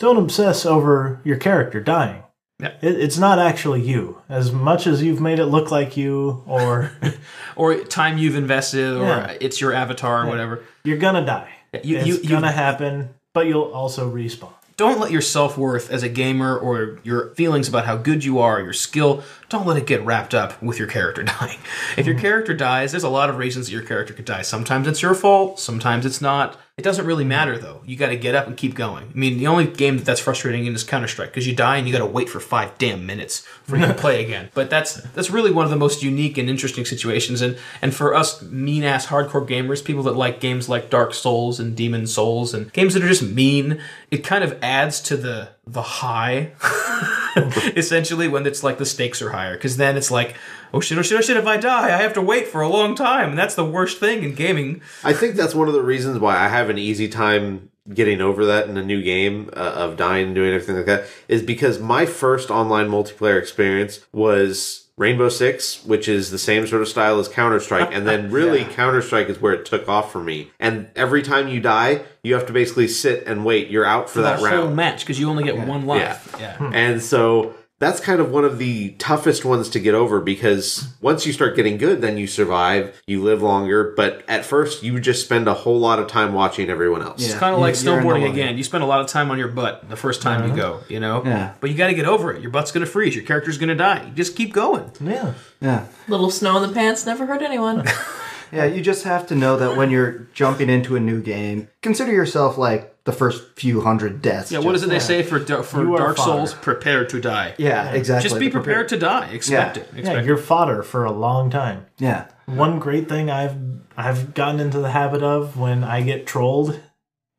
don't 0.00 0.16
obsess 0.16 0.66
over 0.66 1.20
your 1.22 1.36
character 1.36 1.80
dying. 1.80 2.24
Yeah. 2.62 2.72
It, 2.80 3.00
it's 3.00 3.18
not 3.18 3.38
actually 3.38 3.82
you. 3.82 4.22
As 4.28 4.52
much 4.52 4.86
as 4.86 5.02
you've 5.02 5.20
made 5.20 5.38
it 5.40 5.46
look 5.46 5.70
like 5.70 5.96
you, 5.96 6.42
or 6.46 6.92
Or 7.56 7.74
time 7.84 8.16
you've 8.18 8.36
invested, 8.36 8.94
or 8.96 9.06
Yeah. 9.06 9.36
it's 9.40 9.60
your 9.60 9.72
avatar, 9.74 10.24
or 10.24 10.28
whatever. 10.28 10.62
you're 10.84 10.96
gonna 10.98 11.26
die. 11.26 11.50
You- 11.82 11.98
it's 11.98 12.06
you- 12.06 12.28
gonna 12.28 12.52
happen, 12.52 13.10
but 13.34 13.46
you'll 13.46 13.72
also 13.72 14.10
respawn. 14.10 14.52
don't 14.76 14.98
let 15.00 15.10
your 15.10 15.20
self-worth 15.20 15.90
as 15.90 16.02
a 16.02 16.08
gamer 16.08 16.56
or 16.56 16.98
your 17.02 17.34
feelings 17.34 17.68
about 17.68 17.84
how 17.84 17.96
good 17.96 18.24
you 18.24 18.38
are 18.38 18.58
your 18.60 18.72
skill 18.72 19.22
don't 19.50 19.66
let 19.66 19.76
it 19.76 19.86
get 19.86 20.02
wrapped 20.04 20.34
up 20.34 20.60
with 20.62 20.78
your 20.78 20.88
character 20.88 21.22
dying 21.34 21.58
if 21.96 22.06
your 22.06 22.14
mm-hmm. 22.14 22.22
character 22.22 22.54
dies 22.54 22.90
there's 22.92 23.04
a 23.04 23.08
lot 23.08 23.28
of 23.30 23.36
reasons 23.36 23.66
that 23.66 23.72
your 23.72 23.82
character 23.82 24.14
could 24.14 24.24
die 24.24 24.40
sometimes 24.42 24.88
it's 24.88 25.02
your 25.02 25.14
fault 25.14 25.60
sometimes 25.60 26.04
it's 26.06 26.20
not 26.22 26.56
it 26.82 26.84
doesn't 26.84 27.06
really 27.06 27.24
matter 27.24 27.56
though. 27.58 27.80
You 27.86 27.94
got 27.94 28.08
to 28.08 28.16
get 28.16 28.34
up 28.34 28.48
and 28.48 28.56
keep 28.56 28.74
going. 28.74 29.04
I 29.04 29.16
mean 29.16 29.38
the 29.38 29.46
only 29.46 29.68
game 29.68 29.98
that 29.98 30.04
that's 30.04 30.18
frustrating 30.18 30.66
in 30.66 30.74
is 30.74 30.82
counter-strike 30.82 31.28
because 31.28 31.46
you 31.46 31.54
die 31.54 31.76
and 31.76 31.86
you 31.86 31.92
got 31.92 32.00
to 32.00 32.06
wait 32.06 32.28
for 32.28 32.40
five 32.40 32.76
damn 32.76 33.06
minutes 33.06 33.46
for 33.62 33.76
you 33.76 33.86
to 33.86 33.94
play 33.94 34.24
again. 34.24 34.50
But 34.52 34.68
that's 34.68 34.94
that's 34.94 35.30
really 35.30 35.52
one 35.52 35.64
of 35.64 35.70
the 35.70 35.76
most 35.76 36.02
unique 36.02 36.38
and 36.38 36.50
interesting 36.50 36.84
situations. 36.84 37.40
And 37.40 37.56
and 37.80 37.94
for 37.94 38.16
us 38.16 38.42
mean 38.42 38.82
ass 38.82 39.06
hardcore 39.06 39.46
gamers 39.48 39.84
people 39.84 40.02
that 40.02 40.16
like 40.16 40.40
games 40.40 40.68
like 40.68 40.90
dark 40.90 41.14
souls 41.14 41.60
and 41.60 41.76
Demon's 41.76 42.12
Souls 42.12 42.52
and 42.52 42.72
games 42.72 42.94
that 42.94 43.04
are 43.04 43.08
just 43.08 43.22
mean 43.22 43.80
it 44.10 44.24
kind 44.24 44.42
of 44.42 44.58
adds 44.60 45.00
to 45.02 45.16
the 45.16 45.50
the 45.68 45.82
high 45.82 46.50
essentially 47.76 48.28
when 48.28 48.46
it's 48.46 48.62
like 48.62 48.78
the 48.78 48.86
stakes 48.86 49.22
are 49.22 49.30
higher. 49.30 49.54
Because 49.54 49.76
then 49.76 49.96
it's 49.96 50.10
like 50.10 50.34
oh 50.72 50.80
shit 50.80 50.98
oh 50.98 51.02
shit 51.02 51.18
oh 51.18 51.20
shit 51.20 51.36
if 51.36 51.46
i 51.46 51.56
die 51.56 51.86
i 51.86 52.02
have 52.02 52.12
to 52.12 52.22
wait 52.22 52.48
for 52.48 52.60
a 52.60 52.68
long 52.68 52.94
time 52.94 53.30
and 53.30 53.38
that's 53.38 53.54
the 53.54 53.64
worst 53.64 53.98
thing 53.98 54.22
in 54.22 54.34
gaming 54.34 54.80
I 55.04 55.12
think 55.12 55.36
that's 55.36 55.54
one 55.54 55.68
of 55.68 55.74
the 55.74 55.82
reasons 55.82 56.18
why 56.18 56.36
I 56.36 56.48
have 56.48 56.70
an 56.70 56.78
easy 56.78 57.08
time 57.08 57.70
getting 57.92 58.20
over 58.20 58.46
that 58.46 58.68
in 58.68 58.76
a 58.76 58.82
new 58.82 59.02
game 59.02 59.50
uh, 59.54 59.60
of 59.60 59.96
dying 59.96 60.26
and 60.26 60.34
doing 60.34 60.52
everything 60.52 60.76
like 60.76 60.86
that 60.86 61.04
is 61.28 61.42
because 61.42 61.78
my 61.80 62.06
first 62.06 62.50
online 62.50 62.88
multiplayer 62.88 63.38
experience 63.38 64.00
was 64.12 64.86
Rainbow 64.96 65.28
Six, 65.28 65.84
which 65.84 66.06
is 66.06 66.30
the 66.30 66.38
same 66.38 66.66
sort 66.66 66.82
of 66.82 66.88
style 66.88 67.18
as 67.18 67.26
Counter 67.28 67.58
Strike, 67.58 67.88
and 67.92 68.06
then 68.06 68.30
really 68.38 68.64
Counter 68.64 69.02
Strike 69.02 69.28
is 69.28 69.40
where 69.40 69.52
it 69.52 69.64
took 69.64 69.88
off 69.88 70.12
for 70.12 70.22
me. 70.22 70.52
And 70.60 70.90
every 70.94 71.22
time 71.22 71.48
you 71.48 71.60
die, 71.60 72.02
you 72.22 72.34
have 72.34 72.46
to 72.46 72.52
basically 72.52 72.86
sit 72.86 73.26
and 73.26 73.44
wait. 73.44 73.68
You're 73.68 73.86
out 73.86 74.08
for 74.08 74.20
that 74.20 74.38
the 74.38 74.48
whole 74.48 74.64
round. 74.66 74.76
match 74.76 75.00
because 75.00 75.18
you 75.18 75.28
only 75.28 75.44
get 75.44 75.66
one 75.66 75.86
life 75.86 76.36
yeah, 76.38 76.56
And 76.72 77.02
so 77.02 77.54
that's 77.82 77.98
kind 78.00 78.20
of 78.20 78.30
one 78.30 78.44
of 78.44 78.58
the 78.58 78.90
toughest 78.92 79.44
ones 79.44 79.68
to 79.70 79.80
get 79.80 79.92
over 79.94 80.20
because 80.20 80.88
once 81.00 81.26
you 81.26 81.32
start 81.32 81.56
getting 81.56 81.78
good, 81.78 82.00
then 82.00 82.16
you 82.16 82.28
survive, 82.28 83.02
you 83.06 83.20
live 83.20 83.42
longer. 83.42 83.92
But 83.96 84.22
at 84.28 84.44
first, 84.44 84.84
you 84.84 85.00
just 85.00 85.24
spend 85.24 85.48
a 85.48 85.54
whole 85.54 85.80
lot 85.80 85.98
of 85.98 86.06
time 86.06 86.32
watching 86.32 86.70
everyone 86.70 87.02
else. 87.02 87.24
It's 87.24 87.34
kind 87.34 87.54
of 87.54 87.60
like 87.60 87.74
you're 87.82 88.00
snowboarding 88.00 88.30
again. 88.30 88.56
You 88.56 88.62
spend 88.62 88.84
a 88.84 88.86
lot 88.86 89.00
of 89.00 89.08
time 89.08 89.32
on 89.32 89.38
your 89.38 89.48
butt 89.48 89.88
the 89.88 89.96
first 89.96 90.22
time 90.22 90.48
you 90.48 90.54
go, 90.54 90.80
you 90.88 91.00
know? 91.00 91.24
Yeah. 91.24 91.54
But 91.60 91.70
you 91.70 91.76
got 91.76 91.88
to 91.88 91.94
get 91.94 92.06
over 92.06 92.32
it. 92.32 92.40
Your 92.40 92.52
butt's 92.52 92.70
going 92.70 92.86
to 92.86 92.90
freeze. 92.90 93.16
Your 93.16 93.24
character's 93.24 93.58
going 93.58 93.70
to 93.70 93.74
die. 93.74 94.06
You 94.06 94.12
just 94.12 94.36
keep 94.36 94.52
going. 94.52 94.90
Yeah. 95.00 95.34
Yeah. 95.60 95.86
Little 96.06 96.30
snow 96.30 96.62
in 96.62 96.68
the 96.68 96.74
pants 96.74 97.04
never 97.04 97.26
hurt 97.26 97.42
anyone. 97.42 97.84
Yeah, 98.52 98.64
you 98.66 98.82
just 98.82 99.04
have 99.04 99.26
to 99.28 99.34
know 99.34 99.56
that 99.56 99.76
when 99.76 99.90
you're 99.90 100.26
jumping 100.34 100.68
into 100.68 100.94
a 100.96 101.00
new 101.00 101.20
game, 101.22 101.68
consider 101.82 102.12
yourself 102.12 102.58
like 102.58 103.02
the 103.04 103.12
first 103.12 103.58
few 103.58 103.80
hundred 103.80 104.22
deaths. 104.22 104.52
Yeah, 104.52 104.58
what 104.60 104.74
is 104.74 104.82
Just- 104.82 104.90
it 104.92 104.94
they 104.94 104.98
say 105.00 105.22
for, 105.22 105.40
for 105.62 105.82
You 105.82 105.94
are 105.94 105.98
Dark 105.98 106.18
Souls? 106.18 106.52
fodder. 106.52 106.62
Prepare 106.62 107.04
to 107.06 107.20
die. 107.20 107.54
Yeah, 107.58 107.90
exactly. 107.92 108.28
Just 108.28 108.38
be 108.40 108.46
The 108.48 108.52
prepared 108.52 108.88
to 108.90 108.98
die. 108.98 109.26
Expect 109.32 109.76
Yeah. 109.78 109.82
it. 109.82 109.88
Yeah, 109.94 109.98
Expect 110.00 110.26
you're 110.26 110.36
fodder 110.36 110.82
for 110.82 111.04
a 111.04 111.10
long 111.12 111.50
time. 111.50 111.86
Yeah. 111.98 112.26
One 112.46 112.78
great 112.78 113.08
thing 113.08 113.30
I've 113.30 113.56
I've 113.96 114.34
gotten 114.34 114.60
into 114.60 114.78
the 114.78 114.90
habit 114.90 115.22
of 115.22 115.58
when 115.58 115.82
I 115.84 116.00
get 116.02 116.26
trolled, 116.26 116.80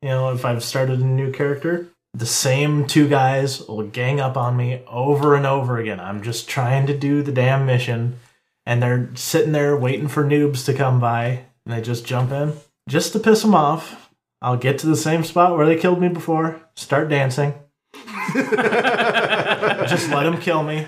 you 0.02 0.08
know, 0.08 0.30
if 0.32 0.44
I've 0.44 0.62
started 0.62 1.00
a 1.00 1.04
new 1.04 1.32
character, 1.32 1.88
the 2.12 2.26
same 2.26 2.86
two 2.86 3.08
guys 3.08 3.60
will 3.66 3.82
gang 3.82 4.20
up 4.20 4.36
on 4.36 4.56
me 4.56 4.82
over 4.88 5.34
and 5.34 5.46
over 5.46 5.78
again. 5.78 5.98
I'm 5.98 6.22
just 6.22 6.48
trying 6.48 6.86
to 6.86 6.96
do 6.96 7.22
the 7.22 7.32
damn 7.32 7.66
mission, 7.66 8.20
and 8.66 8.82
they're 8.82 9.10
sitting 9.14 9.52
there 9.52 9.76
waiting 9.76 10.08
for 10.08 10.24
noobs 10.24 10.64
to 10.66 10.74
come 10.74 11.00
by, 11.00 11.44
and 11.64 11.74
they 11.74 11.80
just 11.80 12.06
jump 12.06 12.30
in 12.32 12.54
just 12.88 13.12
to 13.12 13.20
piss 13.20 13.42
them 13.42 13.54
off. 13.54 14.10
I'll 14.42 14.56
get 14.56 14.78
to 14.80 14.86
the 14.86 14.96
same 14.96 15.24
spot 15.24 15.56
where 15.56 15.66
they 15.66 15.76
killed 15.76 16.00
me 16.00 16.08
before, 16.08 16.60
start 16.76 17.08
dancing, 17.08 17.54
just 18.34 20.08
let 20.10 20.24
them 20.24 20.38
kill 20.38 20.62
me, 20.62 20.86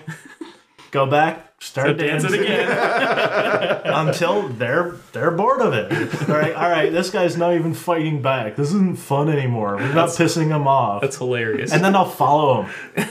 go 0.90 1.06
back, 1.06 1.45
start 1.60 1.96
Dance 1.96 2.22
dancing 2.22 2.42
it 2.42 2.44
again. 2.44 3.80
until 3.84 4.48
they're 4.50 4.92
they're 5.12 5.30
bored 5.30 5.60
of 5.62 5.72
it. 5.72 5.90
All 6.28 6.36
right, 6.36 6.54
all 6.54 6.70
right, 6.70 6.92
this 6.92 7.10
guy's 7.10 7.36
not 7.36 7.54
even 7.54 7.72
fighting 7.74 8.20
back. 8.22 8.56
This 8.56 8.68
isn't 8.68 8.98
fun 8.98 9.28
anymore. 9.30 9.76
We're 9.76 9.92
not 9.94 10.10
pissing 10.10 10.48
him 10.48 10.68
off. 10.68 11.00
That's 11.02 11.16
hilarious. 11.16 11.72
and 11.72 11.82
then 11.84 11.96
I'll 11.96 12.04
follow 12.08 12.62
him. 12.62 12.70
Hey 12.96 13.04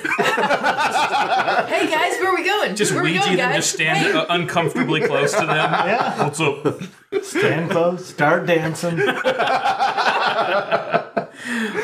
guys, 1.90 2.14
where 2.20 2.30
are 2.32 2.36
we 2.36 2.44
going? 2.44 2.76
just 2.76 2.94
where 2.94 3.04
Ouija 3.04 3.20
going, 3.20 3.38
them, 3.38 3.50
guys? 3.50 3.56
just 3.58 3.74
stand 3.76 3.98
Hey. 3.98 4.12
uh, 4.14 4.26
uncomfortably 4.30 5.02
close 5.02 5.32
to 5.34 5.46
them. 5.46 5.48
Yeah, 5.86 6.24
What's 6.24 6.40
up? 6.40 6.82
stand 7.24 7.70
close, 7.72 8.06
start 8.08 8.46
dancing. 8.46 9.00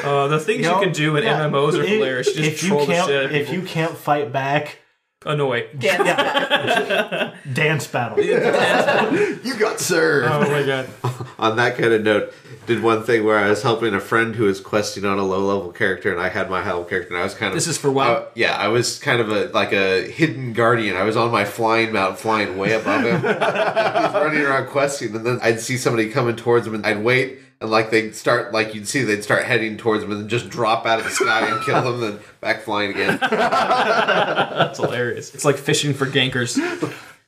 Uh, 0.03 0.27
the 0.27 0.39
things 0.39 0.65
you, 0.65 0.71
know, 0.71 0.79
can 0.79 0.91
do 0.91 1.15
in 1.17 1.23
yeah. 1.23 1.47
MMOs 1.47 1.73
are 1.77 1.83
If- 1.83 1.89
hilarious. 1.89 2.27
You 2.27 2.33
just 2.43 2.47
if 2.49 2.63
you 2.63 2.69
troll 2.69 2.85
the 2.85 2.93
can't, 2.93 3.07
shit 3.07 3.31
if 3.31 3.47
people. 3.47 3.53
you 3.61 3.67
can't 3.67 3.95
fight 3.95 4.31
back, 4.31 4.79
Annoy. 5.23 5.67
Dance. 5.77 7.37
dance 7.53 7.87
battle. 7.87 8.19
You 8.19 9.55
got 9.59 9.79
served. 9.79 10.27
Oh 10.31 10.41
my 10.49 10.63
god. 10.63 10.89
On 11.37 11.55
that 11.57 11.77
kind 11.77 11.93
of 11.93 12.01
note, 12.03 12.33
did 12.65 12.81
one 12.81 13.03
thing 13.03 13.23
where 13.23 13.37
I 13.37 13.47
was 13.49 13.61
helping 13.61 13.93
a 13.93 13.99
friend 13.99 14.35
who 14.35 14.45
was 14.45 14.59
questing 14.59 15.05
on 15.05 15.17
a 15.19 15.23
low 15.23 15.39
level 15.39 15.71
character, 15.71 16.11
and 16.11 16.19
I 16.21 16.29
had 16.29 16.49
my 16.49 16.61
high 16.61 16.69
level 16.69 16.85
character, 16.85 17.09
and 17.13 17.17
I 17.19 17.23
was 17.23 17.33
kind 17.33 17.49
of 17.49 17.55
This 17.55 17.67
is 17.67 17.77
for 17.77 17.91
WoW? 17.91 18.13
uh, 18.13 18.25
yeah, 18.35 18.55
I 18.55 18.67
was 18.69 18.99
kind 18.99 19.19
of 19.19 19.29
a 19.31 19.45
like 19.47 19.73
a 19.73 20.07
hidden 20.09 20.53
guardian. 20.53 20.95
I 20.95 21.03
was 21.03 21.17
on 21.17 21.31
my 21.31 21.45
flying 21.45 21.91
mount, 21.93 22.17
flying 22.19 22.57
way 22.57 22.73
above 22.73 23.03
him. 23.03 23.21
He's 23.21 24.13
running 24.13 24.41
around 24.41 24.67
questing, 24.67 25.15
and 25.15 25.25
then 25.25 25.39
I'd 25.41 25.59
see 25.59 25.77
somebody 25.77 26.09
coming 26.11 26.35
towards 26.35 26.65
him, 26.67 26.75
and 26.75 26.85
I'd 26.85 27.03
wait. 27.03 27.39
And 27.61 27.69
like 27.69 27.91
they'd 27.91 28.15
start, 28.15 28.51
like 28.51 28.73
you'd 28.73 28.87
see, 28.87 29.03
they'd 29.03 29.23
start 29.23 29.45
heading 29.45 29.77
towards 29.77 30.01
them 30.01 30.11
and 30.11 30.21
then 30.21 30.27
just 30.27 30.49
drop 30.49 30.87
out 30.87 30.97
of 30.97 31.05
the 31.05 31.11
sky 31.11 31.47
and 31.47 31.63
kill 31.63 31.81
them, 31.83 32.01
then 32.01 32.19
back 32.41 32.63
flying 32.63 32.89
again. 32.89 33.19
That's 33.21 34.79
hilarious. 34.79 35.35
It's 35.35 35.45
like 35.45 35.57
fishing 35.57 35.93
for 35.93 36.07
gankers. 36.07 36.59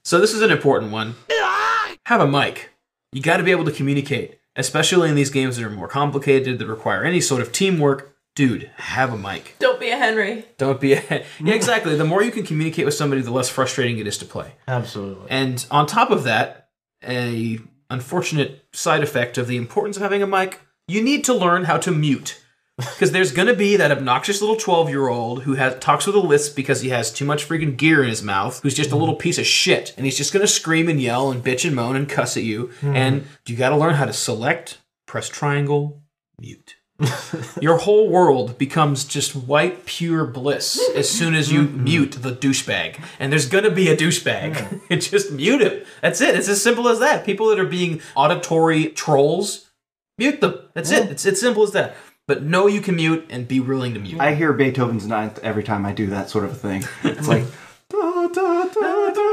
So 0.03 0.19
this 0.19 0.33
is 0.33 0.41
an 0.41 0.51
important 0.51 0.91
one. 0.91 1.15
Have 2.07 2.19
a 2.19 2.27
mic. 2.27 2.71
You 3.11 3.21
got 3.21 3.37
to 3.37 3.43
be 3.43 3.51
able 3.51 3.65
to 3.65 3.71
communicate, 3.71 4.39
especially 4.55 5.07
in 5.07 5.15
these 5.15 5.29
games 5.29 5.55
that 5.57 5.65
are 5.65 5.69
more 5.69 5.87
complicated 5.87 6.57
that 6.57 6.67
require 6.67 7.03
any 7.03 7.21
sort 7.21 7.41
of 7.41 7.51
teamwork. 7.51 8.15
Dude, 8.35 8.71
have 8.77 9.13
a 9.13 9.17
mic. 9.17 9.55
Don't 9.59 9.79
be 9.79 9.91
a 9.91 9.95
Henry. 9.95 10.45
Don't 10.57 10.81
be 10.81 10.93
a 10.93 11.03
yeah, 11.39 11.53
exactly. 11.53 11.95
The 11.95 12.03
more 12.03 12.23
you 12.23 12.31
can 12.31 12.43
communicate 12.43 12.85
with 12.85 12.95
somebody, 12.95 13.21
the 13.21 13.29
less 13.29 13.49
frustrating 13.49 13.99
it 13.99 14.07
is 14.07 14.17
to 14.17 14.25
play. 14.25 14.55
Absolutely. 14.67 15.29
And 15.29 15.63
on 15.69 15.85
top 15.85 16.09
of 16.09 16.23
that, 16.23 16.69
a 17.07 17.59
unfortunate 17.93 18.65
side 18.73 19.03
effect 19.03 19.37
of 19.37 19.47
the 19.47 19.57
importance 19.57 19.95
of 19.95 20.03
having 20.03 20.21
a 20.21 20.27
mic, 20.27 20.61
you 20.87 21.01
need 21.01 21.23
to 21.25 21.33
learn 21.33 21.65
how 21.65 21.77
to 21.77 21.91
mute. 21.91 22.39
Because 22.77 23.11
there's 23.11 23.31
gonna 23.31 23.53
be 23.53 23.75
that 23.77 23.91
obnoxious 23.91 24.41
little 24.41 24.55
12 24.55 24.89
year 24.89 25.07
old 25.07 25.43
who 25.43 25.53
has 25.53 25.79
talks 25.79 26.07
with 26.07 26.15
a 26.15 26.19
lisp 26.19 26.55
because 26.55 26.81
he 26.81 26.89
has 26.89 27.11
too 27.11 27.23
much 27.23 27.47
freaking 27.47 27.77
gear 27.77 28.01
in 28.01 28.09
his 28.09 28.23
mouth, 28.23 28.61
who's 28.63 28.73
just 28.73 28.91
a 28.91 28.95
little 28.95 29.15
piece 29.15 29.37
of 29.37 29.45
shit, 29.45 29.93
and 29.95 30.05
he's 30.05 30.17
just 30.17 30.33
gonna 30.33 30.47
scream 30.47 30.89
and 30.89 30.99
yell 30.99 31.31
and 31.31 31.43
bitch 31.43 31.65
and 31.65 31.75
moan 31.75 31.95
and 31.95 32.09
cuss 32.09 32.35
at 32.35 32.43
you. 32.43 32.71
Hmm. 32.81 32.95
And 32.95 33.27
you 33.45 33.55
gotta 33.55 33.77
learn 33.77 33.93
how 33.93 34.05
to 34.05 34.13
select, 34.13 34.79
press 35.05 35.29
triangle, 35.29 36.01
mute. 36.39 36.75
Your 37.61 37.77
whole 37.77 38.07
world 38.07 38.57
becomes 38.57 39.03
just 39.05 39.35
white, 39.35 39.85
pure 39.85 40.25
bliss 40.25 40.79
as 40.95 41.09
soon 41.09 41.33
as 41.33 41.51
you 41.51 41.63
mute 41.63 42.17
the 42.21 42.31
douchebag. 42.31 43.03
And 43.19 43.31
there's 43.31 43.47
gonna 43.47 43.71
be 43.71 43.89
a 43.89 43.97
douchebag. 43.97 44.81
and 44.89 45.01
just 45.11 45.31
mute 45.31 45.61
him. 45.61 45.81
That's 46.01 46.21
it. 46.21 46.35
It's 46.35 46.47
as 46.47 46.61
simple 46.61 46.87
as 46.87 46.99
that. 46.99 47.25
People 47.25 47.47
that 47.47 47.59
are 47.59 47.65
being 47.65 48.01
auditory 48.15 48.87
trolls, 48.87 49.71
mute 50.17 50.39
them. 50.39 50.59
That's 50.73 50.91
it. 50.91 51.09
It's 51.09 51.25
as 51.25 51.39
simple 51.39 51.63
as 51.63 51.71
that. 51.71 51.95
But 52.27 52.43
know 52.43 52.67
you 52.67 52.79
can 52.79 52.95
mute 52.95 53.25
and 53.29 53.47
be 53.47 53.59
willing 53.59 53.95
to 53.95 53.99
mute. 53.99 54.21
I 54.21 54.35
hear 54.35 54.53
Beethoven's 54.53 55.07
Ninth 55.07 55.39
every 55.43 55.63
time 55.63 55.85
I 55.85 55.91
do 55.91 56.07
that 56.07 56.29
sort 56.29 56.45
of 56.45 56.59
thing. 56.59 56.83
It's 57.03 57.27
like. 57.27 57.43
da, 57.89 58.27
da, 58.27 58.63
da. 58.65 59.23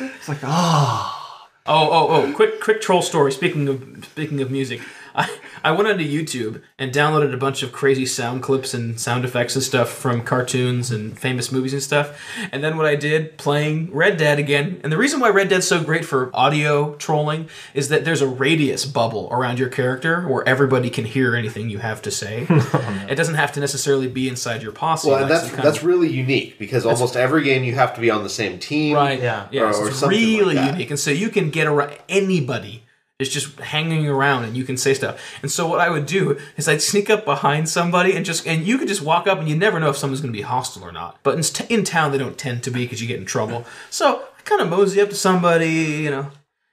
It's 0.00 0.28
like, 0.28 0.42
ah. 0.42 1.20
Oh, 1.66 1.88
oh, 1.90 2.08
oh! 2.10 2.32
Quick, 2.34 2.60
quick 2.60 2.82
troll 2.82 3.00
story. 3.00 3.32
Speaking 3.32 3.68
of 3.68 4.04
speaking 4.04 4.42
of 4.42 4.50
music, 4.50 4.82
I 5.14 5.30
I 5.64 5.72
went 5.72 5.88
onto 5.88 6.04
YouTube 6.04 6.60
and 6.78 6.92
downloaded 6.92 7.32
a 7.32 7.38
bunch 7.38 7.62
of 7.62 7.72
crazy 7.72 8.04
sound 8.04 8.42
clips 8.42 8.74
and 8.74 9.00
sound 9.00 9.24
effects 9.24 9.54
and 9.56 9.64
stuff 9.64 9.88
from 9.90 10.22
cartoons 10.22 10.90
and 10.90 11.18
famous 11.18 11.50
movies 11.50 11.72
and 11.72 11.82
stuff. 11.82 12.20
And 12.52 12.62
then 12.62 12.76
what 12.76 12.84
I 12.84 12.96
did 12.96 13.38
playing 13.38 13.90
Red 13.92 14.18
Dead 14.18 14.38
again. 14.38 14.80
And 14.84 14.92
the 14.92 14.98
reason 14.98 15.20
why 15.20 15.30
Red 15.30 15.48
Dead's 15.48 15.66
so 15.66 15.82
great 15.82 16.04
for 16.04 16.30
audio 16.34 16.94
trolling 16.96 17.48
is 17.72 17.88
that 17.88 18.04
there's 18.04 18.20
a 18.20 18.28
radius 18.28 18.84
bubble 18.84 19.28
around 19.32 19.58
your 19.58 19.70
character 19.70 20.28
where 20.28 20.46
everybody 20.46 20.90
can 20.90 21.06
hear 21.06 21.34
anything 21.34 21.70
you 21.70 21.78
have 21.78 22.02
to 22.02 22.10
say. 22.10 22.46
Oh, 22.76 23.06
it 23.08 23.14
doesn't 23.14 23.34
have 23.36 23.52
to 23.52 23.60
necessarily 23.60 24.08
be 24.08 24.28
inside 24.28 24.62
your 24.62 24.72
posse. 24.72 25.08
Well, 25.08 25.18
and 25.22 25.30
like 25.30 25.42
that's 25.42 25.56
that's 25.62 25.78
of- 25.78 25.84
really 25.84 26.08
unique 26.10 26.58
because 26.58 26.84
almost 26.86 27.16
every 27.16 27.42
game 27.44 27.62
you 27.64 27.74
have 27.74 27.94
to 27.94 28.00
be 28.00 28.10
on 28.10 28.22
the 28.22 28.28
same 28.28 28.58
team. 28.58 28.94
Right. 28.94 29.20
Yeah. 29.20 29.48
Yeah. 29.50 29.62
Or- 29.62 29.72
so 29.72 29.80
or 29.82 29.88
it's 29.88 29.98
something 29.98 30.18
like 30.18 30.40
really 30.40 30.54
that. 30.56 30.72
unique. 30.72 30.90
And 30.90 30.98
so 30.98 31.10
you 31.10 31.28
can 31.30 31.50
get 31.50 31.66
around 31.66 31.96
anybody 32.08 32.83
is 33.24 33.32
just 33.32 33.58
hanging 33.58 34.06
around 34.06 34.44
and 34.44 34.56
you 34.56 34.64
can 34.64 34.76
say 34.76 34.94
stuff. 34.94 35.20
And 35.42 35.50
so 35.50 35.66
what 35.66 35.80
I 35.80 35.90
would 35.90 36.06
do 36.06 36.38
is 36.56 36.68
I'd 36.68 36.82
sneak 36.82 37.10
up 37.10 37.24
behind 37.24 37.68
somebody 37.68 38.14
and 38.14 38.24
just 38.24 38.46
and 38.46 38.66
you 38.66 38.78
could 38.78 38.88
just 38.88 39.02
walk 39.02 39.26
up 39.26 39.38
and 39.38 39.48
you 39.48 39.56
never 39.56 39.80
know 39.80 39.90
if 39.90 39.96
someone's 39.96 40.20
going 40.20 40.32
to 40.32 40.36
be 40.36 40.42
hostile 40.42 40.84
or 40.84 40.92
not. 40.92 41.18
But 41.22 41.36
in, 41.36 41.42
t- 41.42 41.74
in 41.74 41.84
town 41.84 42.12
they 42.12 42.18
don't 42.18 42.38
tend 42.38 42.62
to 42.64 42.70
be 42.70 42.84
because 42.84 43.00
you 43.00 43.08
get 43.08 43.18
in 43.18 43.26
trouble. 43.26 43.64
So 43.90 44.24
I 44.38 44.42
kind 44.42 44.60
of 44.60 44.68
mosey 44.68 45.00
up 45.00 45.08
to 45.08 45.14
somebody, 45.16 45.70
you 45.70 46.10
know, 46.10 46.30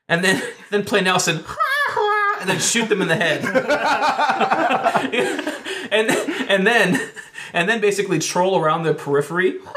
and 0.08 0.24
then 0.24 0.42
then 0.70 0.84
play 0.86 1.02
Nelson. 1.02 1.44
And 2.40 2.50
then 2.50 2.60
shoot 2.60 2.90
them 2.90 3.04
in 3.04 3.08
the 3.08 3.16
head, 3.16 3.46
and 5.92 6.10
and 6.50 6.66
then 6.66 7.00
and 7.54 7.70
then 7.70 7.80
basically 7.80 8.18
troll 8.18 8.60
around 8.60 8.82
the 8.82 8.96
periphery. 8.96 9.60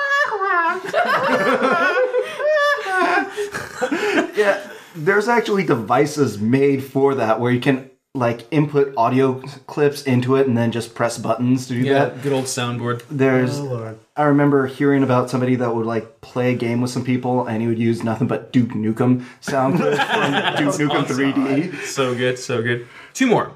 Yeah, 4.34 4.66
there's 4.94 5.28
actually 5.28 5.64
devices 5.64 6.38
made 6.38 6.82
for 6.84 7.14
that 7.16 7.40
where 7.40 7.50
you 7.52 7.60
can 7.60 7.90
like 8.16 8.46
input 8.52 8.94
audio 8.96 9.40
clips 9.66 10.04
into 10.04 10.36
it 10.36 10.46
and 10.46 10.56
then 10.56 10.70
just 10.70 10.94
press 10.94 11.18
buttons 11.18 11.66
to 11.66 11.74
do 11.74 11.80
Yeah, 11.80 12.04
that. 12.06 12.22
good 12.22 12.32
old 12.32 12.44
soundboard. 12.44 13.02
There's 13.10 13.58
Oh, 13.58 13.64
Lord. 13.64 13.98
I 14.16 14.22
remember 14.24 14.68
hearing 14.68 15.02
about 15.02 15.30
somebody 15.30 15.56
that 15.56 15.74
would 15.74 15.84
like 15.86 16.20
play 16.20 16.52
a 16.52 16.56
game 16.56 16.80
with 16.80 16.92
some 16.92 17.04
people 17.04 17.44
and 17.48 17.60
he 17.60 17.66
would 17.66 17.78
use 17.78 18.04
nothing 18.04 18.28
but 18.28 18.52
Duke 18.52 18.70
Nukem 18.70 19.24
sound 19.40 19.76
clips 19.80 19.98
from 19.98 20.76
Duke 20.78 20.92
Nukem 20.92 21.04
3D. 21.06 21.84
So 21.86 22.14
good, 22.14 22.38
so 22.38 22.62
good. 22.62 22.86
Two 23.14 23.26
more. 23.26 23.52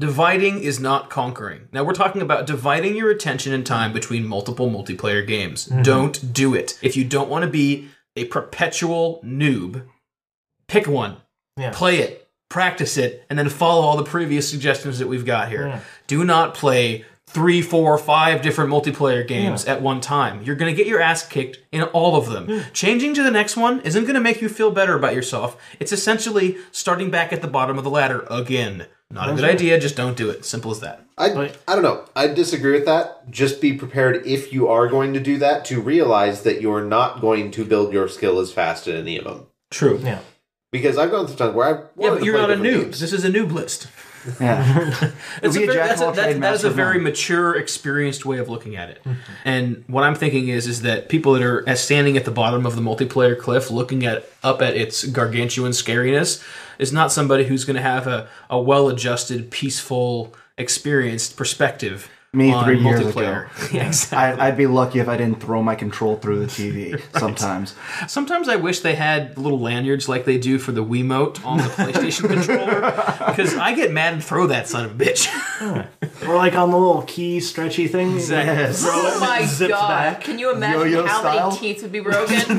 Dividing 0.00 0.62
is 0.62 0.80
not 0.80 1.08
conquering. 1.08 1.68
Now 1.72 1.84
we're 1.84 1.94
talking 1.94 2.20
about 2.20 2.46
dividing 2.46 2.96
your 2.96 3.10
attention 3.10 3.52
and 3.54 3.64
time 3.64 3.92
between 3.92 4.26
multiple 4.26 4.68
multiplayer 4.68 5.24
games. 5.26 5.68
Mm-hmm. 5.68 5.82
Don't 5.82 6.32
do 6.34 6.54
it. 6.54 6.76
If 6.82 6.96
you 6.96 7.04
don't 7.04 7.30
want 7.30 7.44
to 7.44 7.50
be 7.50 7.88
a 8.16 8.24
perpetual 8.26 9.22
noob, 9.24 9.84
pick 10.68 10.86
one. 10.86 11.16
Yeah. 11.56 11.70
Play 11.72 11.98
it, 11.98 12.28
practice 12.48 12.96
it, 12.96 13.24
and 13.30 13.38
then 13.38 13.48
follow 13.48 13.82
all 13.82 13.96
the 13.96 14.04
previous 14.04 14.48
suggestions 14.48 14.98
that 14.98 15.08
we've 15.08 15.24
got 15.24 15.48
here. 15.48 15.82
Do 16.06 16.24
not 16.24 16.54
play 16.54 17.04
three, 17.28 17.60
four, 17.60 17.98
five 17.98 18.40
different 18.40 18.70
multiplayer 18.70 19.26
games 19.26 19.64
at 19.64 19.82
one 19.82 20.00
time. 20.00 20.42
You're 20.42 20.54
going 20.54 20.72
to 20.72 20.76
get 20.76 20.86
your 20.86 21.00
ass 21.00 21.26
kicked 21.26 21.58
in 21.72 21.82
all 21.82 22.16
of 22.16 22.30
them. 22.30 22.64
Changing 22.72 23.14
to 23.14 23.22
the 23.22 23.30
next 23.30 23.56
one 23.56 23.80
isn't 23.80 24.04
going 24.04 24.14
to 24.14 24.20
make 24.20 24.40
you 24.40 24.48
feel 24.48 24.70
better 24.70 24.94
about 24.94 25.14
yourself. 25.14 25.60
It's 25.80 25.92
essentially 25.92 26.56
starting 26.72 27.10
back 27.10 27.32
at 27.32 27.42
the 27.42 27.48
bottom 27.48 27.78
of 27.78 27.84
the 27.84 27.90
ladder 27.90 28.26
again. 28.30 28.86
Not 29.10 29.30
a 29.30 29.34
good 29.34 29.44
idea. 29.44 29.78
Just 29.78 29.96
don't 29.96 30.16
do 30.16 30.30
it. 30.30 30.44
Simple 30.44 30.72
as 30.72 30.80
that. 30.80 31.04
I, 31.16 31.52
I 31.68 31.74
don't 31.74 31.82
know. 31.82 32.04
I 32.16 32.26
disagree 32.26 32.72
with 32.72 32.86
that. 32.86 33.30
Just 33.30 33.60
be 33.60 33.72
prepared 33.72 34.26
if 34.26 34.52
you 34.52 34.68
are 34.68 34.88
going 34.88 35.14
to 35.14 35.20
do 35.20 35.38
that 35.38 35.64
to 35.66 35.80
realize 35.80 36.42
that 36.42 36.60
you're 36.60 36.84
not 36.84 37.20
going 37.20 37.50
to 37.52 37.64
build 37.64 37.92
your 37.92 38.08
skill 38.08 38.40
as 38.40 38.52
fast 38.52 38.88
in 38.88 38.96
any 38.96 39.16
of 39.16 39.24
them. 39.24 39.46
True. 39.70 40.00
Yeah. 40.02 40.20
Because 40.72 40.98
I've 40.98 41.10
gone 41.10 41.26
through 41.26 41.36
times 41.36 41.54
where 41.54 41.66
I 41.66 41.82
Yeah, 41.98 42.10
but 42.10 42.24
you're 42.24 42.36
not 42.36 42.50
a 42.50 42.56
noob. 42.56 42.96
This 42.96 43.12
is 43.12 43.24
a 43.24 43.30
noob 43.30 43.52
list. 43.52 43.88
Yeah. 44.40 45.12
It's 45.42 45.54
a 45.54 45.62
a 45.62 45.66
very, 45.66 45.76
that's, 45.76 46.00
a, 46.00 46.06
all 46.06 46.12
that, 46.12 46.24
trades, 46.24 46.40
that 46.40 46.54
is 46.54 46.64
a 46.64 46.70
very 46.70 46.98
mature, 46.98 47.54
experienced 47.54 48.26
way 48.26 48.38
of 48.38 48.48
looking 48.48 48.74
at 48.74 48.90
it. 48.90 48.98
Hmm. 49.04 49.12
And 49.44 49.84
what 49.86 50.02
I'm 50.02 50.16
thinking 50.16 50.48
is, 50.48 50.66
is 50.66 50.82
that 50.82 51.08
people 51.08 51.34
that 51.34 51.42
are 51.42 51.62
as 51.68 51.80
standing 51.80 52.16
at 52.16 52.24
the 52.24 52.32
bottom 52.32 52.66
of 52.66 52.74
the 52.74 52.82
multiplayer 52.82 53.38
cliff, 53.38 53.70
looking 53.70 54.04
at 54.04 54.28
up 54.42 54.60
at 54.62 54.74
its 54.76 55.04
gargantuan 55.04 55.70
scariness, 55.70 56.42
is 56.80 56.92
not 56.92 57.12
somebody 57.12 57.44
who's 57.44 57.64
going 57.64 57.76
to 57.76 57.82
have 57.82 58.08
a, 58.08 58.28
a 58.50 58.60
well-adjusted, 58.60 59.50
peaceful, 59.52 60.34
experienced 60.58 61.36
perspective. 61.36 62.10
Me 62.32 62.52
on 62.52 62.64
three 62.64 62.78
years 62.78 63.00
multiplayer. 63.00 63.46
ago. 63.46 63.68
yeah, 63.72 63.86
exactly. 63.86 64.40
I, 64.42 64.48
I'd 64.48 64.56
be 64.58 64.66
lucky 64.66 64.98
if 64.98 65.08
I 65.08 65.16
didn't 65.16 65.40
throw 65.40 65.62
my 65.62 65.74
control 65.74 66.16
through 66.16 66.40
the 66.40 66.46
TV 66.46 67.00
sometimes. 67.18 67.74
Sometimes 68.08 68.48
I 68.48 68.56
wish 68.56 68.80
they 68.80 68.94
had 68.94 69.38
little 69.38 69.58
lanyards 69.58 70.06
like 70.08 70.26
they 70.26 70.36
do 70.36 70.58
for 70.58 70.72
the 70.72 70.84
Wiimote 70.84 71.44
on 71.46 71.58
the 71.58 71.64
PlayStation 71.64 72.28
controller, 72.28 72.80
because 73.26 73.56
I 73.56 73.72
get 73.74 73.90
mad 73.90 74.12
and 74.12 74.22
throw 74.22 74.46
that 74.48 74.68
son 74.68 74.84
of 74.84 75.00
a 75.00 75.04
bitch. 75.04 75.28
Oh. 75.60 75.86
Or 76.28 76.34
like 76.36 76.54
on 76.54 76.70
the 76.70 76.76
little 76.76 77.02
key 77.02 77.40
stretchy 77.40 77.88
thing. 77.88 78.14
Exactly. 78.16 78.54
Yes. 78.54 78.84
Oh 78.86 79.20
my 79.20 79.68
god! 79.68 79.88
back. 79.88 80.20
Can 80.22 80.38
you 80.38 80.52
imagine 80.52 80.92
Yo-yo 80.92 81.06
how 81.06 81.20
style? 81.20 81.48
many 81.48 81.60
teeth 81.60 81.82
would 81.82 81.92
be 81.92 82.00
broken? 82.00 82.36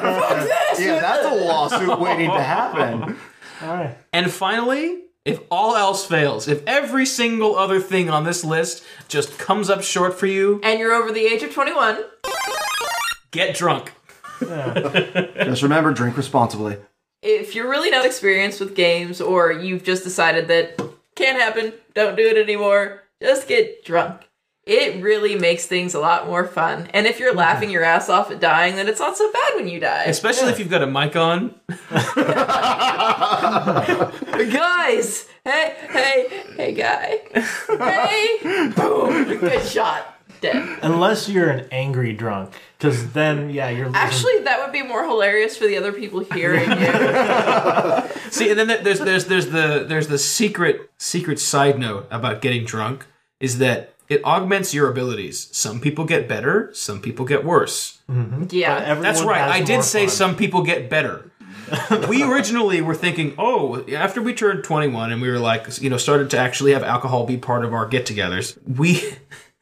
this! 0.00 0.80
Yeah, 0.80 0.98
that's 1.00 1.26
a 1.26 1.44
lawsuit 1.44 2.00
waiting 2.00 2.30
to 2.30 2.42
happen. 2.42 3.16
All 3.62 3.74
right. 3.74 3.96
And 4.12 4.30
finally, 4.30 5.03
if 5.24 5.40
all 5.50 5.74
else 5.76 6.04
fails, 6.06 6.48
if 6.48 6.62
every 6.66 7.06
single 7.06 7.56
other 7.56 7.80
thing 7.80 8.10
on 8.10 8.24
this 8.24 8.44
list 8.44 8.84
just 9.08 9.38
comes 9.38 9.70
up 9.70 9.82
short 9.82 10.18
for 10.18 10.26
you, 10.26 10.60
And 10.62 10.78
you're 10.78 10.92
over 10.92 11.12
the 11.12 11.24
age 11.24 11.42
of 11.42 11.52
21. 11.52 12.04
get 13.30 13.56
drunk. 13.56 13.92
Just 14.40 15.62
remember, 15.62 15.92
drink 15.92 16.16
responsibly. 16.16 16.76
If 17.22 17.54
you're 17.54 17.70
really 17.70 17.90
not 17.90 18.04
experienced 18.04 18.60
with 18.60 18.74
games 18.74 19.20
or 19.20 19.50
you've 19.52 19.82
just 19.84 20.04
decided 20.04 20.48
that 20.48 20.78
can't 21.14 21.40
happen, 21.40 21.72
don't 21.94 22.16
do 22.16 22.26
it 22.26 22.36
anymore, 22.36 23.04
just 23.22 23.48
get 23.48 23.84
drunk. 23.84 24.20
It 24.66 25.02
really 25.02 25.36
makes 25.36 25.66
things 25.66 25.92
a 25.92 26.00
lot 26.00 26.26
more 26.26 26.46
fun. 26.46 26.88
And 26.94 27.06
if 27.06 27.20
you're 27.20 27.34
laughing 27.34 27.70
your 27.70 27.84
ass 27.84 28.08
off 28.08 28.30
at 28.30 28.40
dying, 28.40 28.76
then 28.76 28.88
it's 28.88 28.98
not 29.00 29.14
so 29.16 29.30
bad 29.30 29.56
when 29.56 29.68
you 29.68 29.78
die. 29.78 30.04
Especially 30.04 30.48
if 30.50 30.58
you've 30.58 30.70
got 30.70 30.82
a 30.82 30.86
mic 30.86 31.16
on. 31.16 31.54
Guys! 34.52 35.26
Hey, 35.44 35.74
hey, 35.90 36.42
hey, 36.56 36.72
guy. 36.72 37.20
Hey! 37.68 38.70
Boom! 38.74 39.38
Good 39.38 39.66
shot. 39.66 40.10
Dead. 40.40 40.78
Unless 40.82 41.28
you're 41.28 41.50
an 41.50 41.68
angry 41.70 42.12
drunk, 42.12 42.54
because 42.78 43.12
then 43.12 43.50
yeah, 43.50 43.68
you're 43.70 43.86
losing. 43.86 43.96
Actually, 44.00 44.38
that 44.40 44.60
would 44.60 44.72
be 44.72 44.82
more 44.82 45.04
hilarious 45.04 45.56
for 45.56 45.66
the 45.66 45.76
other 45.76 45.92
people 45.92 46.20
hearing 46.20 46.68
you. 46.70 48.30
See, 48.30 48.50
and 48.50 48.58
then 48.58 48.82
there's 48.82 49.00
there's 49.00 49.26
there's 49.26 49.46
the 49.48 49.84
there's 49.88 50.08
the 50.08 50.18
secret 50.18 50.90
secret 50.98 51.38
side 51.38 51.78
note 51.78 52.06
about 52.10 52.40
getting 52.42 52.64
drunk 52.64 53.06
is 53.40 53.58
that 53.58 53.93
it 54.08 54.24
augments 54.24 54.74
your 54.74 54.90
abilities. 54.90 55.48
Some 55.52 55.80
people 55.80 56.04
get 56.04 56.28
better, 56.28 56.70
some 56.72 57.00
people 57.00 57.24
get 57.24 57.44
worse. 57.44 58.00
Yeah. 58.50 58.94
That's 59.00 59.22
right. 59.22 59.40
I 59.40 59.62
did 59.62 59.82
say 59.82 60.06
fun. 60.06 60.14
some 60.14 60.36
people 60.36 60.62
get 60.62 60.90
better. 60.90 61.30
we 62.08 62.22
originally 62.22 62.80
were 62.82 62.94
thinking, 62.94 63.34
oh, 63.38 63.84
after 63.90 64.20
we 64.20 64.34
turned 64.34 64.64
21 64.64 65.12
and 65.12 65.22
we 65.22 65.30
were 65.30 65.38
like, 65.38 65.80
you 65.80 65.88
know, 65.88 65.96
started 65.96 66.30
to 66.30 66.38
actually 66.38 66.72
have 66.72 66.82
alcohol 66.82 67.24
be 67.26 67.36
part 67.36 67.64
of 67.64 67.72
our 67.72 67.86
get-togethers. 67.86 68.58
We 68.66 69.02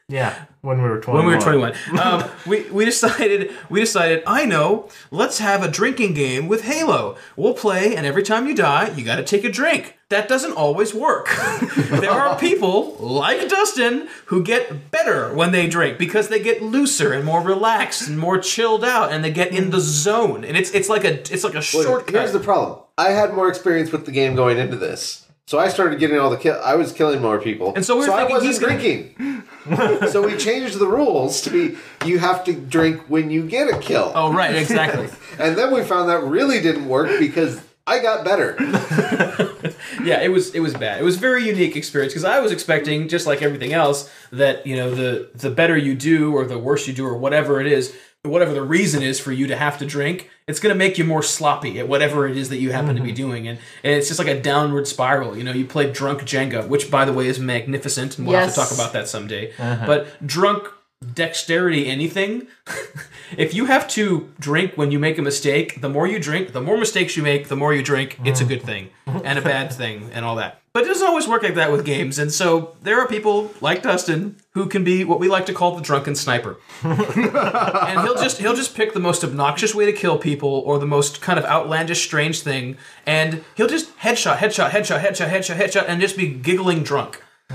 Yeah, 0.08 0.46
when 0.62 0.80
we 0.80 0.88
were 0.88 1.00
21. 1.00 1.16
when 1.16 1.26
we 1.26 1.34
were 1.34 1.40
21 1.42 1.98
um, 1.98 2.30
we, 2.46 2.62
we 2.70 2.84
decided 2.84 3.50
we 3.68 3.80
decided 3.80 4.22
i 4.28 4.44
know 4.46 4.88
let's 5.10 5.38
have 5.38 5.60
a 5.62 5.68
drinking 5.68 6.14
game 6.14 6.46
with 6.46 6.62
halo 6.62 7.16
we'll 7.34 7.52
play 7.52 7.96
and 7.96 8.06
every 8.06 8.22
time 8.22 8.46
you 8.46 8.54
die 8.54 8.88
you 8.94 9.04
got 9.04 9.16
to 9.16 9.24
take 9.24 9.42
a 9.42 9.50
drink 9.50 9.98
that 10.08 10.28
doesn't 10.28 10.52
always 10.52 10.94
work 10.94 11.28
there 11.88 12.12
are 12.12 12.38
people 12.38 12.94
like 13.00 13.48
dustin 13.48 14.06
who 14.26 14.40
get 14.40 14.92
better 14.92 15.34
when 15.34 15.50
they 15.50 15.66
drink 15.66 15.98
because 15.98 16.28
they 16.28 16.40
get 16.40 16.62
looser 16.62 17.12
and 17.12 17.24
more 17.24 17.40
relaxed 17.42 18.06
and 18.06 18.16
more 18.16 18.38
chilled 18.38 18.84
out 18.84 19.10
and 19.10 19.24
they 19.24 19.32
get 19.32 19.50
in 19.50 19.70
the 19.70 19.80
zone 19.80 20.44
and 20.44 20.56
it's 20.56 20.70
it's 20.70 20.88
like 20.88 21.02
a 21.04 21.18
it's 21.32 21.42
like 21.42 21.54
a 21.54 21.56
Well, 21.56 21.62
shortcut 21.82 22.14
Here's 22.14 22.32
the 22.32 22.38
problem. 22.38 22.78
I 22.96 23.10
had 23.10 23.34
more 23.34 23.48
experience 23.48 23.90
with 23.90 24.04
the 24.06 24.12
game 24.12 24.36
going 24.36 24.58
into 24.58 24.76
this. 24.76 25.21
So 25.46 25.58
I 25.58 25.68
started 25.68 25.98
getting 25.98 26.18
all 26.18 26.30
the 26.30 26.36
kill. 26.36 26.60
I 26.62 26.76
was 26.76 26.92
killing 26.92 27.20
more 27.20 27.40
people, 27.40 27.74
And 27.74 27.84
so 27.84 27.98
we 27.98 28.06
were 28.08 28.12
I 28.14 28.24
wasn't 28.24 28.58
drinking. 28.58 29.42
so 30.10 30.22
we 30.24 30.36
changed 30.36 30.78
the 30.78 30.86
rules 30.86 31.40
to 31.42 31.50
be 31.50 31.76
you 32.06 32.18
have 32.18 32.44
to 32.44 32.52
drink 32.52 33.00
when 33.08 33.30
you 33.30 33.46
get 33.46 33.68
a 33.68 33.78
kill. 33.78 34.12
oh 34.14 34.32
right 34.32 34.54
exactly 34.54 35.08
And 35.38 35.56
then 35.56 35.72
we 35.72 35.82
found 35.82 36.08
that 36.10 36.22
really 36.24 36.60
didn't 36.60 36.88
work 36.88 37.18
because 37.18 37.60
I 37.86 38.00
got 38.00 38.24
better. 38.24 38.56
yeah 40.04 40.20
it 40.20 40.30
was 40.30 40.54
it 40.54 40.60
was 40.60 40.74
bad 40.74 41.00
it 41.00 41.04
was 41.04 41.16
a 41.16 41.20
very 41.20 41.46
unique 41.46 41.76
experience 41.76 42.12
because 42.12 42.24
i 42.24 42.38
was 42.40 42.50
expecting 42.50 43.08
just 43.08 43.26
like 43.26 43.42
everything 43.42 43.72
else 43.72 44.10
that 44.30 44.66
you 44.66 44.74
know 44.74 44.92
the 44.94 45.30
the 45.34 45.50
better 45.50 45.76
you 45.76 45.94
do 45.94 46.34
or 46.34 46.44
the 46.44 46.58
worse 46.58 46.88
you 46.88 46.94
do 46.94 47.04
or 47.06 47.16
whatever 47.16 47.60
it 47.60 47.66
is 47.66 47.94
whatever 48.24 48.54
the 48.54 48.62
reason 48.62 49.02
is 49.02 49.18
for 49.18 49.32
you 49.32 49.48
to 49.48 49.56
have 49.56 49.78
to 49.78 49.86
drink 49.86 50.30
it's 50.48 50.60
going 50.60 50.74
to 50.74 50.78
make 50.78 50.98
you 50.98 51.04
more 51.04 51.22
sloppy 51.22 51.78
at 51.78 51.88
whatever 51.88 52.26
it 52.26 52.36
is 52.36 52.48
that 52.48 52.58
you 52.58 52.72
happen 52.72 52.96
to 52.96 53.02
be 53.02 53.08
mm-hmm. 53.08 53.16
doing. 53.16 53.48
And, 53.48 53.58
and 53.84 53.94
it's 53.94 54.08
just 54.08 54.18
like 54.18 54.28
a 54.28 54.40
downward 54.40 54.88
spiral. 54.88 55.36
You 55.36 55.44
know 55.44 55.52
you 55.52 55.64
play 55.64 55.90
drunk 55.90 56.22
jenga 56.22 56.66
which 56.66 56.90
by 56.90 57.04
the 57.04 57.12
way 57.12 57.26
is 57.26 57.38
magnificent 57.38 58.18
and 58.18 58.26
we'll 58.26 58.38
have 58.38 58.50
to 58.50 58.54
talk 58.54 58.72
about 58.72 58.92
that 58.92 59.08
someday. 59.08 59.52
Uh-huh. 59.58 59.86
But 59.86 60.26
drunk 60.26 60.68
dexterity 61.14 61.88
anything 61.88 62.46
if 63.36 63.54
you 63.54 63.66
have 63.66 63.88
to 63.88 64.32
drink 64.38 64.74
when 64.76 64.92
you 64.92 65.00
make 65.00 65.18
a 65.18 65.22
mistake 65.22 65.80
the 65.80 65.88
more 65.88 66.06
you 66.06 66.20
drink 66.20 66.52
the 66.52 66.60
more 66.60 66.78
mistakes 66.78 67.16
you 67.16 67.24
make 67.24 67.48
the 67.48 67.56
more 67.56 67.74
you 67.74 67.82
drink 67.82 68.20
it's 68.24 68.40
a 68.40 68.44
good 68.44 68.62
mm. 68.62 68.66
thing 68.66 68.90
and 69.24 69.36
a 69.36 69.42
bad 69.42 69.72
thing 69.72 70.08
and 70.12 70.24
all 70.24 70.36
that 70.36 70.61
but 70.72 70.84
it 70.84 70.86
doesn't 70.86 71.06
always 71.06 71.28
work 71.28 71.42
like 71.42 71.54
that 71.54 71.70
with 71.70 71.84
games 71.84 72.18
and 72.18 72.32
so 72.32 72.76
there 72.82 73.00
are 73.00 73.06
people 73.06 73.52
like 73.60 73.82
dustin 73.82 74.36
who 74.54 74.66
can 74.66 74.84
be 74.84 75.04
what 75.04 75.20
we 75.20 75.28
like 75.28 75.46
to 75.46 75.52
call 75.52 75.74
the 75.74 75.82
drunken 75.82 76.14
sniper 76.14 76.56
and 76.82 78.00
he'll 78.00 78.14
just 78.14 78.38
he'll 78.38 78.56
just 78.56 78.74
pick 78.74 78.92
the 78.92 79.00
most 79.00 79.22
obnoxious 79.24 79.74
way 79.74 79.86
to 79.86 79.92
kill 79.92 80.18
people 80.18 80.62
or 80.66 80.78
the 80.78 80.86
most 80.86 81.20
kind 81.20 81.38
of 81.38 81.44
outlandish 81.44 82.02
strange 82.02 82.40
thing 82.40 82.76
and 83.06 83.44
he'll 83.56 83.68
just 83.68 83.96
headshot 83.98 84.36
headshot 84.36 84.70
headshot 84.70 85.00
headshot 85.00 85.28
headshot 85.28 85.56
headshot 85.56 85.84
and 85.88 86.00
just 86.00 86.16
be 86.16 86.28
giggling 86.28 86.82
drunk 86.82 87.22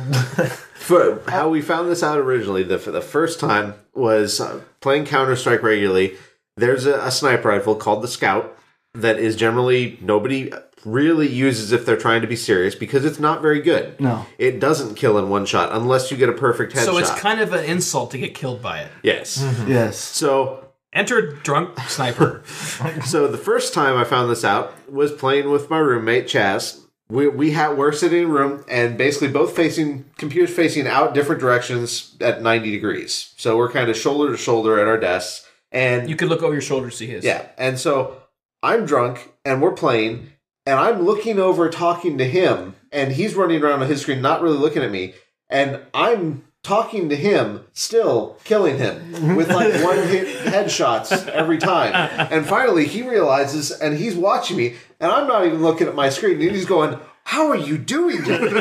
For 0.75 1.21
how 1.27 1.49
we 1.49 1.61
found 1.61 1.89
this 1.89 2.03
out 2.03 2.17
originally, 2.19 2.63
the 2.63 2.77
for 2.77 2.91
the 2.91 3.01
first 3.01 3.39
time 3.39 3.73
was 3.93 4.39
uh, 4.39 4.61
playing 4.79 5.05
Counter 5.05 5.35
Strike 5.35 5.63
regularly. 5.63 6.15
There's 6.55 6.85
a, 6.85 6.99
a 6.99 7.11
sniper 7.11 7.49
rifle 7.49 7.75
called 7.75 8.03
the 8.03 8.07
Scout 8.07 8.57
that 8.93 9.19
is 9.19 9.35
generally 9.35 9.97
nobody 10.01 10.51
really 10.85 11.27
uses 11.27 11.71
if 11.71 11.85
they're 11.85 11.97
trying 11.97 12.21
to 12.21 12.27
be 12.27 12.35
serious 12.35 12.75
because 12.75 13.03
it's 13.05 13.19
not 13.19 13.41
very 13.41 13.61
good. 13.61 13.99
No. 13.99 14.25
it 14.37 14.59
doesn't 14.59 14.95
kill 14.95 15.17
in 15.17 15.29
one 15.29 15.45
shot 15.45 15.71
unless 15.73 16.11
you 16.11 16.17
get 16.17 16.29
a 16.29 16.33
perfect 16.33 16.73
headshot. 16.73 16.85
so 16.85 16.97
it's 16.97 17.11
kind 17.19 17.41
of 17.41 17.51
an 17.53 17.65
insult 17.65 18.11
to 18.11 18.17
get 18.17 18.33
killed 18.35 18.61
by 18.61 18.79
it 18.81 18.91
yes. 19.03 19.37
Mm-hmm. 19.37 19.61
Mm-hmm. 19.63 19.71
Yes. 19.71 19.97
So 19.97 20.63
enter 20.93 21.33
drunk 21.33 21.77
sniper 21.81 22.43
So 23.05 23.27
the 23.27 23.37
first 23.37 23.73
time 23.73 23.97
I 23.97 24.03
found 24.03 24.29
this 24.31 24.43
out 24.45 24.73
was 24.91 25.11
playing 25.11 25.49
with 25.49 25.69
my 25.69 25.79
roommate 25.79 26.25
Chaz. 26.27 26.79
We 27.09 27.27
we 27.27 27.51
had 27.51 27.77
we're 27.77 27.91
sitting 27.93 28.23
in 28.23 28.29
a 28.29 28.33
room 28.33 28.63
and 28.69 28.97
basically 28.97 29.29
both 29.29 29.55
facing 29.55 30.05
computers 30.17 30.53
facing 30.55 30.87
out 30.87 31.13
different 31.13 31.39
directions 31.41 32.15
at 32.21 32.41
ninety 32.41 32.69
degrees. 32.71 33.33
So 33.37 33.55
we're 33.57 33.71
kind 33.71 33.89
of 33.89 33.95
shoulder 33.97 34.31
to 34.31 34.37
shoulder 34.37 34.79
at 34.79 34.87
our 34.87 34.97
desks. 34.97 35.45
And 35.71 36.09
You 36.09 36.15
could 36.15 36.29
look 36.29 36.43
over 36.43 36.53
your 36.53 36.61
shoulder 36.61 36.89
to 36.89 36.95
see 36.95 37.07
his. 37.07 37.23
yeah, 37.25 37.47
and 37.57 37.77
so 37.79 38.21
I'm 38.63 38.85
drunk 38.85 39.31
and 39.45 39.61
we're 39.61 39.73
playing 39.73 40.31
and 40.67 40.77
I'm 40.77 41.03
looking 41.03 41.39
over 41.39 41.69
talking 41.69 42.17
to 42.17 42.25
him 42.25 42.75
and 42.91 43.13
he's 43.13 43.35
running 43.35 43.63
around 43.63 43.81
on 43.81 43.87
his 43.87 44.01
screen 44.01 44.21
not 44.21 44.41
really 44.41 44.57
looking 44.57 44.83
at 44.83 44.91
me 44.91 45.13
and 45.49 45.79
I'm 45.93 46.43
talking 46.61 47.07
to 47.07 47.15
him 47.15 47.65
still 47.71 48.37
killing 48.43 48.77
him 48.77 49.37
with 49.37 49.47
like 49.47 49.73
one 49.83 49.95
hit 50.09 50.27
headshots 50.45 51.25
every 51.29 51.57
time. 51.57 51.93
And 52.29 52.45
finally 52.45 52.85
he 52.85 53.01
realizes 53.01 53.71
and 53.71 53.97
he's 53.97 54.15
watching 54.15 54.57
me 54.57 54.75
and 54.99 55.09
I'm 55.09 55.25
not 55.25 55.45
even 55.45 55.61
looking 55.61 55.87
at 55.87 55.95
my 55.95 56.09
screen 56.09 56.41
and 56.41 56.51
he's 56.51 56.65
going 56.65 56.99
how 57.27 57.49
are 57.49 57.57
you 57.57 57.77
doing 57.77 58.21
that 58.23 58.55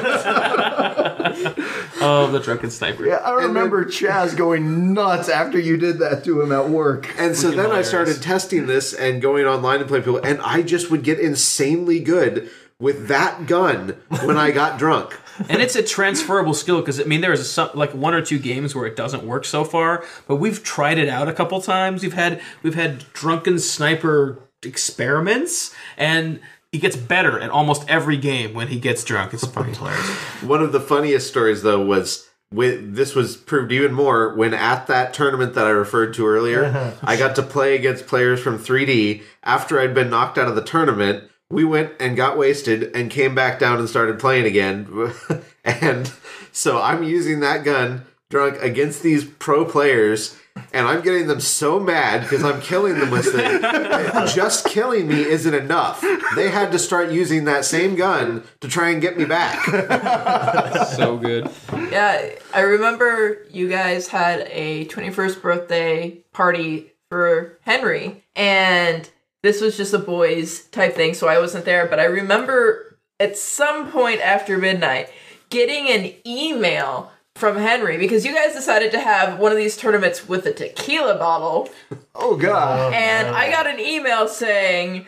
Oh, 2.01 2.29
the 2.33 2.41
drunken 2.41 2.73
sniper. 2.73 3.07
Yeah, 3.07 3.19
I 3.19 3.45
remember 3.45 3.85
Chaz 3.85 4.37
going 4.37 4.93
nuts 4.93 5.29
after 5.29 5.57
you 5.57 5.77
did 5.77 6.01
that 6.01 6.25
to 6.25 6.43
him 6.43 6.51
at 6.51 6.69
work. 6.69 7.15
And 7.17 7.37
so 7.37 7.53
then 7.53 7.71
I 7.71 7.83
started 7.83 8.21
testing 8.21 8.67
this 8.67 8.93
and 8.93 9.23
going 9.23 9.47
online 9.47 9.79
and 9.79 9.89
playing 9.89 10.03
people, 10.03 10.19
and 10.19 10.41
I 10.41 10.63
just 10.63 10.91
would 10.91 11.05
get 11.05 11.21
insanely 11.21 12.01
good 12.01 12.51
with 12.81 13.07
that 13.07 13.47
gun 13.47 13.91
when 14.25 14.37
I 14.37 14.51
got 14.51 14.81
drunk. 14.81 15.17
and 15.49 15.63
it's 15.63 15.77
a 15.77 15.83
transferable 15.83 16.55
skill 16.55 16.81
because 16.81 17.01
I 17.01 17.05
mean 17.05 17.21
there 17.21 17.33
is 17.33 17.49
some 17.49 17.71
like 17.75 17.93
one 17.93 18.15
or 18.15 18.23
two 18.23 18.41
games 18.41 18.75
where 18.75 18.87
it 18.87 18.97
doesn't 18.97 19.23
work 19.23 19.45
so 19.45 19.63
far, 19.63 20.05
but 20.27 20.37
we've 20.37 20.65
tried 20.65 20.99
it 20.99 21.09
out 21.09 21.29
a 21.29 21.33
couple 21.33 21.61
times. 21.61 22.03
We've 22.03 22.15
had 22.15 22.41
we've 22.65 22.75
had 22.75 23.13
drunken 23.13 23.61
sniper 23.61 24.43
experiments, 24.65 25.75
and 25.97 26.41
he 26.77 26.81
gets 26.81 26.95
better 26.95 27.41
at 27.41 27.49
almost 27.49 27.89
every 27.89 28.19
game 28.19 28.53
when 28.53 28.69
he 28.69 28.79
gets 28.79 29.03
drunk. 29.03 29.33
It's 29.33 29.47
fucking 29.47 29.77
hilarious. 29.77 30.07
One 30.43 30.61
of 30.61 30.73
the 30.73 30.81
funniest 30.81 31.27
stories, 31.27 31.63
though, 31.63 31.83
was 31.83 32.29
with 32.53 32.95
this 32.95 33.15
was 33.15 33.35
proved 33.35 33.73
even 33.73 33.95
more 33.95 34.35
when 34.35 34.53
at 34.53 34.87
that 34.89 35.15
tournament 35.15 35.55
that 35.55 35.65
I 35.65 35.71
referred 35.71 36.13
to 36.15 36.27
earlier, 36.27 36.95
I 37.03 37.17
got 37.17 37.35
to 37.37 37.43
play 37.43 37.77
against 37.77 38.07
players 38.07 38.43
from 38.43 38.59
3D. 38.59 39.23
After 39.43 39.81
I'd 39.81 39.95
been 39.95 40.11
knocked 40.11 40.37
out 40.37 40.49
of 40.49 40.55
the 40.55 40.63
tournament, 40.63 41.31
we 41.49 41.65
went 41.65 41.93
and 41.99 42.15
got 42.15 42.37
wasted 42.37 42.95
and 42.95 43.11
came 43.11 43.35
back 43.35 43.59
down 43.59 43.79
and 43.79 43.89
started 43.89 44.19
playing 44.19 44.45
again. 44.45 45.15
and 45.65 46.13
so 46.53 46.79
I'm 46.83 47.03
using 47.03 47.41
that 47.41 47.65
gun 47.65 48.05
drunk 48.29 48.61
against 48.61 49.03
these 49.03 49.25
pro 49.25 49.65
players. 49.65 50.37
And 50.73 50.87
I'm 50.87 51.03
getting 51.03 51.27
them 51.27 51.41
so 51.41 51.79
mad 51.79 52.23
because 52.23 52.45
I'm 52.45 52.61
killing 52.61 52.99
them 52.99 53.11
with 53.11 53.31
it. 53.35 53.63
Just 54.35 54.67
killing 54.67 55.09
me 55.09 55.23
isn't 55.23 55.55
enough. 55.55 56.05
They 56.35 56.51
had 56.51 56.73
to 56.73 56.79
start 56.79 57.11
using 57.11 57.45
that 57.45 57.65
same 57.65 57.95
gun 57.95 58.45
to 58.61 58.69
try 58.69 58.91
and 58.91 59.01
get 59.01 59.17
me 59.17 59.25
back. 59.25 59.65
so 60.97 61.17
good. 61.17 61.51
Yeah, 61.73 62.31
I 62.55 62.61
remember 62.61 63.45
you 63.51 63.69
guys 63.69 64.09
had 64.09 64.49
a 64.51 64.87
21st 64.87 65.43
birthday 65.43 66.25
party 66.33 66.93
for 67.11 67.59
Henry, 67.63 68.25
and 68.35 69.09
this 69.43 69.61
was 69.61 69.77
just 69.77 69.95
a 69.95 69.99
boys 69.99 70.65
type 70.67 70.95
thing, 70.95 71.15
so 71.15 71.29
I 71.29 71.39
wasn't 71.39 71.65
there. 71.65 71.87
But 71.87 72.01
I 72.01 72.05
remember 72.05 72.99
at 73.21 73.37
some 73.37 73.91
point 73.91 74.21
after 74.21 74.59
midnight 74.59 75.11
getting 75.49 75.89
an 75.89 76.13
email 76.27 77.13
from 77.37 77.57
Henry 77.57 77.99
because 77.99 78.25
you 78.25 78.35
guys 78.35 78.55
decided 78.55 78.91
to 78.93 79.01
have 79.01 79.39
one 79.39 79.53
of 79.53 79.59
these 79.59 79.77
tournaments 79.77 80.27
with 80.29 80.47
a 80.47 80.53
tequila 80.53 81.17
bottle, 81.17 81.69
Oh 82.15 82.37
god. 82.37 82.93
Oh, 82.93 82.97
and 82.97 83.29
I 83.29 83.51
got 83.51 83.67
an 83.67 83.79
email 83.79 84.27
saying, 84.27 85.07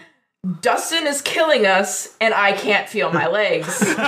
Dustin 0.61 1.07
is 1.07 1.21
killing 1.23 1.67
us, 1.67 2.15
and 2.21 2.33
I 2.33 2.53
can't 2.53 2.89
feel 2.89 3.11
my 3.13 3.27
legs. 3.27 3.83
and 3.83 3.99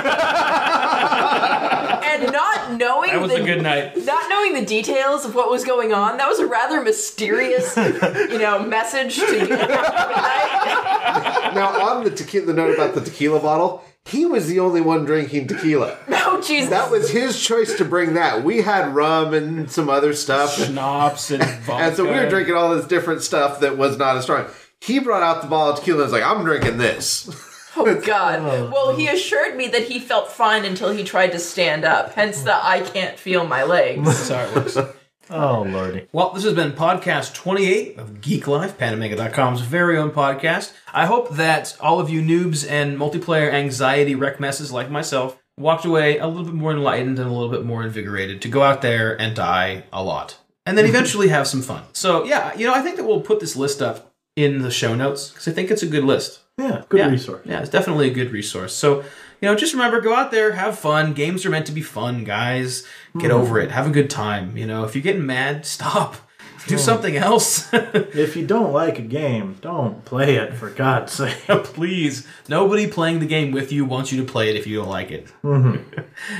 not 2.33 2.73
knowing 2.79 3.11
That 3.11 3.21
was 3.21 3.33
the, 3.33 3.43
a 3.43 3.45
good 3.45 3.63
night. 3.63 3.97
not 4.05 4.29
knowing 4.31 4.55
the 4.55 4.65
details 4.65 5.25
of 5.25 5.35
what 5.35 5.51
was 5.51 5.65
going 5.65 5.93
on, 5.93 6.19
that 6.19 6.29
was 6.29 6.39
a 6.39 6.47
rather 6.47 6.83
mysterious, 6.83 7.77
you 7.77 8.39
know, 8.39 8.63
message 8.63 9.17
to 9.17 9.47
you. 9.49 9.57
Now, 11.51 11.81
on 11.91 12.05
the 12.05 12.11
tequila, 12.13 12.47
the 12.47 12.53
note 12.53 12.75
about 12.75 12.95
the 12.95 13.01
tequila 13.01 13.41
bottle, 13.41 13.83
he 14.07 14.27
was 14.27 14.49
the 14.49 14.61
only 14.61 14.81
one 14.81 15.05
drinking 15.05 15.49
tequila. 15.49 15.97
Oh 16.33 16.41
Jesus! 16.41 16.71
That 16.71 16.91
was 16.91 17.11
his 17.11 17.43
choice 17.43 17.77
to 17.79 17.85
bring 17.85 18.15
that. 18.15 18.45
We 18.45 18.63
had 18.63 18.95
rum 18.95 19.35
and 19.35 19.71
some 19.71 19.91
other 19.91 20.15
stuff. 20.15 20.55
Schnapps 20.55 21.31
and 21.33 21.43
vodka. 21.43 21.73
And 21.85 21.97
so 21.97 22.05
we 22.05 22.13
were 22.13 22.29
drinking 22.29 22.55
all 22.55 22.75
this 22.75 22.87
different 22.87 23.23
stuff 23.23 23.61
that 23.61 23.77
was 23.77 23.99
not 23.99 24.17
as 24.17 24.23
strong. 24.25 24.47
He 24.81 25.01
brought 25.01 25.23
out 25.23 25.43
the 25.43 25.49
bottle 25.49 25.75
of 25.75 25.81
tequila 25.81 26.05
and 26.05 26.13
was 26.13 26.13
like, 26.13 26.23
I'm 26.23 26.45
drinking 26.45 26.79
this. 26.79 27.29
oh 27.77 28.01
God! 28.01 28.39
Oh, 28.41 28.71
well, 28.73 28.97
he 28.97 29.09
assured 29.09 29.57
me 29.57 29.69
that 29.69 29.83
he 29.83 29.99
felt 29.99 30.31
fine 30.31 30.65
until 30.65 30.91
he 30.91 31.05
tried 31.05 31.33
to 31.33 31.39
stand 31.39 31.85
up. 31.85 32.15
Hence 32.15 32.43
the 32.43 32.55
I 32.55 32.81
can't 32.81 33.19
feel 33.19 33.47
my 33.47 33.65
legs. 33.65 34.05
That's 34.07 34.29
how 34.29 34.61
it 34.61 34.77
works. 34.77 34.79
Oh 35.33 35.63
lordy. 35.63 36.09
Well, 36.13 36.33
this 36.33 36.43
has 36.43 36.55
been 36.55 36.73
podcast 36.73 37.35
28 37.35 37.99
of 37.99 38.21
Geek 38.21 38.49
Life, 38.49 38.77
Pandamanga.com's 38.77 39.61
very 39.61 39.97
own 39.97 40.11
podcast. 40.11 40.73
I 40.93 41.07
hope 41.07 41.37
that 41.37 41.77
all 41.79 42.01
of 42.01 42.11
you 42.11 42.21
noobs 42.21 42.69
and 42.69 42.99
multiplayer 42.99 43.53
anxiety 43.53 44.17
wreck 44.17 44.41
messes 44.41 44.73
like 44.73 44.91
myself 44.91 45.39
walked 45.57 45.85
away 45.85 46.19
a 46.19 46.27
little 46.27 46.45
bit 46.45 46.55
more 46.55 46.73
enlightened 46.73 47.21
and 47.21 47.29
a 47.29 47.33
little 47.33 47.49
bit 47.49 47.65
more 47.65 47.85
invigorated 47.85 48.43
to 48.43 48.49
go 48.49 48.63
out 48.63 48.83
there 48.83 49.21
and 49.21 49.37
die 49.37 49.85
a 49.93 50.03
lot. 50.03 50.37
And 50.67 50.77
then 50.77 50.85
eventually 50.89 51.29
have 51.29 51.47
some 51.47 51.63
fun. 51.63 51.85
So, 51.93 52.25
yeah, 52.25 52.53
you 52.57 52.67
know, 52.67 52.75
I 52.75 52.81
think 52.81 52.97
that 52.97 53.05
we'll 53.05 53.21
put 53.21 53.39
this 53.39 53.55
list 53.55 53.81
up 53.81 54.13
in 54.35 54.63
the 54.63 54.71
show 54.73 54.97
notes 54.97 55.31
because 55.31 55.47
I 55.47 55.53
think 55.53 55.71
it's 55.71 55.85
a 55.85 55.87
good 55.87 56.05
list. 56.05 56.41
Yeah, 56.59 56.83
good 56.89 56.99
yeah. 56.99 57.09
resource. 57.09 57.47
Yeah, 57.47 57.61
it's 57.61 57.71
definitely 57.71 58.11
a 58.11 58.15
good 58.15 58.33
resource. 58.33 58.75
So, 58.75 59.05
you 59.41 59.49
know, 59.49 59.55
just 59.55 59.73
remember, 59.73 60.01
go 60.01 60.15
out 60.15 60.31
there, 60.31 60.53
have 60.53 60.79
fun. 60.79 61.15
Games 61.15 61.47
are 61.47 61.51
meant 61.51 61.67
to 61.67 61.73
be 61.73 61.83
fun, 61.83 62.25
guys. 62.25 62.87
Get 63.19 63.31
over 63.31 63.59
it. 63.59 63.71
Have 63.71 63.87
a 63.87 63.91
good 63.91 64.11
time. 64.11 64.57
You 64.57 64.67
know, 64.67 64.85
if 64.85 64.95
you're 64.95 65.03
getting 65.03 65.27
mad, 65.27 65.65
stop. 65.67 66.17
Do 66.67 66.77
something 66.77 67.17
else. 67.17 67.73
If 68.13 68.37
you 68.37 68.47
don't 68.47 68.73
like 68.73 68.99
a 68.99 69.03
game, 69.03 69.57
don't 69.63 70.05
play 70.05 70.37
it 70.37 70.55
for 70.55 70.69
God's 70.69 71.13
sake. 71.15 71.39
Please. 71.49 72.27
Nobody 72.49 72.87
playing 72.87 73.21
the 73.21 73.27
game 73.27 73.51
with 73.51 73.73
you 73.73 73.85
wants 73.85 74.13
you 74.13 74.21
to 74.25 74.31
play 74.31 74.51
it 74.51 74.57
if 74.57 74.67
you 74.67 74.77
don't 74.77 74.89
like 74.89 75.11
it. 75.11 75.33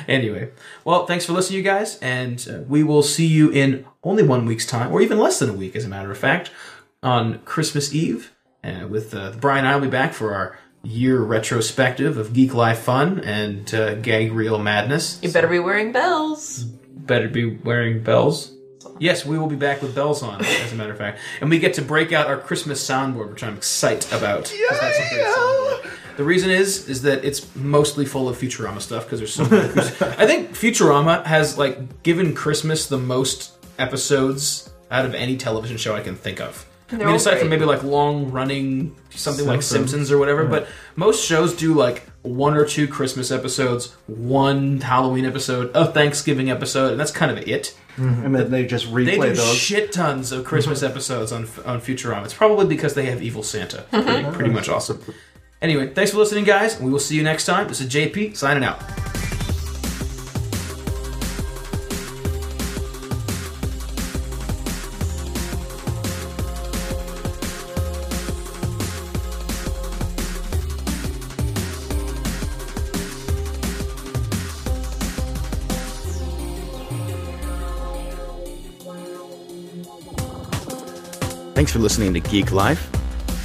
anyway, 0.07 0.51
well, 0.85 1.07
thanks 1.07 1.25
for 1.25 1.33
listening, 1.33 1.59
you 1.59 1.65
guys, 1.65 1.99
and 2.01 2.47
uh, 2.51 2.59
we 2.69 2.83
will 2.85 3.03
see 3.03 3.27
you 3.27 3.51
in 3.51 3.87
only 4.05 4.23
one 4.23 4.45
week's 4.45 4.67
time, 4.67 4.93
or 4.93 5.01
even 5.01 5.19
less 5.19 5.39
than 5.39 5.49
a 5.49 5.55
week, 5.55 5.75
as 5.75 5.85
a 5.85 5.89
matter 5.89 6.11
of 6.11 6.19
fact, 6.19 6.51
on 7.03 7.39
Christmas 7.41 7.95
Eve. 7.95 8.33
Uh, 8.63 8.87
with 8.87 9.15
uh, 9.15 9.33
Brian 9.41 9.65
and 9.65 9.69
I 9.69 9.75
will 9.77 9.87
be 9.87 9.91
back 9.91 10.13
for 10.13 10.35
our 10.35 10.59
year 10.83 11.19
retrospective 11.21 12.17
of 12.17 12.33
Geek 12.33 12.55
Life 12.55 12.79
fun 12.81 13.21
and 13.21 13.73
uh, 13.75 13.95
gag 13.97 14.33
reel 14.33 14.59
madness. 14.59 15.19
You 15.23 15.31
better 15.31 15.49
be 15.49 15.59
wearing 15.59 15.93
bells. 15.93 16.65
better 16.65 17.29
be 17.29 17.57
wearing 17.57 18.03
bells. 18.03 18.53
Yes, 18.99 19.25
we 19.25 19.39
will 19.39 19.47
be 19.47 19.57
back 19.57 19.81
with 19.83 19.95
bells 19.95 20.23
on, 20.23 20.45
as 20.45 20.73
a 20.73 20.77
matter 20.77 20.93
of 20.93 20.99
fact. 20.99 21.21
And 21.41 21.49
we 21.51 21.59
get 21.59 21.75
to 21.75 21.83
break 21.83 22.13
out 22.13 22.27
our 22.27 22.37
Christmas 22.39 22.87
soundboard, 22.87 23.31
which 23.31 23.43
I'm 23.43 23.57
excited 23.57 24.11
about. 24.13 24.45
'cause 24.45 24.81
that's 24.81 24.99
a 25.13 25.81
great. 25.81 25.93
The 26.17 26.25
reason 26.25 26.51
is 26.51 26.87
is 26.89 27.03
that 27.03 27.25
it's 27.25 27.47
mostly 27.57 28.05
full 28.05 28.29
of 28.29 28.37
Futurama 28.39 28.81
stuff 28.83 29.05
because 29.05 29.21
there's 29.21 29.33
so 29.33 29.45
many. 29.47 29.69
I 30.19 30.27
think 30.27 30.51
Futurama 30.53 31.25
has 31.25 31.57
like 31.57 32.03
given 32.03 32.35
Christmas 32.35 32.87
the 32.87 32.99
most 32.99 33.53
episodes 33.79 34.69
out 34.91 35.07
of 35.07 35.15
any 35.15 35.37
television 35.39 35.79
show 35.79 35.95
I 35.95 36.01
can 36.03 36.17
think 36.17 36.41
of. 36.41 36.67
I 36.93 36.97
They're 36.97 37.07
mean, 37.07 37.09
all 37.09 37.15
aside 37.15 37.39
from 37.39 37.49
maybe 37.49 37.65
like 37.65 37.83
long 37.83 38.31
running 38.31 38.97
something 39.11 39.47
like 39.47 39.63
Simpsons. 39.63 39.91
Simpsons 39.91 40.13
or 40.13 40.19
whatever, 40.19 40.45
but 40.45 40.67
most 40.97 41.25
shows 41.25 41.55
do 41.55 41.75
like 41.75 42.03
one 42.23 42.55
or 42.57 42.65
two 42.65 42.89
Christmas 42.89 43.31
episodes, 43.31 43.93
one 44.07 44.81
Halloween 44.81 45.25
episode, 45.25 45.71
a 45.75 45.87
Thanksgiving 45.87 46.51
episode, 46.51 46.93
and 46.93 47.01
that's 47.01 47.13
kind 47.13 47.31
of 47.31 47.47
it. 47.49 47.77
Mm-hmm. 47.97 48.25
and 48.25 48.35
then 48.35 48.51
they 48.51 48.65
just 48.65 48.87
replay 48.87 49.05
They 49.05 49.17
do 49.17 49.35
those. 49.35 49.55
shit 49.57 49.93
tons 49.93 50.33
of 50.33 50.45
Christmas 50.45 50.79
mm-hmm. 50.79 50.93
episodes 50.93 51.33
on 51.33 51.43
on 51.67 51.81
Futurama. 51.81 52.25
It's 52.25 52.35
probably 52.35 52.67
because 52.67 52.95
they 52.95 53.07
have 53.07 53.23
Evil 53.23 53.43
Santa. 53.43 53.83
Pretty, 53.91 54.25
pretty 54.31 54.51
much 54.51 54.69
awesome. 54.69 55.03
Anyway, 55.61 55.93
thanks 55.93 56.13
for 56.13 56.19
listening, 56.19 56.45
guys. 56.45 56.77
and 56.77 56.87
We 56.87 56.91
will 56.93 56.99
see 56.99 57.17
you 57.17 57.23
next 57.23 57.45
time. 57.45 57.69
This 57.69 57.81
is 57.81 57.93
JP 57.93 58.37
signing 58.37 58.65
out. 58.65 58.81
Thanks 81.61 81.73
for 81.73 81.79
listening 81.79 82.15
to 82.15 82.21
Geek 82.21 82.53
Life. 82.53 82.89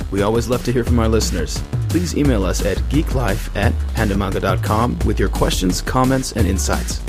We 0.09 0.21
always 0.21 0.47
love 0.47 0.63
to 0.63 0.71
hear 0.71 0.85
from 0.85 0.99
our 0.99 1.09
listeners. 1.09 1.61
Please 1.89 2.15
email 2.15 2.45
us 2.45 2.65
at 2.65 2.77
geeklife 2.87 3.53
at 3.57 3.73
pandamanga.com 3.93 4.99
with 4.99 5.19
your 5.19 5.27
questions, 5.27 5.81
comments, 5.81 6.31
and 6.31 6.47
insights. 6.47 7.01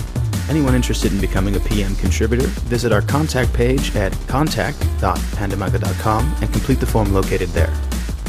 Anyone 0.50 0.74
interested 0.74 1.12
in 1.12 1.20
becoming 1.20 1.54
a 1.54 1.60
PM 1.60 1.94
contributor, 1.94 2.48
visit 2.66 2.90
our 2.90 3.02
contact 3.02 3.52
page 3.52 3.94
at 3.94 4.10
contact.pandamanga.com 4.26 6.36
and 6.40 6.52
complete 6.52 6.80
the 6.80 6.86
form 6.86 7.14
located 7.14 7.50
there. 7.50 7.72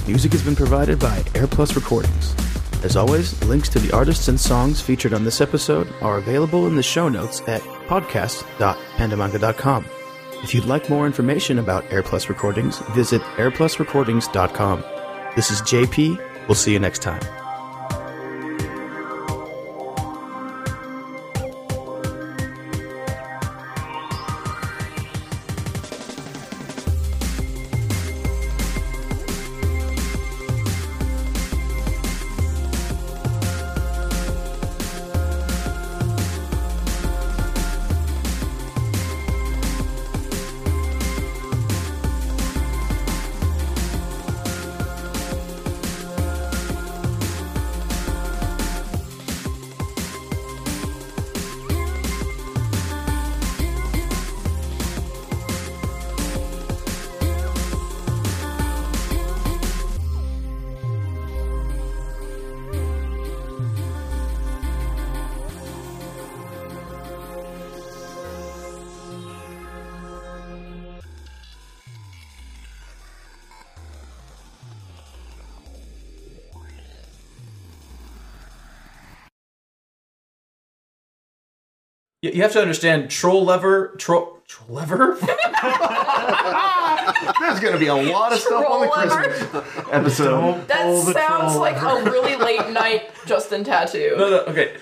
Music 0.06 0.32
has 0.34 0.44
been 0.44 0.56
provided 0.56 1.00
by 1.00 1.22
AirPlus 1.34 1.76
Recordings. 1.76 2.36
As 2.86 2.96
always, 2.96 3.44
links 3.46 3.70
to 3.70 3.80
the 3.80 3.92
artists 3.92 4.28
and 4.28 4.40
songs 4.40 4.82
featured 4.82 5.16
on 5.16 5.24
this 5.24 5.42
episode 5.42 5.92
are 6.04 6.20
available 6.20 6.68
in 6.68 6.76
the 6.76 6.84
show 6.84 7.10
notes 7.10 7.42
at 7.48 7.62
podcast.pandamanga.com. 7.90 9.97
If 10.44 10.54
you'd 10.54 10.66
like 10.66 10.90
more 10.90 11.06
information 11.06 11.60
about 11.60 11.84
AirPlus 11.86 12.30
Recordings, 12.30 12.80
visit 12.96 13.22
airplusrecordings.com. 13.38 14.84
This 15.36 15.52
is 15.52 15.62
JP. 15.62 16.48
We'll 16.48 16.56
see 16.56 16.74
you 16.74 16.80
next 16.80 17.02
time. 17.02 17.22
You 82.38 82.42
you 82.42 82.44
have 82.44 82.54
to 82.54 82.62
understand 82.62 83.10
troll 83.10 83.46
lever, 83.46 83.96
troll, 83.98 84.38
troll 84.48 84.76
lever? 84.76 85.18
There's 87.40 87.60
going 87.60 87.74
to 87.74 87.80
be 87.80 87.88
a 87.88 87.96
lot 87.96 88.32
of 88.32 88.38
stuff 88.38 88.64
on 88.64 88.82
the 88.82 88.88
Troll 88.90 89.08
lever? 89.08 89.24
Christmas 89.24 89.66
episode. 89.92 90.68
That 90.68 91.14
sounds 91.16 91.56
like 91.56 91.82
lever. 91.82 92.08
a 92.08 92.12
really 92.12 92.36
late 92.36 92.70
night 92.70 93.10
Justin 93.26 93.64
tattoo. 93.64 94.14
no, 94.20 94.30
no, 94.30 94.40
okay. 94.42 94.76